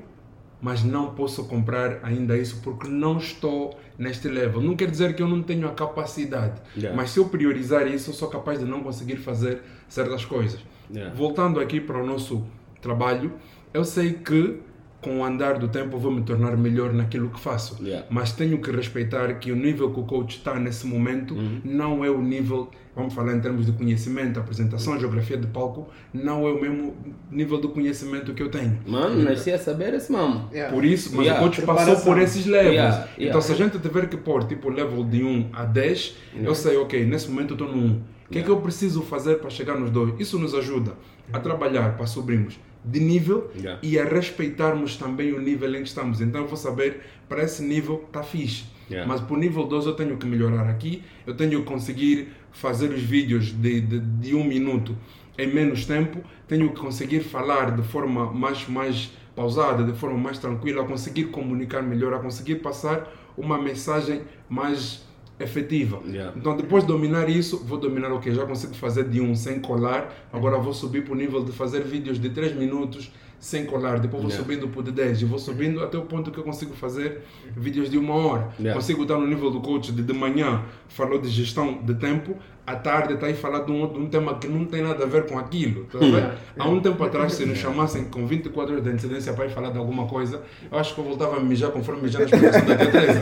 mas 0.63 0.83
não 0.85 1.15
posso 1.15 1.45
comprar 1.45 2.01
ainda 2.03 2.37
isso 2.37 2.61
porque 2.63 2.87
não 2.89 3.17
estou 3.19 3.79
neste 3.99 4.29
level. 4.29 4.61
Não 4.61 4.77
quer 4.77 4.91
dizer 4.91 5.15
que 5.15 5.23
eu 5.23 5.29
não 5.29 5.43
tenho 5.43 5.67
a 5.69 5.73
capacidade, 5.73 6.61
Yeah. 6.77 6.97
mas 6.97 7.11
se 7.11 7.19
eu 7.19 7.29
priorizar 7.29 7.87
isso, 7.87 8.11
eu 8.11 8.15
sou 8.15 8.29
capaz 8.29 8.59
de 8.59 8.65
não 8.65 8.83
conseguir 8.83 9.17
fazer 9.17 9.63
certas 9.89 10.25
coisas. 10.25 10.61
Yeah. 10.93 11.15
Voltando 11.15 11.61
aqui 11.61 11.81
para 11.81 12.03
o 12.03 12.07
nosso 12.07 12.45
trabalho, 12.83 13.33
eu 13.73 13.85
sei 13.85 14.13
que 14.15 14.61
com 15.01 15.21
o 15.21 15.25
andar 15.25 15.59
do 15.59 15.69
tempo 15.69 15.99
vou 15.99 16.13
me 16.13 16.23
tornar 16.23 16.57
melhor 16.57 16.93
naquilo 16.93 17.31
que 17.31 17.41
faço. 17.41 17.83
Yeah. 17.83 18.07
Mas 18.11 18.33
tenho 18.33 18.59
que 18.61 18.71
respeitar 18.71 19.33
que 19.35 19.51
o 19.51 19.57
nível 19.57 19.91
que 19.93 20.01
o 20.01 20.05
coach 20.05 20.37
está 20.39 20.59
nesse 20.59 20.87
momento 20.87 21.35
Uhum. 21.35 21.61
não 21.65 22.05
é 22.05 22.11
o 22.11 22.21
nível, 22.21 22.69
vamos 22.95 23.15
falar 23.15 23.35
em 23.35 23.41
termos 23.41 23.65
de 23.67 23.73
conhecimento, 23.73 24.39
apresentação, 24.39 24.99
geografia 25.01 25.37
de 25.39 25.47
palco, 25.47 25.89
não 26.13 26.47
é 26.47 26.53
o 26.53 26.61
mesmo 26.61 26.95
nível 27.31 27.59
do 27.59 27.71
conhecimento 27.71 28.35
que 28.35 28.43
eu 28.43 28.51
tenho. 28.51 28.79
Mano, 28.87 29.23
nasci 29.23 29.51
a 29.51 29.59
saber 29.59 29.95
esse 29.95 30.13
mamo. 30.13 30.49
Yeah. 30.53 30.75
Por 30.75 30.85
isso, 30.85 31.11
mas 31.17 31.27
Yeah, 31.27 31.41
o 31.41 31.49
coach 31.49 31.63
passou 31.63 31.97
por 32.01 32.19
esses 32.21 32.45
levels. 32.47 32.75
Yeah, 32.75 32.97
yeah. 32.97 33.09
Então, 33.19 33.41
se 33.41 33.53
a 33.53 33.55
gente 33.55 33.79
tiver 33.79 34.09
que 34.09 34.17
pôr 34.19 34.45
tipo 34.45 34.69
level 34.69 35.05
de 35.05 35.23
1 35.23 35.49
a 35.53 35.65
10, 35.65 36.17
eu 36.43 36.55
sei, 36.55 36.77
ok, 36.77 37.07
nesse 37.07 37.31
momento 37.31 37.55
eu 37.55 37.65
estou 37.65 37.69
no 37.75 37.83
1. 37.83 38.01
O 38.29 38.33
que 38.33 38.39
é 38.39 38.43
que 38.43 38.49
eu 38.49 38.59
preciso 38.61 39.03
fazer 39.03 39.37
para 39.37 39.51
chegar 39.51 39.77
nos 39.77 39.91
dois? 39.91 40.15
Isso 40.21 40.39
nos 40.39 40.55
ajuda 40.55 40.93
a 41.33 41.41
trabalhar 41.41 41.97
para 41.97 42.07
subirmos 42.07 42.59
de 42.85 43.01
nível 43.01 43.51
Yeah. 43.57 43.79
e 43.83 43.99
a 43.99 44.05
respeitarmos 44.05 44.97
também 44.97 45.33
o 45.33 45.41
nível 45.41 45.75
em 45.75 45.83
que 45.83 45.89
estamos. 45.89 46.21
Então, 46.21 46.43
eu 46.43 46.47
vou 46.47 46.57
saber, 46.57 47.01
para 47.29 47.43
esse 47.43 47.63
nível 47.63 48.05
está 48.07 48.23
fixe. 48.23 48.65
Yeah. 48.91 49.07
Mas 49.07 49.21
para 49.21 49.35
o 49.35 49.39
nível 49.39 49.65
2 49.65 49.87
eu 49.87 49.95
tenho 49.95 50.17
que 50.17 50.27
melhorar 50.27 50.69
aqui, 50.69 51.03
eu 51.27 51.35
tenho 51.35 51.61
que 51.61 51.67
conseguir 51.67 52.29
fazer 52.51 52.91
os 52.91 53.03
vídeos 53.03 53.53
de, 53.53 53.81
de, 53.81 54.01
de 54.01 54.35
um 54.35 54.43
minuto 54.43 54.97
em 55.39 55.47
menos 55.47 55.87
tempo, 55.87 56.21
tenho 56.49 56.69
que 56.71 56.81
conseguir 56.81 57.21
falar 57.21 57.77
de 57.77 57.83
forma 57.83 58.33
mais, 58.33 58.69
mais 58.69 59.13
pausada, 59.35 59.85
de 59.85 59.93
forma 59.99 60.19
mais 60.19 60.39
tranquila, 60.39 60.83
a 60.83 60.87
conseguir 60.87 61.27
comunicar 61.27 61.83
melhor, 61.83 62.13
a 62.13 62.19
conseguir 62.19 62.57
passar 62.57 63.11
uma 63.37 63.57
mensagem 63.57 64.23
mais 64.49 65.07
efetiva. 65.41 66.01
Yeah. 66.07 66.33
Então, 66.37 66.57
depois 66.57 66.85
de 66.85 66.89
dominar 66.89 67.29
isso, 67.29 67.59
vou 67.65 67.79
dominar 67.79 68.13
o 68.13 68.21
que 68.21 68.33
já 68.33 68.47
consigo 68.47 68.75
fazer 68.75 69.05
de 69.05 69.21
um 69.21 69.35
sem 69.35 69.59
colar. 69.61 70.13
Agora 70.33 70.59
vou 70.59 70.75
subir 70.75 71.05
para 71.05 71.13
o 71.13 71.17
nível 71.17 71.43
de 71.43 71.53
fazer 71.53 71.83
vídeos 71.83 72.21
de 72.21 72.31
3 72.31 72.55
minutos 72.55 73.11
sem 73.41 73.65
colar. 73.65 73.99
Depois 73.99 74.23
vou 74.23 74.31
Yeah. 74.31 74.45
subindo 74.45 74.69
para 74.69 74.81
o 74.81 74.83
de 74.85 74.93
10 74.93 75.23
e 75.23 75.25
vou 75.25 75.39
subindo 75.39 75.83
até 75.83 75.97
o 75.99 76.03
ponto 76.03 76.31
que 76.31 76.39
eu 76.39 76.45
consigo 76.45 76.75
fazer 76.75 77.23
vídeos 77.57 77.91
de 77.91 77.97
uma 77.99 78.15
hora. 78.15 78.49
Yeah. 78.61 78.75
Consigo 78.79 79.03
estar 79.03 79.17
no 79.17 79.27
nível 79.27 79.51
do 79.51 79.61
coach 79.61 79.91
de 79.91 80.03
de 80.03 80.13
manhã, 80.13 80.63
falou 80.89 81.19
de 81.19 81.29
gestão 81.29 81.79
de 81.83 81.95
tempo, 81.95 82.37
à 82.67 82.77
tarde 82.77 83.15
está 83.15 83.27
aí 83.27 83.35
falar 83.35 83.61
de 83.61 83.73
um, 83.73 83.93
de 83.93 83.99
um 83.99 84.07
tema 84.07 84.35
que 84.39 84.47
não 84.47 84.65
tem 84.65 84.83
nada 84.83 85.03
a 85.05 85.07
ver 85.07 85.27
com 85.27 85.39
aquilo. 85.39 85.87
tá 85.87 85.99
ver? 85.99 86.33
Há 86.59 86.69
um 86.69 86.81
tempo 86.81 87.03
atrás, 87.03 87.33
se 87.33 87.47
nos 87.47 87.59
chamassem 87.59 88.05
com 88.05 88.27
24 88.27 88.73
horas 88.73 88.85
de 88.85 88.91
antecedência 88.91 89.33
para 89.33 89.47
ir 89.47 89.51
falar 89.51 89.71
de 89.71 89.79
alguma 89.79 90.07
coisa, 90.07 90.43
eu 90.71 90.79
acho 90.79 90.95
que 90.95 91.01
eu 91.01 91.05
voltava 91.05 91.37
a 91.39 91.41
mijar 91.41 91.71
conforme 91.71 92.03
mijar 92.03 92.21
na 92.21 92.27
explicação 92.27 92.67
da 92.67 92.77
Teresa. 92.77 93.21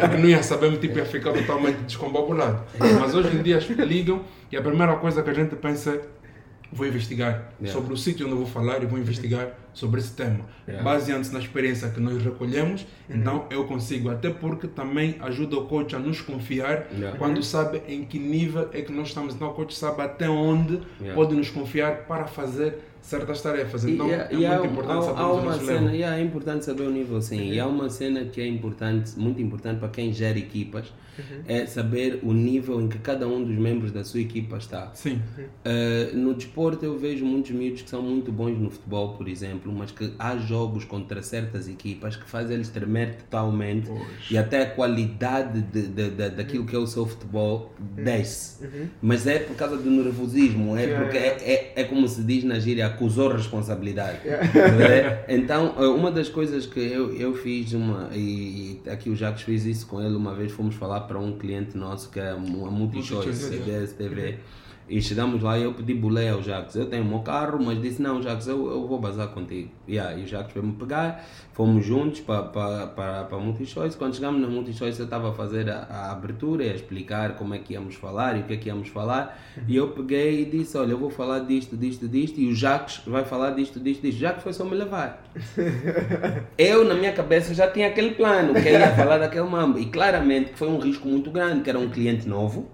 Porque 0.00 0.16
não 0.16 0.28
ia 0.28 0.42
saber, 0.42 0.76
tipo, 0.78 0.98
ia 0.98 1.04
ficar 1.04 1.32
totalmente 1.32 1.76
descombobulado. 1.82 2.62
Mas 2.78 3.14
hoje 3.14 3.36
em 3.36 3.42
dia 3.42 3.58
ligam 3.84 4.22
e 4.50 4.56
a 4.56 4.62
primeira 4.62 4.96
coisa 4.96 5.22
que 5.22 5.30
a 5.30 5.34
gente 5.34 5.54
pensa 5.56 5.90
é 5.90 6.00
vou 6.72 6.86
investigar 6.86 7.52
Yeah. 7.60 7.78
sobre 7.78 7.92
o 7.92 7.96
sítio 7.96 8.26
onde 8.26 8.34
eu 8.34 8.38
vou 8.38 8.46
falar 8.46 8.82
e 8.82 8.86
vou 8.86 8.98
investigar 8.98 9.48
sobre 9.74 10.00
esse 10.00 10.12
tema. 10.12 10.40
Yeah. 10.66 10.82
Baseando-se 10.84 11.32
na 11.32 11.38
experiência 11.40 11.88
que 11.90 12.00
nós 12.00 12.22
recolhemos, 12.22 12.86
então 13.08 13.46
eu 13.50 13.64
consigo, 13.64 14.08
até 14.08 14.30
porque 14.30 14.66
também 14.66 15.16
ajuda 15.20 15.56
o 15.56 15.66
coach 15.66 15.94
a 15.96 15.98
nos 15.98 16.20
confiar 16.20 16.86
Yeah. 16.92 17.18
quando 17.18 17.42
sabe 17.42 17.82
em 17.88 18.04
que 18.04 18.18
nível 18.18 18.68
é 18.72 18.82
que 18.82 18.92
nós 18.92 19.08
estamos. 19.08 19.34
Então 19.34 19.48
o 19.48 19.52
coach 19.52 19.74
sabe 19.74 20.02
até 20.02 20.28
onde 20.28 20.80
Yeah. 21.00 21.14
pode 21.14 21.34
nos 21.34 21.50
confiar 21.50 22.06
para 22.06 22.26
fazer 22.26 22.78
certas 23.02 23.40
tarefas. 23.40 23.84
Então 23.84 24.08
E- 24.08 24.12
é 24.12 24.28
muito 24.30 24.46
há, 24.46 24.66
importante 24.66 24.98
há- 24.98 25.02
saber 25.02 25.20
há 25.20 25.26
o 25.28 25.32
uma 25.34 25.42
nosso 25.52 25.64
cena, 25.64 25.92
é 25.96 26.20
importante 26.22 26.64
saber 26.64 26.82
o 26.82 26.90
nível 26.90 27.20
sim. 27.22 27.50
E 27.50 27.58
há 27.58 27.66
uma 27.66 27.88
cena 27.90 28.24
que 28.26 28.40
é 28.40 28.46
importante, 28.46 29.18
muito 29.18 29.40
importante 29.40 29.78
para 29.80 29.88
quem 29.88 30.12
gera 30.12 30.38
equipas, 30.38 30.92
é 31.46 31.66
saber 31.66 32.20
o 32.22 32.32
nível 32.32 32.80
em 32.80 32.88
que 32.88 32.98
cada 32.98 33.26
um 33.28 33.42
dos 33.44 33.56
membros 33.56 33.92
da 33.92 34.04
sua 34.04 34.20
equipa 34.20 34.56
está. 34.56 34.90
Sim, 34.94 35.20
Uh, 35.60 36.16
no 36.16 36.34
desporto 36.34 36.84
eu 36.84 36.98
vejo 36.98 37.24
muitos 37.24 37.50
miúdos 37.50 37.82
que 37.82 37.90
são 37.90 38.00
muito 38.02 38.32
bons 38.32 38.58
no 38.58 38.70
futebol, 38.70 39.14
por 39.14 39.28
exemplo, 39.28 39.72
mas 39.72 39.90
que 39.90 40.12
há 40.18 40.36
jogos 40.38 40.84
contra 40.84 41.22
certas 41.22 41.68
equipas 41.68 42.16
que 42.16 42.28
fazem 42.28 42.54
eles 42.56 42.68
tremer 42.70 43.16
totalmente 43.16 43.90
e 44.30 44.38
até 44.38 44.62
a 44.62 44.70
qualidade 44.70 45.60
de, 45.62 45.86
de- 45.88 46.10
de- 46.10 46.30
daquilo 46.30 46.64
que 46.64 46.74
é 46.74 46.78
o 46.78 46.86
seu 46.86 47.06
futebol 47.06 47.72
desce. 47.78 48.66
Mas 49.02 49.26
é 49.26 49.38
por 49.40 49.54
causa 49.56 49.76
do 49.76 49.90
nervosismo, 49.90 50.76
é 50.76 50.86
porque. 50.86 51.16
É, 51.18 51.72
é, 51.76 51.82
é 51.82 51.84
como 51.84 52.08
se 52.08 52.22
diz 52.22 52.42
na 52.44 52.58
gíria, 52.58 52.86
acusou 52.86 53.28
responsabilidade. 53.32 54.18
É? 54.26 55.24
Então, 55.28 55.74
uh, 55.78 55.94
uma 55.94 56.10
das 56.10 56.28
coisas 56.28 56.66
que 56.66 56.80
eu, 56.80 57.14
eu 57.14 57.34
fiz, 57.34 57.72
uma, 57.72 58.08
e, 58.14 58.80
e 58.84 58.90
aqui 58.90 59.10
o 59.10 59.16
Jacques 59.16 59.42
fez 59.42 59.66
isso 59.66 59.86
com 59.86 60.00
ele 60.00 60.14
uma 60.16 60.34
vez, 60.34 60.52
fomos 60.52 60.74
falar 60.74 61.00
para 61.10 61.18
um 61.18 61.36
cliente 61.36 61.76
nosso 61.76 62.08
que 62.08 62.20
é 62.20 62.32
uma 62.32 62.70
Multichoice, 62.70 63.50
CBS 63.50 63.94
TV. 63.94 64.38
E 64.90 65.00
chegamos 65.00 65.40
lá 65.40 65.56
e 65.56 65.62
eu 65.62 65.72
pedi 65.72 65.94
boleia 65.94 66.32
ao 66.32 66.42
Jacques. 66.42 66.74
Eu 66.74 66.84
tenho 66.86 67.04
o 67.04 67.06
meu 67.06 67.20
carro, 67.20 67.62
mas 67.62 67.80
disse: 67.80 68.02
Não, 68.02 68.20
Jacques, 68.20 68.48
eu, 68.48 68.68
eu 68.68 68.88
vou 68.88 68.98
bazar 68.98 69.28
contigo. 69.28 69.70
Yeah, 69.88 70.18
e 70.18 70.24
o 70.24 70.26
Jacques 70.26 70.52
veio 70.52 70.66
me 70.66 70.72
pegar, 70.72 71.24
fomos 71.52 71.86
juntos 71.86 72.18
para 72.18 72.42
pa, 72.42 72.86
pa, 72.88 73.24
pa 73.24 73.38
Multichoice. 73.38 73.96
Quando 73.96 74.16
chegamos 74.16 74.40
na 74.40 74.48
Multichoice, 74.48 74.98
eu 74.98 75.04
estava 75.04 75.30
a 75.30 75.32
fazer 75.32 75.70
a, 75.70 75.86
a 75.88 76.10
abertura 76.10 76.64
e 76.64 76.70
a 76.70 76.74
explicar 76.74 77.36
como 77.36 77.54
é 77.54 77.58
que 77.58 77.74
íamos 77.74 77.94
falar 77.94 78.36
e 78.36 78.40
o 78.40 78.42
que 78.42 78.54
é 78.54 78.56
que 78.56 78.68
íamos 78.68 78.88
falar. 78.88 79.40
E 79.68 79.76
eu 79.76 79.90
peguei 79.92 80.42
e 80.42 80.44
disse: 80.44 80.76
Olha, 80.76 80.90
eu 80.90 80.98
vou 80.98 81.10
falar 81.10 81.38
disto, 81.38 81.76
disto, 81.76 82.08
disto. 82.08 82.40
E 82.40 82.48
o 82.48 82.54
Jacques 82.56 83.00
vai 83.06 83.24
falar 83.24 83.50
disto, 83.50 83.78
disto, 83.78 84.02
disto. 84.02 84.18
Jacques 84.18 84.42
foi 84.42 84.52
só 84.52 84.64
me 84.64 84.74
levar. 84.74 85.22
Eu, 86.58 86.84
na 86.84 86.94
minha 86.94 87.12
cabeça, 87.12 87.54
já 87.54 87.70
tinha 87.70 87.86
aquele 87.86 88.10
plano, 88.10 88.54
que 88.54 88.68
ele 88.68 88.78
ia 88.78 88.94
falar 88.94 89.18
daquele 89.18 89.48
mambo. 89.48 89.78
E 89.78 89.86
claramente 89.86 90.50
que 90.50 90.58
foi 90.58 90.68
um 90.68 90.78
risco 90.78 91.06
muito 91.06 91.30
grande, 91.30 91.62
que 91.62 91.70
era 91.70 91.78
um 91.78 91.88
cliente 91.88 92.28
novo. 92.28 92.68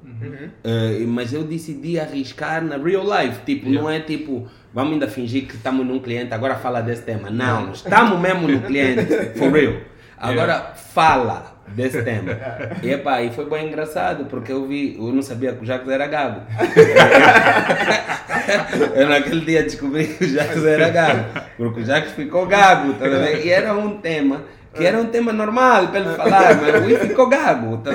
Eh, 0.65 1.05
mas 1.07 1.33
eu 1.33 1.45
decidi 1.45 1.99
arriscar 1.99 2.63
na 2.63 2.77
real 2.77 3.05
life. 3.05 3.41
Tipo, 3.45 3.69
não 3.69 3.91
é 3.91 4.01
tipo, 4.01 4.47
vamos 4.73 4.95
ainda 4.95 5.09
fingir 5.09 5.47
que 5.47 5.57
estamos 5.57 5.87
num 5.87 5.99
cliente, 5.99 6.33
agora 6.33 6.57
fala 6.57 6.81
desse 6.81 7.03
tema. 7.03 7.31
Não, 7.31 7.73
estamos 7.73 8.21
mesmo 8.21 8.49
no 8.49 8.61
cliente, 8.61 9.07
for 9.37 9.53
real. 9.53 9.75
Agora 10.19 10.73
fala 10.75 11.57
desse 11.69 12.03
tema. 12.03 12.37
E, 12.83 12.91
epá, 12.91 13.23
e 13.23 13.31
foi 13.31 13.49
bem 13.49 13.69
engraçado, 13.69 14.25
porque 14.27 14.51
eu 14.51 14.67
vi, 14.67 14.97
eu 14.99 15.13
não 15.13 15.23
sabia 15.23 15.53
que 15.53 15.63
o 15.63 15.67
Jacques 15.67 15.89
era 15.89 16.07
gago. 16.07 16.41
eu 18.95 19.09
naquele 19.09 19.41
dia 19.43 19.63
descobri 19.63 20.07
que 20.07 20.25
o 20.25 20.29
Jacques 20.29 20.65
era 20.65 20.89
gago, 20.89 21.25
porque 21.57 21.81
o 21.81 21.85
Jacques 21.85 22.13
ficou 22.13 22.47
gago, 22.47 22.95
tá 22.95 23.07
e 23.07 23.51
era 23.51 23.75
um 23.75 23.99
tema 23.99 24.43
que 24.77 24.85
era 24.85 24.99
um 24.99 25.07
tema 25.07 25.33
normal 25.33 25.89
para 25.89 26.01
ele 26.01 26.15
falar, 26.15 26.61
mas 26.61 26.75
o 26.75 26.85
Rui 26.85 26.99
ficou 26.99 27.29
gago, 27.29 27.79
tá? 27.79 27.91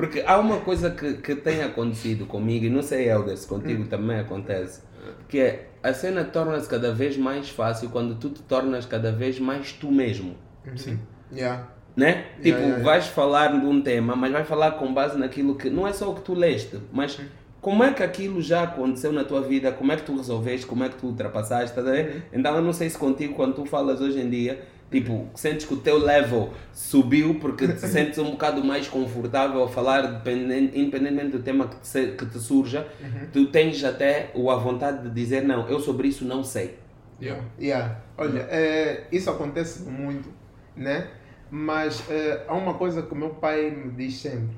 Porque 0.00 0.24
há 0.26 0.38
uma 0.38 0.60
coisa 0.60 0.90
que, 0.90 1.14
que 1.18 1.36
tem 1.36 1.62
acontecido 1.62 2.24
comigo, 2.24 2.64
e 2.64 2.70
não 2.70 2.80
sei, 2.80 3.06
Helder, 3.06 3.36
se 3.36 3.46
contigo 3.46 3.84
também 3.84 4.18
acontece, 4.18 4.80
que 5.28 5.38
é 5.38 5.68
a 5.82 5.92
cena 5.92 6.24
torna-se 6.24 6.66
cada 6.66 6.90
vez 6.90 7.18
mais 7.18 7.50
fácil 7.50 7.90
quando 7.90 8.14
tu 8.14 8.30
te 8.30 8.40
tornas 8.40 8.86
cada 8.86 9.12
vez 9.12 9.38
mais 9.38 9.72
tu 9.72 9.92
mesmo 9.92 10.36
sim. 10.74 10.98
Yeah. 11.30 11.68
né? 11.94 12.24
Tipo, 12.36 12.58
yeah, 12.60 12.66
yeah. 12.66 12.82
vais 12.82 13.08
falar 13.08 13.60
de 13.60 13.66
um 13.66 13.82
tema, 13.82 14.16
mas 14.16 14.32
vais 14.32 14.48
falar 14.48 14.72
com 14.72 14.92
base 14.94 15.18
naquilo 15.18 15.54
que 15.54 15.68
não 15.68 15.86
é 15.86 15.92
só 15.92 16.10
o 16.10 16.14
que 16.14 16.22
tu 16.22 16.32
leste, 16.32 16.78
mas 16.90 17.20
como 17.60 17.84
é 17.84 17.92
que 17.92 18.02
aquilo 18.02 18.40
já 18.40 18.62
aconteceu 18.62 19.12
na 19.12 19.22
tua 19.22 19.42
vida, 19.42 19.70
como 19.70 19.92
é 19.92 19.96
que 19.96 20.02
tu 20.02 20.16
resolveste, 20.16 20.66
como 20.66 20.82
é 20.82 20.88
que 20.88 20.96
tu 20.96 21.08
ultrapassaste, 21.08 21.66
estás 21.66 21.86
a 21.86 21.90
ver? 21.90 22.24
Então 22.32 22.56
eu 22.56 22.62
não 22.62 22.72
sei 22.72 22.88
se 22.88 22.96
contigo, 22.96 23.34
quando 23.34 23.54
tu 23.54 23.66
falas 23.66 24.00
hoje 24.00 24.18
em 24.18 24.30
dia, 24.30 24.62
tipo, 24.90 25.28
sentes 25.34 25.66
que 25.66 25.74
o 25.74 25.76
teu 25.76 25.98
level 25.98 26.52
subiu 26.72 27.36
porque 27.40 27.66
te 27.68 27.80
sentes 27.86 28.18
um 28.18 28.32
bocado 28.32 28.64
mais 28.64 28.88
confortável 28.88 29.62
a 29.64 29.68
falar, 29.68 30.02
dependente, 30.02 30.78
independentemente 30.78 31.36
do 31.36 31.42
tema 31.42 31.68
que 31.68 31.76
te, 31.76 31.86
se- 31.86 32.08
que 32.12 32.26
te 32.26 32.38
surja, 32.38 32.86
tu 33.32 33.46
tens 33.46 33.82
até 33.84 34.30
o- 34.34 34.50
a 34.50 34.56
vontade 34.56 35.08
de 35.08 35.14
dizer, 35.14 35.42
não, 35.42 35.68
eu 35.68 35.78
sobre 35.80 36.08
isso 36.08 36.24
não 36.24 36.42
sei. 36.42 36.78
Yeah. 37.20 37.44
Yeah. 37.60 38.00
Olha, 38.16 38.46
eh, 38.50 39.04
isso 39.12 39.28
acontece 39.30 39.82
muito, 39.82 40.28
né? 40.74 41.08
Mas 41.50 42.02
eh, 42.10 42.44
há 42.48 42.54
uma 42.54 42.74
coisa 42.74 43.02
que 43.02 43.12
o 43.12 43.16
meu 43.16 43.30
pai 43.30 43.70
me 43.70 43.90
diz 43.92 44.14
sempre. 44.20 44.56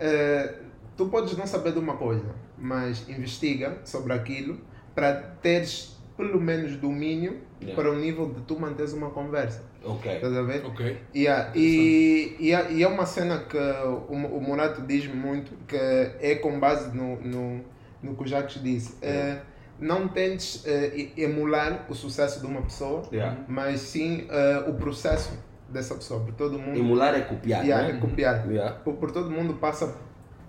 Eh, 0.00 0.54
tu 0.96 1.06
podes 1.06 1.36
não 1.36 1.46
saber 1.46 1.72
de 1.72 1.78
uma 1.78 1.96
coisa, 1.96 2.24
mas 2.58 3.08
investiga 3.08 3.78
sobre 3.84 4.12
aquilo 4.14 4.58
para 4.94 5.12
teres 5.14 5.96
pelo 6.28 6.40
menos 6.40 6.76
domínio 6.76 7.40
Yeah. 7.62 7.80
para 7.80 7.92
o 7.92 7.96
nível 7.96 8.28
de 8.28 8.40
tu 8.40 8.58
manteres 8.58 8.92
uma 8.92 9.10
conversa. 9.10 9.62
Ok. 9.84 10.12
Estás 10.16 10.36
a 10.36 10.42
ver? 10.42 10.66
Ok. 10.66 10.98
Yeah, 11.14 11.52
e, 11.54 12.36
e, 12.40 12.52
é- 12.52 12.72
e 12.72 12.82
é 12.82 12.88
uma 12.88 13.06
cena 13.06 13.38
que 13.38 13.56
o, 13.56 14.14
o 14.14 14.40
Morato 14.40 14.82
diz 14.82 15.06
muito 15.06 15.52
que 15.68 15.76
é 15.76 16.34
com 16.42 16.58
base 16.58 16.92
no, 16.96 17.20
no, 17.20 17.60
no 18.02 18.16
que 18.16 18.22
o 18.24 18.26
Jacques 18.26 18.60
disse. 18.60 18.96
É, 19.00 19.38
não 19.78 20.08
tentes 20.08 20.66
é, 20.66 20.88
e- 20.88 21.12
emular 21.16 21.86
o 21.88 21.94
sucesso 21.94 22.40
de 22.40 22.46
uma 22.46 22.62
pessoa, 22.62 23.02
Yeah. 23.12 23.38
mas 23.46 23.78
sim 23.80 24.26
é, 24.28 24.64
o 24.68 24.74
processo 24.74 25.32
dessa 25.68 25.94
pessoa. 25.94 26.18
Por 26.24 26.34
todo 26.34 26.58
mundo. 26.58 26.76
Emular 26.76 27.14
é 27.14 27.20
copiar, 27.20 27.62
Yeah, 27.64 27.92
né? 27.92 27.96
é 27.96 28.00
copiar. 28.00 28.44
Yeah. 28.50 28.74
Por, 28.80 28.94
por 28.94 29.12
todo 29.12 29.30
mundo 29.30 29.54
passa 29.54 29.94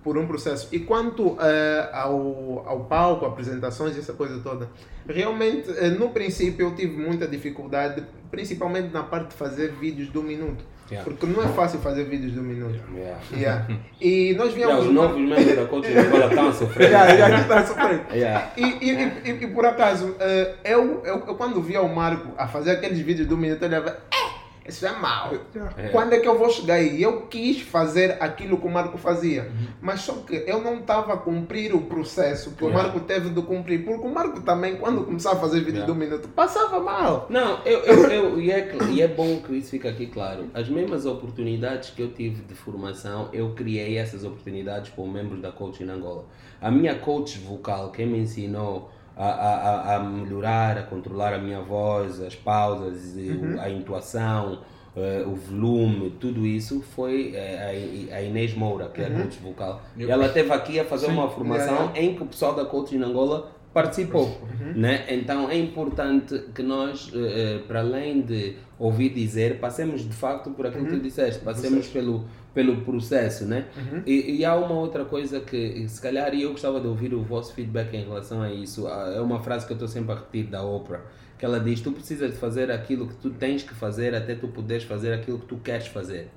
por 0.04 0.18
um 0.18 0.26
processo. 0.26 0.68
E 0.70 0.78
quanto 0.80 1.36
eh, 1.40 1.88
ao, 1.92 2.62
ao 2.68 2.80
palco, 2.84 3.24
apresentações, 3.24 3.96
essa 3.98 4.12
coisa 4.12 4.38
toda, 4.40 4.68
realmente, 5.08 5.70
eh, 5.78 5.88
no 5.88 6.10
princípio, 6.10 6.66
eu 6.66 6.74
tive 6.76 6.94
muita 6.96 7.26
dificuldade, 7.26 8.04
principalmente 8.30 8.92
na 8.92 9.02
parte 9.02 9.28
de 9.30 9.34
fazer 9.34 9.72
vídeos 9.72 10.10
do 10.10 10.22
minuto. 10.22 10.62
Yeah. 10.90 11.10
Porque 11.10 11.24
não 11.24 11.42
é 11.42 11.48
fácil 11.48 11.78
fazer 11.80 12.04
vídeos 12.04 12.32
do 12.32 12.42
minuto. 12.42 12.78
Yeah. 12.94 13.18
Yeah. 13.34 13.66
E 13.98 14.34
nós 14.36 14.54
Yeah, 14.54 14.74
viemos. 14.76 14.86
os 14.88 14.92
novos 14.92 15.18
membros 15.18 15.56
da 15.56 15.64
coach 15.64 15.88
agora 15.98 16.26
estão 16.26 16.48
a 16.48 16.52
sofrer. 16.52 16.90
Yeah, 16.90 17.12
yeah, 17.14 17.40
está 17.40 17.66
sofrendo. 17.66 18.02
Yeah. 18.12 18.50
E, 18.58 18.62
e, 18.62 18.90
e, 18.90 19.30
e- 19.30 19.44
e 19.44 19.46
por 19.46 19.64
acaso, 19.64 20.14
eh, 20.20 20.54
eu, 20.62 21.02
eu, 21.06 21.24
eu 21.26 21.34
quando 21.36 21.62
via 21.62 21.80
o 21.80 21.88
Marco 21.88 22.28
a 22.36 22.46
fazer 22.46 22.72
aqueles 22.72 22.98
vídeos 22.98 23.26
do 23.26 23.34
minuto, 23.34 23.62
eu 23.62 23.68
olhava, 23.68 23.88
é, 24.12 24.23
isso 24.66 24.86
é 24.86 24.92
mau. 24.92 25.32
É. 25.76 25.88
Quando 25.88 26.12
é 26.14 26.18
que 26.20 26.26
eu 26.28 26.38
vou 26.38 26.48
chegar 26.50 26.74
aí? 26.74 27.02
Eu 27.02 27.22
quis 27.26 27.60
fazer 27.60 28.16
aquilo 28.20 28.56
que 28.58 28.66
o 28.66 28.70
Marco 28.70 28.96
fazia, 28.98 29.50
mas 29.80 30.00
só 30.00 30.12
que 30.14 30.44
eu 30.46 30.60
não 30.62 30.80
estava 30.80 31.12
a 31.14 31.16
cumprir 31.16 31.74
o 31.74 31.82
processo 31.82 32.52
que 32.52 32.64
o 32.64 32.68
Yeah. 32.68 32.82
Marco 32.92 33.00
teve 33.06 33.30
de 33.30 33.42
cumprir, 33.42 33.84
porque 33.84 34.06
o 34.06 34.10
Marco 34.12 34.40
também, 34.42 34.76
quando 34.76 35.04
começava 35.04 35.36
a 35.36 35.40
fazer 35.40 35.58
vídeos 35.60 35.84
Yeah. 35.84 35.92
do 35.92 35.98
minuto, 35.98 36.28
passava 36.28 36.80
mal. 36.80 37.26
Não, 37.28 37.60
eu, 37.64 37.80
eu, 37.80 38.04
eu- 38.10 38.40
e, 38.40 38.50
é, 38.50 38.74
e 38.90 39.02
é 39.02 39.08
bom 39.08 39.40
que 39.40 39.54
isso 39.54 39.70
fique 39.70 39.86
aqui 39.86 40.06
claro. 40.06 40.46
As 40.54 40.68
mesmas 40.68 41.04
oportunidades 41.06 41.90
que 41.90 42.00
eu 42.02 42.12
tive 42.12 42.42
de 42.42 42.54
formação, 42.54 43.28
eu 43.32 43.52
criei 43.54 43.98
essas 43.98 44.24
oportunidades 44.24 44.90
para 44.90 45.04
os 45.04 45.10
membros 45.12 45.40
da 45.40 45.52
Coaching 45.52 45.88
Angola. 45.88 46.24
A 46.60 46.70
minha 46.70 46.94
coach 46.94 47.38
vocal, 47.38 47.90
quem 47.90 48.06
me 48.06 48.18
ensinou 48.18 48.90
a, 49.16 49.24
a, 49.26 49.96
a- 49.96 50.00
melhorar, 50.00 50.78
a 50.78 50.82
controlar 50.82 51.32
a 51.34 51.38
minha 51.38 51.60
voz, 51.60 52.20
as 52.20 52.34
pausas, 52.34 53.14
o- 53.16 53.60
a 53.60 53.70
intuação, 53.70 54.58
eh, 54.96 55.24
o 55.26 55.34
volume, 55.34 56.10
tudo 56.20 56.44
isso 56.46 56.80
foi 56.94 57.32
eh, 57.34 57.58
a 57.68 57.74
I- 57.74 58.08
a 58.12 58.22
Inês 58.22 58.54
Moura, 58.54 58.88
que 58.88 59.00
é 59.00 59.06
a 59.06 59.10
coach 59.10 59.38
vocal. 59.40 59.82
E 59.96 60.04
ela 60.10 60.26
esteve 60.26 60.52
aqui 60.52 60.80
a 60.80 60.84
fazer 60.84 61.06
uma 61.06 61.28
formação 61.28 61.64
Yeah, 61.74 61.92
yeah. 61.94 62.02
em 62.02 62.14
que 62.16 62.22
o 62.22 62.26
pessoal 62.26 62.54
da 62.54 62.64
Coaching 62.64 63.02
Angola 63.02 63.50
participou. 63.72 64.40
Né? 64.76 65.04
Então 65.08 65.50
é 65.50 65.58
importante 65.58 66.38
que 66.54 66.62
nós, 66.62 67.10
eh, 67.14 67.60
para 67.66 67.80
além 67.80 68.20
de 68.22 68.54
ouvir 68.78 69.10
dizer, 69.10 69.58
passemos 69.58 70.02
de 70.02 70.12
facto 70.14 70.50
por 70.50 70.66
aquilo 70.66 70.84
que 70.86 70.92
tu 70.92 71.00
disseste, 71.00 71.40
passemos 71.44 71.86
pelo, 71.88 72.24
pelo 72.54 72.82
processo. 72.82 73.44
Né? 73.44 73.66
E, 74.06 74.36
e 74.38 74.44
há 74.44 74.54
uma 74.54 74.74
outra 74.74 75.04
coisa 75.04 75.40
que, 75.40 75.86
se 75.88 76.00
calhar, 76.00 76.32
e 76.34 76.42
eu 76.42 76.52
gostava 76.52 76.80
de 76.80 76.86
ouvir 76.86 77.12
o 77.12 77.22
vosso 77.22 77.52
feedback 77.54 77.94
em 77.94 78.04
relação 78.04 78.40
a 78.40 78.52
isso. 78.52 78.86
É 78.88 79.20
uma 79.20 79.40
frase 79.42 79.66
que 79.66 79.72
eu 79.72 79.76
estou 79.76 79.88
sempre 79.88 80.12
a 80.12 80.14
repetir 80.14 80.46
da 80.46 80.62
Oprah, 80.62 81.00
que 81.38 81.44
ela 81.44 81.58
diz: 81.60 81.80
Tu 81.80 81.90
precisas 81.92 82.30
de 82.30 82.36
fazer 82.36 82.70
aquilo 82.70 83.08
que 83.08 83.14
tu 83.16 83.30
tens 83.30 83.62
que 83.62 83.74
fazer 83.74 84.14
até 84.14 84.34
tu 84.34 84.48
poderes 84.48 84.84
fazer 84.84 85.12
aquilo 85.12 85.38
que 85.40 85.46
tu 85.46 85.56
queres 85.56 85.88
fazer. 85.88 86.28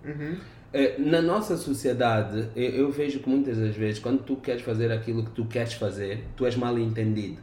Eh, 0.73 0.95
Na 0.99 1.21
nossa 1.21 1.55
sociedade, 1.55 2.49
eu, 2.55 2.69
eu 2.71 2.91
vejo 2.91 3.19
que 3.19 3.29
muitas 3.29 3.57
das 3.57 3.75
vezes, 3.75 3.99
quando 3.99 4.23
tu 4.23 4.35
queres 4.35 4.61
fazer 4.63 4.91
aquilo 4.91 5.23
que 5.23 5.31
tu 5.31 5.45
queres 5.45 5.73
fazer, 5.73 6.25
tu 6.35 6.45
és 6.45 6.55
mal 6.57 6.77
entendido. 6.77 7.37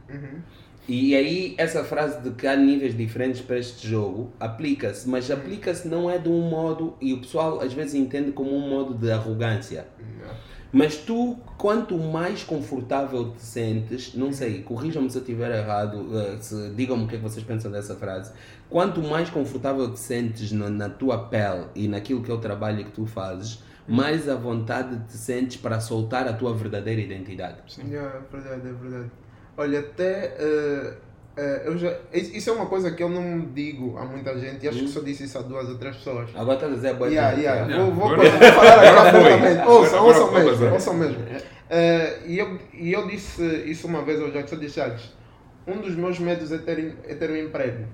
E 0.86 1.15
aí, 1.16 1.55
essa 1.56 1.82
frase 1.82 2.20
de 2.20 2.31
que 2.32 2.47
há 2.47 2.55
níveis 2.55 2.94
diferentes 2.97 3.40
para 3.40 3.59
este 3.59 3.89
jogo 3.89 4.31
aplica-se, 4.39 5.09
mas 5.09 5.31
aplica-se 5.31 5.89
não 5.89 6.11
é 6.11 6.19
de 6.19 6.28
um 6.28 6.43
modo, 6.43 6.94
e 7.01 7.15
o 7.15 7.20
pessoal 7.20 7.61
às 7.61 7.73
vezes 7.73 7.94
entende 7.94 8.32
como 8.32 8.55
um 8.55 8.69
modo 8.69 8.93
de 8.94 9.11
arrogância. 9.11 9.86
Mas 10.70 10.97
tu, 10.97 11.39
quanto 11.56 11.97
mais 11.97 12.43
confortável 12.43 13.31
te 13.32 13.40
sentes, 13.40 14.12
não 14.15 14.32
sei, 14.32 14.61
corrijam-me 14.62 15.09
se 15.09 15.16
eu 15.16 15.23
estiver 15.23 15.51
errado, 15.56 16.09
eh, 16.19 16.36
se- 16.40 16.70
digam-me 16.70 17.05
o 17.05 17.06
que 17.06 17.15
é 17.15 17.19
que 17.19 17.23
vocês 17.23 17.47
pensam 17.47 17.70
dessa 17.70 17.94
frase. 17.94 18.32
Quanto 18.69 19.01
mais 19.01 19.31
confortável 19.31 19.90
te 19.93 20.01
sentes 20.01 20.51
no- 20.51 20.69
na 20.69 20.89
tua 20.89 21.16
pele 21.28 21.66
e 21.77 21.86
naquilo 21.86 22.23
que 22.23 22.31
é 22.31 22.35
o 22.35 22.39
trabalho 22.39 22.85
que 22.85 22.90
tu 22.90 23.06
fazes, 23.06 23.62
mais 23.86 24.28
à 24.28 24.35
vontade 24.35 24.98
te 25.06 25.12
sentes 25.16 25.56
para 25.56 25.78
soltar 25.78 26.27
a 26.27 26.32
tua 26.32 26.52
verdadeira 26.52 27.01
identidade. 27.01 27.59
Yeah, 27.78 28.19
é 28.19 28.36
verdade, 28.36 28.69
é 28.69 28.73
verdade. 28.73 29.11
Olha, 29.56 29.81
até. 29.81 30.35
eh, 30.39 30.93
eh, 31.36 31.62
eu 31.66 31.76
já, 31.78 31.93
is- 32.12 32.35
isso 32.35 32.51
é 32.51 32.52
uma 32.52 32.66
coisa 32.66 32.90
que 32.93 33.02
eu 33.02 33.09
não 33.09 33.40
digo 33.52 33.97
a 33.98 34.05
muita 34.05 34.39
gente 34.39 34.64
e 34.64 34.68
acho 34.68 34.78
que 34.81 34.89
só 34.89 35.01
disse 35.01 35.24
isso 35.24 35.39
a 35.39 35.43
duas 35.43 35.68
ou 35.68 35.76
três 35.78 35.97
pessoas. 35.97 36.31
Agora 36.35 36.55
estás 36.55 36.72
a 36.72 36.76
dizer 36.76 36.94
boa 36.94 37.09
Yeah, 37.10 37.31
gente, 37.35 37.44
yeah. 37.44 37.66
yeah. 37.66 37.85
Vou, 37.85 37.94
vou, 37.94 38.12
Agora- 38.14 38.31
vou 38.31 38.40
falar 38.52 38.89
agora 38.89 39.10
foi. 39.10 39.20
abertamente. 39.32 39.68
Ouçam, 39.68 39.98
Agora- 39.98 40.18
ouçam 40.20 40.32
mesmo. 40.44 40.72
Ouçam 40.72 40.94
mesmo. 40.94 41.24
Eh, 41.70 42.18
e, 42.26 42.39
eu, 42.39 42.59
e 42.72 42.93
eu 42.93 43.06
disse 43.09 43.43
isso 43.66 43.86
uma 43.86 44.02
vez 44.02 44.20
ao 44.20 44.31
Jackson, 44.31 44.56
disse 44.56 44.81
antes. 44.81 45.12
Um 45.66 45.78
dos 45.81 45.94
meus 45.97 46.18
medos 46.18 46.52
é 46.52 46.59
ter, 46.59 46.97
é 47.09 47.14
ter 47.14 47.31
um 47.31 47.36
emprego. 47.36 47.85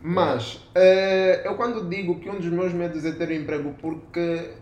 Mas 0.00 0.66
eu 1.44 1.54
quando 1.56 1.86
digo 1.88 2.18
que 2.18 2.30
um 2.30 2.36
dos 2.36 2.46
meus 2.46 2.72
medos 2.72 3.04
é 3.04 3.12
ter 3.12 3.28
um 3.28 3.32
emprego, 3.42 3.74
porque 3.80 4.52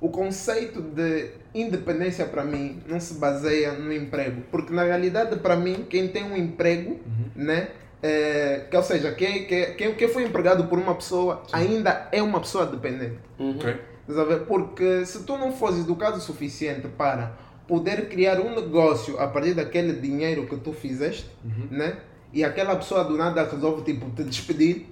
o 0.00 0.08
conceito 0.08 0.80
de 0.80 1.30
independência 1.54 2.24
para 2.24 2.44
mim 2.44 2.82
não 2.86 3.00
se 3.00 3.14
baseia 3.14 3.72
no 3.72 3.92
emprego. 3.92 4.42
Porque 4.50 4.72
na 4.72 4.84
realidade, 4.84 5.36
para 5.36 5.56
mim, 5.56 5.86
quem 5.88 6.08
tem 6.08 6.24
um 6.24 6.36
emprego, 6.36 7.00
né? 7.34 7.68
eh, 8.02 8.66
que, 8.70 8.76
ou 8.76 8.82
seja, 8.82 9.12
quem, 9.12 9.46
quem, 9.46 9.94
quem, 9.94 10.08
foi 10.08 10.24
empregado 10.24 10.64
por 10.64 10.78
uma 10.78 10.94
pessoa 10.94 11.42
ainda 11.52 12.08
é 12.12 12.22
uma 12.22 12.40
pessoa 12.40 12.66
dependente. 12.66 13.18
Ok. 13.38 13.76
Estás 14.00 14.18
a 14.18 14.24
ver? 14.24 14.40
Porque 14.46 15.04
se 15.04 15.24
tu 15.24 15.36
não 15.36 15.52
fores 15.52 15.80
educado 15.80 16.16
o 16.16 16.20
suficiente 16.20 16.88
para 16.88 17.36
poder 17.66 18.08
criar 18.08 18.40
um 18.40 18.54
negócio 18.54 19.20
a 19.20 19.26
partir 19.26 19.52
daquele 19.52 19.92
dinheiro 19.92 20.46
que 20.46 20.56
tu 20.56 20.72
fizeste, 20.72 21.30
né? 21.70 21.98
E 22.32 22.42
aquela 22.42 22.76
pessoa 22.76 23.04
do 23.04 23.16
nada 23.16 23.44
resolve 23.44 23.82
tipo 23.82 24.08
te 24.10 24.22
despedir, 24.22 24.86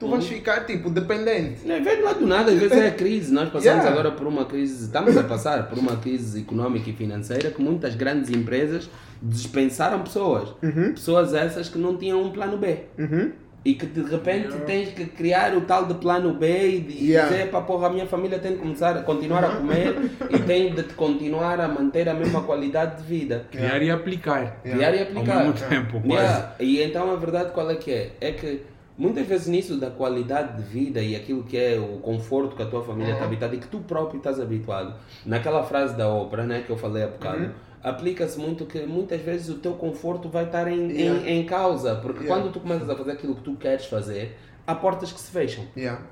tu 0.00 0.08
vais 0.08 0.26
ficar 0.26 0.64
tipo 0.64 0.90
dependente. 0.90 1.60
Não, 1.64 1.76
às 1.76 1.84
vezes 1.84 2.00
não 2.02 2.10
é 2.10 2.14
do 2.14 2.26
nada, 2.26 2.50
às 2.50 2.58
vezes 2.58 2.76
é 2.76 2.88
a 2.88 2.90
crise. 2.90 3.32
Nós 3.32 3.44
passamos 3.50 3.64
Yeah. 3.66 3.88
agora 3.90 4.10
por 4.10 4.26
uma 4.26 4.46
crise, 4.46 4.86
estamos 4.86 5.16
a 5.16 5.22
passar 5.22 5.68
por 5.68 5.78
uma 5.78 5.96
crise 5.96 6.40
económica 6.40 6.90
e 6.90 6.92
financeira 6.92 7.50
que 7.50 7.62
muitas 7.62 7.94
grandes 7.94 8.30
empresas 8.30 8.88
dispensaram 9.22 10.00
pessoas. 10.02 10.48
Pessoas 10.94 11.34
essas 11.34 11.68
que 11.68 11.78
não 11.78 11.96
tinham 11.96 12.20
um 12.22 12.30
plano 12.30 12.56
B. 12.56 12.78
Uhum. 12.98 13.30
E 13.62 13.74
que 13.74 13.84
de 13.84 14.00
repente 14.10 14.56
tens 14.64 14.88
que 14.94 15.04
criar 15.04 15.54
o 15.54 15.60
tal 15.60 15.84
de 15.84 15.92
plano 15.92 16.32
B 16.32 16.46
e 16.76 16.80
de 16.80 17.04
Yeah. 17.10 17.28
dizer 17.30 17.50
para 17.50 17.60
porra, 17.60 17.88
a 17.88 17.90
minha 17.90 18.06
família 18.06 18.38
tem 18.38 18.52
de 18.52 18.58
começar 18.58 18.96
a 18.96 19.02
continuar 19.02 19.44
a 19.44 19.50
comer 19.56 19.94
e 20.34 20.38
tem 20.38 20.74
de 20.74 20.82
continuar 20.94 21.60
a 21.60 21.68
manter 21.68 22.08
a 22.08 22.14
mesma 22.14 22.42
qualidade 22.42 23.02
de 23.02 23.06
vida. 23.06 23.44
Criar 23.52 23.82
e 23.82 23.90
aplicar. 23.90 24.62
Criar 24.62 24.94
e 24.94 25.00
Ao 25.00 25.04
aplicar. 25.04 25.36
mesmo 25.44 25.52
tempo, 25.68 26.00
quase. 26.00 26.22
Yeah. 26.24 26.54
E 26.58 26.82
então 26.82 27.12
a 27.12 27.16
verdade 27.16 27.50
qual 27.52 27.70
é 27.70 27.74
que 27.74 27.90
é? 27.92 28.10
É 28.18 28.32
que 28.32 28.62
muitas 29.00 29.26
vezes 29.26 29.46
nisso 29.48 29.76
da 29.78 29.90
qualidade 29.90 30.56
de 30.56 30.62
vida 30.68 31.00
e 31.00 31.16
aquilo 31.16 31.42
que 31.42 31.56
é 31.56 31.78
o 31.78 31.98
conforto 31.98 32.54
que 32.54 32.62
a 32.62 32.66
tua 32.66 32.82
família 32.84 33.12
está 33.14 33.24
habitada 33.24 33.54
e 33.54 33.58
que 33.58 33.66
tu 33.66 33.78
próprio 33.80 34.18
estás 34.18 34.38
habituado, 34.38 34.94
naquela 35.26 35.62
frase 35.62 35.96
da 35.96 36.08
ópera 36.08 36.44
né, 36.44 36.62
que 36.64 36.70
eu 36.70 36.76
falei 36.76 37.02
há 37.02 37.06
bocado, 37.08 37.44
Uhum. 37.44 37.50
aplica-se 37.82 38.38
muito 38.38 38.66
que 38.66 38.80
muitas 38.86 39.20
vezes 39.22 39.48
o 39.48 39.54
teu 39.54 39.72
conforto 39.72 40.28
vai 40.28 40.44
estar 40.44 40.68
em, 40.68 40.90
Yeah. 40.90 41.28
em, 41.30 41.40
em 41.40 41.46
causa, 41.46 41.94
porque 41.96 42.24
Yeah. 42.24 42.42
quando 42.42 42.52
tu 42.52 42.60
começas 42.60 42.88
a 42.90 42.94
fazer 42.94 43.12
aquilo 43.12 43.34
que 43.34 43.42
tu 43.42 43.54
queres 43.56 43.86
fazer, 43.86 44.36
há 44.66 44.74
portas 44.74 45.10
que 45.12 45.18
se 45.20 45.30
fecham. 45.30 45.64
Yeah. 45.76 46.02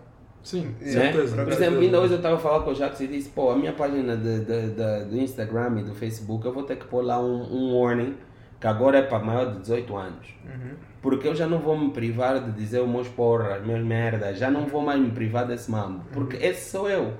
Sim, 0.43 0.75
Né? 0.81 0.93
certeza. 0.93 1.37
Por 1.45 1.53
exemplo, 1.53 1.81
ainda 1.81 2.01
hoje 2.01 2.13
eu 2.15 2.17
estava 2.19 2.37
a 2.37 2.39
falar 2.39 2.61
com 2.65 2.71
o 2.71 2.75
Jacques 2.75 3.01
e 3.01 3.07
disse, 3.07 3.29
pô, 3.29 3.51
a 3.51 3.57
minha 3.57 3.73
página 3.73 4.17
de, 4.17 4.41
de, 4.41 4.71
de- 4.71 5.05
do 5.11 5.19
Instagram 5.19 5.81
e 5.81 5.83
do 5.83 5.95
Facebook, 5.95 6.47
eu 6.47 6.53
vou 6.55 6.63
ter 6.63 6.77
que 6.77 6.87
pôr 6.87 7.05
lá 7.05 7.21
um, 7.21 7.43
um 7.53 7.77
warning, 7.79 8.15
que 8.61 8.67
agora 8.67 8.99
é 8.99 9.03
para 9.03 9.19
maior 9.21 9.53
de 9.53 9.61
18 9.61 9.97
anos. 9.97 10.27
Porque 11.01 11.29
eu 11.29 11.35
já 11.35 11.47
não 11.47 11.59
vou 11.61 11.79
me 11.79 11.91
privar 11.93 12.41
de 12.41 12.51
dizer 12.53 12.81
os 12.81 12.89
meus 12.89 13.07
porras, 13.07 13.59
as 13.61 13.65
minhas 13.65 13.85
merdas, 13.85 14.37
já 14.37 14.51
não 14.51 14.67
vou 14.67 14.83
mais 14.83 15.01
me 15.01 15.11
privar 15.13 15.47
desse 15.47 15.71
mambo. 15.71 16.03
Porque 16.13 16.37
esse 16.45 16.71
sou 16.71 16.91
eu. 16.91 17.13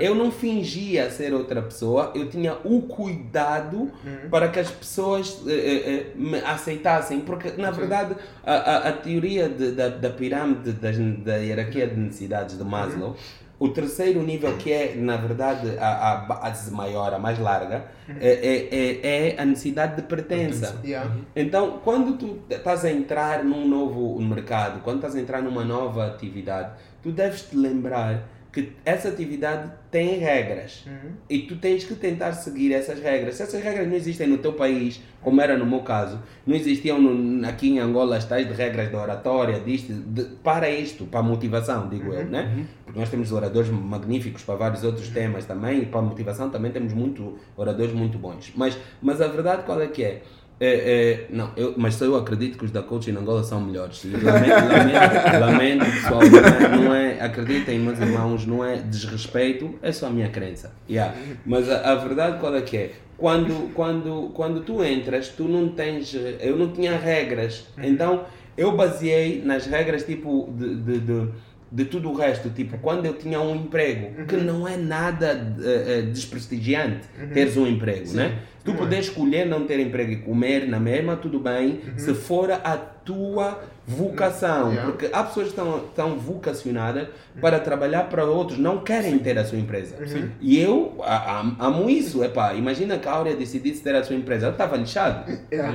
Eu 0.00 0.14
não 0.16 0.32
fingia 0.32 1.08
ser 1.10 1.32
outra 1.34 1.60
pessoa, 1.62 2.10
eu 2.14 2.28
tinha 2.28 2.54
o 2.64 2.82
cuidado 2.82 3.90
para 4.30 4.48
que 4.48 4.58
as 4.58 4.70
pessoas 4.70 5.42
eh, 5.46 5.52
eh, 5.52 5.90
eh, 5.92 6.12
me 6.16 6.38
aceitassem. 6.38 7.20
Porque, 7.20 7.52
na 7.60 7.70
verdade, 7.70 8.16
a, 8.44 8.52
a, 8.54 8.88
a 8.88 8.92
teoria 8.92 9.48
de- 9.48 9.72
da, 9.72 9.88
da 9.90 10.10
pirâmide 10.10 10.72
das, 10.72 10.96
da 11.22 11.36
hierarquia 11.36 11.86
de 11.86 11.94
necessidades 12.00 12.56
de 12.58 12.64
Maslow, 12.64 13.14
o 13.58 13.68
terceiro 13.68 14.22
nível, 14.22 14.54
que 14.58 14.70
é, 14.70 14.94
na 14.94 15.16
verdade, 15.16 15.78
a, 15.78 16.12
a 16.12 16.16
base 16.16 16.70
maior, 16.70 17.14
a 17.14 17.18
mais 17.18 17.38
larga, 17.38 17.86
é, 18.20 18.28
é, 18.28 18.68
é, 18.70 19.34
é 19.34 19.40
a 19.40 19.44
necessidade 19.46 19.96
de 19.96 20.02
pertença. 20.02 20.78
Yeah. 20.84 21.10
Então, 21.34 21.80
quando 21.82 22.18
tu 22.18 22.38
estás 22.50 22.84
a 22.84 22.90
entrar 22.90 23.42
num 23.42 23.66
novo 23.66 24.20
mercado, 24.20 24.80
quando 24.82 24.96
estás 24.96 25.16
a 25.16 25.20
entrar 25.20 25.42
numa 25.42 25.64
nova 25.64 26.06
atividade, 26.06 26.72
tu 27.02 27.10
deves 27.10 27.42
te 27.42 27.56
lembrar 27.56 28.24
que 28.56 28.72
essa 28.86 29.08
atividade 29.08 29.70
tem 29.90 30.18
regras 30.18 30.84
e 31.28 31.40
tu 31.40 31.56
tens 31.56 31.84
que 31.84 31.94
tentar 31.94 32.32
seguir 32.32 32.72
essas 32.72 32.98
regras. 33.00 33.34
Se 33.34 33.42
essas 33.42 33.62
regras 33.62 33.86
não 33.86 33.94
existem 33.94 34.26
no 34.26 34.38
teu 34.38 34.54
país, 34.54 35.02
como 35.20 35.42
era 35.42 35.58
no 35.58 35.66
meu 35.66 35.80
caso, 35.80 36.18
não 36.46 36.56
existiam 36.56 36.98
no- 36.98 37.46
aqui 37.46 37.68
em 37.68 37.78
Angola 37.78 38.16
as 38.16 38.24
tais 38.24 38.48
de 38.48 38.54
regras 38.54 38.88
de 38.88 38.96
oratória, 38.96 39.60
disto, 39.60 39.92
de- 39.92 40.24
para 40.42 40.70
isto, 40.70 41.04
para 41.04 41.20
a 41.20 41.22
motivação, 41.22 41.86
digo 41.90 42.14
eu, 42.14 42.24
né? 42.24 42.64
Porque 42.86 42.98
nós 42.98 43.10
temos 43.10 43.30
oradores 43.30 43.68
magníficos 43.70 44.42
para 44.42 44.54
vários 44.56 44.82
outros 44.84 45.08
temas 45.10 45.44
também, 45.44 45.82
e 45.82 45.86
para 45.86 46.00
a 46.00 46.02
motivação 46.02 46.48
também 46.48 46.72
temos 46.72 46.94
muito 46.94 47.38
oradores 47.58 47.92
muito 47.92 48.16
bons. 48.16 48.52
Mas, 48.56 48.78
mas 49.02 49.20
a 49.20 49.28
verdade 49.28 49.64
qual 49.64 49.82
é 49.82 49.86
que 49.86 50.02
é? 50.02 50.22
É, 50.58 50.68
é, 50.68 51.26
não, 51.28 51.50
eu, 51.54 51.74
mas 51.76 51.96
só 51.96 52.06
eu 52.06 52.16
acredito 52.16 52.56
que 52.56 52.64
os 52.64 52.70
da 52.70 52.82
coach 52.82 53.10
em 53.10 53.16
Angola 53.16 53.44
são 53.44 53.60
melhores. 53.60 54.02
Lamento, 54.04 55.38
lamento, 55.40 55.84
pessoal. 55.84 56.20
Não 56.20 56.38
é, 56.38 56.76
não 56.76 56.94
é- 56.94 57.20
acreditem, 57.20 57.78
meus 57.78 57.98
irmãos, 57.98 58.46
não 58.46 58.64
é 58.64 58.76
desrespeito, 58.76 59.74
é 59.82 59.92
só 59.92 60.06
a 60.06 60.10
minha 60.10 60.30
crença. 60.30 60.72
Yeah. 60.88 61.14
Mas 61.44 61.68
a, 61.70 61.92
a 61.92 61.94
verdade 61.96 62.38
qual 62.38 62.54
é 62.56 62.62
que 62.62 62.76
é? 62.76 62.92
Quando, 63.18 63.72
quando, 63.74 64.30
quando 64.34 64.60
tu 64.60 64.82
entras, 64.82 65.28
tu 65.28 65.44
não 65.44 65.68
tens. 65.68 66.14
Eu 66.40 66.56
não 66.56 66.72
tinha 66.72 66.96
regras. 66.96 67.66
Então 67.78 68.24
eu 68.56 68.72
baseei 68.72 69.42
nas 69.44 69.66
regras 69.66 70.04
tipo 70.04 70.50
de, 70.56 70.74
de, 70.76 71.00
de, 71.00 71.28
de 71.70 71.84
tudo 71.84 72.10
o 72.10 72.14
resto. 72.14 72.48
Tipo, 72.50 72.78
quando 72.78 73.06
eu 73.06 73.14
tinha 73.14 73.40
um 73.40 73.54
emprego, 73.56 74.24
que 74.26 74.36
não 74.36 74.66
é 74.66 74.76
nada 74.76 75.54
eh, 75.62 76.02
desprestigiante 76.02 77.06
teres 77.34 77.56
um 77.56 77.66
emprego, 77.66 78.12
né? 78.12 78.38
Tu 78.64 78.72
podes 78.74 79.06
escolher 79.06 79.46
não 79.46 79.64
ter 79.66 79.78
emprego 79.78 80.10
e 80.12 80.16
comer 80.16 80.66
na 80.66 80.80
mesma, 80.80 81.16
tudo 81.16 81.38
bem, 81.38 81.80
se 81.96 82.12
for 82.14 82.50
a 82.50 82.76
tua 82.76 83.62
vocação. 83.86 84.70
Yeah. 84.72 84.90
Porque 84.90 85.08
há 85.12 85.22
pessoas 85.22 85.46
que 85.46 85.52
estão, 85.52 85.78
estão 85.78 86.18
vocacionadas 86.18 87.08
para 87.40 87.58
trabalhar 87.60 88.04
para 88.08 88.24
outros, 88.24 88.58
não 88.58 88.78
querem 88.78 89.18
ter 89.18 89.38
a 89.38 89.44
sua 89.44 89.58
empresa. 89.58 89.96
E 90.40 90.58
eu 90.60 90.96
a- 91.02 91.40
am- 91.40 91.56
amo 91.60 91.90
isso. 91.90 92.24
Epá, 92.24 92.54
imagina 92.54 92.98
que 92.98 93.06
a 93.06 93.12
Áurea 93.12 93.36
decidisse 93.36 93.82
ter 93.82 93.94
a 93.94 94.02
sua 94.02 94.16
empresa. 94.16 94.46
Eu 94.46 94.52
estava 94.52 94.76
lixado. 94.76 95.24
Yeah. 95.52 95.72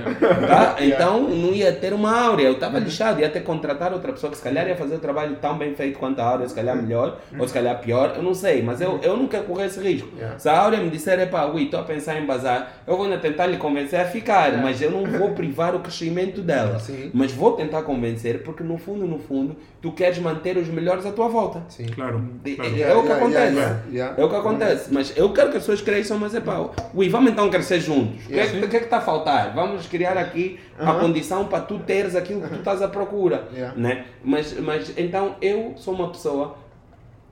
Tá? 0.48 0.76
Então 0.84 1.30
não 1.30 1.54
ia 1.54 1.72
ter 1.72 1.94
uma 1.94 2.12
Áurea, 2.26 2.48
eu 2.48 2.54
estava 2.54 2.78
lixado, 2.78 3.20
ia 3.22 3.30
ter 3.30 3.40
que 3.40 3.46
contratar 3.46 3.94
outra 3.94 4.12
pessoa 4.12 4.30
que 4.30 4.38
se 4.38 4.44
calhar 4.44 4.68
ia 4.68 4.76
fazer 4.76 4.96
o 4.96 5.00
trabalho 5.00 5.38
tão 5.42 5.58
bem 5.58 5.74
feito 5.76 5.98
quanto 5.98 6.20
a 6.20 6.26
Áurea, 6.26 6.48
se 6.48 6.54
calhar 6.54 6.76
melhor, 6.76 7.18
ou 7.40 7.48
se 7.48 7.54
calhar 7.54 7.80
pior, 7.80 8.14
eu 8.18 8.22
não 8.24 8.34
sei, 8.34 8.62
mas 8.62 8.82
eu, 8.82 9.00
eu 9.02 9.16
não 9.16 9.28
quero 9.28 9.46
correr 9.46 9.66
esse 9.68 9.80
risco. 9.80 10.10
Yeah. 10.18 10.38
Se 10.38 10.50
a 10.50 10.60
Áurea 10.60 10.80
me 10.80 10.90
disser, 10.90 11.20
epá, 11.20 11.46
ui, 11.46 11.64
estou 11.64 11.80
a 11.80 11.84
pensar 11.84 12.20
em 12.20 12.26
bazar, 12.26 12.74
eu 12.86 12.96
vou 12.98 13.06
ainda 13.06 13.18
tentar 13.18 13.48
lhe 13.48 13.58
convencer 13.58 14.00
a 14.02 14.06
ficar, 14.06 14.58
mas 14.62 14.82
eu 14.82 14.92
não 14.92 15.06
vou 15.06 15.32
privar 15.32 15.74
o 15.74 15.80
crescimento 15.80 16.42
dela. 16.42 16.78
Sim. 16.80 17.10
Mas 17.14 17.32
vou 17.32 17.54
tentar 17.54 17.82
convencer, 17.84 18.01
porque 18.44 18.64
no 18.64 18.78
fundo, 18.78 19.06
no 19.06 19.18
fundo, 19.20 19.56
tu 19.82 19.92
queres 19.92 20.18
manter 20.20 20.58
os 20.58 20.68
melhores 20.68 21.06
à 21.06 21.12
tua 21.12 21.28
volta. 21.28 21.64
Sim. 21.70 21.86
Claro. 21.88 22.24
É, 22.46 22.56
claro. 22.56 22.72
é 22.72 22.78
Yeah, 22.78 22.98
o 22.98 23.02
que 23.02 23.08
yeah, 23.08 23.16
acontece. 23.26 23.56
yeah, 23.56 23.84
yeah. 23.92 24.22
É 24.22 24.26
o 24.26 24.30
que 24.30 24.36
acontece. 24.36 24.94
Mas 24.94 25.18
eu 25.18 25.32
quero 25.34 25.52
que 25.52 25.58
as 25.58 25.64
pessoas 25.64 25.82
cresçam, 25.82 26.18
mas 26.20 26.34
é 26.36 26.40
pá, 26.40 26.70
ui, 26.94 27.10
vamos 27.10 27.32
então 27.32 27.50
crescer 27.50 27.80
juntos. 27.80 28.26
O 28.26 28.30
que, 28.30 28.40
é 28.40 28.48
que, 28.48 28.60
que 28.68 28.76
é 28.76 28.80
que 28.80 28.86
está 28.86 28.98
a 28.98 29.02
faltar? 29.02 29.54
Vamos 29.54 29.86
criar 29.88 30.18
aqui 30.18 30.60
a 30.78 30.90
Aham. 30.92 31.00
condição 31.00 31.46
para 31.46 31.62
tu 31.62 31.80
teres 31.80 32.16
aquilo 32.16 32.42
que 32.42 32.50
tu 32.50 32.56
estás 32.56 32.82
à 32.82 32.88
procura. 32.88 33.48
Yeah. 33.54 33.78
Né? 33.80 34.06
Mas, 34.24 34.54
mas 34.60 34.94
então 34.98 35.36
eu 35.42 35.74
sou 35.78 35.94
uma 35.94 36.10
pessoa 36.10 36.56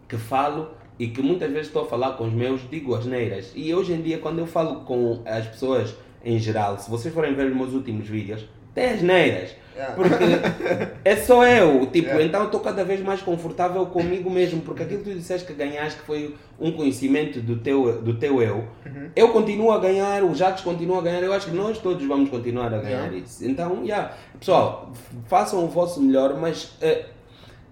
que 0.07 0.17
falo 0.17 0.71
e 0.97 1.07
que 1.07 1.21
muitas 1.21 1.49
vezes 1.49 1.67
estou 1.67 1.83
a 1.83 1.85
falar 1.85 2.11
com 2.13 2.25
os 2.25 2.33
meus, 2.33 2.61
digo 2.69 2.93
asneiras. 2.93 3.51
E 3.55 3.73
hoje 3.73 3.93
em 3.93 4.01
dia, 4.01 4.17
quando 4.17 4.39
eu 4.39 4.45
falo 4.47 4.81
com 4.81 5.21
as 5.25 5.47
pessoas 5.47 5.95
em 6.25 6.37
geral, 6.37 6.77
se 6.77 6.89
vocês 6.91 7.13
forem 7.13 7.33
ver 7.33 7.47
os 7.49 7.55
meus 7.55 7.73
últimos 7.73 8.07
vídeos, 8.07 8.45
tem 8.73 8.89
asneiras. 8.91 9.55
Yeah. 9.75 9.95
Porque 9.95 10.23
é 11.05 11.15
só 11.15 11.45
eu, 11.47 11.85
tipo, 11.85 12.07
Yeah. 12.09 12.25
então 12.25 12.41
eu 12.41 12.45
estou 12.47 12.59
cada 12.59 12.83
vez 12.83 12.99
mais 13.01 13.21
confortável 13.21 13.85
comigo 13.85 14.29
mesmo, 14.29 14.59
porque 14.61 14.83
aquilo 14.83 15.03
que 15.03 15.09
tu 15.11 15.15
disseste 15.15 15.47
que 15.47 15.53
ganhaste 15.53 15.99
que 16.01 16.05
foi 16.05 16.35
um 16.59 16.73
conhecimento 16.73 17.39
do 17.39 17.55
teu, 17.57 18.01
do 18.01 18.13
teu 18.15 18.41
eu, 18.41 18.67
Uhum. 18.85 19.09
eu 19.15 19.29
continuo 19.29 19.71
a 19.71 19.79
ganhar, 19.79 20.21
o 20.23 20.35
Jacques 20.35 20.65
continua 20.65 20.97
a 20.97 21.01
ganhar, 21.01 21.23
eu 21.23 21.31
acho 21.31 21.45
que 21.49 21.55
nós 21.55 21.77
todos 21.77 22.05
vamos 22.05 22.29
continuar 22.29 22.73
a 22.73 22.77
ganhar 22.79 23.03
Yeah. 23.05 23.17
isso. 23.17 23.45
Então, 23.45 23.81
yeah. 23.85 24.13
pessoal, 24.37 24.91
façam 25.27 25.63
o 25.63 25.67
vosso 25.69 26.01
melhor, 26.01 26.37
mas 26.37 26.75
eh, 26.81 27.05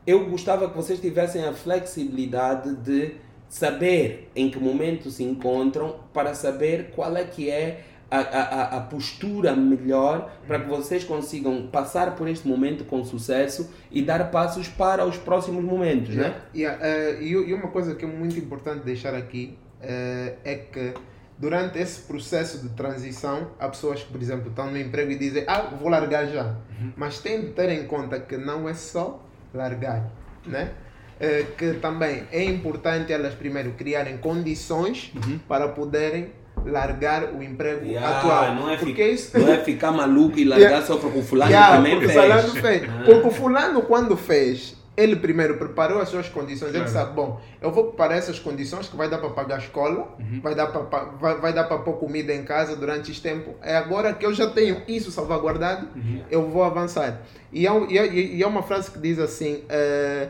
eu 0.05 0.29
gostava 0.29 0.69
que 0.69 0.77
vocês 0.77 1.01
tivessem 1.01 1.43
a 1.43 1.51
flexibilidade 1.51 2.73
de 2.77 3.15
saber 3.49 4.29
em 4.33 4.49
que 4.49 4.57
momento 4.59 5.09
se 5.09 5.23
encontram 5.25 5.95
para 6.13 6.33
saber 6.33 6.91
qual 6.95 7.15
é 7.17 7.23
que 7.25 7.49
é 7.49 7.81
a, 8.09 8.17
a, 8.19 8.77
a- 8.77 8.81
postura 8.81 9.55
melhor 9.55 10.31
para 10.47 10.59
que 10.59 10.67
vocês 10.69 11.03
consigam 11.03 11.67
passar 11.67 12.15
por 12.15 12.27
este 12.27 12.47
momento 12.47 12.85
com 12.85 13.03
sucesso 13.03 13.69
e 13.91 14.01
dar 14.01 14.31
passos 14.31 14.67
para 14.67 15.05
os 15.05 15.17
próximos 15.17 15.63
momentos, 15.63 16.15
né? 16.15 16.35
Yeah, 16.55 16.79
eh, 16.85 17.17
e, 17.21 17.31
e 17.31 17.53
uma 17.53 17.67
coisa 17.69 17.95
que 17.95 18.05
é 18.05 18.07
muito 18.07 18.38
importante 18.39 18.84
deixar 18.85 19.13
aqui 19.13 19.57
eh, 19.81 20.35
é 20.45 20.55
que 20.55 20.93
durante 21.38 21.77
esse 21.79 22.01
processo 22.01 22.59
de 22.63 22.69
transição, 22.69 23.51
há 23.59 23.67
pessoas 23.67 24.01
que, 24.03 24.11
por 24.11 24.21
exemplo, 24.21 24.49
estão 24.49 24.71
no 24.71 24.77
emprego 24.79 25.11
e 25.11 25.17
dizem, 25.17 25.43
ah, 25.47 25.61
vou 25.79 25.89
largar 25.89 26.25
já. 26.27 26.55
Mas 26.95 27.19
tem 27.19 27.41
de 27.41 27.47
ter 27.49 27.69
em 27.69 27.85
conta 27.88 28.19
que 28.19 28.38
não 28.38 28.67
é 28.69 28.73
só 28.73 29.23
largar, 29.53 30.09
né? 30.45 30.71
Eh, 31.19 31.45
que 31.57 31.73
também 31.73 32.23
é 32.31 32.43
importante 32.43 33.11
elas 33.11 33.34
primeiro 33.34 33.71
criarem 33.73 34.17
condições 34.17 35.11
para 35.47 35.67
poderem 35.67 36.31
largar 36.72 37.34
o 37.34 37.41
emprego 37.44 37.85
Yeah, 37.85 38.18
atual. 38.19 38.56
não, 38.56 38.69
é 38.69 38.77
porque 38.77 38.94
fi- 39.03 39.14
isso 39.14 39.38
não 39.39 39.52
é 39.52 39.57
ficar 39.57 39.91
maluco 39.91 40.38
e 40.39 40.44
largar 40.45 40.65
Yeah. 40.65 40.85
só 40.85 40.98
porque 40.98 41.19
o 41.19 41.23
fulano 41.23 41.52
Yeah, 41.52 41.76
também 41.77 41.94
porque 41.99 42.07
fez. 42.14 42.22
fulano 42.22 42.49
fez. 42.61 42.84
Ah. 42.84 43.02
Porque 43.06 43.27
o 43.27 43.31
fulano, 43.31 43.81
quando 43.84 44.15
fez, 44.18 44.76
ele 44.95 45.15
primeiro 45.15 45.57
preparou 45.57 46.02
as 46.02 46.10
suas 46.10 46.27
condições. 46.27 46.69
Ele 46.73 46.80
Claro. 46.85 46.91
sabe, 46.91 47.14
bom, 47.15 47.39
eu 47.61 47.72
vou 47.72 47.85
preparar 47.85 48.18
essas 48.18 48.39
condições 48.39 48.88
que 48.89 48.95
vai 48.98 49.07
dar 49.07 49.19
para 49.19 49.30
pagar 49.30 49.56
a 49.56 49.60
escola, 49.60 50.07
Uhum. 50.19 50.39
vai 50.41 50.56
dar 50.56 50.68
para 50.68 50.81
vai, 51.19 51.35
vai 51.39 51.53
dar 51.53 51.65
para 51.65 51.77
pôr 51.77 51.94
comida 51.98 52.34
em 52.34 52.44
casa 52.44 52.76
durante 52.76 53.11
este 53.11 53.22
tempo. 53.22 53.53
É 53.61 53.76
agora 53.77 54.11
que 54.14 54.26
eu 54.26 54.34
já 54.34 54.48
tenho 54.49 54.81
isso 54.88 55.11
salvaguardado, 55.11 55.88
Uhum. 55.95 56.22
eu 56.31 56.49
vou 56.49 56.64
avançar. 56.64 57.22
E 57.53 57.68
é, 57.68 57.72
um- 57.72 57.88
e 57.89 57.98
é, 57.98 58.07
e 58.14 58.41
é 58.41 58.48
uma 58.48 58.64
frase 58.64 58.89
que 58.89 58.98
diz 58.99 59.19
assim, 59.19 59.64
eh, 59.69 60.30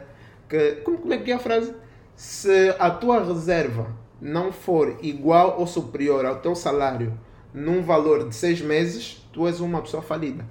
que, 0.49 0.71
como, 0.83 0.97
como 0.97 1.13
é 1.13 1.17
que 1.17 1.31
é 1.31 1.35
a 1.35 1.39
frase? 1.39 1.73
Se 2.15 2.75
a 2.79 2.89
tua 2.89 3.23
reserva 3.23 3.87
não 4.21 4.51
for 4.51 4.97
igual 5.01 5.59
ou 5.59 5.67
superior 5.67 6.25
ao 6.25 6.37
teu 6.37 6.55
salário 6.55 7.13
num 7.53 7.81
valor 7.81 8.27
de 8.27 8.35
seis 8.35 8.61
meses, 8.61 9.23
tu 9.31 9.47
és 9.47 9.59
uma 9.59 9.81
pessoa 9.81 10.03
falida. 10.03 10.45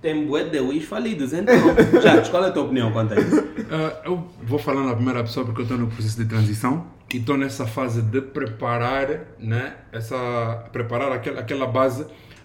Tem 0.00 0.26
bué 0.26 0.44
de 0.44 0.58
Wish 0.58 0.86
falidos, 0.86 1.32
então. 1.32 1.54
Jacques, 2.02 2.28
qual 2.28 2.44
é 2.44 2.48
a 2.48 2.50
tua 2.50 2.64
opinião 2.64 2.90
quanto 2.92 3.14
a 3.14 3.20
isso? 3.20 3.52
Ah, 3.74 4.02
eu 4.04 4.28
vou 4.42 4.58
falar 4.58 4.82
na 4.82 4.94
primeira 4.94 5.22
pessoa 5.22 5.46
porque 5.46 5.62
eu 5.62 5.62
estou 5.62 5.78
no 5.78 5.86
processo 5.86 6.18
de 6.18 6.26
transição 6.26 6.86
e 7.10 7.16
estou 7.16 7.38
nessa 7.38 7.66
fase 7.66 8.02
de 8.02 8.20
preparar, 8.20 9.20
né, 9.38 9.76
essa, 9.90 10.68
preparar 10.70 11.10
aquela, 11.10 11.40
aquela 11.40 11.66
base 11.66 12.04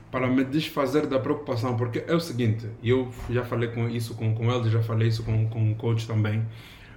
para 0.09 0.27
me 0.27 0.45
desfazer 0.45 1.05
da 1.05 1.19
preocupação, 1.19 1.75
porque 1.75 2.03
é 2.07 2.15
o 2.15 2.19
seguinte, 2.19 2.65
e 2.81 2.89
eu 2.89 3.11
já 3.29 3.43
falei 3.43 3.69
com 3.69 3.89
isso 3.89 4.15
com, 4.15 4.33
com 4.33 4.49
ele, 4.49 4.69
já 4.69 4.81
falei 4.81 5.09
isso 5.09 5.23
com, 5.23 5.49
com 5.49 5.71
o 5.71 5.75
coach 5.75 6.07
também, 6.07 6.45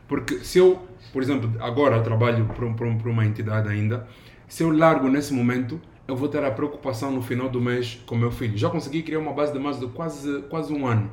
porque 0.06 0.38
se 0.44 0.58
eu, 0.58 0.80
por 1.12 1.22
exemplo, 1.22 1.50
agora 1.60 1.96
eu 1.96 2.02
trabalho 2.02 2.44
para 2.46 2.64
um- 2.64 2.74
um- 2.96 3.10
uma 3.10 3.24
entidade 3.26 3.68
ainda, 3.68 4.06
se 4.48 4.62
eu 4.62 4.70
largo 4.70 5.08
nesse 5.08 5.32
momento, 5.32 5.80
eu 6.08 6.16
vou 6.16 6.28
ter 6.28 6.42
a 6.44 6.50
preocupação 6.50 7.12
no 7.12 7.22
final 7.22 7.48
do 7.48 7.60
mês 7.60 8.02
com 8.06 8.16
meu 8.16 8.30
filho. 8.32 8.56
Já 8.58 8.68
consegui 8.68 9.02
criar 9.02 9.18
uma 9.20 9.32
base 9.32 9.52
de 9.52 9.58
mais 9.58 9.78
de 9.78 9.86
quase, 9.88 10.42
quase 10.50 10.72
um 10.72 10.86
ano 10.86 11.10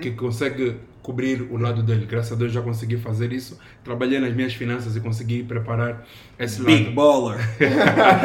que 0.00 0.10
consegue 0.10 0.76
cobrir 1.02 1.40
o 1.50 1.56
lado 1.56 1.82
dele. 1.82 2.04
Graças 2.04 2.32
a 2.32 2.34
Deus 2.34 2.52
já 2.52 2.60
consegui 2.60 2.96
fazer 2.98 3.32
isso. 3.32 3.58
Trabalhei 3.82 4.18
nas 4.18 4.34
minhas 4.34 4.52
finanças 4.52 4.96
e 4.96 5.00
consegui 5.00 5.42
preparar 5.44 6.04
esse 6.38 6.62
Big 6.62 6.84
lado. 6.84 6.94
baller. 6.94 7.38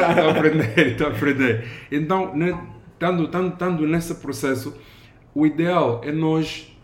Estou 0.10 0.28
a 0.28 0.32
aprender, 0.32 0.88
estou 0.88 1.08
a 1.08 1.10
aprender. 1.12 1.66
Então, 1.92 2.36
né, 2.36 2.58
estando, 2.94 3.24
estando, 3.26 3.54
estando 3.54 3.88
nesse 3.88 4.16
processo, 4.16 4.76
o 5.34 5.46
ideal 5.46 6.02
é 6.04 6.12
nós. 6.12 6.76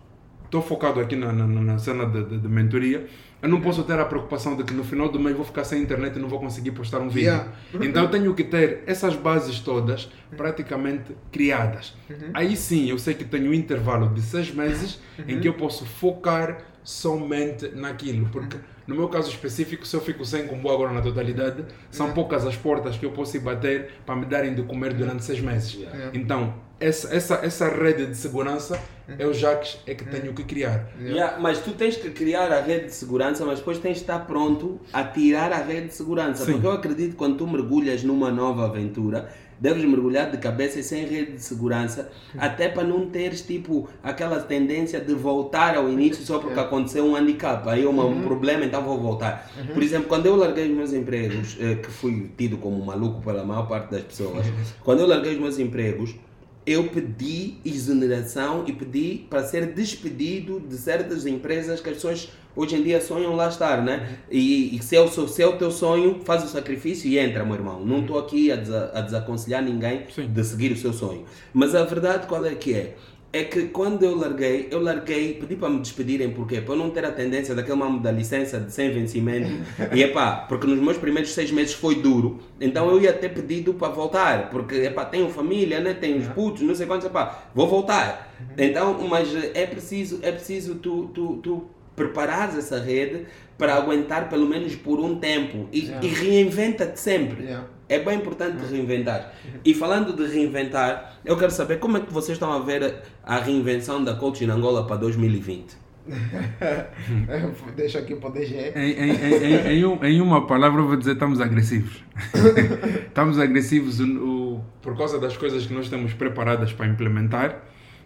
Estou 0.45 0.61
focado 0.61 0.99
aqui 0.99 1.15
na, 1.15 1.31
na, 1.33 1.47
na 1.47 1.77
cena 1.79 2.05
de, 2.05 2.23
de, 2.25 2.37
de 2.37 2.47
mentoria. 2.47 3.07
Eu 3.41 3.49
não 3.49 3.59
posso 3.59 3.83
ter 3.83 3.99
a 3.99 4.05
preocupação 4.05 4.55
de 4.55 4.63
que 4.63 4.73
no 4.73 4.83
final 4.83 5.09
do 5.09 5.19
mês 5.19 5.35
vou 5.35 5.45
ficar 5.45 5.63
sem 5.63 5.81
internet 5.81 6.15
e 6.15 6.19
não 6.19 6.29
vou 6.29 6.39
conseguir 6.39 6.71
postar 6.71 6.99
um 6.99 7.09
vídeo. 7.09 7.29
Yeah. 7.29 7.51
Então 7.81 8.03
eu 8.03 8.09
tenho 8.09 8.33
que 8.35 8.43
ter 8.43 8.83
essas 8.85 9.15
bases 9.15 9.59
todas 9.59 10.09
praticamente 10.37 11.15
criadas. 11.31 11.95
Aí 12.33 12.55
sim 12.55 12.89
eu 12.89 12.99
sei 12.99 13.13
que 13.13 13.25
tenho 13.25 13.49
um 13.49 13.53
intervalo 13.53 14.09
de 14.09 14.21
seis 14.21 14.53
meses 14.53 14.99
em 15.27 15.39
que 15.39 15.47
eu 15.47 15.53
posso 15.53 15.85
focar 15.85 16.59
somente 16.83 17.69
naquilo. 17.69 18.29
Porque 18.29 18.57
no 18.85 18.95
meu 18.95 19.07
caso 19.07 19.29
específico, 19.29 19.87
se 19.87 19.95
eu 19.95 20.01
fico 20.01 20.25
sem 20.25 20.45
combo 20.47 20.69
agora 20.69 20.91
na 20.91 21.01
totalidade, 21.01 21.65
são 21.89 22.11
poucas 22.11 22.45
as 22.45 22.55
portas 22.55 22.97
que 22.97 23.05
eu 23.05 23.11
posso 23.11 23.37
ir 23.37 23.39
bater 23.39 23.91
para 24.05 24.15
me 24.15 24.25
darem 24.25 24.53
de 24.53 24.63
comer 24.63 24.93
durante 24.93 25.23
seis 25.23 25.39
meses. 25.39 25.79
Então, 26.13 26.53
essa, 26.81 27.15
essa, 27.15 27.35
essa 27.43 27.69
rede 27.69 28.07
de 28.07 28.17
segurança 28.17 28.79
é 29.17 29.25
o 29.25 29.33
Jacques 29.33 29.77
é 29.85 29.93
que 29.93 30.05
tenho 30.05 30.33
que 30.33 30.43
criar. 30.43 30.87
Yeah, 30.99 31.39
mas 31.39 31.59
tu 31.59 31.71
tens 31.73 31.95
que 31.95 32.09
criar 32.11 32.51
a 32.51 32.61
rede 32.61 32.85
de 32.85 32.93
segurança, 32.93 33.45
mas 33.45 33.59
depois 33.59 33.77
tens 33.79 33.95
de 33.97 34.01
estar 34.01 34.19
pronto 34.25 34.79
a 34.91 35.03
tirar 35.03 35.51
a 35.53 35.57
rede 35.63 35.87
de 35.87 35.93
segurança. 35.93 36.45
Sim. 36.45 36.53
Porque 36.53 36.67
eu 36.67 36.71
acredito 36.71 37.11
que 37.11 37.15
quando 37.17 37.37
tu 37.37 37.47
mergulhas 37.47 38.03
numa 38.03 38.31
nova 38.31 38.65
aventura, 38.65 39.29
deves 39.59 39.83
mergulhar 39.85 40.31
de 40.31 40.37
cabeça 40.37 40.79
e 40.79 40.83
sem 40.83 41.05
rede 41.05 41.33
de 41.33 41.43
segurança, 41.43 42.09
até 42.37 42.67
para 42.67 42.83
não 42.83 43.07
teres 43.11 43.41
tipo 43.43 43.87
aquela 44.01 44.39
tendência 44.39 44.99
de 44.99 45.13
voltar 45.13 45.75
ao 45.77 45.87
início 45.87 46.23
só 46.25 46.39
porque 46.39 46.59
aconteceu 46.59 47.05
um 47.05 47.15
handicap. 47.15 47.67
Aí 47.69 47.83
é 47.83 47.87
uma- 47.87 48.05
um 48.05 48.23
problema, 48.23 48.65
então 48.65 48.81
vou 48.81 48.97
voltar. 48.99 49.51
Por 49.73 49.83
exemplo, 49.83 50.07
quando 50.07 50.25
eu 50.25 50.35
larguei 50.35 50.67
os 50.71 50.75
meus 50.75 50.93
empregos, 50.93 51.57
eh, 51.59 51.75
que 51.75 51.91
fui 51.91 52.31
tido 52.35 52.57
como 52.57 52.83
maluco 52.83 53.21
pela 53.21 53.43
maior 53.43 53.67
parte 53.67 53.91
das 53.91 54.01
pessoas, 54.01 54.45
quando 54.83 55.01
eu 55.01 55.05
larguei 55.07 55.33
os 55.35 55.39
meus 55.39 55.59
empregos, 55.59 56.15
eu 56.65 56.87
pedi 56.89 57.55
exoneração 57.65 58.63
e 58.67 58.71
pedi 58.73 59.25
para 59.29 59.43
ser 59.43 59.67
despedido 59.73 60.59
de 60.59 60.77
certas 60.77 61.25
empresas 61.25 61.81
que 61.81 61.89
as 61.89 61.95
pessoas 61.95 62.29
hoje 62.55 62.75
em 62.75 62.83
dia 62.83 63.01
sonham 63.01 63.35
lá 63.35 63.47
estar, 63.47 63.81
né? 63.83 64.17
E, 64.29 64.75
e 64.75 64.83
se, 64.83 64.95
é 64.95 65.01
o, 65.01 65.07
seu- 65.07 65.27
se 65.27 65.41
é 65.41 65.47
o 65.47 65.57
teu 65.57 65.71
sonho, 65.71 66.19
faz 66.23 66.43
o 66.43 66.47
sacrifício 66.47 67.09
e 67.09 67.17
entra, 67.17 67.43
meu 67.45 67.55
irmão. 67.55 67.83
Não 67.85 68.01
estou 68.01 68.19
aqui 68.19 68.51
a, 68.51 68.55
desa- 68.57 68.91
a 68.93 69.01
desaconselhar 69.01 69.63
ninguém 69.63 70.05
Sim. 70.13 70.27
de 70.31 70.43
seguir 70.43 70.71
o 70.71 70.77
seu 70.77 70.93
sonho. 70.93 71.25
Mas 71.53 71.73
a 71.73 71.83
verdade 71.83 72.27
qual 72.27 72.45
é 72.45 72.53
que 72.53 72.73
é? 72.73 72.95
É 73.33 73.45
que 73.45 73.67
quando 73.67 74.03
eu 74.03 74.17
larguei, 74.17 74.67
eu 74.69 74.81
larguei, 74.81 75.35
pedi 75.35 75.55
para 75.55 75.69
me 75.69 75.79
despedirem, 75.79 76.31
porquê? 76.31 76.59
Para 76.59 76.73
eu 76.73 76.77
não 76.77 76.89
ter 76.89 77.05
a 77.05 77.11
tendência 77.11 77.55
daquele 77.55 77.77
mamo 77.77 78.01
da 78.01 78.11
licença 78.11 78.59
de 78.59 78.71
sem 78.73 78.91
vencimento. 78.91 79.49
e 79.93 80.03
epá, 80.03 80.45
porque 80.49 80.67
nos 80.67 80.79
meus 80.79 80.97
primeiros 80.97 81.33
seis 81.33 81.49
meses 81.49 81.73
foi 81.73 81.95
duro, 81.95 82.41
então 82.59 82.89
eu 82.89 83.01
ia 83.01 83.13
ter 83.13 83.29
pedido 83.29 83.73
para 83.73 83.87
voltar, 83.87 84.49
porque 84.49 84.75
epá, 84.75 85.05
tenho 85.05 85.29
família, 85.29 85.79
né? 85.79 85.93
tenho 85.93 86.17
os 86.17 86.27
putos, 86.27 86.61
não 86.61 86.75
sei 86.75 86.85
quantos, 86.85 87.07
epá, 87.07 87.45
vou 87.55 87.67
voltar. 87.69 88.33
Então, 88.57 88.97
mas 89.07 89.33
é 89.53 89.65
preciso, 89.65 90.19
é 90.21 90.31
preciso 90.31 90.75
tu, 90.75 91.09
tu, 91.13 91.37
tu 91.37 91.67
preparares 91.95 92.57
essa 92.57 92.79
rede 92.79 93.25
para 93.57 93.75
aguentar 93.75 94.27
pelo 94.27 94.47
menos 94.47 94.75
por 94.75 94.99
um 94.99 95.19
tempo 95.19 95.67
e, 95.71 95.91
e 96.01 96.07
reinventa-te 96.07 96.99
sempre. 96.99 97.43
Yeah. 97.43 97.67
É 97.91 97.99
bem 97.99 98.17
importante 98.19 98.57
reinventar. 98.71 99.33
E 99.65 99.73
falando 99.73 100.13
de 100.15 100.25
reinventar, 100.33 101.15
eu 101.25 101.35
quero 101.37 101.51
saber 101.51 101.77
como 101.79 101.97
é 101.97 101.99
que 101.99 102.13
vocês 102.13 102.35
estão 102.37 102.51
a 102.53 102.59
ver 102.59 103.01
a 103.23 103.37
reinvenção 103.37 104.01
da 104.03 104.15
coach 104.15 104.43
em 104.45 104.49
Angola 104.49 104.87
para 104.87 104.95
2020. 104.95 105.75
Deixa 107.75 107.99
aqui 107.99 108.15
para 108.15 108.29
o 108.29 108.31
DG. 108.31 108.71
Em, 108.75 108.91
em, 108.91 109.77
em, 109.79 109.85
um- 109.85 110.03
em 110.03 110.21
uma 110.21 110.47
palavra, 110.47 110.81
eu 110.81 110.87
vou 110.87 110.95
dizer: 110.97 111.13
estamos 111.13 111.39
agressivos. 111.41 112.03
estamos 113.07 113.37
agressivos 113.39 113.99
o- 113.99 114.05
o- 114.05 114.65
por 114.81 114.97
causa 114.97 115.19
das 115.19 115.35
coisas 115.37 115.65
que 115.65 115.73
nós 115.73 115.89
temos 115.89 116.13
preparadas 116.13 116.73
para 116.73 116.87
implementar 116.87 117.61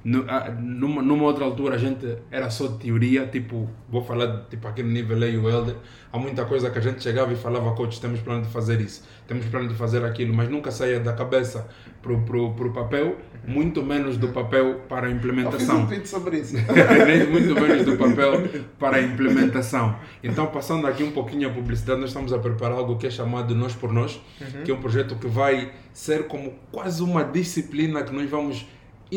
no- 0.06 0.24
ah, 0.30 0.50
numa, 0.58 1.02
numa 1.02 1.24
outra 1.24 1.44
altura 1.44 1.76
a 1.76 1.78
gente 1.78 2.06
era 2.32 2.50
só 2.50 2.68
teoria, 2.70 3.26
tipo, 3.28 3.68
vou 3.90 4.02
falar 4.04 4.46
tipo 4.50 4.66
aquele 4.68 4.88
nível 4.90 5.22
aí, 5.22 5.36
o 5.38 5.50
Elder, 5.50 5.76
há 6.14 6.18
muita 6.18 6.46
coisa 6.46 6.70
que 6.70 6.78
a 6.78 6.82
gente 6.82 7.04
chegava 7.04 7.34
e 7.34 7.36
falava, 7.36 7.74
coach, 7.74 8.00
temos 8.00 8.22
plano 8.22 8.44
de 8.44 8.50
fazer 8.50 8.80
isso, 8.80 9.04
temos 9.28 9.46
plano 9.48 9.68
de 9.68 9.74
fazer 9.76 10.06
aquilo, 10.06 10.34
mas 10.34 10.48
nunca 10.50 10.70
saía 10.72 11.00
da 11.00 11.12
cabeça 11.12 11.68
pro, 12.02 12.22
pro, 12.22 12.54
pro 12.54 12.72
papel, 12.72 13.18
muito 13.48 13.82
menos 13.84 14.16
do 14.18 14.28
papel 14.30 14.82
para 14.88 15.08
a 15.08 15.10
Eu 15.10 15.16
fiz 15.16 15.26
implementação. 15.26 15.82
um 15.82 15.88
tweet 15.88 16.08
sobre 16.08 16.38
isso. 16.38 16.56
Muito 17.30 17.54
menos 17.62 17.86
do 17.86 17.96
papel 17.98 18.44
para 18.80 18.98
a 18.98 19.02
implementação. 19.02 19.96
Então, 20.24 20.48
passando 20.48 20.88
aqui 20.88 21.04
um 21.04 21.12
pouquinho 21.12 21.50
a 21.50 21.52
publicidade, 21.52 22.00
nós 22.00 22.10
estamos 22.10 22.32
a 22.34 22.40
preparar 22.40 22.78
algo 22.78 22.98
que 22.98 23.08
é 23.08 23.10
chamado 23.10 23.54
Nós 23.56 23.74
por 23.76 23.92
Nós, 23.92 24.20
que 24.64 24.72
é 24.72 24.74
um 24.74 24.80
projeto 24.80 25.16
que 25.16 25.28
vai 25.28 25.72
ser 25.94 26.28
como 26.28 26.54
quase 26.72 27.02
uma 27.04 27.24
disciplina 27.24 28.04
que 28.04 28.14
nós 28.14 28.30
vamos 28.30 28.66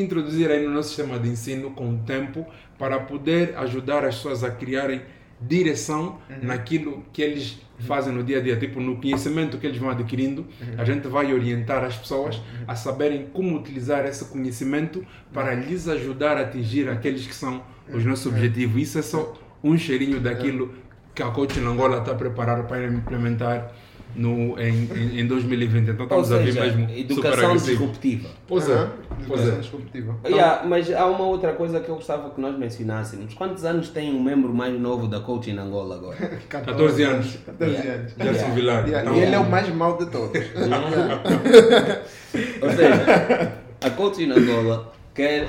introduzir 0.01 0.51
aí 0.51 0.65
no 0.65 0.73
nosso 0.73 0.89
sistema 0.89 1.19
de 1.19 1.29
ensino 1.29 1.70
com 1.70 1.91
o 1.91 1.99
tempo 1.99 2.47
para 2.79 2.99
poder 3.01 3.57
ajudar 3.57 4.05
as 4.05 4.16
pessoas 4.16 4.45
a 4.45 4.51
criarem 4.51 5.03
direção 5.41 6.19
naquilo 6.43 7.05
que 7.12 7.23
eles 7.23 7.61
fazem 7.81 8.12
no 8.12 8.25
dia 8.25 8.39
a 8.39 8.41
dia, 8.41 8.57
tipo 8.57 8.81
no 8.81 8.97
conhecimento 8.97 9.57
que 9.57 9.66
eles 9.66 9.79
vão 9.79 9.91
adquirindo, 9.91 10.45
a 10.77 10.85
gente 10.85 11.07
vai 11.07 11.33
orientar 11.33 11.85
as 11.85 11.97
pessoas 11.97 12.41
a 12.66 12.75
saberem 12.75 13.29
como 13.33 13.57
utilizar 13.57 14.05
esse 14.05 14.25
conhecimento 14.25 15.07
para 15.33 15.55
lhes 15.55 15.87
ajudar 15.87 16.37
a 16.37 16.41
atingir 16.41 16.89
aqueles 16.89 17.27
que 17.27 17.35
são 17.35 17.62
os 17.93 18.05
nossos 18.05 18.27
objetivos. 18.27 18.83
Isso 18.83 18.99
é 18.99 19.03
só 19.03 19.35
um 19.62 19.79
cheirinho 19.79 20.20
daquilo 20.20 20.75
que 21.15 21.23
a 21.23 21.31
Coaching 21.31 21.65
Angola 21.65 21.99
está 21.99 22.15
preparada 22.15 22.65
para 22.65 22.87
implementar 22.87 23.73
no, 24.17 24.59
em, 24.59 24.89
em, 24.95 25.21
em 25.21 25.27
2020. 25.27 25.89
Então 25.91 26.07
Ou 26.11 26.23
estamos 26.23 26.33
a 26.33 26.39
vir 26.39 26.53
seja, 26.53 26.65
mesmo 26.77 26.91
educação 26.97 27.57
disruptiva. 27.57 28.29
Pois 28.47 28.69
é, 28.69 28.73
Aham. 28.75 28.91
pois 29.27 29.41
Educação 29.41 29.57
é. 29.57 29.61
disruptiva. 29.61 30.17
Yeah, 30.27 30.65
mas 30.67 30.91
há 30.93 31.07
uma 31.07 31.25
outra 31.25 31.53
coisa 31.53 31.81
que 31.81 31.89
eu 31.89 31.95
gostava 31.97 32.31
que 32.31 32.41
nós 32.41 32.57
mencionássemos. 32.59 33.35
Quantos 33.35 33.65
anos 33.65 33.89
tem 33.91 34.13
um 34.15 34.23
membro 34.23 34.53
mais 34.53 34.79
novo 34.81 35.07
da 35.07 35.21
Coaching 35.21 35.57
Angola 35.59 35.97
agora? 35.97 36.17
14 36.49 37.03
anos. 37.03 37.39
14 37.47 37.73
Yeah. 37.75 38.01
anos. 38.01 38.13
Gerson 38.19 38.55
Vilar. 38.55 38.89
Yeah, 38.89 39.09
Então, 39.11 39.21
E 39.21 39.25
ele 39.25 39.35
é 39.35 39.39
o 39.39 39.49
mais 39.51 39.69
mau 39.75 39.97
de 39.99 40.07
todos. 40.11 40.41
Ou 42.63 42.71
seja, 42.71 43.53
a 43.83 43.91
Coaching 43.91 44.31
Angola 44.31 44.93
quer 45.15 45.49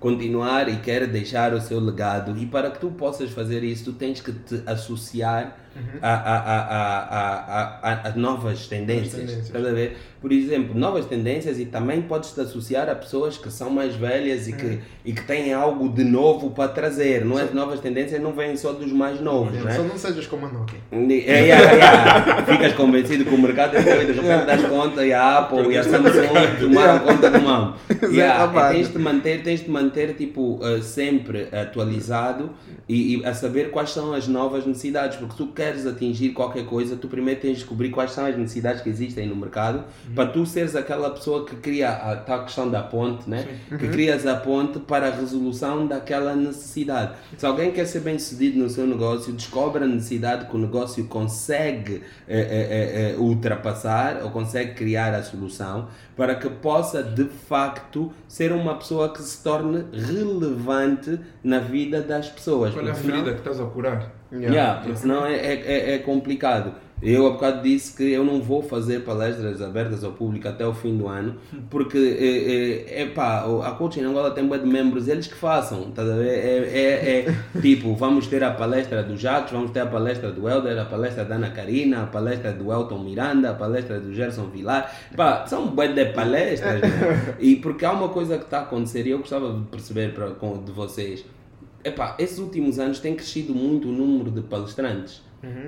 continuar 0.00 0.68
e 0.68 0.76
quer 0.78 1.06
deixar 1.06 1.54
o 1.54 1.60
seu 1.60 1.78
legado 1.78 2.36
e 2.36 2.44
para 2.46 2.70
que 2.72 2.80
tu 2.80 2.90
possas 2.90 3.30
fazer 3.30 3.62
isso 3.62 3.84
tu 3.84 3.92
tens 3.92 4.20
que 4.20 4.32
te 4.32 4.60
associar 4.66 5.56
a, 6.00 6.08
a, 6.08 6.38
a, 6.38 6.58
a, 7.18 7.90
a, 7.90 8.08
a, 8.08 8.16
novas 8.16 8.66
tendências. 8.66 9.14
tendências. 9.14 9.46
Estás 9.46 9.66
a 9.66 9.72
ver? 9.72 9.96
Por 10.20 10.30
exemplo, 10.30 10.78
novas 10.78 11.06
tendências 11.06 11.58
e 11.58 11.64
também 11.64 12.02
podes 12.02 12.30
te 12.30 12.40
associar 12.40 12.88
a 12.88 12.94
pessoas 12.94 13.36
que 13.36 13.50
são 13.50 13.70
mais 13.70 13.96
velhas 13.96 14.46
e 14.46 14.52
que, 14.52 14.78
e 15.04 15.12
que 15.12 15.26
têm 15.26 15.52
algo 15.52 15.88
de 15.88 16.04
novo 16.04 16.50
para 16.50 16.68
trazer. 16.68 17.24
Não 17.24 17.38
é? 17.38 17.44
Novas 17.52 17.80
tendências 17.80 18.22
não 18.22 18.32
vêm 18.32 18.56
só 18.56 18.72
dos 18.72 18.92
mais 18.92 19.20
novos, 19.20 19.52
né? 19.52 19.74
Só 19.74 19.82
não 19.82 19.98
sejas 19.98 20.28
como 20.28 20.46
a 20.46 20.48
Nokia. 20.48 20.78
É, 20.92 21.40
yeah, 21.40 21.72
yeah. 21.72 22.46
Ficas 22.46 22.72
convencido 22.74 23.24
que 23.24 23.34
o 23.34 23.38
mercado 23.38 23.76
é 23.76 23.82
doido, 23.82 24.12
de 24.12 24.20
repente 24.20 24.46
das 24.46 24.62
conta 24.62 25.04
e 25.04 25.12
a 25.12 25.38
Apple 25.38 25.72
e 25.72 25.78
a 25.78 25.82
Samsung 25.82 26.60
tomaram 26.60 26.98
conta 27.00 27.30
do 27.30 27.40
mão. 27.40 27.74
Yeah, 28.12 28.70
e 28.70 28.74
tens 28.74 28.92
de 28.92 28.98
manter, 28.98 29.42
tens 29.42 29.60
de 29.60 29.70
manter 29.70 30.14
tipo, 30.14 30.60
eh, 30.62 30.82
sempre 30.82 31.48
atualizado 31.52 32.50
e, 32.88 33.16
e 33.16 33.24
a 33.24 33.32
saber 33.32 33.70
quais 33.70 33.90
são 33.90 34.12
as 34.12 34.28
novas 34.28 34.66
necessidades, 34.66 35.16
porque 35.16 35.34
tu 35.36 35.46
queres 35.62 35.86
atingir 35.86 36.30
qualquer 36.30 36.66
coisa, 36.66 36.96
tu 36.96 37.06
primeiro 37.06 37.40
tens 37.40 37.52
de 37.52 37.56
descobrir 37.58 37.90
quais 37.90 38.10
são 38.10 38.26
as 38.26 38.36
necessidades 38.36 38.82
que 38.82 38.88
existem 38.88 39.28
no 39.28 39.36
mercado 39.36 39.84
para 40.14 40.28
tu 40.28 40.44
seres 40.44 40.74
aquela 40.74 41.10
pessoa 41.10 41.46
que 41.46 41.54
cria 41.56 41.90
a 41.90 42.16
tal 42.16 42.44
questão 42.44 42.68
da 42.68 42.82
ponte, 42.82 43.30
né? 43.30 43.46
que 43.68 43.88
crias 43.88 44.26
a 44.26 44.34
ponte 44.34 44.80
para 44.80 45.06
a 45.06 45.10
resolução 45.10 45.86
daquela 45.86 46.34
necessidade. 46.34 47.12
Se 47.38 47.46
alguém 47.46 47.70
quer 47.70 47.86
ser 47.86 48.00
bem 48.00 48.18
sucedido 48.18 48.58
no 48.58 48.68
seu 48.68 48.86
negócio, 48.86 49.32
descobre 49.32 49.84
a 49.84 49.86
necessidade 49.86 50.46
que 50.46 50.56
o 50.56 50.58
negócio 50.58 51.04
consegue 51.04 52.02
eh, 52.26 52.40
eh, 52.40 53.12
eh, 53.14 53.16
ultrapassar 53.18 54.22
ou 54.24 54.30
consegue 54.30 54.74
criar 54.74 55.14
a 55.14 55.22
solução 55.22 55.88
para 56.16 56.34
que 56.34 56.48
possa 56.48 57.02
de 57.02 57.24
facto 57.24 58.12
ser 58.26 58.52
uma 58.52 58.74
pessoa 58.74 59.12
que 59.12 59.22
se 59.22 59.42
torne 59.42 59.84
relevante 59.92 61.20
na 61.44 61.60
vida 61.60 62.00
das 62.00 62.28
pessoas. 62.28 62.74
Qual 62.74 62.86
é 62.86 62.90
a 62.90 62.94
ferida 62.94 63.32
que 63.32 63.38
estás 63.38 63.60
a 63.60 63.64
curar? 63.64 64.21
Yeah, 64.32 64.80
porque 64.80 64.96
senão 64.96 65.26
é, 65.26 65.34
é, 65.34 65.62
é- 65.66 65.94
é 65.94 65.98
complicado. 65.98 66.72
Eu 67.04 67.26
há 67.26 67.30
bocado 67.30 67.62
disse 67.64 67.96
que 67.96 68.12
eu 68.12 68.22
não 68.22 68.40
vou 68.40 68.62
fazer 68.62 69.00
palestras 69.00 69.60
abertas 69.60 70.04
ao 70.04 70.12
público 70.12 70.46
até 70.46 70.64
o 70.64 70.72
fim 70.72 70.96
do 70.96 71.08
ano, 71.08 71.34
porque 71.68 71.98
é, 71.98 73.00
é, 73.00 73.02
epá, 73.02 73.44
o- 73.44 73.60
a 73.60 73.72
Coaching 73.72 74.02
Angola 74.04 74.30
tem 74.30 74.46
de 74.48 74.66
membros, 74.66 75.08
eles 75.08 75.26
que 75.26 75.34
façam, 75.34 75.90
tá 75.90 76.02
a 76.02 76.04
ver? 76.04 76.28
É, 76.28 76.58
é, 76.58 77.26
é 77.26 77.34
tipo, 77.60 77.92
vamos 77.96 78.28
ter 78.28 78.44
a 78.44 78.52
palestra 78.52 79.02
do 79.02 79.16
Jacques, 79.16 79.50
vamos 79.52 79.72
ter 79.72 79.80
a 79.80 79.86
palestra 79.86 80.30
do 80.30 80.48
Helder, 80.48 80.78
a 80.80 80.84
palestra 80.84 81.24
da 81.24 81.34
Ana 81.34 81.50
Karina, 81.50 82.04
a 82.04 82.06
palestra 82.06 82.52
do 82.52 82.72
Elton 82.72 82.98
Miranda, 83.00 83.50
a 83.50 83.54
palestra 83.54 83.98
do 83.98 84.14
Gerson 84.14 84.44
Vilar, 84.46 84.88
Pá, 85.16 85.44
são 85.48 85.66
bué 85.66 85.88
de 85.88 86.04
palestras, 86.12 86.80
né? 86.82 87.34
E 87.40 87.56
porque 87.56 87.84
há 87.84 87.90
uma 87.90 88.10
coisa 88.10 88.38
que 88.38 88.44
está 88.44 88.58
a 88.60 88.62
acontecer 88.62 89.04
e 89.08 89.10
eu 89.10 89.18
gostava 89.18 89.52
de 89.52 89.64
perceber 89.64 90.14
pra, 90.14 90.28
com, 90.30 90.62
de 90.62 90.70
vocês, 90.70 91.24
Epá, 91.84 92.16
esses 92.18 92.38
últimos 92.38 92.78
anos 92.78 93.00
tem 93.00 93.14
crescido 93.14 93.54
muito 93.54 93.88
o 93.88 93.92
número 93.92 94.30
de 94.30 94.42
palestrantes. 94.42 95.22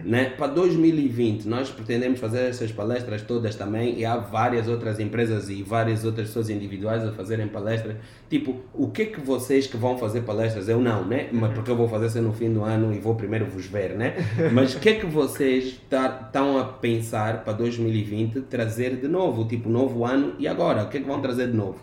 Né? 0.05 0.27
Para 0.31 0.47
2020, 0.49 1.47
nós 1.47 1.69
pretendemos 1.69 2.21
fazer 2.21 2.49
essas 2.49 2.71
palestras 2.71 3.23
todas 3.23 3.57
também 3.57 3.99
e 3.99 4.05
há 4.05 4.17
várias 4.17 4.69
outras 4.69 5.01
empresas 5.01 5.49
e 5.49 5.65
várias 5.65 6.05
outras 6.05 6.29
pessoas 6.29 6.49
individuais 6.49 7.05
a 7.05 7.11
fazerem 7.13 7.49
palestras. 7.49 7.97
Tipo, 8.31 8.61
o 8.73 8.89
que 8.89 9.03
é 9.03 9.07
que 9.07 9.21
vocês 9.21 9.67
que 9.67 9.77
vão 9.77 9.99
fazer 9.99 10.21
palestras? 10.21 10.69
Eu 10.69 10.81
não, 10.81 11.05
né? 11.05 11.29
Mas 11.33 11.53
porque 11.55 11.73
eu 11.73 11.77
vou 11.77 11.89
fazer 11.89 12.07
isso 12.07 12.23
no 12.23 12.33
fim 12.33 12.53
do 12.53 12.63
ano 12.63 12.95
e 12.95 13.01
vou 13.01 13.17
primeiro 13.17 13.47
vos 13.47 13.67
ver, 13.67 13.97
né? 13.97 14.15
Mas 14.53 14.77
o 14.77 14.79
que 14.79 14.91
é 14.91 14.95
que 14.95 15.07
vocês 15.07 15.65
estão 15.65 16.57
a 16.57 16.65
pensar 16.65 17.43
para 17.43 17.53
2020 17.55 18.43
trazer 18.43 18.97
de 18.97 19.09
novo? 19.09 19.45
Tipo, 19.45 19.69
novo 19.69 20.05
ano 20.05 20.35
e 20.39 20.47
agora? 20.47 20.85
O 20.85 20.89
que 20.89 20.99
é 20.99 21.01
que 21.01 21.07
vão 21.07 21.21
trazer 21.21 21.49
de 21.49 21.57
novo? 21.57 21.81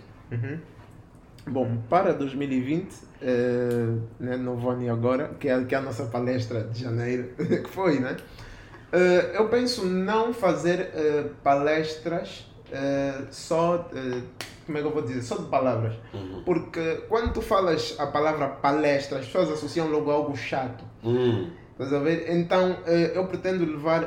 Bom, 1.46 1.78
para 1.90 2.14
2020, 2.14 3.11
eh, 3.22 3.96
né, 4.20 4.36
novo 4.38 4.70
ano 4.70 4.84
e 4.84 4.90
agora, 4.90 5.32
que 5.40 5.48
é, 5.48 5.64
que 5.64 5.76
é 5.76 5.78
a 5.78 5.82
nossa 5.82 6.06
palestra 6.06 6.64
de 6.64 6.82
janeiro, 6.82 7.30
que 7.38 7.70
foi, 7.70 8.00
né? 8.00 8.18
Eh, 8.92 9.32
eu 9.36 9.48
penso 9.50 9.86
não 9.86 10.34
fazer 10.34 10.90
eh, 10.94 11.26
palestras 11.44 12.48
só, 13.32 13.90
como 14.66 14.78
é 14.78 14.82
que 14.82 14.88
eu 14.88 14.92
vou 14.94 15.02
dizer, 15.02 15.22
só 15.24 15.36
de 15.36 15.50
palavras. 15.50 15.94
Porque 16.46 17.04
quando 17.10 17.34
tu 17.34 17.42
falas 17.42 17.96
a 18.00 18.08
palavra 18.08 18.48
palestra, 18.48 19.20
as 19.20 19.26
pessoas 19.26 19.50
associam 19.52 19.90
logo 19.90 20.10
a 20.10 20.14
algo 20.14 20.38
chato. 20.38 20.82
Hum, 21.04 21.50
Estás 21.74 21.92
a 21.94 22.00
ver? 22.00 22.32
Então 22.32 22.78
eu 23.14 23.26
pretendo 23.28 23.66
levar 23.66 24.06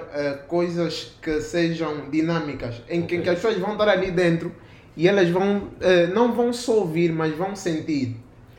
coisas 0.48 1.14
que 1.20 1.42
sejam 1.42 2.08
dinâmicas, 2.08 2.82
em 2.88 3.02
que, 3.02 3.16
Ok. 3.16 3.22
que 3.24 3.28
as 3.28 3.34
pessoas 3.36 3.58
vão 3.58 3.72
estar 3.72 3.88
ali 3.90 4.10
dentro 4.10 4.50
e 4.96 5.06
elas 5.06 5.28
vão, 5.28 5.68
não 6.14 6.32
vão 6.32 6.50
só 6.50 6.78
ouvir, 6.78 7.12
mas 7.12 7.36
vão 7.36 7.54
sentir. 7.54 8.16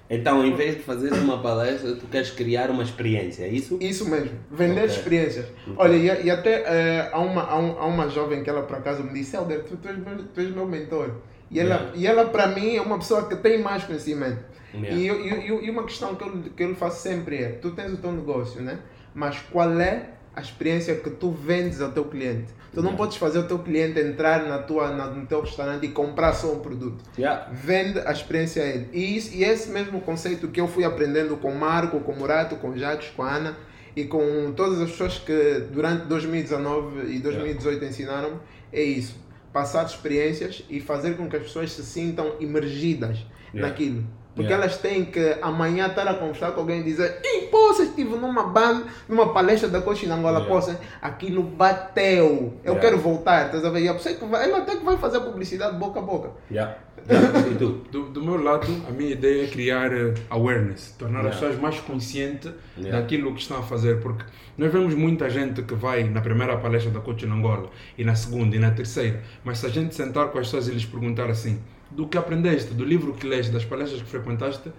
Então, 0.10 0.45
em 0.45 0.56
vez 0.56 0.76
de 0.76 0.84
fazer 0.84 1.11
uma 1.14 1.41
palestra, 1.41 1.95
tu 1.95 2.06
queres 2.07 2.30
criar 2.30 2.69
uma 2.69 2.84
experiência, 2.84 3.44
é 3.44 3.48
isso? 3.49 3.77
Isso 3.82 4.07
mesmo, 4.07 4.32
vender 4.52 4.82
Ok. 4.84 4.95
experiências. 4.95 5.45
Olha, 5.76 5.95
e, 5.95 6.26
e 6.26 6.30
até 6.30 6.61
eh, 6.64 7.10
há, 7.11 7.19
uma, 7.19 7.41
há, 7.44 7.57
um- 7.57 7.80
há 7.80 7.86
uma 7.88 8.07
jovem 8.10 8.44
que 8.44 8.49
ela 8.49 8.61
por 8.64 8.76
acaso 8.77 9.03
me 9.03 9.14
disse, 9.14 9.36
Helder, 9.36 9.64
tu, 9.64 9.77
tu, 9.77 9.88
és, 9.88 9.98
meu, 9.98 10.18
tu 10.34 10.40
és 10.40 10.52
meu 10.53 10.68
mentor. 10.68 11.10
E 11.49 11.60
ela, 11.60 11.69
Yeah. 11.76 11.91
e 11.95 12.07
ela 12.07 12.26
para 12.26 12.48
mim 12.48 12.76
é 12.76 12.82
uma 12.82 12.98
pessoa 12.99 13.27
que 13.27 13.36
tem 13.38 13.60
mais 13.61 13.84
conhecimento. 13.84 14.40
Yeah. 14.73 14.95
E, 14.95 15.07
eu- 15.07 15.26
e, 15.61 15.65
e 15.65 15.69
uma 15.72 15.84
questão 15.86 16.14
que 16.15 16.23
eu, 16.23 16.32
que 16.56 16.64
eu 16.64 16.76
faço 16.76 17.02
sempre 17.02 17.38
é, 17.38 17.49
tu 17.49 17.72
tens 17.72 17.91
o 17.94 17.98
teu 17.98 18.11
negócio, 18.11 18.61
né? 18.61 18.80
Mas 19.14 19.40
qual 19.52 19.80
é 19.80 20.10
a 20.36 20.41
experiência 20.41 20.94
que 20.95 21.10
tu 21.10 21.32
vendes 21.32 21.82
ao 21.82 21.91
teu 21.91 22.06
cliente? 22.06 22.53
Tu 22.76 22.81
não 22.81 22.89
Yeah. 22.91 22.97
podes 22.97 23.18
fazer 23.18 23.39
o 23.39 23.47
teu 23.47 23.57
cliente 23.60 23.99
entrar 23.99 24.45
na 24.47 24.60
tua, 24.60 24.91
na, 24.91 25.07
no 25.07 25.26
teu 25.26 25.41
restaurante 25.41 25.85
e 25.85 25.89
comprar 25.89 26.34
só 26.34 26.52
um 26.53 26.60
produto 26.60 27.03
Yeah. 27.18 27.49
vende 27.52 27.99
a 27.99 28.11
experiência 28.11 28.61
a 28.61 28.68
ele. 28.68 28.89
E, 28.93 29.18
isso, 29.18 29.34
e 29.34 29.43
esse 29.43 29.69
mesmo 29.72 30.02
conceito 30.02 30.49
que 30.49 30.60
eu 30.61 30.68
fui 30.68 30.84
aprendendo 30.84 31.38
com 31.38 31.52
o 31.52 31.57
Marco, 31.57 31.99
com 32.02 32.11
o 32.11 32.15
Murato, 32.19 32.57
com 32.57 32.69
o 32.72 32.77
Jacques, 32.77 33.10
com 33.15 33.23
a 33.23 33.34
Ana 33.35 33.57
e 33.95 34.03
com 34.03 34.52
todas 34.56 34.80
as 34.81 34.91
pessoas 34.91 35.18
que 35.18 35.64
durante 35.72 36.06
2019 36.07 37.15
e 37.15 37.19
2018 37.19 37.84
ensinaram 37.85 38.41
é 38.72 38.84
isso. 38.84 39.15
Passar 39.53 39.85
experiências 39.85 40.64
e 40.69 40.81
fazer 40.81 41.15
com 41.15 41.30
que 41.30 41.38
as 41.38 41.43
pessoas 41.43 41.72
se 41.72 41.81
sintam 41.84 42.35
imergidas 42.41 43.19
Yeah. 43.53 43.69
naquilo. 43.69 44.03
Porque 44.35 44.51
Yeah. 44.51 44.65
elas 44.65 44.77
têm 44.81 45.05
que 45.05 45.37
amanhã 45.41 45.87
estar 45.87 46.05
a 46.07 46.13
conversar 46.13 46.51
com 46.51 46.59
alguém 46.59 46.81
e 46.81 46.83
dizer 46.83 47.19
Ih, 47.23 47.47
pô, 47.47 47.71
estive 47.71 48.15
numa 48.17 48.43
banda, 48.43 48.85
numa 49.07 49.31
palestra 49.33 49.69
da 49.69 49.79
Coach 49.81 50.05
na 50.07 50.15
Angola, 50.15 50.39
Yeah. 50.39 50.53
Poças, 50.53 50.77
aquilo 51.01 51.41
bateu. 51.41 52.53
Eu 52.63 52.73
Yeah. 52.73 52.79
quero 52.81 52.97
voltar, 52.97 53.45
estás 53.45 53.63
a 53.63 53.69
ver? 53.69 53.81
E 53.83 53.87
a 53.87 53.93
pessoa 53.93 54.13
que 54.15 54.25
vai, 54.25 54.43
ela 54.49 54.59
até 54.59 54.75
que 54.75 54.83
vai 54.83 54.97
fazer 54.97 55.19
publicidade 55.21 55.77
boca 55.77 55.99
a 55.99 56.01
boca. 56.01 56.31
Yeah. 56.51 56.75
Yeah. 57.09 57.39
E 57.51 57.55
tu? 57.55 57.69
Do, 57.91 58.09
do 58.09 58.23
meu 58.23 58.41
lado, 58.43 58.67
a 58.89 58.91
minha 58.91 59.11
ideia 59.11 59.45
é 59.45 59.47
criar 59.47 59.93
eh, 59.93 60.13
awareness, 60.29 60.95
tornar 60.97 61.25
as 61.25 61.35
pessoas 61.35 61.57
mais 61.59 61.79
conscientes 61.79 62.51
Yeah. 62.77 62.99
daquilo 62.99 63.33
que 63.33 63.39
estão 63.41 63.57
a 63.59 63.63
fazer, 63.63 64.01
porque 64.01 64.25
nós 64.57 64.71
vemos 64.71 64.93
muita 64.95 65.29
gente 65.29 65.61
que 65.61 65.75
vai 65.75 66.03
na 66.03 66.19
primeira 66.19 66.57
palestra 66.57 66.91
da 66.91 66.99
Coach 66.99 67.25
Angola, 67.25 67.69
e 67.97 68.03
na 68.03 68.15
segunda, 68.15 68.55
e 68.55 68.59
na 68.59 68.71
terceira, 68.71 69.21
mas 69.43 69.59
se 69.59 69.65
a 69.65 69.69
gente 69.69 69.93
sentar 69.95 70.27
com 70.29 70.39
as 70.39 70.47
pessoas 70.47 70.67
e 70.67 70.71
lhes 70.71 70.85
perguntar 70.85 71.29
assim, 71.29 71.59
do 71.91 72.07
que 72.07 72.17
aprendeste, 72.17 72.73
do 72.73 72.83
livro 72.83 73.13
que 73.13 73.25
leste, 73.27 73.51
das 73.51 73.63
palestras 73.65 74.01
que 74.01 74.07
frequentaste, 74.09 74.71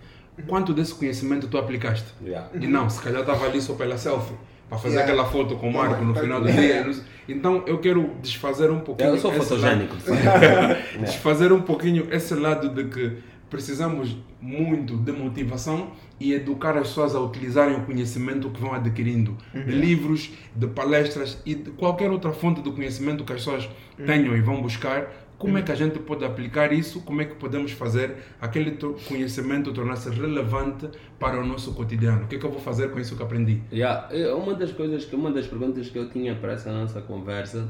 quanto 0.47 0.73
desse 0.75 0.95
conhecimento 0.95 1.47
tu 1.49 1.57
aplicaste? 1.59 2.07
Yeah. 2.23 2.49
E 2.55 2.67
não, 2.67 2.89
se 2.91 3.01
calhar 3.01 3.21
estava 3.21 3.47
ali 3.47 3.61
só 3.61 3.75
pela 3.75 3.97
selfie, 3.97 4.35
para 4.69 4.79
fazer 4.79 4.97
Yeah. 4.97 5.13
aquela 5.13 5.29
foto 5.31 5.57
com 5.57 5.71
o 5.71 5.73
Marco 5.73 6.05
no 6.05 6.13
Tá- 6.13 6.21
final 6.21 6.41
do 6.41 6.51
dia. 6.53 6.91
Então 7.29 7.63
eu 7.67 7.79
quero 7.79 8.11
desfazer 8.21 8.71
um 8.71 8.81
pouquinho. 8.81 9.11
Eu 9.11 9.19
sou 9.19 9.31
esse 9.33 9.41
fotogénico. 9.41 9.95
lado- 9.95 11.01
desfazer 11.01 11.53
um 11.53 11.63
pouquinho 11.63 12.07
esse 12.11 12.35
lado 12.35 12.69
de 12.69 12.85
que 12.85 13.17
precisamos 13.49 14.17
muito 14.41 14.97
de 14.97 15.13
motivação 15.13 15.93
e 16.19 16.33
educar 16.35 16.77
as 16.77 16.89
pessoas 16.89 17.15
a 17.15 17.21
utilizarem 17.21 17.77
o 17.77 17.83
conhecimento 17.83 18.51
que 18.51 18.61
vão 18.61 18.75
adquirindo 18.75 19.37
de 19.55 19.71
livros, 19.73 20.31
de 20.55 20.67
palestras 20.67 21.39
e 21.47 21.55
de 21.55 21.71
qualquer 21.71 22.11
outra 22.11 22.33
fonte 22.33 22.61
de 22.61 22.71
conhecimento 22.73 23.23
que 23.25 23.33
as 23.33 23.39
pessoas 23.39 23.69
tenham 24.05 24.37
e 24.37 24.41
vão 24.41 24.61
buscar. 24.61 25.09
Como 25.39 25.59
é 25.59 25.63
que 25.63 25.71
a 25.71 25.75
gente 25.75 25.99
pode 25.99 26.25
aplicar 26.25 26.73
isso? 26.73 27.03
Como 27.03 27.21
é 27.21 27.25
que 27.27 27.35
podemos 27.35 27.73
fazer 27.73 28.17
aquele 28.41 28.73
to- 28.73 28.97
conhecimento 29.07 29.73
tornar-se 29.73 30.09
relevante 30.11 30.89
para 31.19 31.39
o 31.41 31.47
nosso 31.47 31.75
cotidiano? 31.75 32.25
O 32.25 32.27
que 32.27 32.37
é 32.37 32.39
que 32.39 32.47
eu 32.47 32.51
vou 32.51 32.61
fazer 32.61 32.91
com 32.91 32.99
isso 32.99 33.17
que 33.17 33.23
aprendi? 33.23 33.63
Yeah, 33.71 34.09
uma 34.35 34.55
das 34.55 34.73
coisas 34.73 35.05
que 35.05 35.15
uma 35.15 35.31
das 35.31 35.47
perguntas 35.47 35.89
que 35.91 35.99
eu 35.99 36.09
tinha 36.09 36.35
para 36.35 36.53
essa 36.53 36.73
nossa 36.73 37.03
conversa, 37.03 37.69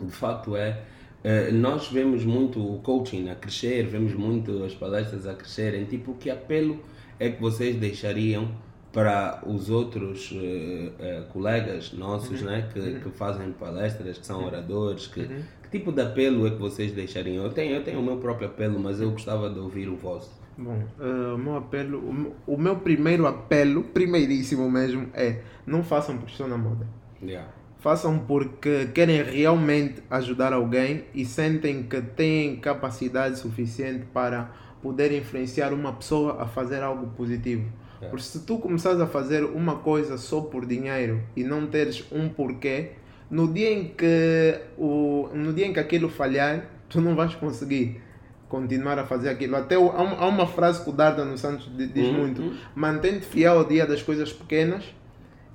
de 0.00 0.10
facto 0.10 0.56
é 0.56 0.82
eh, 1.22 1.50
nós 1.52 1.88
vemos 1.88 2.24
muito 2.24 2.58
o 2.60 2.80
coaching 2.80 3.28
a 3.28 3.34
crescer, 3.34 3.86
vemos 3.86 4.14
muito 4.14 4.64
as 4.64 4.74
palestras 4.74 5.26
a 5.26 5.34
crescerem, 5.34 5.84
tipo 5.84 6.14
que 6.14 6.28
apelo 6.30 6.80
é 7.18 7.30
que 7.30 7.40
vocês 7.40 7.76
deixariam 7.76 8.50
para 8.92 9.42
os 9.46 9.70
outros 9.70 10.32
eh, 10.34 10.90
eh, 10.98 11.22
colegas 11.32 11.92
nossos, 11.92 12.42
né, 12.42 12.68
que, 12.72 12.98
que 13.00 13.10
fazem 13.10 13.52
palestras, 13.52 14.18
que 14.18 14.26
são 14.26 14.44
oradores, 14.44 15.06
que, 15.06 15.28
que 15.70 15.78
tipo 15.78 15.92
de 15.92 16.02
apelo 16.02 16.46
é 16.46 16.50
que 16.50 16.56
vocês 16.56 16.92
deixariam? 16.92 17.44
Eu 17.44 17.50
tenho, 17.52 17.74
eu 17.76 17.84
tenho 17.84 18.00
o 18.00 18.02
meu 18.02 18.16
próprio 18.18 18.48
apelo, 18.48 18.78
mas 18.78 19.00
eu 19.00 19.10
gostava 19.10 19.48
de 19.50 19.58
ouvir 19.58 19.88
o 19.88 19.96
vosso. 19.96 20.30
Bom, 20.58 20.82
eh, 21.00 21.32
o 21.34 21.38
meu 21.38 21.56
apelo, 21.56 21.98
o 22.00 22.12
meu- 22.12 22.34
o 22.46 22.56
meu 22.56 22.76
primeiro 22.76 23.26
apelo, 23.26 23.82
primeiríssimo 23.84 24.70
mesmo, 24.70 25.08
é 25.14 25.40
não 25.66 25.82
façam 25.82 26.16
porque 26.16 26.32
estão 26.32 26.48
na 26.48 26.58
moda. 26.58 26.86
Yeah. 27.22 27.48
Façam 27.78 28.18
porque 28.18 28.88
querem 28.92 29.22
realmente 29.22 30.02
ajudar 30.10 30.52
alguém 30.52 31.04
e 31.14 31.24
sentem 31.24 31.82
que 31.84 32.00
têm 32.02 32.56
capacidade 32.56 33.38
suficiente 33.38 34.04
para 34.12 34.50
poder 34.82 35.12
influenciar 35.12 35.72
uma 35.72 35.92
pessoa 35.92 36.42
a 36.42 36.46
fazer 36.46 36.82
algo 36.82 37.06
positivo. 37.16 37.64
É. 38.02 38.08
Porque 38.08 38.24
se 38.24 38.40
tu 38.44 38.58
começares 38.58 39.00
a 39.00 39.06
fazer 39.06 39.44
uma 39.44 39.76
coisa 39.76 40.18
só 40.18 40.40
por 40.42 40.66
dinheiro 40.66 41.22
e 41.36 41.42
não 41.44 41.66
teres 41.66 42.04
um 42.12 42.28
porquê, 42.28 42.92
no 43.30 43.52
dia 43.52 43.72
em 43.72 43.84
que, 43.88 44.58
o, 44.76 45.28
no 45.34 45.52
dia 45.52 45.66
em 45.66 45.72
que 45.72 45.80
aquilo 45.80 46.08
falhar, 46.08 46.64
tu 46.88 47.00
não 47.00 47.14
vais 47.14 47.34
conseguir 47.34 48.00
continuar 48.48 48.98
a 48.98 49.04
fazer 49.06 49.28
aquilo. 49.28 49.54
Até 49.56 49.78
o- 49.78 49.90
há, 49.90 50.02
uma, 50.02 50.16
há 50.16 50.26
uma 50.26 50.46
frase 50.46 50.82
que 50.82 50.90
o 50.90 50.92
Darda 50.92 51.24
nos 51.24 51.40
Santos 51.40 51.70
di- 51.76 51.86
diz 51.86 52.06
Uhum. 52.08 52.12
muito: 52.14 52.52
mantente 52.74 53.24
fiel 53.24 53.58
ao 53.58 53.64
dia 53.64 53.86
das 53.86 54.02
coisas 54.02 54.32
pequenas, 54.32 54.84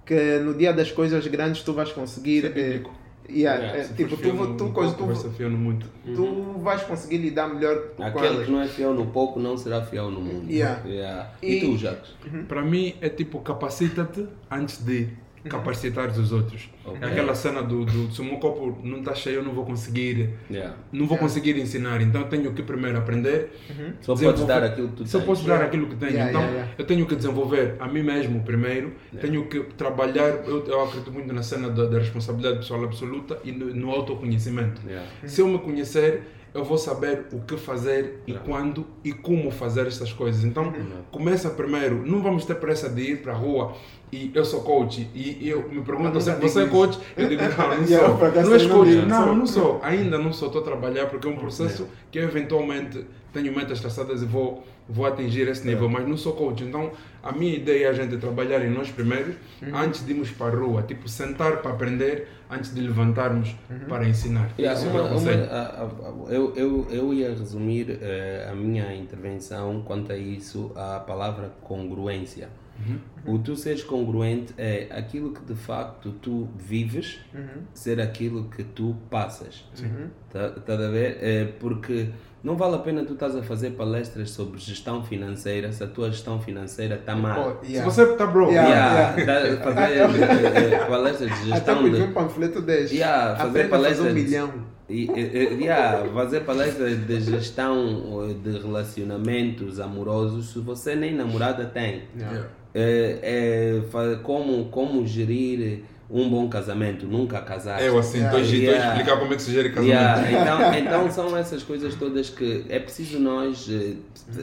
que 0.06 0.40
no 0.40 0.54
dia 0.54 0.72
das 0.72 0.92
coisas 0.92 1.26
grandes 1.28 1.62
tu 1.64 1.74
vais 1.74 1.92
conseguir. 1.92 2.46
É 2.46 2.60
eh, 2.60 2.84
yeah, 3.30 3.60
Yeah, 3.60 3.80
eh, 3.80 3.84
Se 3.86 3.94
tipo, 3.96 4.16
tu, 4.16 4.32
no- 4.34 4.56
tu, 4.56 4.66
no 4.66 4.94
tu, 4.94 5.06
no 5.50 5.58
muito. 5.58 5.88
tu 6.16 6.60
vais 6.60 6.82
conseguir 6.84 7.18
lidar 7.18 7.48
melhor 7.50 7.76
com 7.98 8.04
Aquele 8.04 8.46
que 8.46 8.52
não 8.52 8.62
é 8.62 8.68
fiel 8.68 8.94
no 8.94 9.08
pouco 9.08 9.40
não 9.40 9.58
será 9.58 9.82
fiel 9.82 10.10
no 10.12 10.22
mundo. 10.22 10.50
Yeah. 10.50 10.82
Yeah. 10.88 11.32
E, 11.42 11.56
E- 11.56 11.60
tu, 11.62 11.76
Jacques? 11.78 12.12
Para 12.48 12.62
mim 12.62 12.94
é 13.02 13.10
tipo 13.10 13.40
capacita-te 13.42 14.28
antes 14.50 14.78
de 14.86 15.10
capacitares 15.50 16.18
os 16.18 16.32
outros. 16.32 16.70
Ok. 16.84 17.00
É 17.02 17.06
aquela 17.12 17.36
cena 17.36 17.62
do, 17.62 17.86
do 17.86 18.12
se 18.12 18.22
o 18.22 18.24
meu 18.24 18.38
copo 18.38 18.78
não 18.84 19.00
está 19.00 19.14
cheio 19.14 19.38
eu 19.38 19.44
não 19.44 19.54
vou 19.54 19.66
conseguir 19.66 20.36
Yeah. 20.50 20.76
não 20.92 21.08
vou 21.08 21.18
conseguir 21.18 21.58
ensinar, 21.58 22.02
então 22.02 22.22
eu 22.22 22.28
tenho 22.28 22.54
que 22.54 22.62
primeiro 22.64 22.98
aprender. 22.98 23.52
Só 24.02 24.16
podes 24.16 24.46
dar 24.46 24.64
aquilo 24.64 24.90
que 24.90 24.96
tu 24.98 25.08
Só 25.08 25.18
tens. 25.20 25.28
posso 25.28 25.46
dar 25.46 25.62
aquilo 25.62 25.88
que 25.88 25.96
tenho. 25.96 26.12
Yeah, 26.14 26.30
então 26.30 26.42
yeah, 26.42 26.58
yeah. 26.58 26.76
eu 26.78 26.86
tenho 26.86 27.06
que 27.06 27.16
desenvolver 27.16 27.76
a 27.80 27.88
mim 27.88 28.04
mesmo 28.04 28.42
primeiro, 28.44 28.94
tenho 29.20 29.46
que 29.48 29.60
trabalhar. 29.78 30.30
Eu, 30.46 30.66
eu 30.66 30.84
acredito 30.84 31.12
muito 31.12 31.34
na 31.34 31.44
cena 31.44 31.70
da, 31.70 31.86
da 31.86 32.00
responsabilidade 32.00 32.60
pessoal 32.60 32.84
absoluta 32.84 33.40
e 33.44 33.52
no, 33.52 33.74
no 33.74 33.92
autoconhecimento. 33.92 34.82
Yeah. 34.88 35.08
Se 35.26 35.42
eu 35.42 35.48
me 35.48 35.60
conhecer, 35.60 36.24
eu 36.56 36.64
vou 36.64 36.78
saber 36.78 37.26
o 37.34 37.40
que 37.42 37.58
fazer 37.58 38.22
e 38.26 38.34
quando 38.34 38.88
e 39.04 39.12
como 39.12 39.52
fazer 39.52 39.86
essas 39.86 40.12
coisas. 40.14 40.44
Então, 40.44 40.64
Uhum. 40.64 41.02
começa 41.12 41.50
primeiro. 41.50 42.04
Não 42.06 42.22
vamos 42.24 42.46
ter 42.46 42.56
pressa 42.56 42.90
de 42.90 43.02
ir 43.12 43.22
para 43.22 43.34
a 43.34 43.36
rua 43.36 43.74
e 44.12 44.32
eu 44.34 44.46
sou 44.46 44.62
coach 44.62 45.08
e 45.14 45.48
eu 45.50 45.68
me 45.70 45.82
perguntam 45.82 46.14
Eu 46.16 46.22
se 46.22 46.32
você 46.36 46.64
é 46.64 46.68
coach. 46.68 46.98
Eu 47.18 47.28
digo, 47.28 47.42
não, 47.44 47.78
não 47.78 47.86
sou. 47.86 48.44
Não 48.44 48.54
és 48.54 48.66
coach? 48.66 48.96
Não, 49.06 49.24
sou. 49.26 49.36
não 49.36 49.46
sou. 49.46 49.80
Ainda 49.84 50.18
não 50.18 50.32
sou. 50.34 50.48
Estou 50.48 50.62
a 50.62 50.66
trabalhar 50.66 51.08
porque 51.08 51.28
é 51.28 51.32
um 51.32 51.36
processo 51.36 51.88
que 52.10 52.18
eu 52.20 52.24
eventualmente 52.24 53.06
tenho 53.34 53.54
metas 53.54 53.82
traçadas 53.82 54.22
e 54.22 54.26
vou, 54.26 54.66
vou 54.88 55.06
atingir 55.06 55.48
esse 55.48 55.66
nível, 55.66 55.90
mas 55.90 56.08
não 56.08 56.16
sou 56.18 56.34
coach. 56.34 56.64
Então, 56.64 56.92
a 57.24 57.32
minha 57.32 57.56
ideia 57.56 57.88
é 57.88 57.90
a 57.90 57.94
gente 57.94 58.18
trabalhar 58.18 58.64
em 58.64 58.70
nós 58.70 58.90
primeiro, 58.92 59.34
antes 59.74 60.06
de 60.06 60.12
irmos 60.14 60.30
para 60.32 60.56
a 60.56 60.60
rua. 60.60 60.84
Tipo, 60.84 61.08
sentar 61.10 61.58
para 61.62 61.72
aprender 61.72 62.28
antes 62.50 62.74
de 62.74 62.82
levantarmos 62.82 63.56
para 63.88 64.08
ensinar. 64.08 64.52
Yeah, 64.60 64.80
é 64.80 64.92
uma- 64.92 65.10
uma- 65.10 65.32
a- 65.52 65.84
a- 65.84 66.32
eu, 66.34 66.54
eu, 66.56 66.88
eu 66.92 67.14
ia 67.14 67.30
resumir 67.30 67.98
eh, 68.02 68.48
a 68.52 68.54
minha 68.56 68.96
intervenção 68.96 69.82
quanto 69.82 70.12
a 70.12 70.18
isso 70.18 70.72
à 70.76 71.00
palavra 71.00 71.52
congruência. 71.64 72.50
O 73.26 73.40
tu 73.40 73.56
seres 73.56 73.82
congruente 73.84 74.54
é 74.58 74.88
aquilo 74.92 75.32
que 75.32 75.42
de 75.46 75.56
facto 75.56 76.12
tu 76.22 76.48
vives 76.58 77.20
ser 77.74 78.00
aquilo 78.02 78.50
que 78.50 78.64
tu 78.66 78.96
passas. 79.10 79.64
Tá, 80.30 80.50
tá 80.50 80.74
a 80.74 80.90
ver? 80.92 81.18
É 81.22 81.46
porque 81.46 82.10
não 82.46 82.56
vale 82.56 82.76
a 82.76 82.78
pena 82.78 83.04
tu 83.04 83.14
estás 83.14 83.36
a 83.36 83.42
fazer 83.42 83.72
palestras 83.72 84.30
sobre 84.30 84.60
gestão 84.60 85.04
financeira 85.04 85.72
se 85.72 85.84
a 85.84 85.88
tua 85.88 86.12
gestão 86.12 86.40
financeira 86.40 86.94
está 86.94 87.16
mal. 87.16 87.60
Se 87.64 87.72
yeah. 87.72 87.92
você 87.92 88.04
está 88.04 88.28
broke, 88.28 88.54
Yeah. 88.54 89.16
Yeah, 89.18 89.58
tá- 89.58 89.64
fazer 89.64 89.98
eh, 89.98 90.74
eh, 90.74 90.86
palestras 90.86 91.30
de 91.30 91.36
Até 91.52 91.56
gestão 91.56 91.82
porque 91.82 91.98
de, 91.98 92.04
um 92.04 92.14
panfleto 92.14 92.62
deste. 92.62 92.98
Yeah, 92.98 93.36
fazer 93.36 93.68
palestras 93.68 94.12
um 94.12 94.14
milhão. 94.14 94.54
e, 94.88 95.10
e, 95.10 95.64
yeah, 95.64 96.08
fazer 96.14 96.42
palestras 96.42 97.08
de 97.08 97.20
gestão 97.22 98.30
eh, 98.30 98.34
de 98.48 98.60
relacionamentos 98.60 99.80
amorosos 99.80 100.54
se 100.54 100.60
você 100.60 100.96
nem 100.96 101.16
namorada 101.16 101.66
tem. 101.66 102.04
Yeah. 102.16 102.48
É, 102.76 103.82
é, 103.82 104.16
como, 104.22 104.66
como 104.66 105.08
gerir 105.08 105.84
um 106.10 106.30
bom 106.30 106.48
casamento, 106.48 107.06
nunca 107.08 107.42
casar. 107.42 107.82
Eu 107.82 107.98
assim, 107.98 108.20
Yeah. 108.20 108.38
yeah. 108.40 108.58
Yeah. 108.58 108.88
explicar 108.90 109.20
como 109.20 109.34
é 109.34 109.36
que 109.36 109.42
se 109.42 109.52
gera 109.52 109.70
casamento. 109.70 109.90
Yeah, 109.90 110.30
então, 110.80 111.02
então 111.02 111.12
são 111.12 111.36
essas 111.36 111.64
coisas 111.64 111.96
todas 111.96 112.30
que 112.30 112.66
é 112.70 112.80
preciso 112.80 113.20
nós 113.20 113.68
eh, 113.70 113.94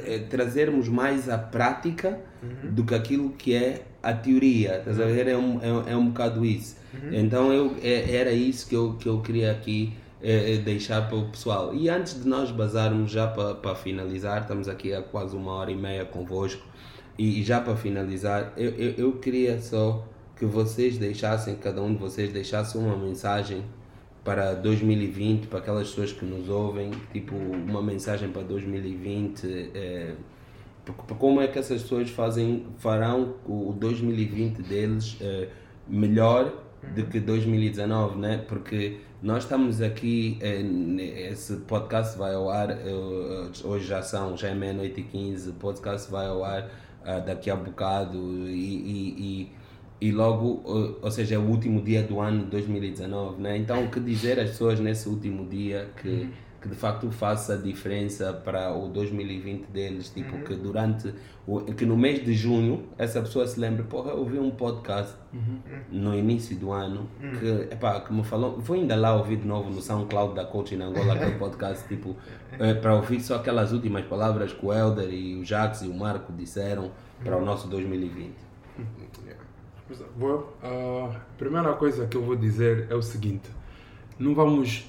eh, 0.07 0.19
trazermos 0.29 0.89
mais 0.89 1.29
a 1.29 1.39
prática 1.39 2.19
do 2.65 2.83
que 2.85 2.95
aquilo 2.95 3.31
que 3.31 3.55
é 3.55 3.83
a 4.03 4.13
teoria. 4.13 4.79
Estás 4.79 4.99
a 5.01 5.05
ver? 5.05 5.29
É 5.29 5.37
um, 5.37 5.61
é, 5.63 5.93
é 5.93 5.97
um 5.97 6.07
bocado 6.09 6.45
isso. 6.45 6.77
Então 7.13 7.53
eu, 7.53 7.77
é- 7.83 8.17
era 8.17 8.33
isso 8.33 8.69
que 8.69 8.75
eu, 8.75 8.95
que 8.99 9.09
eu 9.09 9.21
queria 9.21 9.53
aqui 9.53 9.93
eh, 10.21 10.55
eh, 10.55 10.57
deixar 10.59 11.09
para 11.09 11.17
o 11.17 11.29
pessoal. 11.29 11.73
E 11.75 11.89
antes 11.89 12.21
de 12.21 12.29
nós 12.29 12.51
bazarmos, 12.51 13.11
já 13.13 13.29
para, 13.29 13.55
para 13.55 13.75
finalizar, 13.77 14.43
estamos 14.43 14.69
aqui 14.69 14.93
há 14.93 15.01
quase 15.01 15.37
uma 15.37 15.53
hora 15.53 15.71
e 15.71 15.77
meia 15.77 16.05
convosco. 16.05 16.63
E, 17.17 17.41
e 17.41 17.45
já 17.45 17.61
para 17.61 17.77
finalizar, 17.77 18.53
eu, 18.57 18.71
eu, 18.71 18.95
eu 18.99 19.13
queria 19.13 19.61
só 19.61 20.05
que 20.37 20.45
vocês 20.47 20.99
deixassem, 20.99 21.55
cada 21.57 21.83
um 21.83 21.93
de 21.93 21.99
vocês 22.01 22.33
deixasse 22.33 22.77
uma 22.77 22.97
mensagem 22.97 23.65
para 24.25 24.55
2020, 24.55 25.47
para 25.49 25.59
aquelas 25.59 25.89
pessoas 25.89 26.13
que 26.13 26.25
nos 26.25 26.49
ouvem, 26.49 26.91
tipo 27.13 27.35
uma 27.35 27.83
mensagem 27.83 28.31
para 28.31 28.43
2020, 28.43 29.71
é, 29.75 30.15
como 31.19 31.41
é 31.41 31.49
que 31.49 31.59
essas 31.59 31.83
pessoas 31.83 32.11
fazem, 32.11 32.67
farão 32.79 33.35
o 33.47 33.73
2020 33.79 34.63
deles 34.63 35.17
é, 35.21 35.49
melhor 35.89 36.53
do 36.95 37.05
que 37.07 37.21
2019, 37.21 38.19
né? 38.19 38.45
Porque 38.49 38.99
nós 39.23 39.45
estamos 39.45 39.81
aqui, 39.81 40.39
é, 40.41 40.61
esse 41.31 41.57
podcast 41.59 42.19
vai 42.19 42.35
ao 42.35 42.51
ar, 42.51 42.77
hoje 43.65 43.87
já 43.87 44.03
são, 44.03 44.37
já 44.37 44.49
é 44.49 44.55
meia-noite 44.55 45.01
e 45.01 45.05
15, 45.05 45.51
o 45.51 45.53
podcast 45.55 46.11
vai 46.11 46.27
ao 46.27 46.43
ar 46.45 46.69
ah, 47.05 47.19
daqui 47.19 47.51
a 47.51 47.57
bocado 47.57 48.17
e- 48.49 48.53
e- 48.53 49.15
e 49.19 49.53
e 50.07 50.11
logo, 50.13 50.61
ou- 50.65 50.99
ou 51.03 51.11
seja, 51.11 51.35
é 51.35 51.39
o 51.39 51.43
último 51.49 51.81
dia 51.83 52.03
do 52.03 52.21
ano 52.21 52.45
de 52.45 52.51
2019, 52.51 53.41
né? 53.41 53.57
Então, 53.57 53.85
o 53.85 53.89
que 53.91 54.01
dizer 54.01 54.39
às 54.41 54.51
pessoas 54.51 54.81
nesse 54.81 55.09
último 55.09 55.47
dia 55.47 55.89
que 56.01 56.09
que 56.63 56.69
de 56.69 56.77
facto 56.77 57.11
faça 57.11 57.57
diferença 57.59 58.33
para 58.33 58.73
o 58.73 58.87
2020 58.87 59.67
deles, 59.67 60.11
tipo 60.11 60.39
que 60.45 60.55
durante 60.55 61.13
o, 61.45 61.59
que 61.61 61.85
no 61.85 61.97
mês 61.97 62.25
de 62.25 62.33
junho 62.35 62.85
essa 62.97 63.21
pessoa 63.21 63.45
se 63.49 63.59
lembre, 63.59 63.83
porra, 63.83 64.13
eu 64.13 64.19
ouvi 64.19 64.39
um 64.39 64.53
podcast 64.53 65.13
no 65.91 66.15
início 66.17 66.55
do 66.57 66.71
ano 66.71 67.09
que, 67.41 67.47
epá, 67.75 68.01
que 68.01 68.13
me 68.13 68.23
falou, 68.23 68.61
vou 68.61 68.77
ainda 68.77 68.95
lá 68.95 69.13
ouvir 69.17 69.39
de 69.39 69.45
novo 69.47 69.71
no 69.71 69.81
SoundCloud 69.83 70.37
da 70.37 70.45
Coaching 70.45 70.81
Angola, 70.81 71.15
aquele 71.15 71.33
podcast, 71.37 71.87
tipo, 71.89 72.15
eh, 72.61 72.75
para 72.75 72.95
ouvir 72.95 73.21
só 73.21 73.35
aquelas 73.37 73.73
últimas 73.73 74.05
palavras 74.05 74.53
que 74.53 74.65
o 74.65 74.73
Helder 74.73 75.13
e 75.13 75.35
o 75.41 75.45
Jax 75.45 75.83
e 75.83 75.89
o 75.89 75.95
Marco 75.95 76.33
disseram 76.33 76.93
para 77.25 77.37
o 77.37 77.45
nosso 77.45 77.67
2020. 77.67 78.35
Vou, 80.17 80.57
a 80.63 81.21
primeira 81.37 81.73
coisa 81.75 82.07
que 82.07 82.17
eu 82.17 82.23
vou 82.23 82.37
dizer 82.37 82.87
é 82.91 82.95
o 82.95 83.03
seguinte: 83.03 83.49
não 84.19 84.35
vamos. 84.35 84.87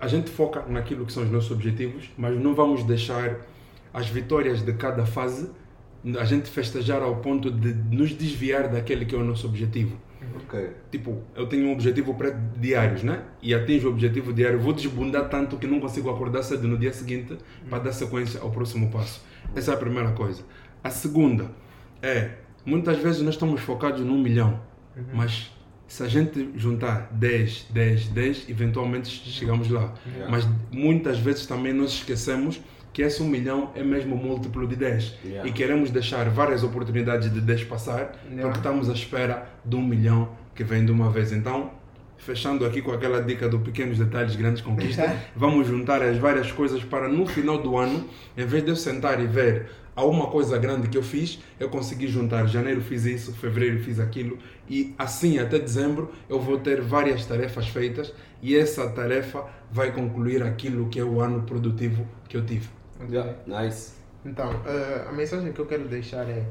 A 0.00 0.08
gente 0.08 0.30
foca 0.30 0.64
naquilo 0.68 1.06
que 1.06 1.12
são 1.12 1.22
os 1.22 1.30
nossos 1.30 1.50
objetivos, 1.50 2.10
mas 2.18 2.38
não 2.38 2.54
vamos 2.54 2.82
deixar 2.82 3.40
as 3.94 4.08
vitórias 4.08 4.62
de 4.62 4.72
cada 4.74 5.06
fase 5.06 5.50
a 6.18 6.24
gente 6.24 6.48
festejar 6.48 7.02
ao 7.02 7.16
ponto 7.16 7.50
de 7.50 7.72
nos 7.72 8.12
desviar 8.12 8.68
daquele 8.68 9.04
que 9.04 9.14
é 9.14 9.18
o 9.18 9.24
nosso 9.24 9.46
objetivo. 9.46 9.96
Ok. 10.44 10.70
Tipo, 10.90 11.22
eu 11.34 11.46
tenho 11.46 11.66
um 11.66 11.72
objetivo 11.72 12.14
pré 12.14 12.36
diários, 12.56 13.02
né? 13.02 13.22
E 13.42 13.54
atinjo 13.54 13.88
o 13.88 13.90
objetivo 13.90 14.32
diário, 14.32 14.60
vou 14.60 14.72
desbundar 14.72 15.28
tanto 15.28 15.56
que 15.56 15.66
não 15.66 15.80
consigo 15.80 16.10
acordar 16.10 16.42
cedo 16.42 16.68
no 16.68 16.78
dia 16.78 16.92
seguinte 16.92 17.36
para 17.68 17.80
dar 17.80 17.92
sequência 17.92 18.40
ao 18.40 18.50
próximo 18.50 18.90
passo. 18.90 19.24
Essa 19.54 19.72
é 19.72 19.74
a 19.74 19.76
primeira 19.76 20.12
coisa. 20.12 20.42
A 20.84 20.90
segunda 20.90 21.50
é, 22.02 22.34
muitas 22.66 22.98
vezes 22.98 23.22
nós 23.22 23.34
estamos 23.34 23.60
focados 23.60 24.02
num 24.02 24.20
milhão, 24.20 24.60
mas 25.14 25.50
se 25.86 26.02
a 26.02 26.08
gente 26.08 26.50
juntar 26.56 27.08
10, 27.12 27.68
10, 27.70 28.08
10, 28.08 28.48
eventualmente 28.48 29.08
chegamos 29.08 29.70
lá. 29.70 29.94
Mas 30.28 30.46
muitas 30.70 31.18
vezes 31.18 31.46
também 31.46 31.72
nós 31.72 31.92
esquecemos 31.92 32.60
que 32.92 33.02
esse 33.02 33.22
um 33.22 33.28
milhão 33.28 33.72
é 33.74 33.82
mesmo 33.82 34.16
múltiplo 34.16 34.66
de 34.66 34.74
10. 34.74 35.18
Yeah. 35.22 35.46
E 35.46 35.52
queremos 35.52 35.90
deixar 35.90 36.30
várias 36.30 36.64
oportunidades 36.64 37.30
de 37.30 37.42
10 37.42 37.64
passar 37.64 38.16
Yeah. 38.24 38.42
porque 38.42 38.58
estamos 38.58 38.88
à 38.88 38.94
espera 38.94 39.46
de 39.62 39.76
um 39.76 39.82
milhão 39.82 40.30
que 40.54 40.64
vem 40.64 40.82
de 40.82 40.90
uma 40.90 41.10
vez. 41.10 41.30
Então, 41.30 41.72
fechando 42.16 42.64
aqui 42.64 42.80
com 42.80 42.92
aquela 42.92 43.22
dica 43.22 43.50
do 43.50 43.60
pequenos 43.60 43.98
detalhes, 43.98 44.34
grandes 44.34 44.62
conquistas, 44.62 45.10
vamos 45.36 45.68
juntar 45.68 46.00
as 46.00 46.16
várias 46.16 46.50
coisas 46.50 46.82
para 46.82 47.06
no 47.06 47.26
final 47.26 47.58
do 47.58 47.76
ano, 47.76 48.08
em 48.34 48.46
vez 48.46 48.64
de 48.64 48.70
eu 48.70 48.76
sentar 48.76 49.22
e 49.22 49.26
ver 49.26 49.70
a 49.96 50.04
uma 50.04 50.26
coisa 50.28 50.58
grande 50.58 50.88
que 50.88 50.98
eu 50.98 51.02
fiz, 51.02 51.42
eu 51.58 51.68
consegui 51.70 52.06
juntar. 52.06 52.46
Janeiro 52.46 52.82
fiz 52.82 53.04
isso, 53.06 53.34
fevereiro 53.34 53.82
fiz 53.82 53.98
aquilo 53.98 54.38
e 54.68 54.94
assim 54.98 55.38
até 55.38 55.58
dezembro 55.58 56.12
eu 56.28 56.38
vou 56.38 56.58
ter 56.58 56.80
várias 56.82 57.24
tarefas 57.26 57.66
feitas 57.68 58.12
e 58.42 58.54
essa 58.56 58.88
tarefa 58.90 59.46
vai 59.72 59.90
concluir 59.92 60.42
aquilo 60.42 60.88
que 60.88 61.00
é 61.00 61.04
o 61.04 61.20
ano 61.20 61.42
produtivo 61.44 62.06
que 62.28 62.36
eu 62.36 62.44
tive. 62.44 62.68
Yeah, 63.10 63.36
nice. 63.46 63.94
Então, 64.24 64.62
eh, 64.66 65.06
a 65.08 65.12
mensagem 65.12 65.52
que 65.52 65.60
eu 65.60 65.66
quero 65.66 65.88
deixar 65.88 66.28
é 66.28 66.46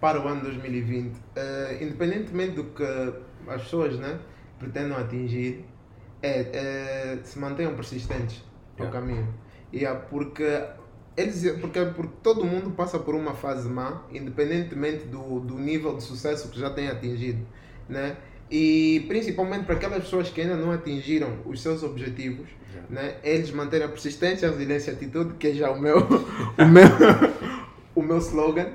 para 0.00 0.20
o 0.20 0.28
ano 0.28 0.42
2020, 0.42 1.18
eh, 1.36 1.78
independentemente 1.80 2.52
do 2.56 2.64
que 2.64 2.84
as 3.48 3.62
pessoas 3.62 3.98
né, 3.98 4.18
pretendam 4.58 4.96
atingir, 4.98 5.64
é, 6.22 6.40
eh, 6.52 7.18
se 7.24 7.38
mantenham 7.38 7.74
persistentes 7.74 8.44
no 8.78 8.86
Yeah. 8.86 8.90
caminho. 8.90 9.34
Yeah, 9.72 10.00
porque, 10.00 10.44
eles, 11.20 11.50
porque, 11.60 11.80
porque 11.84 12.12
todo 12.22 12.44
mundo 12.44 12.70
passa 12.70 12.98
por 12.98 13.14
uma 13.14 13.34
fase 13.34 13.68
má, 13.68 14.02
independentemente 14.12 15.04
do, 15.06 15.40
do 15.40 15.58
nível 15.58 15.96
de 15.96 16.02
sucesso 16.02 16.48
que 16.48 16.58
já 16.58 16.70
tem 16.70 16.88
atingido. 16.88 17.44
Né? 17.88 18.16
E 18.50 19.04
principalmente 19.08 19.64
para 19.64 19.74
aquelas 19.74 20.02
pessoas 20.04 20.30
que 20.30 20.40
ainda 20.40 20.56
não 20.56 20.70
atingiram 20.70 21.30
os 21.44 21.60
seus 21.60 21.82
objetivos, 21.82 22.46
né? 22.88 23.16
eles 23.22 23.50
manterem 23.50 23.86
a 23.86 23.90
persistência, 23.90 24.48
a 24.48 24.50
resiliência 24.52 24.90
e 24.90 24.94
a 24.94 24.96
atitude, 24.96 25.34
que 25.34 25.48
é 25.48 25.52
já 25.52 25.70
o 25.70 25.80
meu, 25.80 25.98
o 26.58 26.64
meu, 26.66 26.88
o 27.94 28.02
meu 28.02 28.18
slogan. 28.18 28.68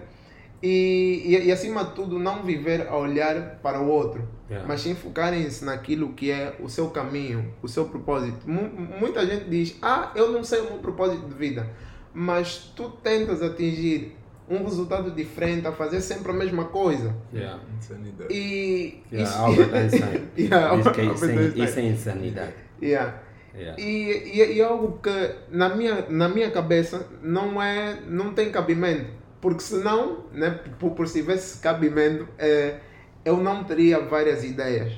E, 0.61 1.23
e, 1.25 1.47
e 1.47 1.51
acima 1.51 1.83
de 1.83 1.91
tudo, 1.91 2.17
não 2.17 2.43
viver 2.43 2.87
a 2.87 2.95
olhar 2.95 3.59
para 3.61 3.81
o 3.81 3.87
outro, 3.87 4.21
Yeah. 4.49 4.67
mas 4.67 4.81
sim 4.81 4.93
focarem-se 4.93 5.65
naquilo 5.65 6.09
que 6.13 6.29
é 6.29 6.55
o 6.59 6.69
seu 6.69 6.89
caminho, 6.89 7.53
o 7.63 7.67
seu 7.67 7.85
propósito. 7.85 8.47
Mu- 8.47 8.69
muita 8.99 9.25
gente 9.25 9.49
diz: 9.49 9.75
Ah, 9.81 10.11
eu 10.15 10.31
não 10.31 10.43
sei 10.43 10.59
o 10.59 10.65
meu 10.65 10.77
propósito 10.77 11.25
de 11.27 11.33
vida, 11.33 11.67
mas 12.13 12.71
tu 12.75 12.89
tentas 12.89 13.41
atingir 13.41 14.15
um 14.49 14.63
resultado 14.63 15.09
diferente, 15.11 15.65
a 15.67 15.71
fazer 15.71 16.01
sempre 16.01 16.31
a 16.31 16.35
mesma 16.35 16.65
coisa. 16.65 17.15
Yeah. 17.33 17.61
Insanidade. 17.77 18.33
E 18.33 19.01
Yeah, 19.11 19.29
isso- 19.29 19.41
Albert 19.41 19.73
Einstein. 19.73 20.21
Yeah, 20.37 20.75
é 20.75 20.79
isso, 21.05 21.25
é, 21.25 21.65
isso 21.65 21.79
é 21.79 21.83
insanidade. 21.83 22.53
Yeah. 22.81 23.19
Yeah. 23.55 23.81
E, 23.81 24.31
e, 24.39 24.53
e 24.55 24.61
é 24.61 24.63
algo 24.63 24.99
que 25.01 25.35
na 25.49 25.69
minha, 25.69 26.05
na 26.09 26.27
minha 26.27 26.49
cabeça 26.51 27.07
não 27.21 27.61
é 27.61 27.99
não 28.07 28.33
tem 28.33 28.51
cabimento 28.51 29.11
porque 29.39 29.61
senão 29.61 30.25
né, 30.33 30.59
por, 30.79 30.91
por 30.91 31.07
se 31.07 31.19
tivesse 31.19 31.59
cabimento 31.59 32.27
é, 32.39 32.77
eu 33.23 33.37
não 33.37 33.63
teria 33.63 33.99
várias 33.99 34.43
ideias 34.43 34.91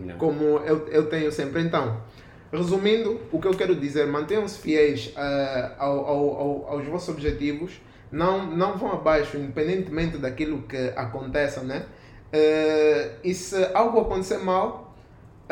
Yeah. 0.00 0.14
como 0.18 0.44
eu, 0.66 0.88
eu 0.88 1.06
tenho 1.08 1.30
sempre 1.30 1.62
então 1.62 2.00
resumindo 2.52 3.20
o 3.32 3.40
que 3.40 3.46
eu 3.48 3.54
quero 3.54 3.74
dizer 3.76 4.06
mantenham-se 4.06 4.58
fiéis 4.58 5.12
eh, 5.16 5.70
ao, 5.78 5.98
ao, 6.06 6.36
ao- 6.40 6.66
aos 6.72 6.86
vossos 6.86 7.08
objetivos 7.08 7.80
não 8.10 8.44
não 8.56 8.76
vão 8.76 8.92
abaixo 8.92 9.36
independentemente 9.36 10.18
daquilo 10.18 10.62
que 10.62 10.92
aconteça 10.96 11.62
né? 11.62 11.86
Eh, 12.32 13.10
e 13.24 13.34
se 13.34 13.56
algo 13.74 14.00
acontecer 14.00 14.38
mal 14.38 14.88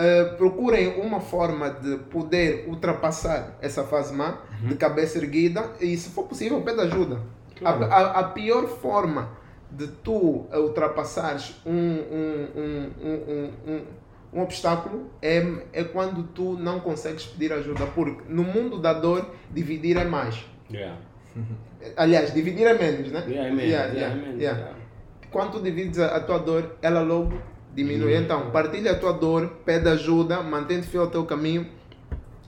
Uh, 0.00 0.36
procurem 0.36 1.00
uma 1.00 1.18
forma 1.18 1.70
de 1.70 1.96
poder 2.08 2.66
ultrapassar 2.68 3.58
essa 3.60 3.82
fase 3.82 4.14
má 4.14 4.38
de 4.62 4.76
cabeça 4.76 5.18
erguida 5.18 5.72
e 5.80 5.96
se 5.96 6.10
for 6.10 6.22
possível 6.22 6.60
pede 6.62 6.80
ajuda. 6.82 7.20
Claro. 7.58 7.82
a, 7.82 7.96
a, 7.96 8.20
a 8.20 8.24
pior 8.28 8.68
forma 8.68 9.28
de 9.68 9.88
tu 9.88 10.46
ultrapassares 10.54 11.56
um, 11.66 11.72
um, 11.72 12.48
um, 12.54 13.50
um, 13.66 13.80
um, 14.32 14.40
obstáculo 14.42 15.10
é, 15.22 15.42
é 15.72 15.84
quando 15.84 16.22
tu 16.34 16.54
não 16.58 16.80
consegues 16.80 17.24
pedir 17.26 17.52
ajuda 17.52 17.86
porque 17.86 18.22
no 18.28 18.42
mundo 18.44 18.78
da 18.80 18.92
dor 18.92 19.26
dividir 19.50 19.96
é 19.96 20.04
mais 20.04 20.36
Yeah. 20.70 20.96
aliás 21.96 22.32
dividir 22.34 22.66
é 22.66 22.74
menos 22.76 23.10
né 23.10 23.24
Yeah, 23.26 23.48
é 23.48 23.50
menos, 23.50 23.64
Yeah, 23.70 23.92
yeah, 23.94 24.14
yeah, 24.14 24.16
é 24.16 24.42
yeah. 24.42 24.58
yeah. 24.58 24.78
quando 25.30 25.52
tu 25.52 25.60
divides 25.62 25.98
a, 25.98 26.16
a 26.16 26.20
tua 26.20 26.38
dor, 26.38 26.76
ela 26.82 27.00
logo 27.00 27.38
diminui. 27.74 28.16
Então, 28.16 28.50
partilha 28.50 28.92
a 28.92 28.94
tua 28.98 29.12
dor, 29.12 29.46
pede 29.64 29.88
ajuda, 29.88 30.42
mantém-te 30.42 30.86
fiel 30.88 31.02
ao 31.04 31.10
teu 31.10 31.24
caminho 31.26 31.66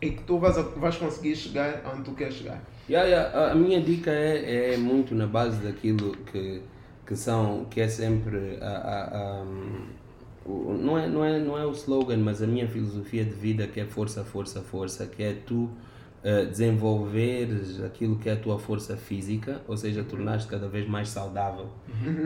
e 0.02 0.10
que 0.10 0.22
tu 0.24 0.38
vais, 0.38 0.56
vais 0.56 0.96
conseguir 0.96 1.36
chegar 1.36 1.82
onde 1.94 2.02
tu 2.04 2.12
queres 2.12 2.34
chegar. 2.34 2.58
Yeah, 2.88 3.06
yeah, 3.08 3.52
a- 3.52 3.54
minha 3.54 3.80
dica 3.80 4.10
é, 4.10 4.74
é 4.74 4.76
muito 4.78 5.14
na 5.14 5.26
base 5.26 5.58
daquilo 5.62 6.12
que, 6.32 6.62
que 7.06 7.14
são, 7.14 7.66
que 7.70 7.80
é 7.80 7.88
sempre 7.88 8.58
a, 8.60 8.66
a- 8.66 9.18
a, 9.18 9.44
o- 10.50 10.78
não, 10.78 10.98
é, 10.98 11.06
não, 11.08 11.24
é, 11.24 11.38
não 11.38 11.58
é 11.58 11.64
o 11.66 11.72
slogan, 11.72 12.18
mas 12.18 12.42
a 12.42 12.46
minha 12.46 12.68
filosofia 12.68 13.24
de 13.24 13.30
vida 13.34 13.66
que 13.66 13.80
é 13.80 13.84
força, 13.86 14.24
força, 14.24 14.60
força, 14.62 15.06
que 15.06 15.22
é 15.22 15.32
tu 15.34 15.70
eh, 16.22 16.44
desenvolveres 16.46 17.80
aquilo 17.82 18.16
que 18.18 18.28
é 18.28 18.32
a 18.32 18.36
tua 18.36 18.58
força 18.58 18.96
física, 18.96 19.62
ou 19.66 19.76
seja, 19.76 20.04
tornar-te 20.04 20.46
cada 20.46 20.68
vez 20.68 20.86
mais 20.88 21.08
saudável, 21.08 21.68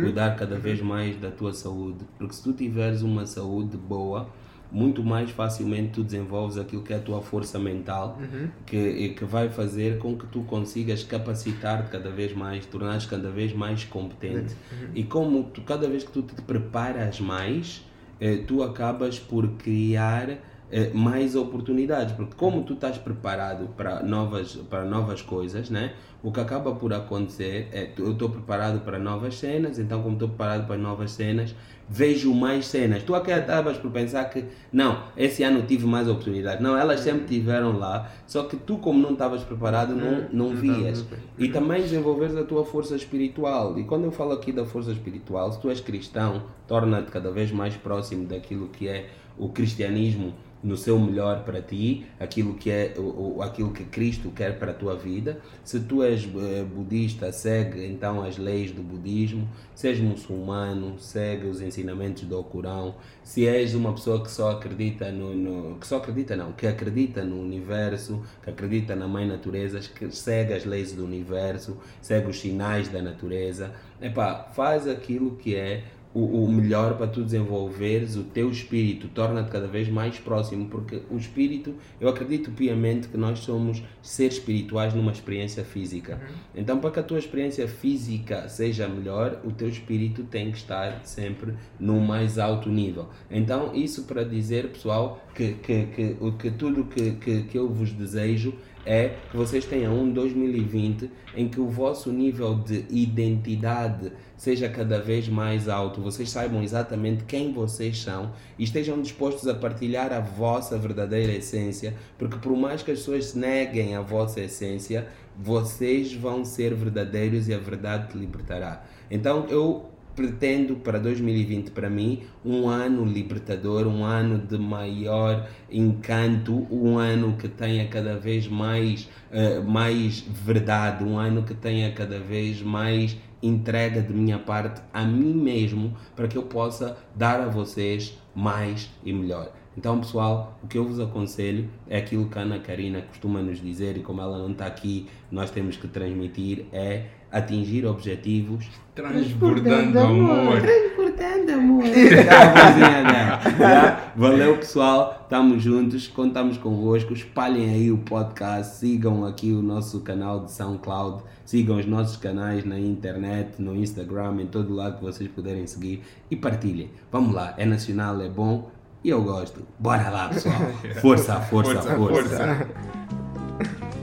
cuidar 0.00 0.36
cada 0.36 0.58
vez 0.58 0.80
mais 0.80 1.16
da 1.16 1.30
tua 1.30 1.52
saúde, 1.52 2.04
porque 2.18 2.34
se 2.34 2.42
tu 2.42 2.52
tiveres 2.52 3.02
uma 3.02 3.26
saúde 3.26 3.76
boa, 3.76 4.28
muito 4.70 5.02
mais 5.04 5.30
facilmente 5.30 5.92
tu 5.92 6.02
desenvolves 6.02 6.58
aquilo 6.58 6.82
que 6.82 6.92
é 6.92 6.96
a 6.96 7.00
tua 7.00 7.22
força 7.22 7.58
mental, 7.58 8.20
que, 8.66 8.76
e 8.76 9.14
que 9.14 9.24
vai 9.24 9.48
fazer 9.48 9.98
com 9.98 10.16
que 10.16 10.26
tu 10.26 10.42
consigas 10.42 11.04
capacitar-te 11.04 11.90
cada 11.90 12.10
vez 12.10 12.32
mais, 12.34 12.66
tornar-te 12.66 13.06
cada 13.06 13.30
vez 13.30 13.52
mais 13.52 13.84
competente. 13.84 14.54
E 14.94 15.04
como 15.04 15.44
tu, 15.44 15.62
cada 15.62 15.88
vez 15.88 16.02
que 16.04 16.10
tu 16.10 16.22
te 16.22 16.34
preparas 16.42 17.20
mais, 17.20 17.84
eh, 18.20 18.44
tu 18.46 18.62
acabas 18.62 19.20
por 19.20 19.56
criar 19.56 20.38
eh, 20.70 20.90
mais 20.92 21.34
oportunidades, 21.36 22.14
porque 22.14 22.34
como 22.36 22.62
tu 22.62 22.74
estás 22.74 22.98
preparado 22.98 23.68
para 23.76 24.02
novas, 24.02 24.56
para 24.68 24.84
novas 24.84 25.22
coisas, 25.22 25.70
né? 25.70 25.92
o 26.24 26.32
que 26.32 26.40
acaba 26.40 26.74
por 26.74 26.90
acontecer 26.94 27.68
é 27.70 27.90
eu 27.98 28.12
estou 28.12 28.30
preparado 28.30 28.80
para 28.80 28.98
novas 28.98 29.38
cenas, 29.38 29.78
então 29.78 30.02
como 30.02 30.14
estou 30.14 30.26
preparado 30.26 30.66
para 30.66 30.78
novas 30.78 31.10
cenas, 31.10 31.54
vejo 31.86 32.34
mais 32.34 32.64
cenas. 32.64 33.02
Tu 33.02 33.14
aqui 33.14 33.30
acabas 33.30 33.76
por 33.76 33.90
pensar 33.90 34.24
que 34.30 34.42
não, 34.72 35.02
esse 35.18 35.42
ano 35.42 35.66
tive 35.66 35.84
mais 35.84 36.08
oportunidades. 36.08 36.62
Não, 36.62 36.78
elas 36.78 37.00
sempre 37.00 37.26
tiveram 37.26 37.78
lá, 37.78 38.10
só 38.26 38.44
que 38.44 38.56
tu 38.56 38.78
como 38.78 38.98
não 38.98 39.12
estavas 39.12 39.44
preparado 39.44 39.94
não, 39.94 40.26
não 40.32 40.56
vias. 40.56 41.04
E 41.38 41.48
também 41.48 41.82
desenvolveres 41.82 42.34
a 42.36 42.42
tua 42.42 42.64
força 42.64 42.96
espiritual. 42.96 43.78
E 43.78 43.84
quando 43.84 44.04
eu 44.04 44.10
falo 44.10 44.32
aqui 44.32 44.50
da 44.50 44.64
força 44.64 44.92
espiritual, 44.92 45.52
se 45.52 45.60
tu 45.60 45.68
és 45.68 45.80
cristão, 45.82 46.44
torna-te 46.66 47.10
cada 47.10 47.30
vez 47.30 47.52
mais 47.52 47.76
próximo 47.76 48.24
daquilo 48.24 48.68
que 48.68 48.88
é 48.88 49.10
o 49.36 49.50
cristianismo 49.50 50.32
no 50.64 50.76
seu 50.76 50.98
melhor 50.98 51.44
para 51.44 51.60
ti, 51.62 52.06
aquilo 52.18 52.54
que 52.54 52.70
é 52.70 52.94
o, 52.98 53.42
aquilo 53.42 53.72
que 53.72 53.84
Cristo 53.84 54.30
quer 54.30 54.58
para 54.58 54.72
a 54.72 54.74
tua 54.74 54.96
vida. 54.96 55.38
Se 55.62 55.78
tu 55.80 56.02
és 56.02 56.24
eh, 56.24 56.64
budista, 56.64 57.30
segue 57.32 57.84
então 57.86 58.22
as 58.24 58.38
leis 58.38 58.72
do 58.72 58.82
budismo. 58.82 59.46
Se 59.74 59.88
és 59.88 60.00
muçulmano, 60.00 60.98
segue 60.98 61.46
os 61.46 61.60
ensinamentos 61.60 62.22
do 62.24 62.42
Corão. 62.42 62.94
Se 63.22 63.46
és 63.46 63.74
uma 63.74 63.92
pessoa 63.92 64.22
que 64.22 64.30
só 64.30 64.52
acredita 64.52 65.10
no, 65.12 65.34
no- 65.34 65.78
que 65.78 65.86
só 65.86 65.96
acredita 65.98 66.36
não, 66.36 66.52
que 66.52 66.66
acredita 66.66 67.24
no 67.24 67.40
universo, 67.40 68.22
que 68.42 68.50
acredita 68.50 68.94
na 68.96 69.06
mãe 69.08 69.26
natureza, 69.26 69.80
que 69.80 70.10
segue 70.10 70.52
as 70.54 70.64
leis 70.64 70.92
do 70.92 71.04
universo, 71.04 71.76
segue 72.00 72.28
os 72.30 72.40
sinais 72.40 72.88
da 72.88 73.02
natureza. 73.02 73.72
Epá, 74.00 74.50
faz 74.54 74.86
aquilo 74.88 75.36
que 75.36 75.54
é 75.54 75.84
o, 76.14 76.44
o 76.44 76.48
melhor 76.50 76.96
para 76.96 77.08
tu 77.08 77.22
desenvolveres 77.22 78.14
o 78.14 78.22
teu 78.22 78.48
espírito, 78.48 79.08
torna-te 79.08 79.50
cada 79.50 79.66
vez 79.66 79.88
mais 79.88 80.16
próximo, 80.18 80.68
porque 80.68 81.02
o 81.10 81.16
espírito, 81.16 81.74
eu 82.00 82.08
acredito 82.08 82.52
piamente 82.52 83.08
que 83.08 83.16
nós 83.16 83.40
somos 83.40 83.82
seres 84.00 84.34
espirituais 84.34 84.94
numa 84.94 85.10
experiência 85.10 85.64
física. 85.64 86.20
Então, 86.54 86.78
para 86.78 86.92
que 86.92 87.00
a 87.00 87.02
tua 87.02 87.18
experiência 87.18 87.66
física 87.66 88.48
seja 88.48 88.86
melhor, 88.86 89.40
o 89.44 89.50
teu 89.50 89.68
espírito 89.68 90.22
tem 90.22 90.52
que 90.52 90.58
estar 90.58 91.04
sempre 91.04 91.54
no 91.80 92.00
mais 92.00 92.38
alto 92.38 92.68
nível. 92.68 93.08
Então, 93.28 93.74
isso 93.74 94.04
para 94.04 94.22
dizer, 94.22 94.68
pessoal, 94.68 95.20
que, 95.34 95.54
que, 95.54 95.86
que, 95.86 96.16
o 96.20 96.32
que 96.32 96.50
tudo 96.52 96.84
que, 96.84 97.12
que, 97.12 97.42
que 97.42 97.58
eu 97.58 97.68
vos 97.68 97.92
desejo 97.92 98.54
é 98.86 99.14
que 99.30 99.36
vocês 99.36 99.64
tenham 99.64 99.98
um 99.98 100.12
2020 100.12 101.10
em 101.36 101.48
que 101.48 101.60
o 101.60 101.68
vosso 101.68 102.12
nível 102.12 102.54
de 102.54 102.84
identidade 102.90 104.12
seja 104.36 104.68
cada 104.68 105.00
vez 105.00 105.28
mais 105.28 105.68
alto, 105.68 106.00
vocês 106.00 106.30
saibam 106.30 106.62
exatamente 106.62 107.24
quem 107.24 107.52
vocês 107.52 107.98
são 107.98 108.32
e 108.58 108.64
estejam 108.64 109.00
dispostos 109.00 109.48
a 109.48 109.54
partilhar 109.54 110.12
a 110.12 110.20
vossa 110.20 110.76
verdadeira 110.76 111.32
essência, 111.32 111.94
porque 112.18 112.36
por 112.36 112.56
mais 112.56 112.82
que 112.82 112.90
as 112.90 112.98
pessoas 112.98 113.34
neguem 113.34 113.94
a 113.94 114.00
vossa 114.00 114.40
essência, 114.40 115.08
vocês 115.36 116.12
vão 116.12 116.44
ser 116.44 116.74
verdadeiros 116.74 117.48
e 117.48 117.54
a 117.54 117.58
verdade 117.58 118.12
te 118.12 118.18
libertará. 118.18 118.84
Então 119.10 119.46
eu 119.48 119.93
pretendo 120.14 120.76
para 120.76 120.98
2020 120.98 121.70
para 121.70 121.90
mim 121.90 122.22
um 122.44 122.68
ano 122.68 123.04
libertador, 123.04 123.86
um 123.86 124.04
ano 124.04 124.38
de 124.38 124.56
maior 124.58 125.48
encanto, 125.70 126.66
um 126.70 126.98
ano 126.98 127.36
que 127.36 127.48
tenha 127.48 127.86
cada 127.88 128.16
vez 128.16 128.46
mais 128.46 129.08
eh, 129.30 129.60
mais 129.60 130.20
verdade, 130.20 131.04
um 131.04 131.18
ano 131.18 131.42
que 131.42 131.54
tenha 131.54 131.90
cada 131.92 132.18
vez 132.18 132.62
mais 132.62 133.16
entrega 133.42 134.00
de 134.00 134.12
minha 134.12 134.38
parte 134.38 134.80
a 134.92 135.04
mim 135.04 135.34
mesmo 135.34 135.94
para 136.16 136.26
que 136.28 136.38
eu 136.38 136.44
possa 136.44 136.96
dar 137.14 137.40
a 137.40 137.48
vocês 137.48 138.18
mais 138.34 138.90
e 139.04 139.12
melhor. 139.12 139.52
Então, 139.76 139.98
pessoal, 139.98 140.56
o 140.62 140.68
que 140.68 140.78
eu 140.78 140.84
vos 140.84 141.00
aconselho 141.00 141.68
é 141.88 141.98
aquilo 141.98 142.28
que 142.28 142.38
a 142.38 142.42
Ana 142.42 142.60
Karina 142.60 143.02
costuma 143.02 143.42
nos 143.42 143.60
dizer 143.60 143.96
e 143.96 144.00
como 144.00 144.20
ela 144.20 144.38
não 144.38 144.52
está 144.52 144.66
aqui, 144.66 145.08
nós 145.30 145.50
temos 145.50 145.76
que 145.76 145.88
transmitir 145.88 146.66
é 146.72 147.06
atingir 147.34 147.84
objetivos 147.84 148.66
Transbordando 148.94 149.98
amor. 149.98 150.60
Transportando 150.60 151.52
amor. 151.52 151.84
Tá, 152.28 152.70
dela. 152.70 153.38
Tá? 153.58 154.12
Valeu, 154.16 154.56
pessoal. 154.58 155.20
Estamos 155.24 155.62
juntos. 155.62 156.06
Contamos 156.06 156.56
convosco. 156.58 157.12
Espalhem 157.12 157.70
aí 157.70 157.90
o 157.90 157.98
podcast. 157.98 158.76
Sigam 158.76 159.26
aqui 159.26 159.52
o 159.52 159.60
nosso 159.62 160.00
canal 160.00 160.44
de 160.44 160.52
SoundCloud. 160.52 161.24
Sigam 161.44 161.78
os 161.78 161.86
nossos 161.86 162.16
canais 162.16 162.64
na 162.64 162.78
internet, 162.78 163.60
no 163.60 163.74
Instagram, 163.74 164.40
em 164.40 164.46
todo 164.46 164.72
lado 164.72 164.98
que 164.98 165.04
vocês 165.04 165.28
puderem 165.28 165.66
seguir. 165.66 166.02
E 166.30 166.36
partilhem. 166.36 166.90
Vamos 167.10 167.34
lá. 167.34 167.54
É 167.56 167.66
nacional, 167.66 168.20
é 168.22 168.28
bom. 168.28 168.70
E 169.02 169.10
eu 169.10 169.22
gosto. 169.22 169.60
Bora 169.78 170.08
lá, 170.08 170.28
pessoal. 170.28 170.54
Força, 171.02 171.40
força, 171.40 171.74
Força, 171.82 171.96
força. 171.96 172.28
força. 172.28 173.93